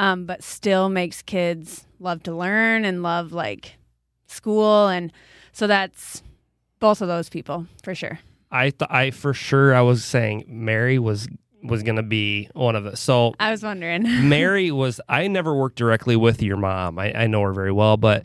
um, 0.00 0.24
but 0.24 0.42
still 0.42 0.88
makes 0.88 1.20
kids 1.20 1.86
love 2.00 2.22
to 2.22 2.34
learn 2.34 2.86
and 2.86 3.02
love 3.02 3.32
like 3.32 3.76
school 4.26 4.88
and 4.88 5.12
so 5.52 5.66
that's 5.66 6.22
both 6.78 7.02
of 7.02 7.08
those 7.08 7.28
people 7.28 7.66
for 7.84 7.94
sure. 7.94 8.18
I 8.50 8.70
th- 8.70 8.90
I 8.90 9.10
for 9.10 9.34
sure 9.34 9.74
I 9.74 9.82
was 9.82 10.02
saying 10.02 10.46
Mary 10.48 10.98
was 10.98 11.28
was 11.62 11.82
going 11.82 11.96
to 11.96 12.02
be 12.02 12.48
one 12.54 12.74
of 12.74 12.86
it. 12.86 12.96
So 12.96 13.34
I 13.38 13.50
was 13.50 13.62
wondering. 13.62 14.04
Mary 14.28 14.70
was 14.70 15.00
I 15.08 15.28
never 15.28 15.54
worked 15.54 15.76
directly 15.76 16.16
with 16.16 16.42
your 16.42 16.56
mom. 16.56 16.98
I, 16.98 17.12
I 17.12 17.26
know 17.26 17.42
her 17.42 17.52
very 17.52 17.72
well, 17.72 17.98
but 17.98 18.24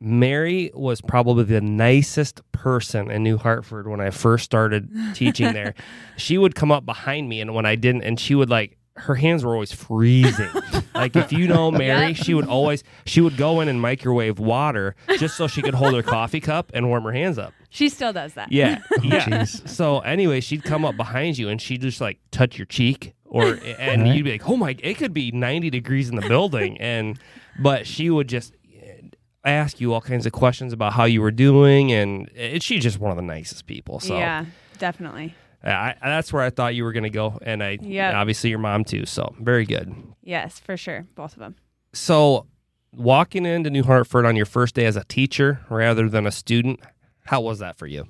Mary 0.00 0.70
was 0.72 1.02
probably 1.02 1.44
the 1.44 1.60
nicest 1.60 2.40
person 2.52 3.10
in 3.10 3.22
New 3.22 3.36
Hartford 3.36 3.86
when 3.86 4.00
I 4.00 4.08
first 4.08 4.44
started 4.44 4.90
teaching 5.14 5.52
there. 5.52 5.74
she 6.16 6.38
would 6.38 6.54
come 6.54 6.72
up 6.72 6.86
behind 6.86 7.28
me 7.28 7.42
and 7.42 7.54
when 7.54 7.66
I 7.66 7.74
didn't 7.74 8.04
and 8.04 8.18
she 8.18 8.34
would 8.34 8.48
like 8.48 8.78
her 8.96 9.14
hands 9.14 9.44
were 9.44 9.52
always 9.52 9.72
freezing. 9.72 10.48
like 10.94 11.16
if 11.16 11.32
you 11.32 11.46
know 11.48 11.70
Mary, 11.84 12.08
Yep. 12.08 12.16
she 12.16 12.34
would 12.34 12.46
always 12.46 12.82
she 13.06 13.20
would 13.20 13.36
go 13.36 13.60
in 13.60 13.68
and 13.68 13.80
microwave 13.80 14.38
water 14.38 14.94
just 15.18 15.36
so 15.36 15.46
she 15.46 15.62
could 15.62 15.74
hold 15.74 15.94
her 15.94 16.02
coffee 16.02 16.40
cup 16.40 16.70
and 16.74 16.88
warm 16.88 17.04
her 17.04 17.12
hands 17.12 17.38
up. 17.38 17.52
she 17.70 17.88
still 17.88 18.12
does 18.12 18.34
that. 18.34 18.50
Yeah, 18.52 18.80
yeah. 19.02 19.20
jeez. 19.26 19.68
So 19.68 20.00
anyway, 20.00 20.40
she'd 20.40 20.64
come 20.64 20.84
up 20.84 20.96
behind 20.96 21.38
you 21.38 21.48
and 21.48 21.60
she'd 21.60 21.80
just 21.82 22.00
like 22.00 22.18
touch 22.30 22.58
your 22.58 22.66
cheek, 22.66 23.14
or 23.24 23.54
and 23.78 24.02
Right. 24.02 24.14
you'd 24.16 24.24
be 24.24 24.32
like, 24.32 24.48
"Oh 24.48 24.56
my!" 24.56 24.76
It 24.82 24.94
could 24.96 25.12
be 25.14 25.30
ninety 25.32 25.70
degrees 25.70 26.08
in 26.08 26.16
the 26.16 26.26
building, 26.28 26.80
and 26.80 27.18
but 27.60 27.86
she 27.86 28.10
would 28.10 28.28
just 28.28 28.54
eh, 28.74 29.00
ask 29.44 29.80
you 29.80 29.92
all 29.94 30.00
kinds 30.00 30.26
of 30.26 30.32
questions 30.32 30.72
about 30.72 30.92
how 30.94 31.04
you 31.04 31.20
were 31.22 31.30
doing, 31.30 31.92
and 31.92 32.28
it, 32.34 32.62
she's 32.62 32.82
just 32.82 32.98
one 32.98 33.10
of 33.10 33.16
the 33.16 33.22
nicest 33.22 33.66
people. 33.66 34.00
So 34.00 34.16
Yeah, 34.18 34.46
definitely. 34.78 35.34
I, 35.62 35.94
that's 36.02 36.32
where 36.32 36.42
I 36.42 36.50
thought 36.50 36.74
you 36.74 36.84
were 36.84 36.92
going 36.92 37.04
to 37.04 37.10
go, 37.10 37.38
and 37.42 37.62
I 37.62 37.78
Yep. 37.80 38.14
obviously 38.14 38.50
your 38.50 38.58
mom 38.58 38.84
too. 38.84 39.04
So 39.06 39.34
very 39.40 39.66
good. 39.66 39.94
Yes, 40.22 40.58
for 40.58 40.76
sure. 40.76 41.06
Both 41.14 41.34
of 41.34 41.40
them. 41.40 41.56
So 41.92 42.46
walking 42.92 43.44
into 43.46 43.70
New 43.70 43.82
Hartford 43.82 44.24
on 44.24 44.36
your 44.36 44.46
first 44.46 44.74
day 44.74 44.86
as 44.86 44.96
a 44.96 45.04
teacher 45.04 45.60
rather 45.68 46.08
than 46.08 46.26
a 46.26 46.30
student, 46.30 46.80
how 47.26 47.40
was 47.40 47.58
that 47.58 47.76
for 47.76 47.86
you? 47.86 48.06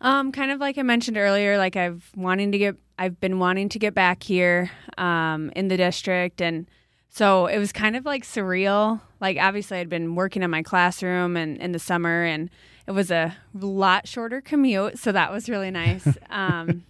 Um, 0.00 0.32
kind 0.32 0.50
of 0.50 0.58
like 0.58 0.78
I 0.78 0.82
mentioned 0.82 1.16
earlier, 1.16 1.58
like 1.58 1.76
I've 1.76 2.10
wanting 2.16 2.50
to 2.52 2.58
get, 2.58 2.76
I've 2.98 3.20
been 3.20 3.38
wanting 3.38 3.68
to 3.70 3.78
get 3.78 3.94
back 3.94 4.24
here, 4.24 4.70
um, 4.98 5.52
in 5.54 5.68
the 5.68 5.76
district, 5.76 6.40
and 6.42 6.68
so 7.08 7.46
it 7.46 7.58
was 7.58 7.72
kind 7.72 7.94
of 7.94 8.04
like 8.04 8.24
surreal. 8.24 9.00
Like 9.20 9.38
obviously, 9.38 9.78
I'd 9.78 9.88
been 9.88 10.16
working 10.16 10.42
in 10.42 10.50
my 10.50 10.62
classroom 10.64 11.36
and 11.36 11.56
in 11.58 11.70
the 11.70 11.78
summer, 11.78 12.24
and 12.24 12.50
it 12.86 12.92
was 12.92 13.10
a 13.10 13.36
lot 13.54 14.08
shorter 14.08 14.40
commute, 14.40 14.98
so 14.98 15.12
that 15.12 15.32
was 15.32 15.48
really 15.48 15.70
nice. 15.70 16.06
um, 16.30 16.84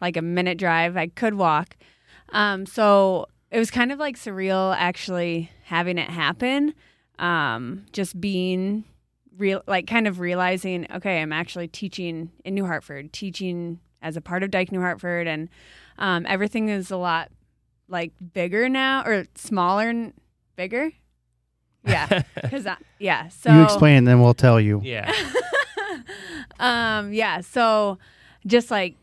like 0.00 0.16
a 0.16 0.22
minute 0.22 0.58
drive, 0.58 0.96
I 0.96 1.08
could 1.08 1.34
walk. 1.34 1.76
Um, 2.30 2.66
so 2.66 3.26
it 3.50 3.58
was 3.58 3.70
kind 3.70 3.92
of 3.92 3.98
like 3.98 4.16
surreal 4.16 4.74
actually 4.76 5.50
having 5.64 5.98
it 5.98 6.08
happen. 6.10 6.74
Um, 7.18 7.86
just 7.92 8.20
being 8.20 8.84
real 9.36 9.62
like 9.66 9.86
kind 9.86 10.06
of 10.06 10.20
realizing 10.20 10.86
okay 10.92 11.20
i'm 11.20 11.32
actually 11.32 11.68
teaching 11.68 12.30
in 12.44 12.54
new 12.54 12.66
hartford 12.66 13.12
teaching 13.12 13.80
as 14.02 14.16
a 14.16 14.20
part 14.20 14.42
of 14.42 14.50
dike 14.50 14.70
new 14.70 14.80
hartford 14.80 15.26
and 15.26 15.48
um, 15.98 16.26
everything 16.28 16.68
is 16.68 16.90
a 16.90 16.96
lot 16.96 17.30
like 17.88 18.12
bigger 18.32 18.68
now 18.68 19.02
or 19.04 19.24
smaller 19.34 19.88
and 19.88 20.12
bigger 20.56 20.90
yeah 21.84 22.22
because 22.34 22.66
yeah 22.98 23.28
so 23.28 23.52
you 23.52 23.62
explain, 23.62 23.98
and 23.98 24.06
then 24.06 24.20
we'll 24.20 24.34
tell 24.34 24.60
you. 24.60 24.80
Yeah. 24.84 25.12
um 26.60 27.12
yeah 27.12 27.40
so 27.40 27.98
just 28.46 28.70
like 28.70 28.96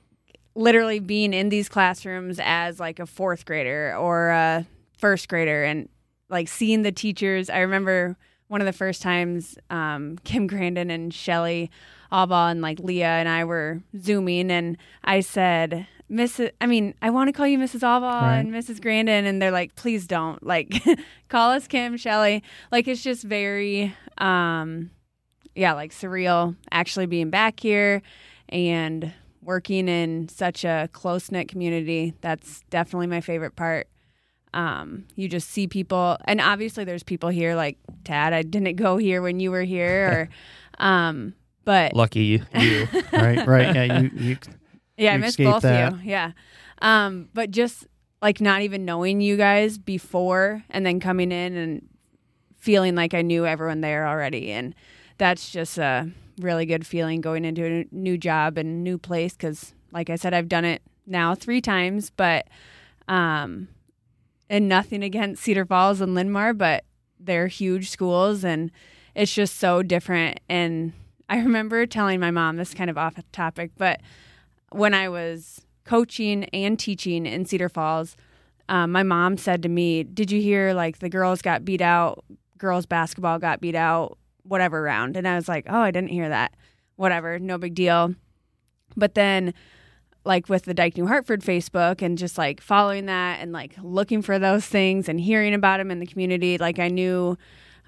literally 0.56 1.00
being 1.00 1.34
in 1.34 1.50
these 1.50 1.70
classrooms 1.70 2.40
as 2.44 2.80
like 2.80 3.00
a 3.00 3.06
fourth 3.06 3.46
grader 3.46 3.96
or 3.98 4.30
a 4.30 4.66
first 4.98 5.30
grader 5.30 5.64
and 5.64 5.90
like 6.30 6.48
seeing 6.48 6.82
the 6.84 6.92
teachers 6.92 7.50
i 7.50 7.60
remember 7.60 8.18
one 8.48 8.62
of 8.62 8.66
the 8.66 8.74
first 8.74 9.02
times 9.02 9.58
um, 9.70 10.18
kim 10.24 10.48
grandin 10.48 10.90
and 10.90 11.14
shelly 11.14 11.70
alba 12.12 12.48
and 12.50 12.62
like 12.62 12.80
leah 12.80 13.06
and 13.06 13.30
i 13.30 13.44
were 13.44 13.82
zooming 14.00 14.52
and 14.52 14.78
i 15.04 15.20
said 15.20 15.88
Mrs. 16.12 16.51
I 16.60 16.66
mean, 16.66 16.93
I 17.01 17.10
want 17.12 17.28
to 17.28 17.34
call 17.34 17.45
you 17.47 17.57
Mrs. 17.60 17.84
Alva 17.84 18.05
Right. 18.07 18.38
and 18.39 18.51
Mrs. 18.51 18.82
Grandin, 18.82 19.26
and 19.26 19.41
they're 19.41 19.51
like, 19.51 19.76
please 19.76 20.07
don't. 20.07 20.41
Like, 20.43 20.82
call 21.30 21.51
us 21.51 21.68
Kim, 21.68 21.97
Shelly. 21.97 22.43
Like, 22.72 22.88
it's 22.88 23.03
just 23.03 23.24
very, 23.24 23.95
um, 24.18 24.89
yeah, 25.55 25.74
like 25.74 25.91
surreal 25.91 26.55
actually 26.72 27.05
being 27.05 27.30
back 27.30 27.60
here 27.60 28.01
and 28.49 29.14
working 29.43 29.88
in 29.88 30.28
such 30.30 30.64
a 30.66 30.89
close 30.93 31.32
knit 31.32 31.47
community. 31.47 32.14
That's 32.22 32.62
definitely 32.70 33.07
my 33.07 33.22
favorite 33.22 33.55
part. 33.55 33.88
Um, 34.51 35.05
you 35.16 35.30
just 35.30 35.49
see 35.51 35.68
people, 35.68 36.18
and 36.26 36.41
obviously 36.41 36.84
there's 36.84 37.03
people 37.03 37.30
here 37.30 37.53
like 37.55 37.78
Tad. 38.03 38.34
I 38.34 38.41
didn't 38.41 38.78
go 38.78 38.97
here 38.97 39.22
when 39.22 39.39
you 39.39 39.51
were 39.51 39.62
here, 39.62 40.30
or, 40.80 40.84
um, 40.84 41.36
but 41.66 41.93
Lucky 41.93 42.22
you. 42.22 42.41
you. 42.57 42.88
right, 43.14 43.45
right. 43.45 43.76
Yeah, 43.76 43.99
you, 44.01 44.12
you 44.16 44.38
yeah, 45.00 45.12
I 45.12 45.16
You 45.16 45.22
miss 45.22 45.38
both 45.38 45.64
that. 45.64 45.93
of 45.93 46.04
you. 46.04 46.12
Yeah. 46.12 46.32
Um, 46.82 47.30
but 47.34 47.52
just 47.52 47.88
like 48.22 48.41
not 48.41 48.62
even 48.62 48.86
knowing 48.86 49.22
you 49.22 49.38
guys 49.38 49.78
before 49.78 50.64
and 50.70 50.86
then 50.86 51.00
coming 51.00 51.32
in 51.32 51.56
and 51.56 51.88
feeling 52.58 52.95
like 52.95 53.14
I 53.14 53.22
knew 53.22 53.45
everyone 53.45 53.82
there 53.82 54.08
already. 54.08 54.52
And 54.52 54.76
that's 55.18 55.50
just 55.52 55.78
a 55.78 56.10
really 56.39 56.66
good 56.66 56.86
feeling 56.86 57.22
going 57.22 57.45
into 57.45 57.66
a 57.66 57.86
new 57.91 58.18
job 58.18 58.58
and 58.58 58.84
new 58.84 58.97
place. 58.97 59.36
Cause 59.36 59.74
like 59.91 60.10
I 60.10 60.16
said, 60.16 60.34
I've 60.34 60.50
done 60.50 60.66
it 60.66 60.82
now 61.06 61.36
three 61.36 61.62
times, 61.62 62.12
but, 62.12 62.47
um, 63.08 63.70
and 64.50 64.68
nothing 64.68 65.04
against 65.04 65.43
Cedar 65.43 65.66
Falls 65.66 66.02
and 66.02 66.16
Linn-Mar, 66.16 66.54
but 66.54 66.84
they're 67.20 67.47
huge 67.47 67.89
schools 67.89 68.43
and 68.43 68.72
it's 69.16 69.34
just 69.34 69.58
so 69.58 69.82
different. 69.84 70.39
And 70.50 70.93
I 71.30 71.38
remember 71.39 71.86
telling 71.86 72.20
my 72.20 72.32
mom, 72.32 72.58
this 72.58 72.70
is 72.70 72.76
kind 72.76 72.89
of 72.89 72.97
off 72.97 73.16
topic, 73.32 73.72
but 73.78 74.02
when 74.72 74.93
I 74.93 75.09
was 75.09 75.61
coaching 75.84 76.45
and 76.45 76.78
teaching 76.78 77.26
in 77.26 77.45
Cedar 77.45 77.70
Falls, 77.70 78.15
um, 78.67 78.91
my 78.91 79.03
mom 79.03 79.38
said 79.38 79.63
to 79.63 79.70
me, 79.70 80.03
"Did 80.03 80.32
you 80.32 80.41
hear 80.41 80.74
like 80.74 80.99
the 80.99 81.09
girls 81.09 81.41
got 81.41 81.65
beat 81.65 81.82
out? 81.82 82.24
Girls 82.57 82.86
basketball 82.86 83.39
got 83.39 83.61
beat 83.61 83.76
out, 83.76 84.17
whatever 84.43 84.82
round?" 84.82 85.17
And 85.17 85.28
I 85.28 85.36
was 85.36 85.47
like, 85.47 85.65
"Oh, 85.67 85.80
I 85.80 85.91
didn't 85.91 86.11
hear 86.11 86.30
that. 86.30 86.55
Whatever, 86.95 87.39
no 87.39 87.57
big 87.57 87.74
deal." 87.74 88.13
But 88.95 89.15
then, 89.15 89.53
like 90.26 90.49
with 90.49 90.65
the 90.65 90.74
Dike 90.74 90.97
New 90.97 91.07
Hartford 91.07 91.41
Facebook 91.41 92.01
and 92.01 92.17
just 92.17 92.38
like 92.38 92.61
following 92.61 93.07
that 93.07 93.39
and 93.39 93.51
like 93.51 93.76
looking 93.82 94.22
for 94.22 94.38
those 94.38 94.65
things 94.65 95.09
and 95.09 95.20
hearing 95.20 95.53
about 95.53 95.78
them 95.78 95.91
in 95.91 95.99
the 95.99 96.05
community, 96.05 96.57
like 96.57 96.78
I 96.78 96.89
knew 96.89 97.38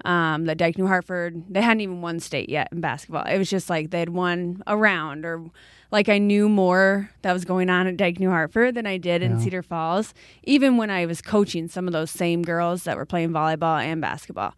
um, 0.04 0.46
that 0.46 0.58
Dike 0.58 0.78
New 0.78 0.86
Hartford 0.86 1.44
they 1.48 1.60
hadn't 1.60 1.80
even 1.80 2.00
won 2.02 2.20
state 2.20 2.48
yet 2.48 2.68
in 2.72 2.80
basketball. 2.80 3.24
It 3.24 3.38
was 3.38 3.50
just 3.50 3.70
like 3.70 3.90
they'd 3.90 4.08
won 4.08 4.62
a 4.66 4.76
round 4.76 5.24
or 5.24 5.44
like 5.90 6.08
I 6.08 6.18
knew 6.18 6.48
more 6.48 7.10
that 7.20 7.32
was 7.32 7.44
going 7.44 7.68
on 7.68 7.86
at 7.86 7.96
Dike 7.96 8.18
New 8.18 8.30
Hartford 8.30 8.74
than 8.74 8.86
I 8.86 8.96
did 8.96 9.22
in 9.22 9.38
Cedar 9.40 9.62
Falls, 9.62 10.14
even 10.42 10.78
when 10.78 10.90
I 10.90 11.04
was 11.04 11.20
coaching 11.20 11.68
some 11.68 11.86
of 11.86 11.92
those 11.92 12.10
same 12.10 12.42
girls 12.42 12.84
that 12.84 12.96
were 12.96 13.04
playing 13.04 13.30
volleyball 13.30 13.80
and 13.82 14.00
basketball. 14.00 14.54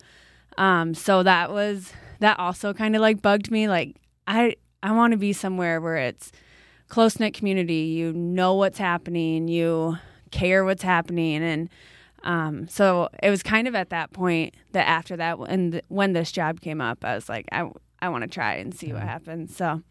Um, 0.57 0.95
so 0.95 1.25
that 1.25 1.51
was 1.51 1.93
that 2.21 2.39
also 2.39 2.73
kind 2.73 2.95
of 2.95 3.03
like 3.03 3.21
bugged 3.21 3.51
me. 3.51 3.69
Like 3.69 3.97
I 4.27 4.57
I 4.83 4.93
want 4.93 5.11
to 5.11 5.17
be 5.17 5.33
somewhere 5.33 5.81
where 5.81 5.97
it's 5.97 6.31
close 6.89 7.19
knit 7.19 7.35
community. 7.35 7.93
You 7.97 8.13
know 8.13 8.55
what's 8.55 8.79
happening. 8.79 9.49
You 9.49 9.97
care 10.31 10.65
what's 10.65 10.83
happening, 10.83 11.43
and 11.43 11.69
um, 12.25 12.67
so 12.69 13.09
it 13.23 13.31
was 13.31 13.43
kind 13.43 13.69
of 13.69 13.75
at 13.75 13.91
that 13.91 14.13
point 14.13 14.55
that 14.73 14.89
after 14.89 15.17
that, 15.17 15.39
when 15.39 15.73
th- 15.73 15.85
when 15.89 16.13
this 16.13 16.33
job 16.33 16.61
came 16.61 16.81
up, 16.81 17.05
I 17.05 17.15
was 17.15 17.29
like, 17.29 17.47
I 17.53 17.71
I 18.03 18.09
want 18.09 18.23
to 18.23 18.29
try 18.29 18.55
and 18.55 18.75
see 18.75 18.93
what 18.93 19.03
happens. 19.03 19.57
So 19.57 19.83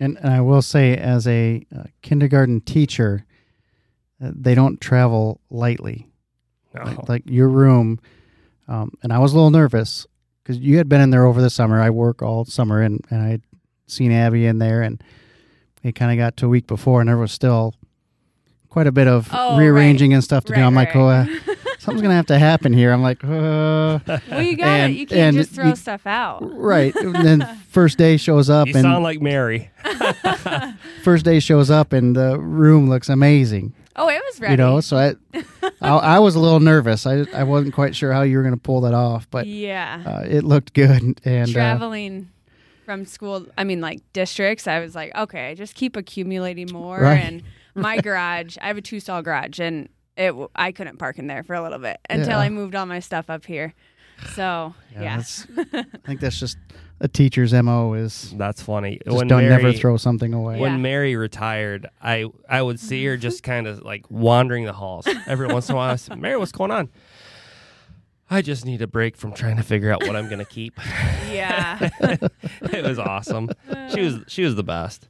And, 0.00 0.18
and 0.18 0.30
I 0.32 0.40
will 0.40 0.62
say, 0.62 0.96
as 0.96 1.26
a 1.26 1.64
uh, 1.76 1.84
kindergarten 2.02 2.60
teacher, 2.62 3.24
uh, 4.22 4.32
they 4.34 4.54
don't 4.54 4.80
travel 4.80 5.40
lightly. 5.50 6.06
No. 6.74 6.82
Like, 6.84 7.08
like 7.08 7.22
your 7.26 7.48
room, 7.48 7.98
um, 8.68 8.92
and 9.02 9.12
I 9.12 9.18
was 9.18 9.32
a 9.32 9.36
little 9.36 9.50
nervous 9.50 10.06
because 10.42 10.58
you 10.58 10.76
had 10.78 10.88
been 10.88 11.00
in 11.00 11.10
there 11.10 11.24
over 11.26 11.40
the 11.42 11.50
summer. 11.50 11.80
I 11.80 11.90
work 11.90 12.22
all 12.22 12.44
summer, 12.44 12.80
and, 12.80 13.04
and 13.10 13.22
I 13.22 13.28
had 13.28 13.42
seen 13.86 14.12
Abby 14.12 14.46
in 14.46 14.58
there, 14.58 14.80
and 14.82 15.02
it 15.82 15.94
kind 15.94 16.12
of 16.12 16.16
got 16.22 16.36
to 16.38 16.46
a 16.46 16.48
week 16.48 16.66
before, 16.66 17.00
and 17.00 17.08
there 17.08 17.16
was 17.18 17.32
still 17.32 17.74
quite 18.68 18.86
a 18.86 18.92
bit 18.92 19.08
of 19.08 19.28
Oh, 19.32 19.58
rearranging 19.58 20.14
and 20.14 20.22
stuff 20.22 20.44
to 20.44 20.52
do. 20.54 20.60
Right, 20.60 20.66
I'm 20.66 20.74
like, 20.76 20.94
oh, 20.94 21.08
uh, 21.08 21.26
something's 21.80 22.02
gonna 22.02 22.14
have 22.14 22.26
to 22.26 22.38
happen 22.38 22.72
here. 22.72 22.92
I'm 22.92 23.02
like, 23.02 23.24
uh, 23.24 23.98
well, 24.06 24.42
you 24.42 24.56
got 24.56 24.66
And- 24.68 24.92
it. 24.92 24.96
You 24.96 25.06
can't 25.06 25.36
just 25.36 25.50
throw 25.52 25.68
you- 25.68 25.76
stuff 25.76 26.06
out. 26.06 26.40
right. 26.56 26.94
and 26.94 27.14
then 27.14 27.58
first 27.68 27.98
day 27.98 28.16
shows 28.16 28.48
up, 28.50 28.68
you 28.68 28.74
and 28.74 28.82
sound 28.82 29.02
like 29.02 29.20
Mary. 29.20 29.70
first 31.02 31.24
day 31.24 31.40
shows 31.40 31.70
up, 31.70 31.92
and 31.92 32.14
the 32.16 32.38
room 32.38 32.88
looks 32.88 33.08
amazing. 33.08 33.72
Oh, 33.96 34.08
it 34.08 34.22
was 34.30 34.40
ready. 34.40 34.52
You 34.52 34.56
know, 34.56 34.80
so 34.80 34.96
I, 34.96 35.14
I, 35.82 35.88
I 35.90 36.18
was 36.20 36.34
a 36.34 36.40
little 36.40 36.60
nervous. 36.60 37.06
I, 37.06 37.24
I 37.34 37.42
wasn't 37.42 37.74
quite 37.74 37.94
sure 37.96 38.12
how 38.12 38.22
you 38.22 38.36
were 38.36 38.42
going 38.42 38.54
to 38.54 38.60
pull 38.60 38.80
that 38.82 38.94
off, 38.94 39.28
but 39.30 39.46
yeah. 39.46 40.02
uh, 40.06 40.24
it 40.28 40.44
looked 40.44 40.72
good. 40.74 41.20
And 41.24 41.48
uh, 41.48 41.52
Traveling 41.52 42.30
from 42.86 43.04
school, 43.04 43.46
I 43.58 43.64
mean, 43.64 43.80
like 43.80 44.00
districts, 44.12 44.66
I 44.66 44.80
was 44.80 44.94
like, 44.94 45.14
okay, 45.16 45.54
just 45.54 45.74
keep 45.74 45.96
accumulating 45.96 46.68
more. 46.72 47.00
Right. 47.00 47.16
And 47.18 47.42
my 47.74 47.98
garage, 47.98 48.56
I 48.60 48.68
have 48.68 48.76
a 48.78 48.80
two 48.82 49.00
stall 49.00 49.22
garage, 49.22 49.58
and 49.60 49.88
it 50.16 50.34
I 50.54 50.72
couldn't 50.72 50.98
park 50.98 51.18
in 51.18 51.26
there 51.26 51.42
for 51.42 51.54
a 51.54 51.62
little 51.62 51.78
bit 51.78 51.98
until 52.08 52.28
Yeah. 52.30 52.38
I 52.38 52.48
moved 52.48 52.74
all 52.74 52.86
my 52.86 53.00
stuff 53.00 53.30
up 53.30 53.46
here. 53.46 53.74
So 54.34 54.74
yeah, 54.92 55.22
yeah, 55.56 55.62
I 55.74 55.98
think 56.06 56.20
that's 56.20 56.38
just 56.38 56.58
a 57.00 57.08
teacher's 57.08 57.54
mo 57.54 57.94
is 57.94 58.34
That's 58.36 58.62
funny. 58.62 59.00
just 59.06 59.26
don't 59.26 59.48
never 59.48 59.72
throw 59.72 59.96
something 59.96 60.34
away. 60.34 60.56
Yeah. 60.56 60.60
When 60.62 60.82
Mary 60.82 61.16
retired, 61.16 61.88
I 62.02 62.26
I 62.48 62.60
would 62.60 62.78
see 62.78 63.04
her 63.06 63.16
just 63.28 63.42
kind 63.42 63.66
of 63.66 63.82
like 63.82 64.04
wandering 64.10 64.64
the 64.66 64.72
halls 64.74 65.08
every 65.26 65.46
once 65.46 65.68
in 65.68 65.74
a 65.74 65.76
while. 65.76 65.92
I 65.92 65.96
said, 65.96 66.18
"Mary, 66.18 66.36
what's 66.36 66.52
going 66.52 66.70
on?" 66.70 66.90
I 68.32 68.42
just 68.42 68.64
need 68.64 68.80
a 68.80 68.86
break 68.86 69.16
from 69.16 69.32
trying 69.32 69.56
to 69.56 69.62
figure 69.62 69.90
out 69.90 70.02
what 70.06 70.14
I'm 70.14 70.28
gonna 70.28 70.44
keep. 70.44 70.78
yeah. 71.32 71.88
it 72.00 72.84
was 72.84 72.98
awesome. 72.98 73.50
She 73.92 74.02
was 74.02 74.18
she 74.28 74.44
was 74.44 74.54
the 74.54 74.62
best. 74.62 75.08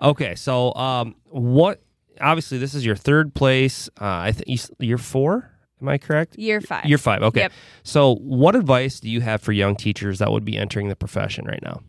Okay, 0.00 0.34
so 0.34 0.74
um, 0.74 1.16
what? 1.30 1.80
Obviously, 2.20 2.58
this 2.58 2.74
is 2.74 2.84
your 2.84 2.96
third 2.96 3.34
place. 3.34 3.88
Uh, 4.00 4.04
I 4.04 4.32
think 4.32 4.60
you're 4.78 4.98
four. 4.98 5.50
Am 5.80 5.88
I 5.88 5.98
correct? 5.98 6.38
Year 6.38 6.60
five. 6.60 6.86
You're 6.86 6.98
five. 6.98 7.22
Okay. 7.22 7.40
Yep. 7.40 7.52
So, 7.82 8.14
what 8.16 8.56
advice 8.56 9.00
do 9.00 9.10
you 9.10 9.20
have 9.20 9.42
for 9.42 9.52
young 9.52 9.76
teachers 9.76 10.18
that 10.20 10.30
would 10.30 10.44
be 10.44 10.56
entering 10.56 10.88
the 10.88 10.96
profession 10.96 11.44
right 11.44 11.62
now? 11.62 11.80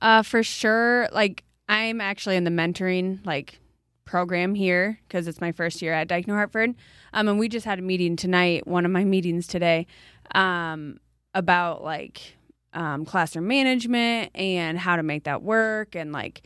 Uh, 0.00 0.22
for 0.22 0.42
sure. 0.42 1.08
Like 1.12 1.44
I'm 1.68 2.00
actually 2.00 2.36
in 2.36 2.44
the 2.44 2.50
mentoring 2.50 3.24
like 3.24 3.60
program 4.04 4.54
here 4.54 4.98
because 5.08 5.26
it's 5.26 5.40
my 5.40 5.52
first 5.52 5.80
year 5.80 5.92
at 5.92 6.08
Dike 6.08 6.26
New 6.26 6.34
Hartford. 6.34 6.74
Um, 7.12 7.28
and 7.28 7.38
we 7.38 7.48
just 7.48 7.64
had 7.64 7.78
a 7.78 7.82
meeting 7.82 8.16
tonight. 8.16 8.66
One 8.66 8.84
of 8.84 8.90
my 8.90 9.04
meetings 9.04 9.46
today, 9.46 9.86
um, 10.34 10.98
about 11.34 11.82
like 11.82 12.36
um, 12.74 13.04
classroom 13.04 13.46
management 13.46 14.32
and 14.34 14.78
how 14.78 14.96
to 14.96 15.02
make 15.02 15.24
that 15.24 15.42
work. 15.42 15.94
And 15.94 16.12
like 16.12 16.42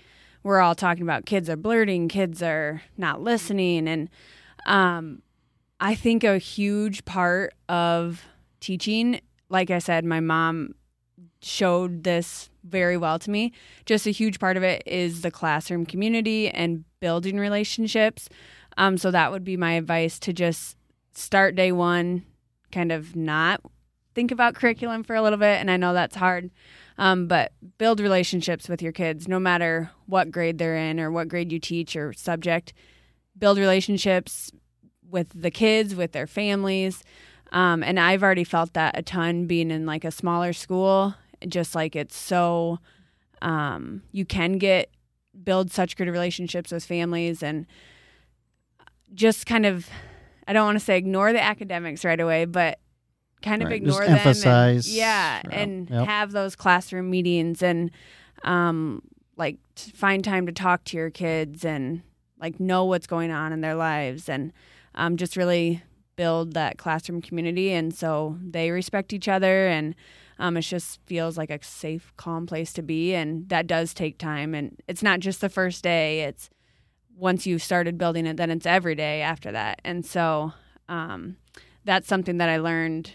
we're 0.47 0.61
all 0.61 0.77
talking 0.77 1.03
about 1.03 1.27
kids 1.27 1.51
are 1.51 1.57
blurting, 1.57 2.07
kids 2.07 2.41
are 2.41 2.81
not 2.97 3.21
listening, 3.21 3.89
and 3.89 4.09
um, 4.65 5.21
I 5.81 5.97
think 5.97 6.23
a 6.23 6.39
huge 6.39 7.05
part 7.05 7.53
of 7.69 8.23
teaching, 8.61 9.21
like 9.49 9.73
I 9.73 9.81
said, 9.81 10.05
my 10.05 10.21
mom 10.21 10.77
showed 11.43 12.05
this 12.05 12.49
very 12.63 12.97
well 12.97 13.19
to 13.19 13.29
me. 13.29 13.53
Just 13.87 14.07
a 14.07 14.13
huge 14.13 14.39
part 14.39 14.57
of 14.57 14.63
it 14.63 14.85
is 14.87 15.23
the 15.23 15.33
classroom 15.33 15.85
community 15.85 16.49
and 16.49 16.85
building 17.01 17.39
relationships. 17.39 18.29
Um, 18.77 18.99
so 18.99 19.11
that 19.11 19.33
would 19.33 19.43
be 19.43 19.57
my 19.57 19.73
advice 19.73 20.21
to 20.21 20.33
just 20.33 20.77
start 21.13 21.57
day 21.57 21.73
one, 21.73 22.25
kind 22.71 22.93
of 22.93 23.17
not 23.17 23.61
think 24.15 24.31
about 24.31 24.55
curriculum 24.55 25.03
for 25.03 25.17
a 25.17 25.23
little 25.23 25.39
bit. 25.39 25.61
And 25.61 25.73
I 25.73 25.77
know 25.77 25.93
that's 25.93 26.17
hard, 26.17 26.51
um, 26.99 27.27
but 27.27 27.53
build 27.79 28.01
relationships 28.01 28.69
with 28.69 28.81
your 28.81 28.93
kids, 28.93 29.29
no 29.29 29.39
matter 29.39 29.91
what 30.07 30.31
grade 30.31 30.59
they're 30.59 30.77
in 30.77 30.99
or 30.99 31.11
what 31.11 31.29
grade 31.29 31.53
you 31.53 31.59
teach 31.59 31.95
or 31.97 32.13
subject. 32.13 32.73
Build 33.39 33.59
relationships 33.59 34.51
with 35.09 35.29
the 35.35 35.51
kids, 35.51 35.95
with 35.95 36.13
their 36.13 36.27
families. 36.27 37.05
Um, 37.53 37.83
and 37.83 38.01
I've 38.01 38.23
already 38.23 38.45
felt 38.45 38.73
that 38.73 38.99
a 38.99 39.03
ton 39.03 39.47
being 39.47 39.71
in 39.71 39.87
like 39.87 40.05
a 40.05 40.11
smaller 40.11 40.53
school, 40.53 41.15
just 41.47 41.75
like 41.75 41.95
it's 41.95 42.17
so, 42.17 42.79
um, 43.43 44.03
you 44.13 44.25
can 44.25 44.59
get, 44.59 44.91
build 45.45 45.71
such 45.71 45.97
good 45.97 46.09
relationships 46.09 46.73
with 46.73 46.85
families 46.85 47.43
and 47.43 47.67
just 49.13 49.45
kind 49.47 49.67
of, 49.67 49.89
I 50.49 50.55
don't 50.55 50.65
want 50.65 50.79
to 50.79 50.85
say 50.85 50.97
ignore 50.97 51.33
the 51.33 51.43
academics 51.43 52.05
right 52.05 52.19
away, 52.19 52.47
but 52.47 52.79
kind 53.43 53.63
of 53.63 53.69
Right, 53.69 53.77
ignore 53.77 54.01
just 54.01 54.09
them. 54.09 54.19
emphasize. 54.19 54.87
And, 54.89 54.97
yeah. 54.97 55.43
And 55.51 55.91
yep. 55.91 56.07
have 56.07 56.33
those 56.33 56.57
classroom 56.57 57.11
meetings 57.11 57.63
and, 57.63 57.91
um, 58.45 59.03
like 59.37 59.59
find 59.77 60.25
time 60.25 60.47
to 60.47 60.53
talk 60.53 60.85
to 60.85 60.97
your 60.97 61.11
kids 61.11 61.65
and 61.65 62.03
like 62.41 62.59
know 62.59 62.85
what's 62.85 63.07
going 63.07 63.31
on 63.31 63.53
in 63.53 63.61
their 63.61 63.75
lives 63.75 64.29
and 64.29 64.53
um, 64.95 65.17
just 65.17 65.37
really 65.37 65.83
build 66.17 66.55
that 66.55 66.79
classroom 66.79 67.21
community 67.21 67.71
and 67.73 67.95
so 67.95 68.39
they 68.43 68.71
respect 68.71 69.13
each 69.13 69.29
other 69.29 69.67
and 69.67 69.95
um, 70.39 70.57
it 70.57 70.63
just 70.63 70.99
feels 71.07 71.37
like 71.37 71.51
a 71.51 71.63
safe 71.63 72.13
calm 72.17 72.47
place 72.47 72.73
to 72.73 72.83
be 72.83 73.15
and 73.15 73.49
that 73.51 73.67
does 73.67 73.93
take 73.93 74.17
time 74.17 74.55
and 74.55 74.81
it's 74.89 75.03
not 75.03 75.21
just 75.21 75.43
the 75.43 75.49
first 75.51 75.85
day 75.85 76.23
it's 76.23 76.49
once 77.15 77.47
you've 77.47 77.63
started 77.63 77.99
building 77.99 78.25
it 78.27 78.39
then 78.39 78.51
it's 78.51 78.65
every 78.67 78.95
day 78.95 79.21
after 79.21 79.53
that 79.53 79.81
and 79.85 80.07
so 80.07 80.53
um, 80.89 81.37
that's 81.85 82.09
something 82.09 82.39
that 82.39 82.49
i 82.49 82.57
learned 82.57 83.11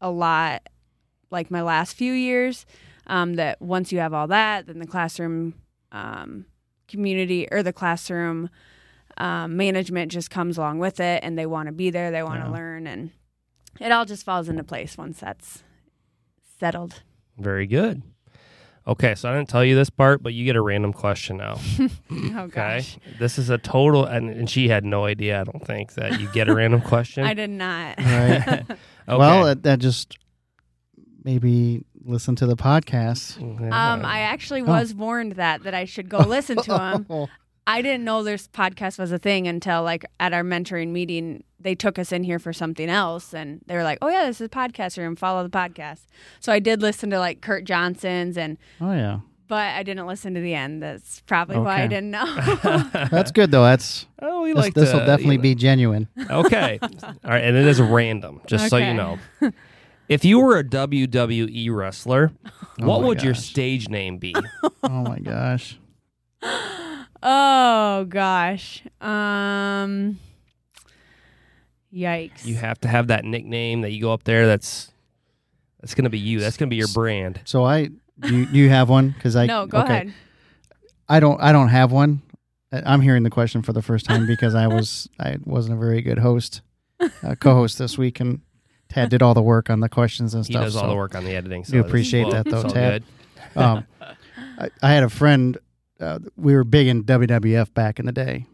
a 0.00 0.10
lot 0.10 0.68
like 1.30 1.50
my 1.50 1.62
last 1.62 1.94
few 1.94 2.12
years 2.12 2.66
Um, 3.08 3.34
that 3.36 3.60
once 3.62 3.92
you 3.92 4.00
have 4.00 4.12
all 4.12 4.26
that, 4.28 4.66
then 4.66 4.78
the 4.80 4.86
classroom 4.86 5.54
um, 5.92 6.46
community 6.88 7.46
or 7.52 7.62
the 7.62 7.72
classroom 7.72 8.50
um, 9.16 9.56
management 9.56 10.10
just 10.12 10.28
comes 10.30 10.58
along 10.58 10.78
with 10.80 10.98
it, 11.00 11.22
and 11.22 11.38
they 11.38 11.46
want 11.46 11.66
to 11.68 11.72
be 11.72 11.90
there, 11.90 12.10
they 12.10 12.22
want 12.24 12.40
to 12.42 12.46
Yeah. 12.48 12.52
learn, 12.52 12.86
and 12.88 13.10
it 13.80 13.92
all 13.92 14.04
just 14.04 14.24
falls 14.24 14.48
into 14.48 14.64
place 14.64 14.98
once 14.98 15.20
that's 15.20 15.62
settled. 16.58 17.02
Very 17.38 17.66
good. 17.66 18.02
Okay, 18.88 19.14
so 19.14 19.30
I 19.30 19.36
didn't 19.36 19.48
tell 19.48 19.64
you 19.64 19.74
this 19.74 19.90
part, 19.90 20.22
but 20.22 20.32
you 20.34 20.44
get 20.44 20.54
a 20.56 20.60
random 20.62 20.92
question 20.92 21.36
now. 21.36 21.58
Oh 22.10 22.42
Okay. 22.42 22.50
gosh, 22.50 22.98
This 23.18 23.38
is 23.38 23.50
a 23.50 23.58
total, 23.58 24.04
and, 24.04 24.28
and 24.30 24.48
she 24.50 24.68
had 24.68 24.84
no 24.84 25.04
idea, 25.06 25.40
I 25.40 25.44
don't 25.44 25.64
think, 25.66 25.94
that 25.94 26.20
you 26.20 26.28
get 26.32 26.48
a 26.48 26.54
random 26.54 26.80
question. 26.92 27.24
I 27.24 27.34
did 27.34 27.50
not. 27.50 27.98
Right. 27.98 28.66
Okay. 29.08 29.16
Well, 29.18 29.44
that, 29.46 29.62
that 29.62 29.78
just 29.78 30.18
maybe 31.24 31.84
listen 32.04 32.36
to 32.36 32.46
the 32.46 32.56
podcast. 32.56 33.40
Um, 33.72 34.04
I 34.04 34.20
actually 34.20 34.62
Oh. 34.62 34.66
was 34.66 34.94
warned 34.94 35.32
that 35.32 35.62
that 35.64 35.74
I 35.74 35.84
should 35.84 36.08
go 36.08 36.18
listen 36.18 36.56
to 36.62 36.78
him. 36.78 37.26
I 37.68 37.82
didn't 37.82 38.04
know 38.04 38.22
this 38.22 38.46
podcast 38.46 38.96
was 38.96 39.10
a 39.10 39.18
thing 39.18 39.48
until 39.48 39.82
like 39.82 40.04
at 40.20 40.32
our 40.32 40.44
mentoring 40.44 40.88
meeting, 40.90 41.42
they 41.58 41.74
took 41.74 41.98
us 41.98 42.12
in 42.12 42.22
here 42.22 42.38
for 42.38 42.52
something 42.52 42.88
else, 42.88 43.34
and 43.34 43.60
they 43.66 43.74
were 43.74 43.82
like, 43.82 43.98
"Oh 44.02 44.08
yeah, 44.08 44.26
this 44.26 44.40
is 44.40 44.46
a 44.46 44.48
podcast 44.48 44.96
room. 44.98 45.16
Follow 45.16 45.42
the 45.42 45.48
podcast." 45.50 46.02
So 46.38 46.52
I 46.52 46.60
did 46.60 46.80
listen 46.80 47.10
to 47.10 47.18
like 47.18 47.40
Kurt 47.40 47.64
Johnson's, 47.64 48.38
and 48.38 48.56
Oh 48.80 48.92
yeah, 48.92 49.18
but 49.48 49.74
I 49.74 49.82
didn't 49.82 50.06
listen 50.06 50.34
to 50.34 50.40
the 50.40 50.54
end. 50.54 50.82
That's 50.82 51.20
probably 51.20 51.58
why 51.58 51.82
I 51.82 51.86
didn't 51.86 52.10
know. 52.10 52.24
that's 53.10 53.30
good 53.30 53.50
though. 53.50 53.64
That's 53.64 54.06
oh, 54.20 54.42
we 54.42 54.52
this, 54.52 54.56
like 54.56 54.74
this 54.74 54.92
will 54.92 55.00
definitely 55.00 55.36
you- 55.36 55.42
be 55.42 55.54
genuine. 55.54 56.08
Okay. 56.30 56.78
All 56.82 57.14
right, 57.24 57.44
and 57.44 57.56
it 57.56 57.66
is 57.66 57.80
random, 57.80 58.40
just 58.46 58.68
so 58.68 58.76
you 58.76 58.94
know. 58.94 59.18
If 60.08 60.24
you 60.24 60.38
were 60.38 60.56
a 60.56 60.62
WWE 60.62 61.74
wrestler, 61.74 62.30
what 62.78 63.00
my 63.00 63.06
would 63.08 63.24
your 63.24 63.34
stage 63.34 63.88
name 63.88 64.18
be? 64.18 64.36
Oh 64.84 65.02
my 65.02 65.18
gosh. 65.18 65.80
oh 67.24 68.06
gosh, 68.08 68.84
um, 69.00 70.20
yikes! 71.92 72.44
You 72.44 72.54
have 72.54 72.80
to 72.82 72.88
have 72.88 73.08
that 73.08 73.24
nickname 73.24 73.80
that 73.80 73.90
you 73.90 74.00
go 74.00 74.12
up 74.12 74.22
there. 74.22 74.46
That's 74.46 74.92
that's 75.80 75.96
gonna 75.96 76.08
be 76.08 76.20
you. 76.20 76.38
That's 76.38 76.56
gonna 76.56 76.68
be 76.68 76.76
your 76.76 76.86
brand. 76.94 77.40
So 77.44 77.64
I 77.64 77.86
do 77.86 77.98
you, 78.24 78.46
do 78.46 78.58
you 78.58 78.68
have 78.70 78.88
one? 78.88 79.10
Because 79.10 79.36
I 79.36 79.46
no, 79.46 79.66
go 79.66 79.78
okay. 79.80 79.92
ahead. 79.92 80.14
I 81.08 81.20
don't. 81.20 81.40
I 81.40 81.52
don't 81.52 81.68
have 81.68 81.92
one. 81.92 82.22
I- 82.72 82.82
I'm 82.84 83.00
hearing 83.00 83.22
the 83.22 83.30
question 83.30 83.62
for 83.62 83.72
the 83.72 83.82
first 83.82 84.06
time 84.06 84.26
because 84.26 84.54
I 84.54 84.66
was 84.66 85.08
I 85.20 85.36
wasn't 85.44 85.76
a 85.76 85.80
very 85.80 86.02
good 86.02 86.18
host, 86.18 86.62
uh, 87.00 87.34
co-host 87.38 87.78
this 87.78 87.96
week, 87.98 88.20
and 88.20 88.40
Tad 88.88 89.10
did 89.10 89.22
all 89.22 89.34
the 89.34 89.42
work 89.42 89.70
on 89.70 89.80
the 89.80 89.88
questions 89.88 90.34
and 90.34 90.44
stuff. 90.44 90.64
He 90.64 90.70
stuff. 90.70 90.82
does 90.82 90.82
all 90.82 90.88
the 90.88 90.96
work 90.96 91.14
on 91.14 91.24
the 91.24 91.34
editing. 91.34 91.64
So 91.64 91.74
We 91.74 91.80
appreciate 91.80 92.24
well, 92.24 92.32
that, 92.32 92.44
though, 92.46 92.56
it's 92.56 92.64
all 92.64 92.70
Tad. 92.70 93.02
good. 93.02 93.12
Um, 93.56 93.86
I, 94.58 94.68
I 94.82 94.90
had 94.90 95.02
a 95.02 95.08
friend. 95.08 95.56
Uh, 95.98 96.18
we 96.36 96.54
were 96.54 96.64
big 96.64 96.88
in 96.88 97.04
WWF 97.04 97.72
back 97.72 97.98
in 97.98 98.04
the 98.04 98.12
day, 98.12 98.44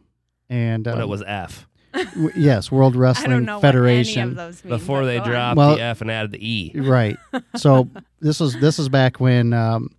and 0.49 0.85
But 0.85 0.95
um, 0.95 1.01
it 1.01 1.09
was 1.09 1.25
F 1.27 1.67
w- 1.93 2.32
yes, 2.36 2.70
World 2.73 2.93
I 2.94 2.97
don't 2.97 3.01
Wrestling 3.02 3.44
know 3.44 3.60
Federation. 3.60 4.20
what 4.20 4.23
any 4.23 4.31
of 4.31 4.36
those 4.55 4.64
mean, 4.64 4.70
before 4.78 5.05
they 5.05 5.19
dropped 5.20 5.56
Well- 5.56 5.77
the 5.77 5.82
F 5.82 6.01
and 6.01 6.10
added 6.10 6.32
the 6.32 6.47
E. 6.51 6.73
Right. 6.74 7.16
So 7.56 7.89
this 8.20 8.40
was 8.40 8.55
this 8.60 8.78
was 8.78 8.89
back 8.89 9.20
when 9.20 9.52
um, 9.52 9.90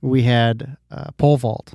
we 0.00 0.22
had 0.22 0.76
uh, 0.90 1.10
pole 1.18 1.36
vault. 1.38 1.74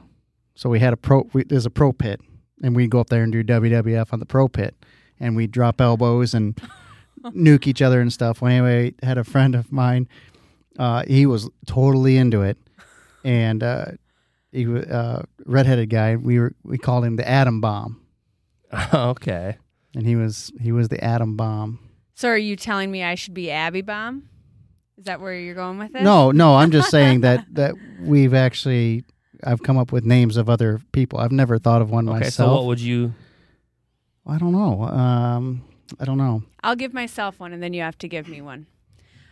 So 0.56 0.70
we 0.70 0.80
had 0.80 0.94
a 0.94 0.98
pro. 0.98 1.28
We, 1.34 1.44
there's 1.46 1.66
a 1.66 1.70
pro 1.72 1.94
pit, 1.94 2.22
and 2.62 2.76
we 2.76 2.84
would 2.84 2.92
go 2.92 3.00
up 3.00 3.10
there 3.10 3.24
and 3.24 3.32
do 3.32 3.44
WWF 3.44 4.12
on 4.14 4.20
the 4.20 4.26
pro 4.26 4.48
pit, 4.48 4.76
and 5.20 5.36
we 5.36 5.44
would 5.44 5.52
drop 5.52 5.80
elbows 5.82 6.34
and 6.34 6.60
nuke 7.24 7.66
each 7.66 7.82
other 7.82 8.02
and 8.02 8.12
stuff. 8.14 8.42
Well, 8.42 8.52
anyway, 8.52 8.94
had 9.02 9.18
a 9.18 9.24
friend 9.24 9.56
of 9.56 9.72
mine. 9.72 10.08
Uh, 10.78 11.04
he 11.08 11.26
was 11.26 11.50
totally 11.66 12.18
into 12.18 12.42
it, 12.42 12.58
and 13.24 13.64
uh, 13.64 13.86
he 14.52 14.66
was 14.68 14.86
uh, 14.86 15.24
redheaded 15.46 15.90
guy. 15.90 16.16
We 16.18 16.40
were 16.40 16.54
we 16.64 16.78
called 16.78 17.06
him 17.06 17.16
the 17.16 17.28
Atom 17.28 17.62
Bomb, 17.62 18.02
okay. 18.94 19.58
and 19.96 20.06
he 20.06 20.16
was 20.16 20.52
he 20.62 20.72
was 20.72 20.90
the 20.90 21.04
Atom 21.04 21.36
Bomb. 21.36 21.80
So 22.16 22.30
are 22.30 22.38
you 22.38 22.56
telling 22.56 22.92
me 22.92 23.04
I 23.04 23.16
should 23.16 23.34
be 23.34 23.50
Abby 23.52 23.82
Bomb? 23.82 24.28
Is 24.98 25.06
that 25.06 25.22
where 25.22 25.34
you're 25.34 25.56
going 25.56 25.78
with 25.80 25.96
it? 25.96 26.02
No, 26.04 26.32
no, 26.32 26.58
I'm 26.58 26.72
just 26.72 26.90
saying 26.90 27.22
that 27.28 27.46
that 27.56 27.76
we've 28.02 28.34
actually 28.34 29.04
I've 29.44 29.64
come 29.64 29.78
up 29.78 29.92
with 29.92 30.04
names 30.04 30.36
of 30.38 30.50
other 30.50 30.82
people. 30.92 31.20
I've 31.20 31.32
never 31.32 31.58
thought 31.58 31.82
of 31.82 31.90
one 31.90 32.08
Okay. 32.10 32.20
myself. 32.20 32.50
So 32.50 32.54
what 32.56 32.66
would 32.66 32.80
you? 32.82 33.14
I 34.28 34.38
don't 34.38 34.52
know. 34.52 34.84
Um, 34.84 35.64
I 36.00 36.06
don't 36.06 36.18
know. 36.18 36.44
I'll 36.62 36.76
give 36.76 36.94
myself 36.94 37.40
one, 37.40 37.54
and 37.54 37.64
then 37.64 37.74
you 37.74 37.82
have 37.82 37.98
to 38.00 38.08
give 38.08 38.28
me 38.28 38.42
one. 38.42 38.68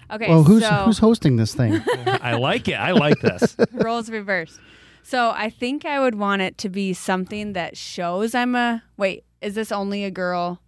Okay. 0.09 0.29
well, 0.29 0.43
who's 0.43 0.63
so 0.63 0.85
who's 0.85 0.99
hosting 0.99 1.35
this 1.35 1.53
thing? 1.53 1.81
I 2.07 2.35
like 2.35 2.67
it. 2.69 2.75
I 2.75 2.91
like 2.91 3.19
this. 3.19 3.57
roles 3.73 4.09
reversed. 4.09 4.59
So 5.03 5.31
I 5.35 5.49
think 5.49 5.85
I 5.85 5.99
would 5.99 6.15
want 6.15 6.41
it 6.41 6.57
to 6.59 6.69
be 6.69 6.93
something 6.93 7.53
that 7.53 7.77
shows 7.77 8.33
I'm 8.33 8.55
a. 8.55 8.83
Wait, 8.95 9.25
is 9.41 9.55
this 9.55 9.71
only 9.71 10.03
a 10.03 10.11
girl? 10.11 10.61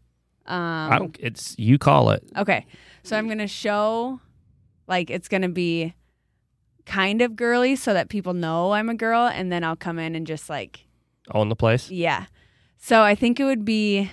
Um, 0.45 0.91
I 0.91 0.97
don't. 0.99 1.17
It's 1.19 1.55
you 1.59 1.77
call 1.77 2.09
it. 2.11 2.23
Okay. 2.37 2.65
So 3.03 3.17
I'm 3.17 3.25
going 3.27 3.37
to 3.39 3.47
show 3.47 4.19
like 4.87 5.09
it's 5.09 5.27
going 5.27 5.43
to 5.43 5.49
be 5.49 5.93
kind 6.85 7.21
of 7.21 7.35
girly 7.35 7.75
so 7.75 7.93
that 7.93 8.09
people 8.09 8.33
know 8.33 8.71
I'm 8.71 8.89
a 8.89 8.95
girl 8.95 9.27
and 9.27 9.51
then 9.51 9.63
I'll 9.63 9.75
come 9.75 9.99
in 9.99 10.15
and 10.15 10.25
just 10.25 10.49
like 10.49 10.85
Own 11.31 11.49
the 11.49 11.55
place. 11.55 11.91
yeah. 11.91 12.25
So 12.77 13.01
I 13.01 13.13
think 13.13 13.39
it 13.39 13.43
would 13.43 13.63
be 13.65 14.09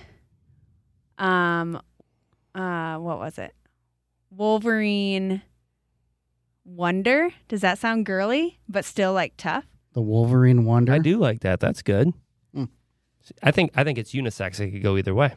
um 1.17 1.81
uh 2.53 2.97
what 2.97 3.17
was 3.17 3.37
it? 3.39 3.53
Wolverine 4.29 5.41
Wonder. 6.65 7.29
Does 7.47 7.61
that 7.61 7.79
sound 7.79 8.05
girly 8.05 8.59
but 8.69 8.85
still 8.85 9.13
like 9.13 9.33
tough? 9.37 9.65
the 9.93 10.01
Wolverine 10.01 10.63
Wonder. 10.65 10.93
I 10.93 10.99
do 10.99 11.17
like 11.17 11.39
that. 11.39 11.59
That's 11.59 11.81
good. 11.81 12.13
I 13.43 13.51
think 13.51 13.71
I 13.75 13.83
think 13.83 13.97
it's 13.97 14.11
unisex. 14.13 14.59
It 14.59 14.71
could 14.71 14.83
go 14.83 14.97
either 14.97 15.13
way. 15.15 15.33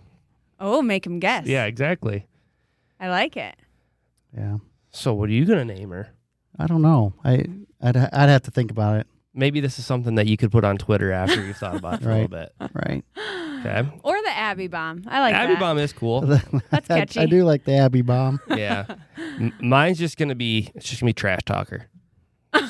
Oh, 0.59 0.83
make 0.83 1.07
him 1.07 1.19
guess. 1.19 1.47
Yeah, 1.47 1.65
exactly. 1.65 2.27
I 2.99 3.09
like 3.09 3.37
it. 3.37 3.57
Yeah. 4.37 4.59
So 4.91 5.15
what 5.15 5.29
are 5.31 5.33
you 5.33 5.45
gonna 5.45 5.65
name 5.65 5.91
her? 5.91 6.11
I 6.59 6.67
don't 6.67 6.83
know. 6.83 7.15
I 7.25 7.45
I'd 7.81 7.97
I'd 7.97 8.29
have 8.29 8.43
to 8.43 8.51
think 8.51 8.71
about 8.71 8.99
it. 8.99 9.07
Maybe 9.33 9.61
this 9.61 9.79
is 9.79 9.87
something 9.87 10.17
that 10.17 10.27
you 10.27 10.37
could 10.37 10.51
put 10.51 10.65
on 10.65 10.77
Twitter 10.77 11.13
after 11.13 11.45
you've 11.45 11.57
thought 11.57 11.77
about 11.77 11.95
it 11.95 12.03
for 12.03 12.11
a 12.11 12.15
little 12.15 12.29
bit. 12.29 12.53
Right. 12.75 13.05
Okay. 13.61 13.89
Or 14.03 14.21
the 14.23 14.31
Abby 14.31 14.67
bomb. 14.69 15.05
I 15.07 15.21
like 15.21 15.35
Abby 15.35 15.55
that. 15.55 15.61
Bomb 15.61 15.79
is 15.79 15.93
cool. 15.93 16.21
That's 16.71 16.91
I- 16.91 16.99
catchy. 17.01 17.21
I, 17.21 17.27
do 17.27 17.45
like 17.45 17.65
the 17.65 17.75
Abby 17.75 18.03
Bomb. 18.03 18.41
yeah. 18.49 18.87
M- 19.19 19.53
mine's 19.61 19.99
just 19.99 20.17
gonna 20.19 20.35
be. 20.35 20.71
It's 20.75 20.89
just 20.89 21.01
gonna 21.01 21.11
be 21.11 21.15
trash 21.15 21.41
talker. 21.47 21.87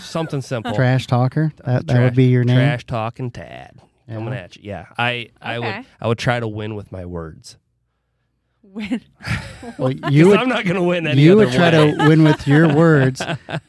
Something 0.01 0.43
simple. 0.43 0.75
Trash 0.75 1.07
talker. 1.07 1.53
That 1.65 1.87
that 1.87 1.93
Trash- 1.95 2.03
would 2.05 2.15
be 2.15 2.25
your 2.27 2.45
name. 2.45 2.57
Trash 2.57 2.85
talking 2.87 3.31
Tad. 3.31 3.81
Yeah. 4.11 4.17
Coming 4.17 4.35
at 4.35 4.57
you. 4.57 4.63
Yeah. 4.65 4.87
I 4.99 5.29
I 5.41 5.57
Okay. 5.57 5.77
would 5.79 5.87
I 6.01 6.09
would 6.09 6.19
try 6.19 6.41
to 6.41 6.49
win 6.49 6.75
with 6.75 6.91
my 6.93 7.07
words. 7.07 7.57
Win. 8.63 9.01
Well, 9.79 9.91
you 10.11 10.25
'Cause 10.25 10.31
would 10.31 10.39
I'm 10.41 10.49
not 10.49 10.65
gonna 10.65 10.83
win 10.83 11.07
any 11.07 11.21
you 11.23 11.33
other 11.33 11.45
would 11.47 11.55
try 11.55 11.71
way. 11.71 11.93
to 11.93 12.09
win 12.09 12.25
with 12.25 12.47
your 12.49 12.75
words, 12.75 13.21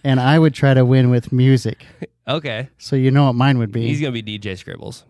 and 0.06 0.20
I 0.22 0.40
would 0.40 0.54
try 0.54 0.74
to 0.74 0.86
win 0.86 1.10
with 1.10 1.32
music. 1.34 1.86
Okay. 2.28 2.70
So 2.78 2.96
you 2.96 3.12
know 3.12 3.26
what 3.26 3.34
mine 3.36 3.58
would 3.58 3.72
be. 3.74 3.88
He's 3.88 4.00
gonna 4.00 4.14
be 4.14 4.24
DJ 4.24 4.58
Scribbles. 4.58 5.04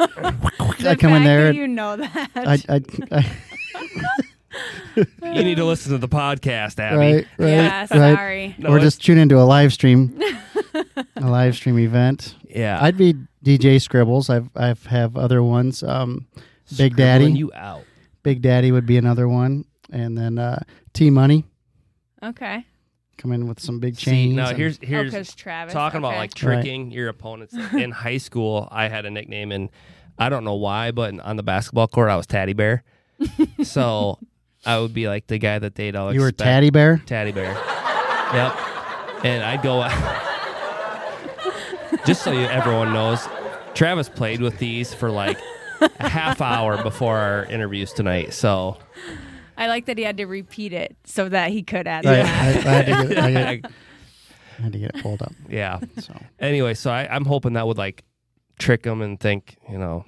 I 0.00 0.96
come 0.98 1.12
in 1.12 1.24
there. 1.24 1.52
you 1.52 1.68
know 1.68 1.96
that. 1.96 2.30
I, 2.34 2.58
I, 2.68 2.80
I, 3.12 3.26
You 5.22 5.44
need 5.44 5.56
to 5.56 5.64
listen 5.64 5.92
to 5.92 5.98
the 5.98 6.08
podcast, 6.08 6.78
Abby. 6.78 6.96
right, 6.96 7.26
right, 7.38 7.48
yeah, 7.48 7.80
right. 7.80 7.88
sorry. 7.88 8.54
No, 8.58 8.70
or 8.70 8.78
just 8.80 9.04
tune 9.04 9.18
into 9.18 9.38
a 9.38 9.44
live 9.44 9.72
stream, 9.74 10.18
a 11.16 11.20
live 11.30 11.54
stream 11.54 11.78
event. 11.78 12.34
Yeah. 12.48 12.78
I'd 12.82 12.96
be 12.96 13.14
DJ 13.44 13.80
Scribbles. 13.80 14.28
I've 14.30 14.50
I've 14.56 14.84
have 14.86 15.16
other 15.16 15.42
ones. 15.42 15.82
Um, 15.82 16.26
Big 16.76 16.92
Scribbling 16.92 16.96
Daddy. 16.96 17.32
you 17.32 17.50
out. 17.54 17.84
Big 18.22 18.42
Daddy 18.42 18.70
would 18.72 18.86
be 18.86 18.96
another 18.96 19.26
one, 19.28 19.64
and 19.90 20.16
then 20.16 20.38
uh, 20.38 20.62
T 20.92 21.10
Money 21.10 21.44
Okay. 22.22 22.64
come 23.16 23.32
in 23.32 23.48
with 23.48 23.58
some 23.60 23.80
big 23.80 23.96
See, 23.96 24.04
chains. 24.10 24.34
now 24.36 24.48
and- 24.50 24.58
here's 24.58 24.78
Oh, 24.82 24.86
here's 24.86 25.10
because 25.12 25.34
Travis. 25.34 25.72
talking 25.72 25.98
about 25.98 26.10
okay. 26.10 26.18
like 26.18 26.34
tricking 26.34 26.90
your 26.90 27.08
opponents. 27.08 27.54
in 27.72 27.90
high 27.90 28.18
school, 28.18 28.68
I 28.70 28.88
had 28.88 29.06
a 29.06 29.10
nickname, 29.10 29.52
and 29.52 29.70
I 30.18 30.28
don't 30.28 30.44
know 30.44 30.56
why, 30.56 30.90
but 30.90 31.18
on 31.20 31.36
the 31.36 31.42
basketball 31.42 31.88
court, 31.88 32.10
I 32.10 32.16
was 32.16 32.26
Taddy 32.26 32.52
Bear. 32.52 32.84
so 33.62 34.18
I 34.66 34.78
would 34.78 34.92
be 34.92 35.08
like 35.08 35.26
the 35.28 35.38
guy 35.38 35.58
that 35.58 35.74
they'd 35.76 35.96
all 35.96 36.12
you 36.12 36.20
were 36.20 36.28
expect- 36.28 36.46
Taddy 36.46 36.70
Bear. 36.70 37.02
Taddy 37.06 37.32
Bear. 37.32 37.52
yep. 38.34 38.54
And 39.24 39.42
I'd 39.42 39.62
go. 39.62 39.80
Just 42.06 42.22
so 42.22 42.32
you, 42.32 42.40
everyone 42.46 42.92
knows, 42.92 43.26
Travis 43.74 44.08
played 44.08 44.40
with 44.40 44.58
these 44.58 44.92
for 44.94 45.10
like 45.10 45.38
a 45.80 46.08
half 46.08 46.40
hour 46.40 46.82
before 46.82 47.16
our 47.16 47.44
interviews 47.46 47.92
tonight. 47.92 48.32
So 48.32 48.76
I 49.56 49.66
like 49.68 49.86
that 49.86 49.98
he 49.98 50.04
had 50.04 50.16
to 50.18 50.26
repeat 50.26 50.72
it 50.72 50.96
so 51.04 51.28
that 51.28 51.50
he 51.50 51.62
could 51.62 51.86
add 51.86 52.06
I, 52.06 52.18
I, 52.18 52.20
I 52.20 52.22
had 52.22 52.86
to 52.86 52.92
get 52.92 53.10
it, 53.12 53.18
I, 53.18 53.30
get- 53.56 53.70
I 54.58 54.62
had 54.62 54.72
to 54.72 54.78
get 54.78 54.94
it 54.96 55.02
pulled 55.02 55.22
up. 55.22 55.32
yeah. 55.48 55.80
So 55.98 56.14
Anyway, 56.38 56.74
so 56.74 56.90
I, 56.90 57.08
I'm 57.14 57.24
hoping 57.24 57.54
that 57.54 57.66
would 57.66 57.78
like 57.78 58.04
trick 58.58 58.84
him 58.84 59.00
and 59.02 59.18
think, 59.18 59.56
you 59.70 59.78
know, 59.78 60.04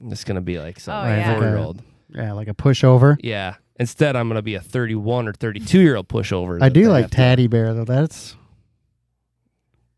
it's 0.00 0.24
gonna 0.24 0.40
be 0.42 0.58
like 0.58 0.78
some 0.80 0.94
Oh, 1.06 1.08
yeah. 1.08 1.34
four 1.34 1.42
year 1.44 1.56
old. 1.56 1.82
yeah, 2.10 2.32
like 2.32 2.48
a 2.48 2.54
pushover. 2.54 3.16
Yeah. 3.22 3.54
Instead, 3.80 4.14
I'm 4.14 4.28
gonna 4.28 4.42
be 4.42 4.54
a 4.56 4.60
31 4.60 5.26
or 5.28 5.32
32 5.32 5.80
year 5.80 5.96
old 5.96 6.08
pushover. 6.08 6.60
I 6.62 6.68
do 6.68 6.88
like 6.88 7.04
have 7.04 7.10
Taddy 7.12 7.46
Bear 7.46 7.72
though. 7.72 7.84
That's 7.84 8.36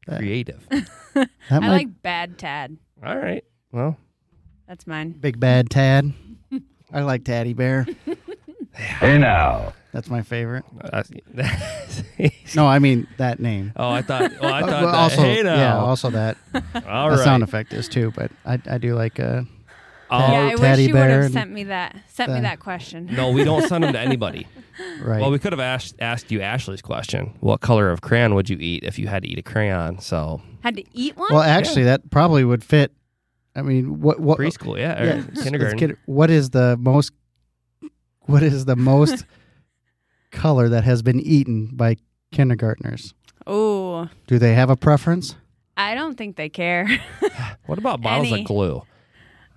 That- 0.07 0.19
Creative. 0.19 0.67
That 1.51 1.57
I 1.57 1.59
might 1.61 1.69
like 1.69 2.03
Bad 2.03 2.39
Tad. 2.39 2.77
All 3.05 3.17
right. 3.17 3.45
Well, 3.73 3.97
That's 4.69 4.87
mine. 4.87 5.11
big 5.13 5.39
bad 5.41 5.71
Tad. 5.71 6.13
I 6.93 7.01
like 7.01 7.25
Taddy 7.25 7.53
Bear. 7.53 7.87
Hey 8.75 9.19
now. 9.19 9.73
That's 9.93 10.11
my 10.11 10.23
favorite. 10.23 10.65
uh, 10.93 11.03
No, 12.55 12.67
I 12.67 12.79
mean 12.79 13.07
that 13.17 13.41
name. 13.41 13.73
oh, 13.77 13.91
I 13.91 14.03
thought. 14.03 14.31
Oh, 14.41 14.47
I 14.47 14.61
Uh, 14.63 14.67
thought 14.67 14.83
but 14.83 14.93
that. 14.93 14.95
also, 14.99 15.23
hey 15.23 15.43
now. 15.43 15.55
yeah, 15.57 15.77
also 15.79 16.11
that. 16.11 16.37
All 16.87 17.11
the 17.11 17.17
right. 17.17 17.25
sound 17.25 17.43
effect 17.43 17.73
is 17.73 17.89
too, 17.89 18.13
but 18.15 18.31
I, 18.45 18.61
I 18.69 18.79
do 18.79 18.95
like 18.95 19.19
uh 19.19 19.43
All- 20.11 20.21
yeah, 20.33 20.41
I 20.41 20.51
wish 20.51 20.61
Teddy 20.61 20.83
you 20.85 20.95
would 20.95 21.11
have 21.11 21.33
sent 21.33 21.51
me 21.51 21.65
that. 21.65 21.97
Sent 22.09 22.33
me 22.33 22.41
that 22.41 22.61
question. 22.61 23.07
no, 23.13 23.31
we 23.33 23.45
don't 23.45 23.67
send 23.69 23.85
them 23.85 23.93
to 23.93 23.99
anybody. 24.09 24.47
right. 25.01 25.21
Well, 25.21 25.31
we 25.31 25.39
could 25.39 25.53
have 25.53 25.61
asked 25.61 25.97
asked 26.01 26.31
you 26.31 26.41
Ashley's 26.41 26.83
question. 26.83 27.35
What 27.41 27.61
color 27.61 27.91
of 27.91 28.01
crayon 28.03 28.35
would 28.35 28.49
you 28.51 28.57
eat 28.61 28.85
if 28.85 28.99
you 28.99 29.09
had 29.09 29.23
to 29.23 29.29
eat 29.29 29.39
a 29.39 29.43
crayon? 29.43 29.99
So 30.01 30.41
Had 30.63 30.77
to 30.77 30.85
eat 30.93 31.17
one. 31.17 31.29
Well, 31.33 31.43
actually, 31.43 31.85
that 31.85 32.11
probably 32.11 32.45
would 32.45 32.63
fit. 32.63 32.93
I 33.55 33.63
mean, 33.63 34.01
what 34.01 34.21
what 34.21 34.39
preschool, 34.39 34.79
yeah, 34.79 35.03
yeah, 35.03 35.15
let's- 35.15 35.27
let's 35.29 35.43
kindergarten. 35.45 35.79
get- 35.79 35.97
what 36.07 36.31
is 36.31 36.51
the 36.51 36.77
most? 36.79 37.13
What 38.27 38.43
is 38.43 38.65
the 38.65 38.77
most 38.77 39.25
color 40.31 40.69
that 40.69 40.85
has 40.85 41.03
been 41.03 41.21
eaten 41.21 41.71
by 41.75 41.97
kindergartners? 42.33 43.15
oh, 43.47 44.09
Do 44.27 44.39
they 44.39 44.55
have 44.55 44.71
a 44.71 44.77
preference? 44.77 45.37
I 45.77 45.95
don't 45.95 46.17
think 46.19 46.37
they 46.37 46.49
care. 46.49 46.89
What 47.67 47.79
about 47.79 48.01
bottles 48.01 48.29
Any. 48.33 48.43
of 48.43 48.47
glue? 48.47 48.83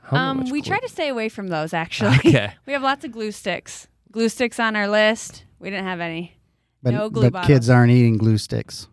How 0.10 0.18
um, 0.32 0.38
much 0.38 0.52
we 0.52 0.62
glue? 0.62 0.70
try 0.70 0.80
to 0.80 0.90
stay 0.90 1.08
away 1.10 1.30
from 1.30 1.48
those. 1.48 1.74
Actually, 1.74 2.16
Okay. 2.26 2.54
we 2.66 2.74
have 2.74 2.82
lots 2.82 3.06
of 3.06 3.12
glue 3.12 3.32
sticks. 3.32 3.88
Glue 4.12 4.30
sticks 4.30 4.60
on 4.60 4.76
our 4.76 4.88
list. 4.88 5.44
We 5.60 5.70
didn't 5.70 5.86
have 5.86 6.00
any. 6.00 6.36
But, 6.82 6.94
No 6.94 7.10
glue 7.10 7.30
but 7.30 7.46
kids 7.46 7.70
aren't 7.70 7.92
eating 7.92 8.18
glue 8.18 8.38
sticks. 8.38 8.88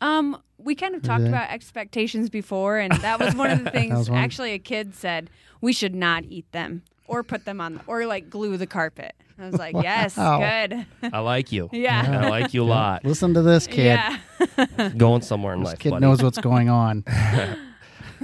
Um, 0.00 0.40
we 0.58 0.74
kind 0.74 0.94
of 0.94 1.02
talked 1.02 1.22
they? 1.24 1.28
about 1.28 1.50
expectations 1.50 2.30
before, 2.30 2.78
and 2.78 2.92
that 2.92 3.18
was 3.20 3.34
one 3.34 3.50
of 3.50 3.64
the 3.64 3.70
things. 3.72 4.08
one. 4.08 4.18
Actually, 4.18 4.52
a 4.52 4.58
kid 4.58 4.94
said 4.94 5.28
we 5.60 5.72
should 5.72 5.94
not 5.94 6.24
eat 6.24 6.50
them 6.52 6.82
or 7.06 7.22
put 7.22 7.44
them 7.44 7.60
on, 7.60 7.80
or 7.86 8.06
like 8.06 8.30
glue 8.30 8.56
the 8.56 8.66
carpet. 8.66 9.14
I 9.38 9.46
was 9.46 9.58
like, 9.58 9.74
yes, 9.74 10.14
good. 10.14 10.86
I 11.12 11.18
like 11.18 11.50
you. 11.50 11.68
Yeah. 11.72 12.22
I 12.24 12.28
like 12.28 12.54
you 12.54 12.62
a 12.62 12.64
lot. 12.64 13.04
Listen 13.04 13.34
to 13.34 13.42
this 13.42 13.66
kid. 13.66 13.98
Yeah. 13.98 14.90
Going 14.96 15.22
somewhere 15.22 15.54
in 15.54 15.60
This 15.60 15.70
life, 15.70 15.78
kid 15.80 15.90
buddy. 15.90 16.00
knows 16.02 16.22
what's 16.22 16.38
going 16.38 16.68
on. 16.68 17.02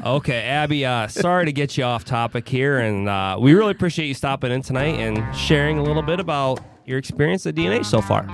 Okay, 0.05 0.43
Abby. 0.45 0.87
Uh, 0.87 1.09
sorry 1.09 1.45
to 1.45 1.53
get 1.53 1.77
you 1.77 1.85
off 1.85 2.05
topic 2.05 2.49
here, 2.49 2.79
and 2.79 3.09
uh, 3.09 3.37
we 3.39 3.55
really 3.55 3.73
appreciate 3.73 4.07
you 4.07 4.15
stopping 4.15 4.51
in 4.51 4.63
tonight 4.63 4.99
and 4.99 5.37
sharing 5.37 5.79
a 5.79 5.83
little 5.83 6.03
bit 6.03 6.21
about 6.21 6.61
your 6.87 6.99
experience 6.99 7.47
at 7.47 7.55
DNH 7.55 7.85
so 7.85 8.01
far. 8.01 8.27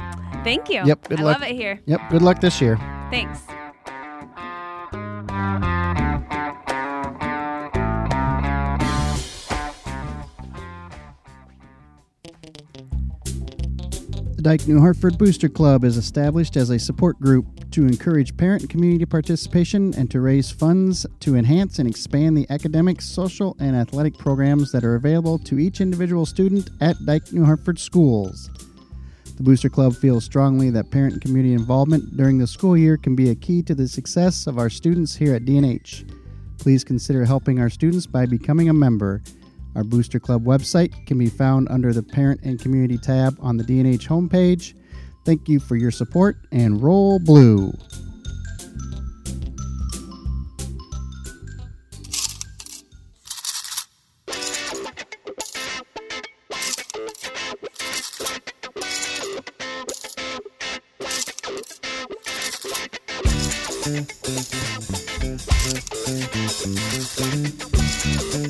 Thank 0.44 0.68
you. 0.68 0.82
Yep, 0.84 1.08
good 1.08 1.20
I 1.20 1.22
luck. 1.24 1.40
love 1.40 1.48
it 1.50 1.56
here. 1.56 1.80
Yep. 1.86 2.00
Good 2.10 2.22
luck 2.22 2.40
this 2.40 2.60
year. 2.60 2.76
Thanks. 3.10 3.40
Dike 14.46 14.68
New 14.68 14.78
Hartford 14.78 15.18
Booster 15.18 15.48
Club 15.48 15.82
is 15.82 15.96
established 15.96 16.56
as 16.56 16.70
a 16.70 16.78
support 16.78 17.18
group 17.18 17.68
to 17.72 17.84
encourage 17.84 18.36
parent 18.36 18.62
and 18.62 18.70
community 18.70 19.04
participation 19.04 19.92
and 19.96 20.08
to 20.08 20.20
raise 20.20 20.52
funds 20.52 21.04
to 21.18 21.34
enhance 21.34 21.80
and 21.80 21.90
expand 21.90 22.38
the 22.38 22.46
academic, 22.48 23.02
social, 23.02 23.56
and 23.58 23.74
athletic 23.74 24.16
programs 24.16 24.70
that 24.70 24.84
are 24.84 24.94
available 24.94 25.36
to 25.36 25.58
each 25.58 25.80
individual 25.80 26.24
student 26.24 26.70
at 26.80 26.94
Dike 27.04 27.32
New 27.32 27.44
Hartford 27.44 27.80
schools. 27.80 28.48
The 29.36 29.42
Booster 29.42 29.68
Club 29.68 29.96
feels 29.96 30.24
strongly 30.24 30.70
that 30.70 30.92
parent 30.92 31.14
and 31.14 31.22
community 31.22 31.52
involvement 31.52 32.16
during 32.16 32.38
the 32.38 32.46
school 32.46 32.76
year 32.76 32.96
can 32.96 33.16
be 33.16 33.30
a 33.30 33.34
key 33.34 33.64
to 33.64 33.74
the 33.74 33.88
success 33.88 34.46
of 34.46 34.60
our 34.60 34.70
students 34.70 35.16
here 35.16 35.34
at 35.34 35.44
DNH. 35.44 36.08
Please 36.58 36.84
consider 36.84 37.24
helping 37.24 37.58
our 37.58 37.68
students 37.68 38.06
by 38.06 38.26
becoming 38.26 38.68
a 38.68 38.72
member. 38.72 39.22
Our 39.76 39.84
Booster 39.84 40.18
Club 40.18 40.44
website 40.44 41.06
can 41.06 41.18
be 41.18 41.28
found 41.28 41.68
under 41.68 41.92
the 41.92 42.02
Parent 42.02 42.40
and 42.42 42.58
Community 42.58 42.96
tab 42.96 43.36
on 43.40 43.58
the 43.58 43.62
DNH 43.62 44.08
homepage. 44.08 44.72
Thank 45.26 45.48
you 45.48 45.60
for 45.60 45.76
your 45.76 45.90
support 45.90 46.38
and 46.50 46.82
roll 46.82 47.18
blue. 47.18 47.72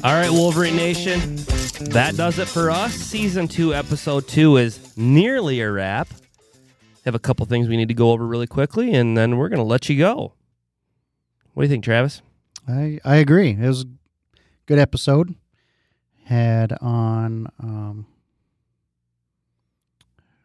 All 0.04 0.12
right, 0.12 0.30
Wolverine 0.30 0.76
Nation. 0.76 1.36
That 1.90 2.14
does 2.16 2.38
it 2.38 2.46
for 2.48 2.70
us. 2.70 2.92
Season 2.94 3.48
two, 3.48 3.74
episode 3.74 4.28
two 4.28 4.56
is 4.56 4.96
nearly 4.96 5.60
a 5.60 5.70
wrap. 5.70 6.08
Have 7.04 7.14
a 7.14 7.18
couple 7.18 7.46
things 7.46 7.68
we 7.68 7.76
need 7.76 7.88
to 7.88 7.94
go 7.94 8.10
over 8.10 8.26
really 8.26 8.46
quickly, 8.46 8.92
and 8.94 9.16
then 9.16 9.36
we're 9.36 9.48
going 9.48 9.58
to 9.58 9.64
let 9.64 9.88
you 9.88 9.96
go. 9.98 10.34
What 11.54 11.62
do 11.62 11.66
you 11.66 11.70
think, 11.70 11.84
Travis? 11.84 12.22
I, 12.68 12.98
I 13.04 13.16
agree. 13.16 13.50
It 13.50 13.66
was 13.66 13.82
a 13.82 13.86
good 14.66 14.78
episode. 14.78 15.34
Had 16.24 16.76
on 16.80 17.48
um, 17.60 18.06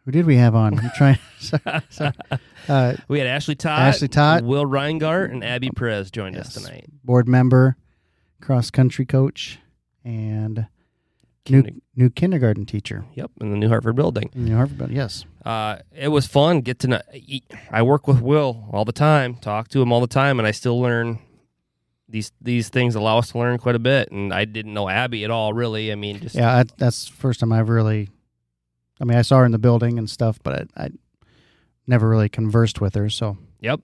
who 0.05 0.11
did 0.11 0.25
we 0.25 0.37
have 0.37 0.55
on? 0.55 0.79
I'm 0.79 0.91
trying. 0.95 1.19
sorry, 1.39 1.81
sorry. 1.89 2.13
Uh, 2.69 2.93
We 3.07 3.17
had 3.19 3.27
Ashley 3.27 3.55
Todd, 3.55 3.79
Ashley 3.79 4.07
Todd. 4.07 4.43
Will 4.43 4.65
Reingart, 4.65 5.31
and 5.31 5.43
Abby 5.43 5.69
Perez 5.75 6.11
joined 6.11 6.37
us 6.37 6.53
tonight. 6.53 6.85
board 7.03 7.27
member, 7.27 7.77
cross 8.41 8.69
country 8.71 9.05
coach, 9.05 9.59
and 10.03 10.67
new 11.49 11.63
Kinder- 11.63 11.79
new 11.95 12.09
kindergarten 12.09 12.65
teacher 12.65 13.05
Yep, 13.15 13.31
in 13.41 13.51
the 13.51 13.57
New 13.57 13.69
Hartford 13.69 13.95
building. 13.95 14.29
in 14.33 14.45
New 14.45 14.55
Hartford. 14.55 14.91
Yes, 14.91 15.25
Uh, 15.45 15.77
it 15.95 16.09
was 16.09 16.27
fun. 16.27 16.61
Get 16.61 16.79
to 16.79 16.87
know. 16.87 17.01
I 17.71 17.81
work 17.81 18.07
with 18.07 18.21
Will 18.21 18.67
all 18.71 18.85
the 18.85 18.91
time. 18.91 19.35
Talk 19.35 19.67
to 19.69 19.81
him 19.81 19.91
all 19.91 19.99
the 20.01 20.07
time, 20.07 20.39
and 20.39 20.47
I 20.47 20.51
still 20.51 20.79
learn. 20.79 21.19
These 22.09 22.31
these 22.41 22.67
things 22.69 22.93
allow 22.95 23.19
us 23.19 23.31
to 23.31 23.37
learn 23.39 23.57
quite 23.57 23.75
a 23.75 23.79
bit, 23.79 24.11
and 24.11 24.33
I 24.33 24.43
didn't 24.45 24.73
know 24.73 24.89
Abby 24.89 25.23
at 25.23 25.31
all. 25.31 25.53
Really, 25.53 25.91
I 25.91 25.95
mean, 25.95 26.19
just 26.19 26.35
yeah. 26.35 26.57
I, 26.57 26.63
that's 26.77 27.05
the 27.05 27.13
first 27.15 27.39
time 27.39 27.53
I've 27.53 27.69
really. 27.69 28.09
I 28.99 29.05
mean, 29.05 29.17
I 29.17 29.21
saw 29.23 29.37
her 29.39 29.45
in 29.45 29.51
the 29.51 29.57
building 29.57 29.97
and 29.97 30.07
stuff, 30.09 30.37
but 30.43 30.67
I, 30.75 30.83
I 30.83 30.89
never 31.87 32.07
really 32.09 32.29
conversed 32.29 32.79
with 32.81 32.93
her. 32.95 33.09
So 33.09 33.37
Yep. 33.61 33.79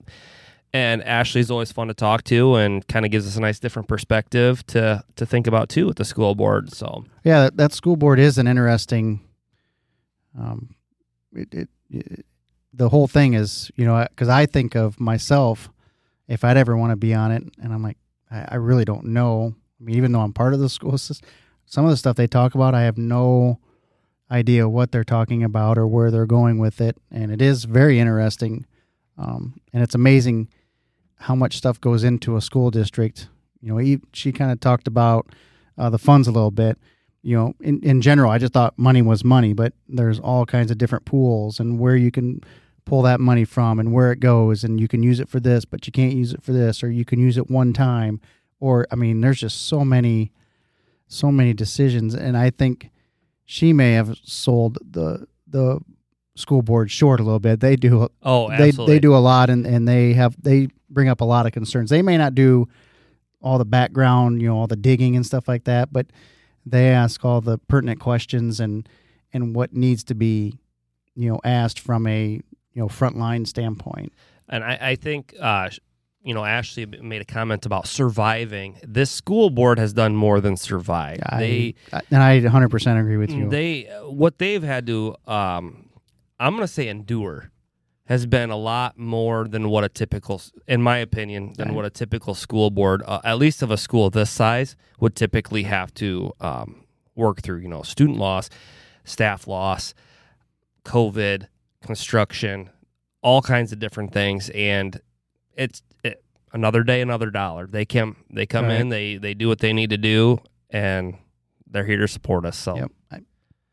And 0.72 1.02
Ashley's 1.02 1.50
always 1.50 1.72
fun 1.72 1.88
to 1.88 1.94
talk 1.94 2.24
to, 2.24 2.56
and 2.56 2.86
kind 2.88 3.06
of 3.06 3.10
gives 3.10 3.26
us 3.26 3.36
a 3.36 3.40
nice 3.40 3.58
different 3.58 3.88
perspective 3.88 4.66
to 4.68 5.02
to 5.16 5.26
think 5.26 5.46
about 5.46 5.68
too 5.68 5.86
with 5.86 5.96
the 5.96 6.04
school 6.04 6.34
board. 6.34 6.72
So 6.74 7.04
yeah, 7.24 7.44
that, 7.44 7.56
that 7.56 7.72
school 7.72 7.96
board 7.96 8.18
is 8.18 8.36
an 8.36 8.46
interesting. 8.46 9.20
Um, 10.38 10.74
it, 11.32 11.54
it, 11.54 11.68
it 11.90 12.26
the 12.72 12.90
whole 12.90 13.08
thing 13.08 13.34
is 13.34 13.70
you 13.76 13.86
know 13.86 14.06
because 14.10 14.28
I 14.28 14.44
think 14.46 14.74
of 14.74 15.00
myself 15.00 15.70
if 16.28 16.44
I'd 16.44 16.58
ever 16.58 16.76
want 16.76 16.90
to 16.90 16.96
be 16.96 17.14
on 17.14 17.32
it, 17.32 17.42
and 17.62 17.72
I'm 17.72 17.82
like 17.82 17.96
I, 18.30 18.48
I 18.50 18.54
really 18.56 18.84
don't 18.84 19.06
know. 19.06 19.54
I 19.80 19.84
mean, 19.84 19.96
even 19.96 20.12
though 20.12 20.20
I'm 20.20 20.32
part 20.32 20.54
of 20.54 20.60
the 20.60 20.68
school 20.68 20.98
system, 20.98 21.28
some 21.64 21.84
of 21.84 21.90
the 21.90 21.96
stuff 21.96 22.16
they 22.16 22.26
talk 22.26 22.54
about, 22.54 22.74
I 22.74 22.82
have 22.82 22.98
no 22.98 23.58
idea 24.30 24.68
what 24.68 24.92
they're 24.92 25.04
talking 25.04 25.42
about 25.42 25.78
or 25.78 25.86
where 25.86 26.10
they're 26.10 26.26
going 26.26 26.58
with 26.58 26.80
it, 26.80 26.96
and 27.10 27.32
it 27.32 27.40
is 27.40 27.64
very 27.64 27.98
interesting. 27.98 28.66
Um, 29.16 29.60
and 29.72 29.82
it's 29.82 29.94
amazing 29.94 30.48
how 31.20 31.34
much 31.34 31.56
stuff 31.56 31.80
goes 31.80 32.04
into 32.04 32.36
a 32.36 32.40
school 32.40 32.70
district. 32.70 33.28
You 33.60 33.72
know, 33.72 33.80
e- 33.80 34.00
she 34.12 34.32
kind 34.32 34.50
of 34.52 34.60
talked 34.60 34.86
about 34.86 35.32
uh, 35.76 35.90
the 35.90 35.98
funds 35.98 36.28
a 36.28 36.32
little 36.32 36.50
bit. 36.50 36.78
You 37.22 37.36
know, 37.36 37.54
in, 37.60 37.80
in 37.82 38.00
general, 38.00 38.30
I 38.30 38.38
just 38.38 38.52
thought 38.52 38.78
money 38.78 39.02
was 39.02 39.24
money, 39.24 39.52
but 39.52 39.72
there's 39.88 40.20
all 40.20 40.46
kinds 40.46 40.70
of 40.70 40.78
different 40.78 41.04
pools 41.04 41.58
and 41.58 41.78
where 41.78 41.96
you 41.96 42.10
can 42.10 42.40
pull 42.84 43.02
that 43.02 43.20
money 43.20 43.44
from 43.44 43.78
and 43.78 43.92
where 43.92 44.12
it 44.12 44.20
goes, 44.20 44.64
and 44.64 44.80
you 44.80 44.88
can 44.88 45.02
use 45.02 45.20
it 45.20 45.28
for 45.28 45.40
this, 45.40 45.64
but 45.64 45.86
you 45.86 45.92
can't 45.92 46.14
use 46.14 46.32
it 46.32 46.42
for 46.42 46.52
this, 46.52 46.82
or 46.82 46.90
you 46.90 47.04
can 47.04 47.18
use 47.18 47.36
it 47.36 47.50
one 47.50 47.72
time, 47.72 48.20
or 48.60 48.86
I 48.90 48.94
mean, 48.94 49.20
there's 49.20 49.40
just 49.40 49.66
so 49.66 49.84
many, 49.84 50.32
so 51.06 51.30
many 51.30 51.52
decisions, 51.52 52.14
and 52.14 52.36
I 52.36 52.50
think 52.50 52.90
she 53.44 53.72
may 53.72 53.92
have 53.92 54.16
sold 54.24 54.78
the 54.90 55.26
the 55.46 55.80
school 56.36 56.62
board 56.62 56.90
short 56.90 57.20
a 57.20 57.24
little 57.24 57.40
bit. 57.40 57.60
They 57.60 57.76
do 57.76 58.08
oh, 58.22 58.48
they 58.56 58.70
they 58.86 58.98
do 59.00 59.14
a 59.14 59.18
lot 59.18 59.50
and, 59.50 59.66
and 59.66 59.86
they 59.88 60.12
have 60.14 60.36
they 60.42 60.68
bring 60.90 61.08
up 61.08 61.20
a 61.20 61.24
lot 61.24 61.46
of 61.46 61.52
concerns. 61.52 61.90
They 61.90 62.02
may 62.02 62.16
not 62.16 62.34
do 62.34 62.68
all 63.40 63.58
the 63.58 63.64
background, 63.64 64.42
you 64.42 64.48
know, 64.48 64.56
all 64.56 64.66
the 64.66 64.76
digging 64.76 65.16
and 65.16 65.24
stuff 65.24 65.46
like 65.48 65.64
that, 65.64 65.92
but 65.92 66.06
they 66.66 66.88
ask 66.88 67.24
all 67.24 67.40
the 67.40 67.58
pertinent 67.58 68.00
questions 68.00 68.60
and 68.60 68.88
and 69.32 69.54
what 69.54 69.74
needs 69.74 70.02
to 70.04 70.14
be, 70.14 70.58
you 71.14 71.30
know, 71.30 71.40
asked 71.44 71.78
from 71.80 72.06
a 72.06 72.40
you 72.72 72.82
know 72.82 72.88
frontline 72.88 73.46
standpoint. 73.46 74.12
And 74.48 74.64
I, 74.64 74.78
I 74.80 74.94
think, 74.96 75.34
uh, 75.38 75.68
you 76.22 76.34
know, 76.34 76.44
Ashley 76.44 76.86
made 76.86 77.20
a 77.20 77.24
comment 77.24 77.66
about 77.66 77.86
surviving. 77.86 78.78
This 78.82 79.10
school 79.10 79.50
board 79.50 79.78
has 79.78 79.92
done 79.92 80.16
more 80.16 80.40
than 80.40 80.56
survive. 80.56 81.20
I, 81.24 81.38
they, 81.38 81.74
and 82.10 82.22
I 82.22 82.40
100% 82.40 83.00
agree 83.00 83.16
with 83.16 83.30
you. 83.30 83.48
they, 83.48 83.84
what 84.04 84.38
they've 84.38 84.62
had 84.62 84.86
to, 84.86 85.16
um, 85.26 85.90
I'm 86.40 86.54
going 86.54 86.66
to 86.66 86.72
say 86.72 86.88
endure, 86.88 87.50
has 88.08 88.24
been 88.26 88.48
a 88.50 88.56
lot 88.56 88.98
more 88.98 89.46
than 89.46 89.68
what 89.68 89.84
a 89.84 89.88
typical, 89.88 90.40
in 90.66 90.80
my 90.82 90.96
opinion, 90.98 91.52
than 91.58 91.68
Right. 91.68 91.74
what 91.76 91.84
a 91.84 91.90
typical 91.90 92.34
school 92.34 92.70
board, 92.70 93.02
uh, 93.06 93.20
at 93.22 93.38
least 93.38 93.62
of 93.62 93.70
a 93.70 93.76
school 93.76 94.08
this 94.10 94.30
size, 94.30 94.76
would 94.98 95.14
typically 95.14 95.64
have 95.64 95.92
to 95.94 96.32
um, 96.40 96.84
work 97.14 97.42
through. 97.42 97.58
You 97.58 97.68
know, 97.68 97.82
student 97.82 98.16
loss, 98.18 98.48
staff 99.04 99.46
loss, 99.46 99.92
COVID, 100.84 101.48
construction, 101.82 102.70
all 103.22 103.42
kinds 103.42 103.72
of 103.72 103.78
different 103.78 104.12
things, 104.12 104.48
and 104.50 105.00
it's 105.54 105.82
it, 106.02 106.22
another 106.52 106.82
day, 106.82 107.00
another 107.02 107.30
dollar. 107.30 107.66
They 107.66 107.84
come, 107.84 108.16
they 108.30 108.46
come 108.46 108.66
Right. 108.66 108.80
in, 108.80 108.88
they 108.88 109.16
they 109.18 109.34
do 109.34 109.48
what 109.48 109.58
they 109.58 109.72
need 109.72 109.90
to 109.90 109.98
do, 109.98 110.38
and 110.70 111.16
they're 111.70 111.84
here 111.84 111.98
to 111.98 112.08
support 112.08 112.46
us. 112.46 112.56
So 112.56 112.76
Yep. 112.76 112.90
I 113.12 113.20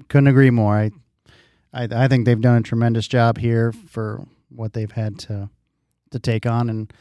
couldn't 0.10 0.28
agree 0.28 0.50
more. 0.50 0.78
I, 0.78 0.92
I 1.76 1.88
I 1.92 2.08
think 2.08 2.26
they've 2.26 2.42
done 2.42 2.58
a 2.58 2.62
tremendous 2.62 3.08
job 3.08 3.38
here 3.38 3.72
for 3.72 4.26
what 4.50 4.74
they've 4.74 4.92
had 4.92 5.20
to 5.20 5.50
to 6.12 6.20
take 6.20 6.46
on 6.46 6.70
and 6.70 6.92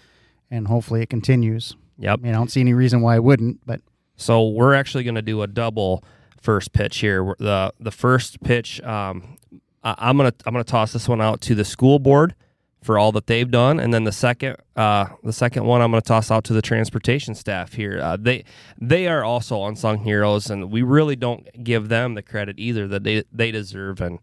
and 0.51 0.69
hopefully 0.69 1.03
it 1.03 1.09
continues. 1.09 1.75
yep. 1.99 2.19
I 2.21 2.23
mean, 2.23 2.35
I 2.35 2.37
don't 2.37 2.51
see 2.51 2.61
any 2.61 2.75
reason 2.75 3.01
why 3.01 3.17
it 3.17 3.25
wouldn't, 3.25 3.61
but 3.65 3.81
So 4.17 4.49
we're 4.49 4.75
actually 4.75 5.05
going 5.05 5.15
to 5.17 5.23
do 5.23 5.43
a 5.43 5.47
double 5.47 6.05
first 6.41 6.73
pitch 6.73 6.99
here. 6.99 7.35
The 7.39 7.73
the 7.81 7.91
first 7.91 8.43
pitch, 8.43 8.81
um, 8.83 9.37
I, 9.83 9.95
I'm 9.99 10.17
gonna 10.17 10.35
I'm 10.47 10.53
gonna 10.53 10.65
toss 10.65 10.93
this 10.93 11.09
one 11.09 11.21
out 11.21 11.41
to 11.43 11.55
the 11.55 11.65
school 11.65 11.99
board 11.99 12.35
for 12.83 12.99
all 12.99 13.13
that 13.13 13.27
they've 13.27 13.51
done, 13.51 13.81
and 13.81 13.95
then 13.95 14.05
the 14.05 14.13
second 14.13 14.57
uh, 14.77 15.07
the 15.23 15.33
second 15.33 15.65
one 15.65 15.81
I'm 15.81 15.91
gonna 15.91 16.03
toss 16.03 16.31
out 16.31 16.45
to 16.45 16.53
the 16.53 16.63
transportation 16.63 17.35
staff 17.35 17.73
here. 17.73 17.99
Uh, 18.01 18.17
they 18.21 18.45
they 18.81 19.09
are 19.09 19.25
also 19.25 19.65
unsung 19.65 20.05
heroes, 20.05 20.51
and 20.51 20.71
we 20.71 20.83
really 20.83 21.17
don't 21.17 21.65
give 21.65 21.89
them 21.89 22.15
the 22.15 22.23
credit 22.23 22.59
either 22.59 22.87
that 22.89 23.03
they 23.05 23.25
they 23.33 23.51
deserve. 23.51 24.01
And 24.01 24.19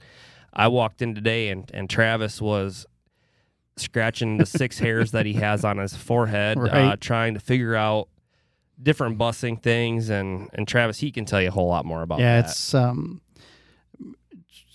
I 0.54 0.68
walked 0.68 1.02
in 1.02 1.16
today, 1.16 1.50
and 1.50 1.70
and 1.74 1.90
Travis 1.90 2.42
was 2.42 2.86
scratching 3.78 4.38
the 4.38 4.46
six 4.46 4.80
hairs 4.86 5.12
that 5.12 5.26
he 5.26 5.34
has 5.34 5.64
on 5.64 5.78
his 5.78 5.96
forehead, 5.96 6.58
uh, 6.58 6.98
trying 7.00 7.34
to 7.34 7.40
figure 7.40 7.76
out 7.76 8.10
different 8.82 9.18
busing 9.18 9.62
things 9.62 10.10
and 10.10 10.50
and 10.54 10.68
Travis 10.68 11.00
he 11.00 11.12
can 11.12 11.26
tell 11.26 11.42
you 11.42 11.50
a 11.50 11.52
whole 11.52 11.68
lot 11.68 11.86
more 11.86 12.02
about 12.02 12.20
yeah, 12.20 12.42
that. 12.42 12.50
it's 12.50 12.74
um 12.74 13.22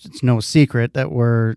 it's 0.05 0.23
no 0.23 0.39
secret 0.41 0.95
that 0.95 1.11
we're 1.11 1.57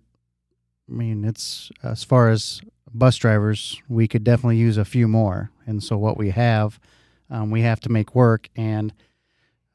I 0.90 0.92
mean, 0.92 1.24
it's 1.24 1.72
as 1.84 2.04
far 2.04 2.30
as 2.30 2.62
bus 2.92 3.16
drivers, 3.18 3.80
we 3.88 4.08
could 4.08 4.24
definitely 4.24 4.58
use 4.58 4.78
a 4.78 4.86
few 4.86 5.08
more. 5.08 5.52
And 5.68 5.84
so 5.84 5.98
what 5.98 6.18
we 6.18 6.32
have, 6.32 6.80
um, 7.30 7.52
we 7.52 7.62
have 7.62 7.80
to 7.82 7.90
make 7.90 8.16
work 8.16 8.50
and 8.56 8.94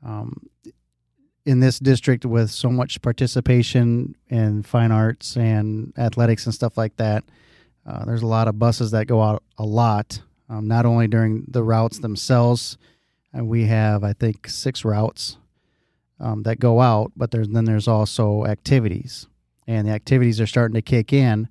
um 0.05 0.49
in 1.47 1.61
this 1.61 1.79
district 1.79 2.25
with 2.25 2.51
so 2.51 2.71
much 2.71 3.03
participation 3.03 4.17
in 4.29 4.63
fine 4.63 4.91
arts 4.91 5.37
and 5.37 5.93
athletics 5.99 6.47
and 6.47 6.55
stuff 6.55 6.77
like 6.77 6.97
that, 6.97 7.25
uh, 7.87 8.05
there's 8.05 8.23
a 8.23 8.27
lot 8.27 8.49
of 8.49 8.59
buses 8.59 8.93
that 8.93 9.07
go 9.07 9.23
out 9.23 9.43
a 9.59 9.65
lot, 9.65 10.23
um, 10.49 10.67
not 10.67 10.87
only 10.87 11.07
during 11.07 11.45
the 11.49 11.63
routes 11.63 11.99
themselves. 11.99 12.79
And 13.33 13.49
we 13.49 13.67
have, 13.67 14.05
I 14.05 14.13
think, 14.13 14.49
six 14.49 14.85
routes 14.85 15.39
um, 16.21 16.45
that 16.45 16.61
go 16.61 16.81
out, 16.81 17.13
but 17.17 17.31
there's 17.31 17.49
then 17.49 17.65
there's 17.65 17.89
also 17.89 18.45
activities, 18.47 19.27
and 19.67 19.89
the 19.89 19.93
activities 19.93 20.41
are 20.41 20.47
starting 20.47 20.75
to 20.75 20.83
kick 20.83 21.13
in. 21.13 21.49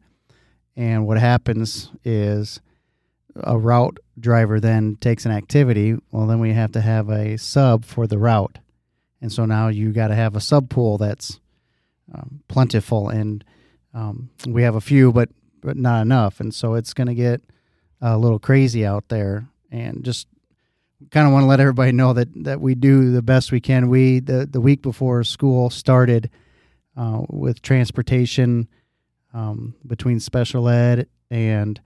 And 0.75 1.05
what 1.05 1.19
happens 1.19 1.91
is 2.03 2.61
a 3.35 3.57
route 3.57 3.99
driver 4.19 4.59
then 4.59 4.95
takes 4.95 5.25
an 5.25 5.31
activity. 5.31 5.95
Well, 6.11 6.25
then 6.25 6.39
we 6.39 6.53
have 6.53 6.71
to 6.71 6.81
have 6.81 7.09
a 7.09 7.37
sub 7.37 7.85
for 7.85 8.07
the 8.07 8.17
route, 8.17 8.59
and 9.23 9.31
so 9.31 9.45
now 9.45 9.69
you 9.69 9.93
got 9.93 10.09
to 10.09 10.15
have 10.15 10.35
a 10.35 10.41
sub 10.41 10.69
pool 10.69 10.97
that's 10.97 11.39
um, 12.13 12.41
plentiful, 12.49 13.07
and 13.07 13.41
um, 13.93 14.29
we 14.45 14.63
have 14.63 14.75
a 14.75 14.81
few, 14.81 15.13
but 15.13 15.29
but 15.61 15.77
not 15.77 16.01
enough, 16.01 16.41
and 16.41 16.53
so 16.53 16.73
it's 16.73 16.93
going 16.93 17.07
to 17.07 17.15
get 17.15 17.41
a 18.01 18.17
little 18.17 18.37
crazy 18.37 18.85
out 18.85 19.07
there, 19.07 19.47
and 19.71 20.03
just 20.03 20.27
kind 21.09 21.25
of 21.25 21.31
want 21.31 21.43
to 21.43 21.47
let 21.47 21.61
everybody 21.61 21.93
know 21.93 22.11
that 22.11 22.27
that 22.43 22.59
we 22.59 22.75
do 22.75 23.11
the 23.11 23.21
best 23.21 23.53
we 23.53 23.61
can. 23.61 23.87
We 23.87 24.19
the 24.19 24.45
the 24.45 24.59
week 24.59 24.81
before 24.81 25.23
school 25.23 25.69
started 25.69 26.29
uh, 26.97 27.21
with 27.29 27.61
transportation 27.61 28.67
um, 29.33 29.73
between 29.87 30.19
special 30.19 30.67
ed 30.67 31.07
and 31.31 31.79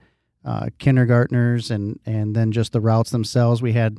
uh, 0.44 0.70
kindergartners, 0.80 1.70
and 1.70 2.00
and 2.04 2.34
then 2.34 2.50
just 2.50 2.72
the 2.72 2.80
routes 2.80 3.12
themselves. 3.12 3.62
We 3.62 3.74
had 3.74 3.98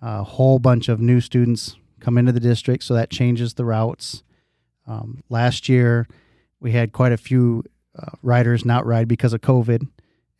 a 0.00 0.24
whole 0.24 0.58
bunch 0.58 0.88
of 0.88 0.98
new 0.98 1.20
students 1.20 1.76
come 2.00 2.18
into 2.18 2.32
the 2.32 2.40
district, 2.40 2.84
so 2.84 2.94
that 2.94 3.10
changes 3.10 3.54
the 3.54 3.64
routes. 3.64 4.22
Um, 4.86 5.22
last 5.28 5.68
year, 5.68 6.08
we 6.60 6.72
had 6.72 6.92
quite 6.92 7.12
a 7.12 7.16
few 7.16 7.64
uh, 7.98 8.12
riders 8.22 8.64
not 8.64 8.86
ride 8.86 9.08
because 9.08 9.32
of 9.32 9.40
COVID, 9.40 9.86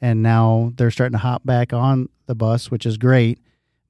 and 0.01 0.23
now 0.23 0.73
they're 0.77 0.91
starting 0.91 1.13
to 1.13 1.19
hop 1.19 1.45
back 1.45 1.73
on 1.73 2.09
the 2.27 2.35
bus, 2.35 2.71
which 2.71 2.87
is 2.87 2.97
great 2.97 3.39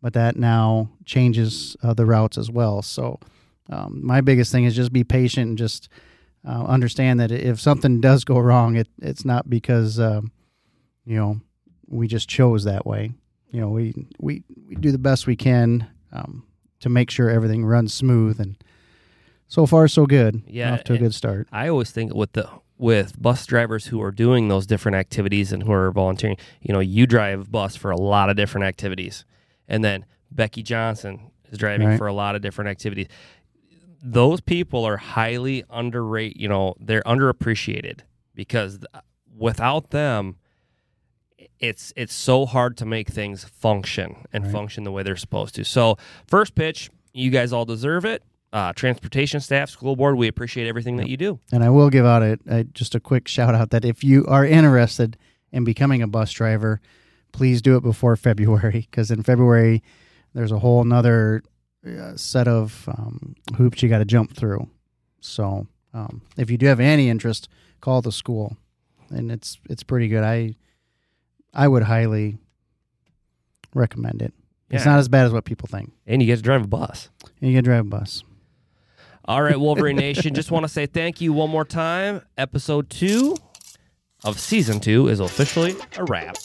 but 0.02 0.14
that 0.14 0.36
now 0.36 0.90
changes 1.04 1.76
uh, 1.82 1.94
the 1.94 2.06
routes 2.06 2.38
as 2.38 2.50
well. 2.50 2.82
So, 2.82 3.20
um, 3.68 4.00
my 4.04 4.20
biggest 4.20 4.50
thing 4.50 4.64
is 4.64 4.74
just 4.74 4.92
be 4.92 5.04
patient 5.04 5.48
and 5.48 5.58
just 5.58 5.88
uh, 6.46 6.64
understand 6.64 7.20
that 7.20 7.30
if 7.30 7.60
something 7.60 8.00
does 8.00 8.24
go 8.24 8.38
wrong, 8.38 8.76
it 8.76 8.88
it's 9.00 9.24
not 9.24 9.48
because 9.48 10.00
um, 10.00 10.32
you 11.04 11.16
know 11.16 11.40
we 11.86 12.08
just 12.08 12.28
chose 12.28 12.64
that 12.64 12.86
way. 12.86 13.12
You 13.50 13.60
know, 13.60 13.68
we 13.68 13.94
we 14.18 14.42
we 14.66 14.74
do 14.74 14.90
the 14.90 14.98
best 14.98 15.26
we 15.26 15.36
can 15.36 15.86
um, 16.12 16.44
to 16.80 16.88
make 16.88 17.10
sure 17.10 17.30
everything 17.30 17.64
runs 17.64 17.94
smooth, 17.94 18.40
and 18.40 18.56
so 19.48 19.66
far 19.66 19.88
so 19.88 20.06
good. 20.06 20.42
Yeah, 20.46 20.74
off 20.74 20.84
to 20.84 20.94
a 20.94 20.98
good 20.98 21.14
start. 21.14 21.48
I 21.52 21.68
always 21.68 21.90
think 21.90 22.14
with 22.14 22.32
the 22.32 22.48
with 22.78 23.20
bus 23.20 23.44
drivers 23.44 23.86
who 23.86 24.00
are 24.02 24.10
doing 24.10 24.48
those 24.48 24.66
different 24.66 24.96
activities 24.96 25.52
and 25.52 25.62
who 25.62 25.72
are 25.72 25.90
volunteering, 25.90 26.38
you 26.62 26.72
know, 26.72 26.80
you 26.80 27.06
drive 27.06 27.52
bus 27.52 27.76
for 27.76 27.90
a 27.90 27.96
lot 27.96 28.30
of 28.30 28.36
different 28.36 28.66
activities. 28.66 29.26
And 29.68 29.84
then 29.84 30.06
Becky 30.30 30.62
Johnson 30.62 31.30
is 31.50 31.58
driving 31.58 31.88
Right. 31.88 31.98
for 31.98 32.06
a 32.06 32.12
lot 32.14 32.36
of 32.36 32.40
different 32.40 32.70
activities. 32.70 33.06
Those 34.02 34.40
people 34.40 34.86
are 34.86 34.96
highly 34.96 35.62
underrated, 35.68 36.40
you 36.40 36.48
know, 36.48 36.74
they're 36.80 37.02
underappreciated 37.02 38.00
because 38.34 38.78
without 39.36 39.90
them 39.90 40.36
it's 41.60 41.92
it's 41.96 42.14
so 42.14 42.46
hard 42.46 42.76
to 42.78 42.86
make 42.86 43.08
things 43.08 43.44
function 43.44 44.16
and 44.32 44.44
Right. 44.44 44.52
function 44.52 44.84
the 44.84 44.92
way 44.92 45.02
they're 45.02 45.16
supposed 45.16 45.54
to. 45.56 45.64
So, 45.64 45.96
first 46.26 46.54
pitch, 46.54 46.90
you 47.12 47.30
guys 47.30 47.52
all 47.52 47.64
deserve 47.64 48.04
it. 48.04 48.22
Uh, 48.52 48.72
transportation 48.72 49.40
staff, 49.40 49.70
school 49.70 49.94
board, 49.94 50.16
we 50.16 50.26
appreciate 50.26 50.66
everything 50.66 50.96
that 50.96 51.08
you 51.08 51.16
do. 51.16 51.38
And 51.52 51.62
I 51.62 51.70
will 51.70 51.88
give 51.88 52.04
out 52.04 52.22
a, 52.22 52.36
a 52.48 52.64
just 52.64 52.94
a 52.96 53.00
quick 53.00 53.28
shout 53.28 53.54
out 53.54 53.70
that 53.70 53.84
if 53.84 54.02
you 54.02 54.26
are 54.26 54.44
interested 54.44 55.16
in 55.52 55.62
becoming 55.62 56.02
a 56.02 56.08
bus 56.08 56.32
driver, 56.32 56.80
please 57.32 57.62
do 57.62 57.76
it 57.76 57.82
before 57.82 58.16
February 58.28 58.88
because 58.90 59.10
in 59.12 59.22
February 59.22 59.82
there's 60.34 60.50
a 60.50 60.58
whole 60.58 60.82
nother 60.82 61.42
uh, 61.86 62.16
set 62.16 62.48
of 62.48 62.88
um, 62.88 63.36
hoops 63.56 63.82
you 63.82 63.88
got 63.88 63.98
to 63.98 64.04
jump 64.04 64.34
through. 64.34 64.68
So 65.20 65.66
um, 65.94 66.22
if 66.36 66.50
you 66.50 66.56
do 66.58 66.66
have 66.66 66.80
any 66.80 67.08
interest, 67.08 67.48
call 67.80 68.02
the 68.02 68.12
school, 68.12 68.56
and 69.10 69.30
it's 69.30 69.58
it's 69.68 69.82
pretty 69.84 70.08
good. 70.08 70.24
I 70.24 70.56
I 71.52 71.66
would 71.68 71.82
highly 71.82 72.38
recommend 73.74 74.22
it. 74.22 74.32
It's 74.70 74.84
Yeah. 74.84 74.92
not 74.92 74.98
as 75.00 75.08
bad 75.08 75.26
as 75.26 75.32
what 75.32 75.44
people 75.44 75.66
think. 75.68 75.92
And 76.06 76.22
you 76.22 76.26
get 76.26 76.36
to 76.36 76.42
drive 76.42 76.62
a 76.64 76.66
bus. 76.68 77.08
And 77.40 77.50
you 77.50 77.56
can 77.56 77.64
drive 77.64 77.80
a 77.86 77.88
bus. 77.88 78.22
All 79.24 79.42
right, 79.42 79.58
Wolverine 79.60 79.96
Nation, 79.96 80.34
just 80.34 80.50
want 80.50 80.64
to 80.64 80.68
say 80.68 80.86
thank 80.86 81.20
you 81.20 81.32
one 81.32 81.50
more 81.50 81.64
time. 81.64 82.22
Episode 82.38 82.88
two 82.90 83.36
of 84.24 84.38
season 84.38 84.80
two 84.80 85.08
is 85.08 85.18
officially 85.20 85.76
a 85.96 86.04
wrap. 86.04 86.36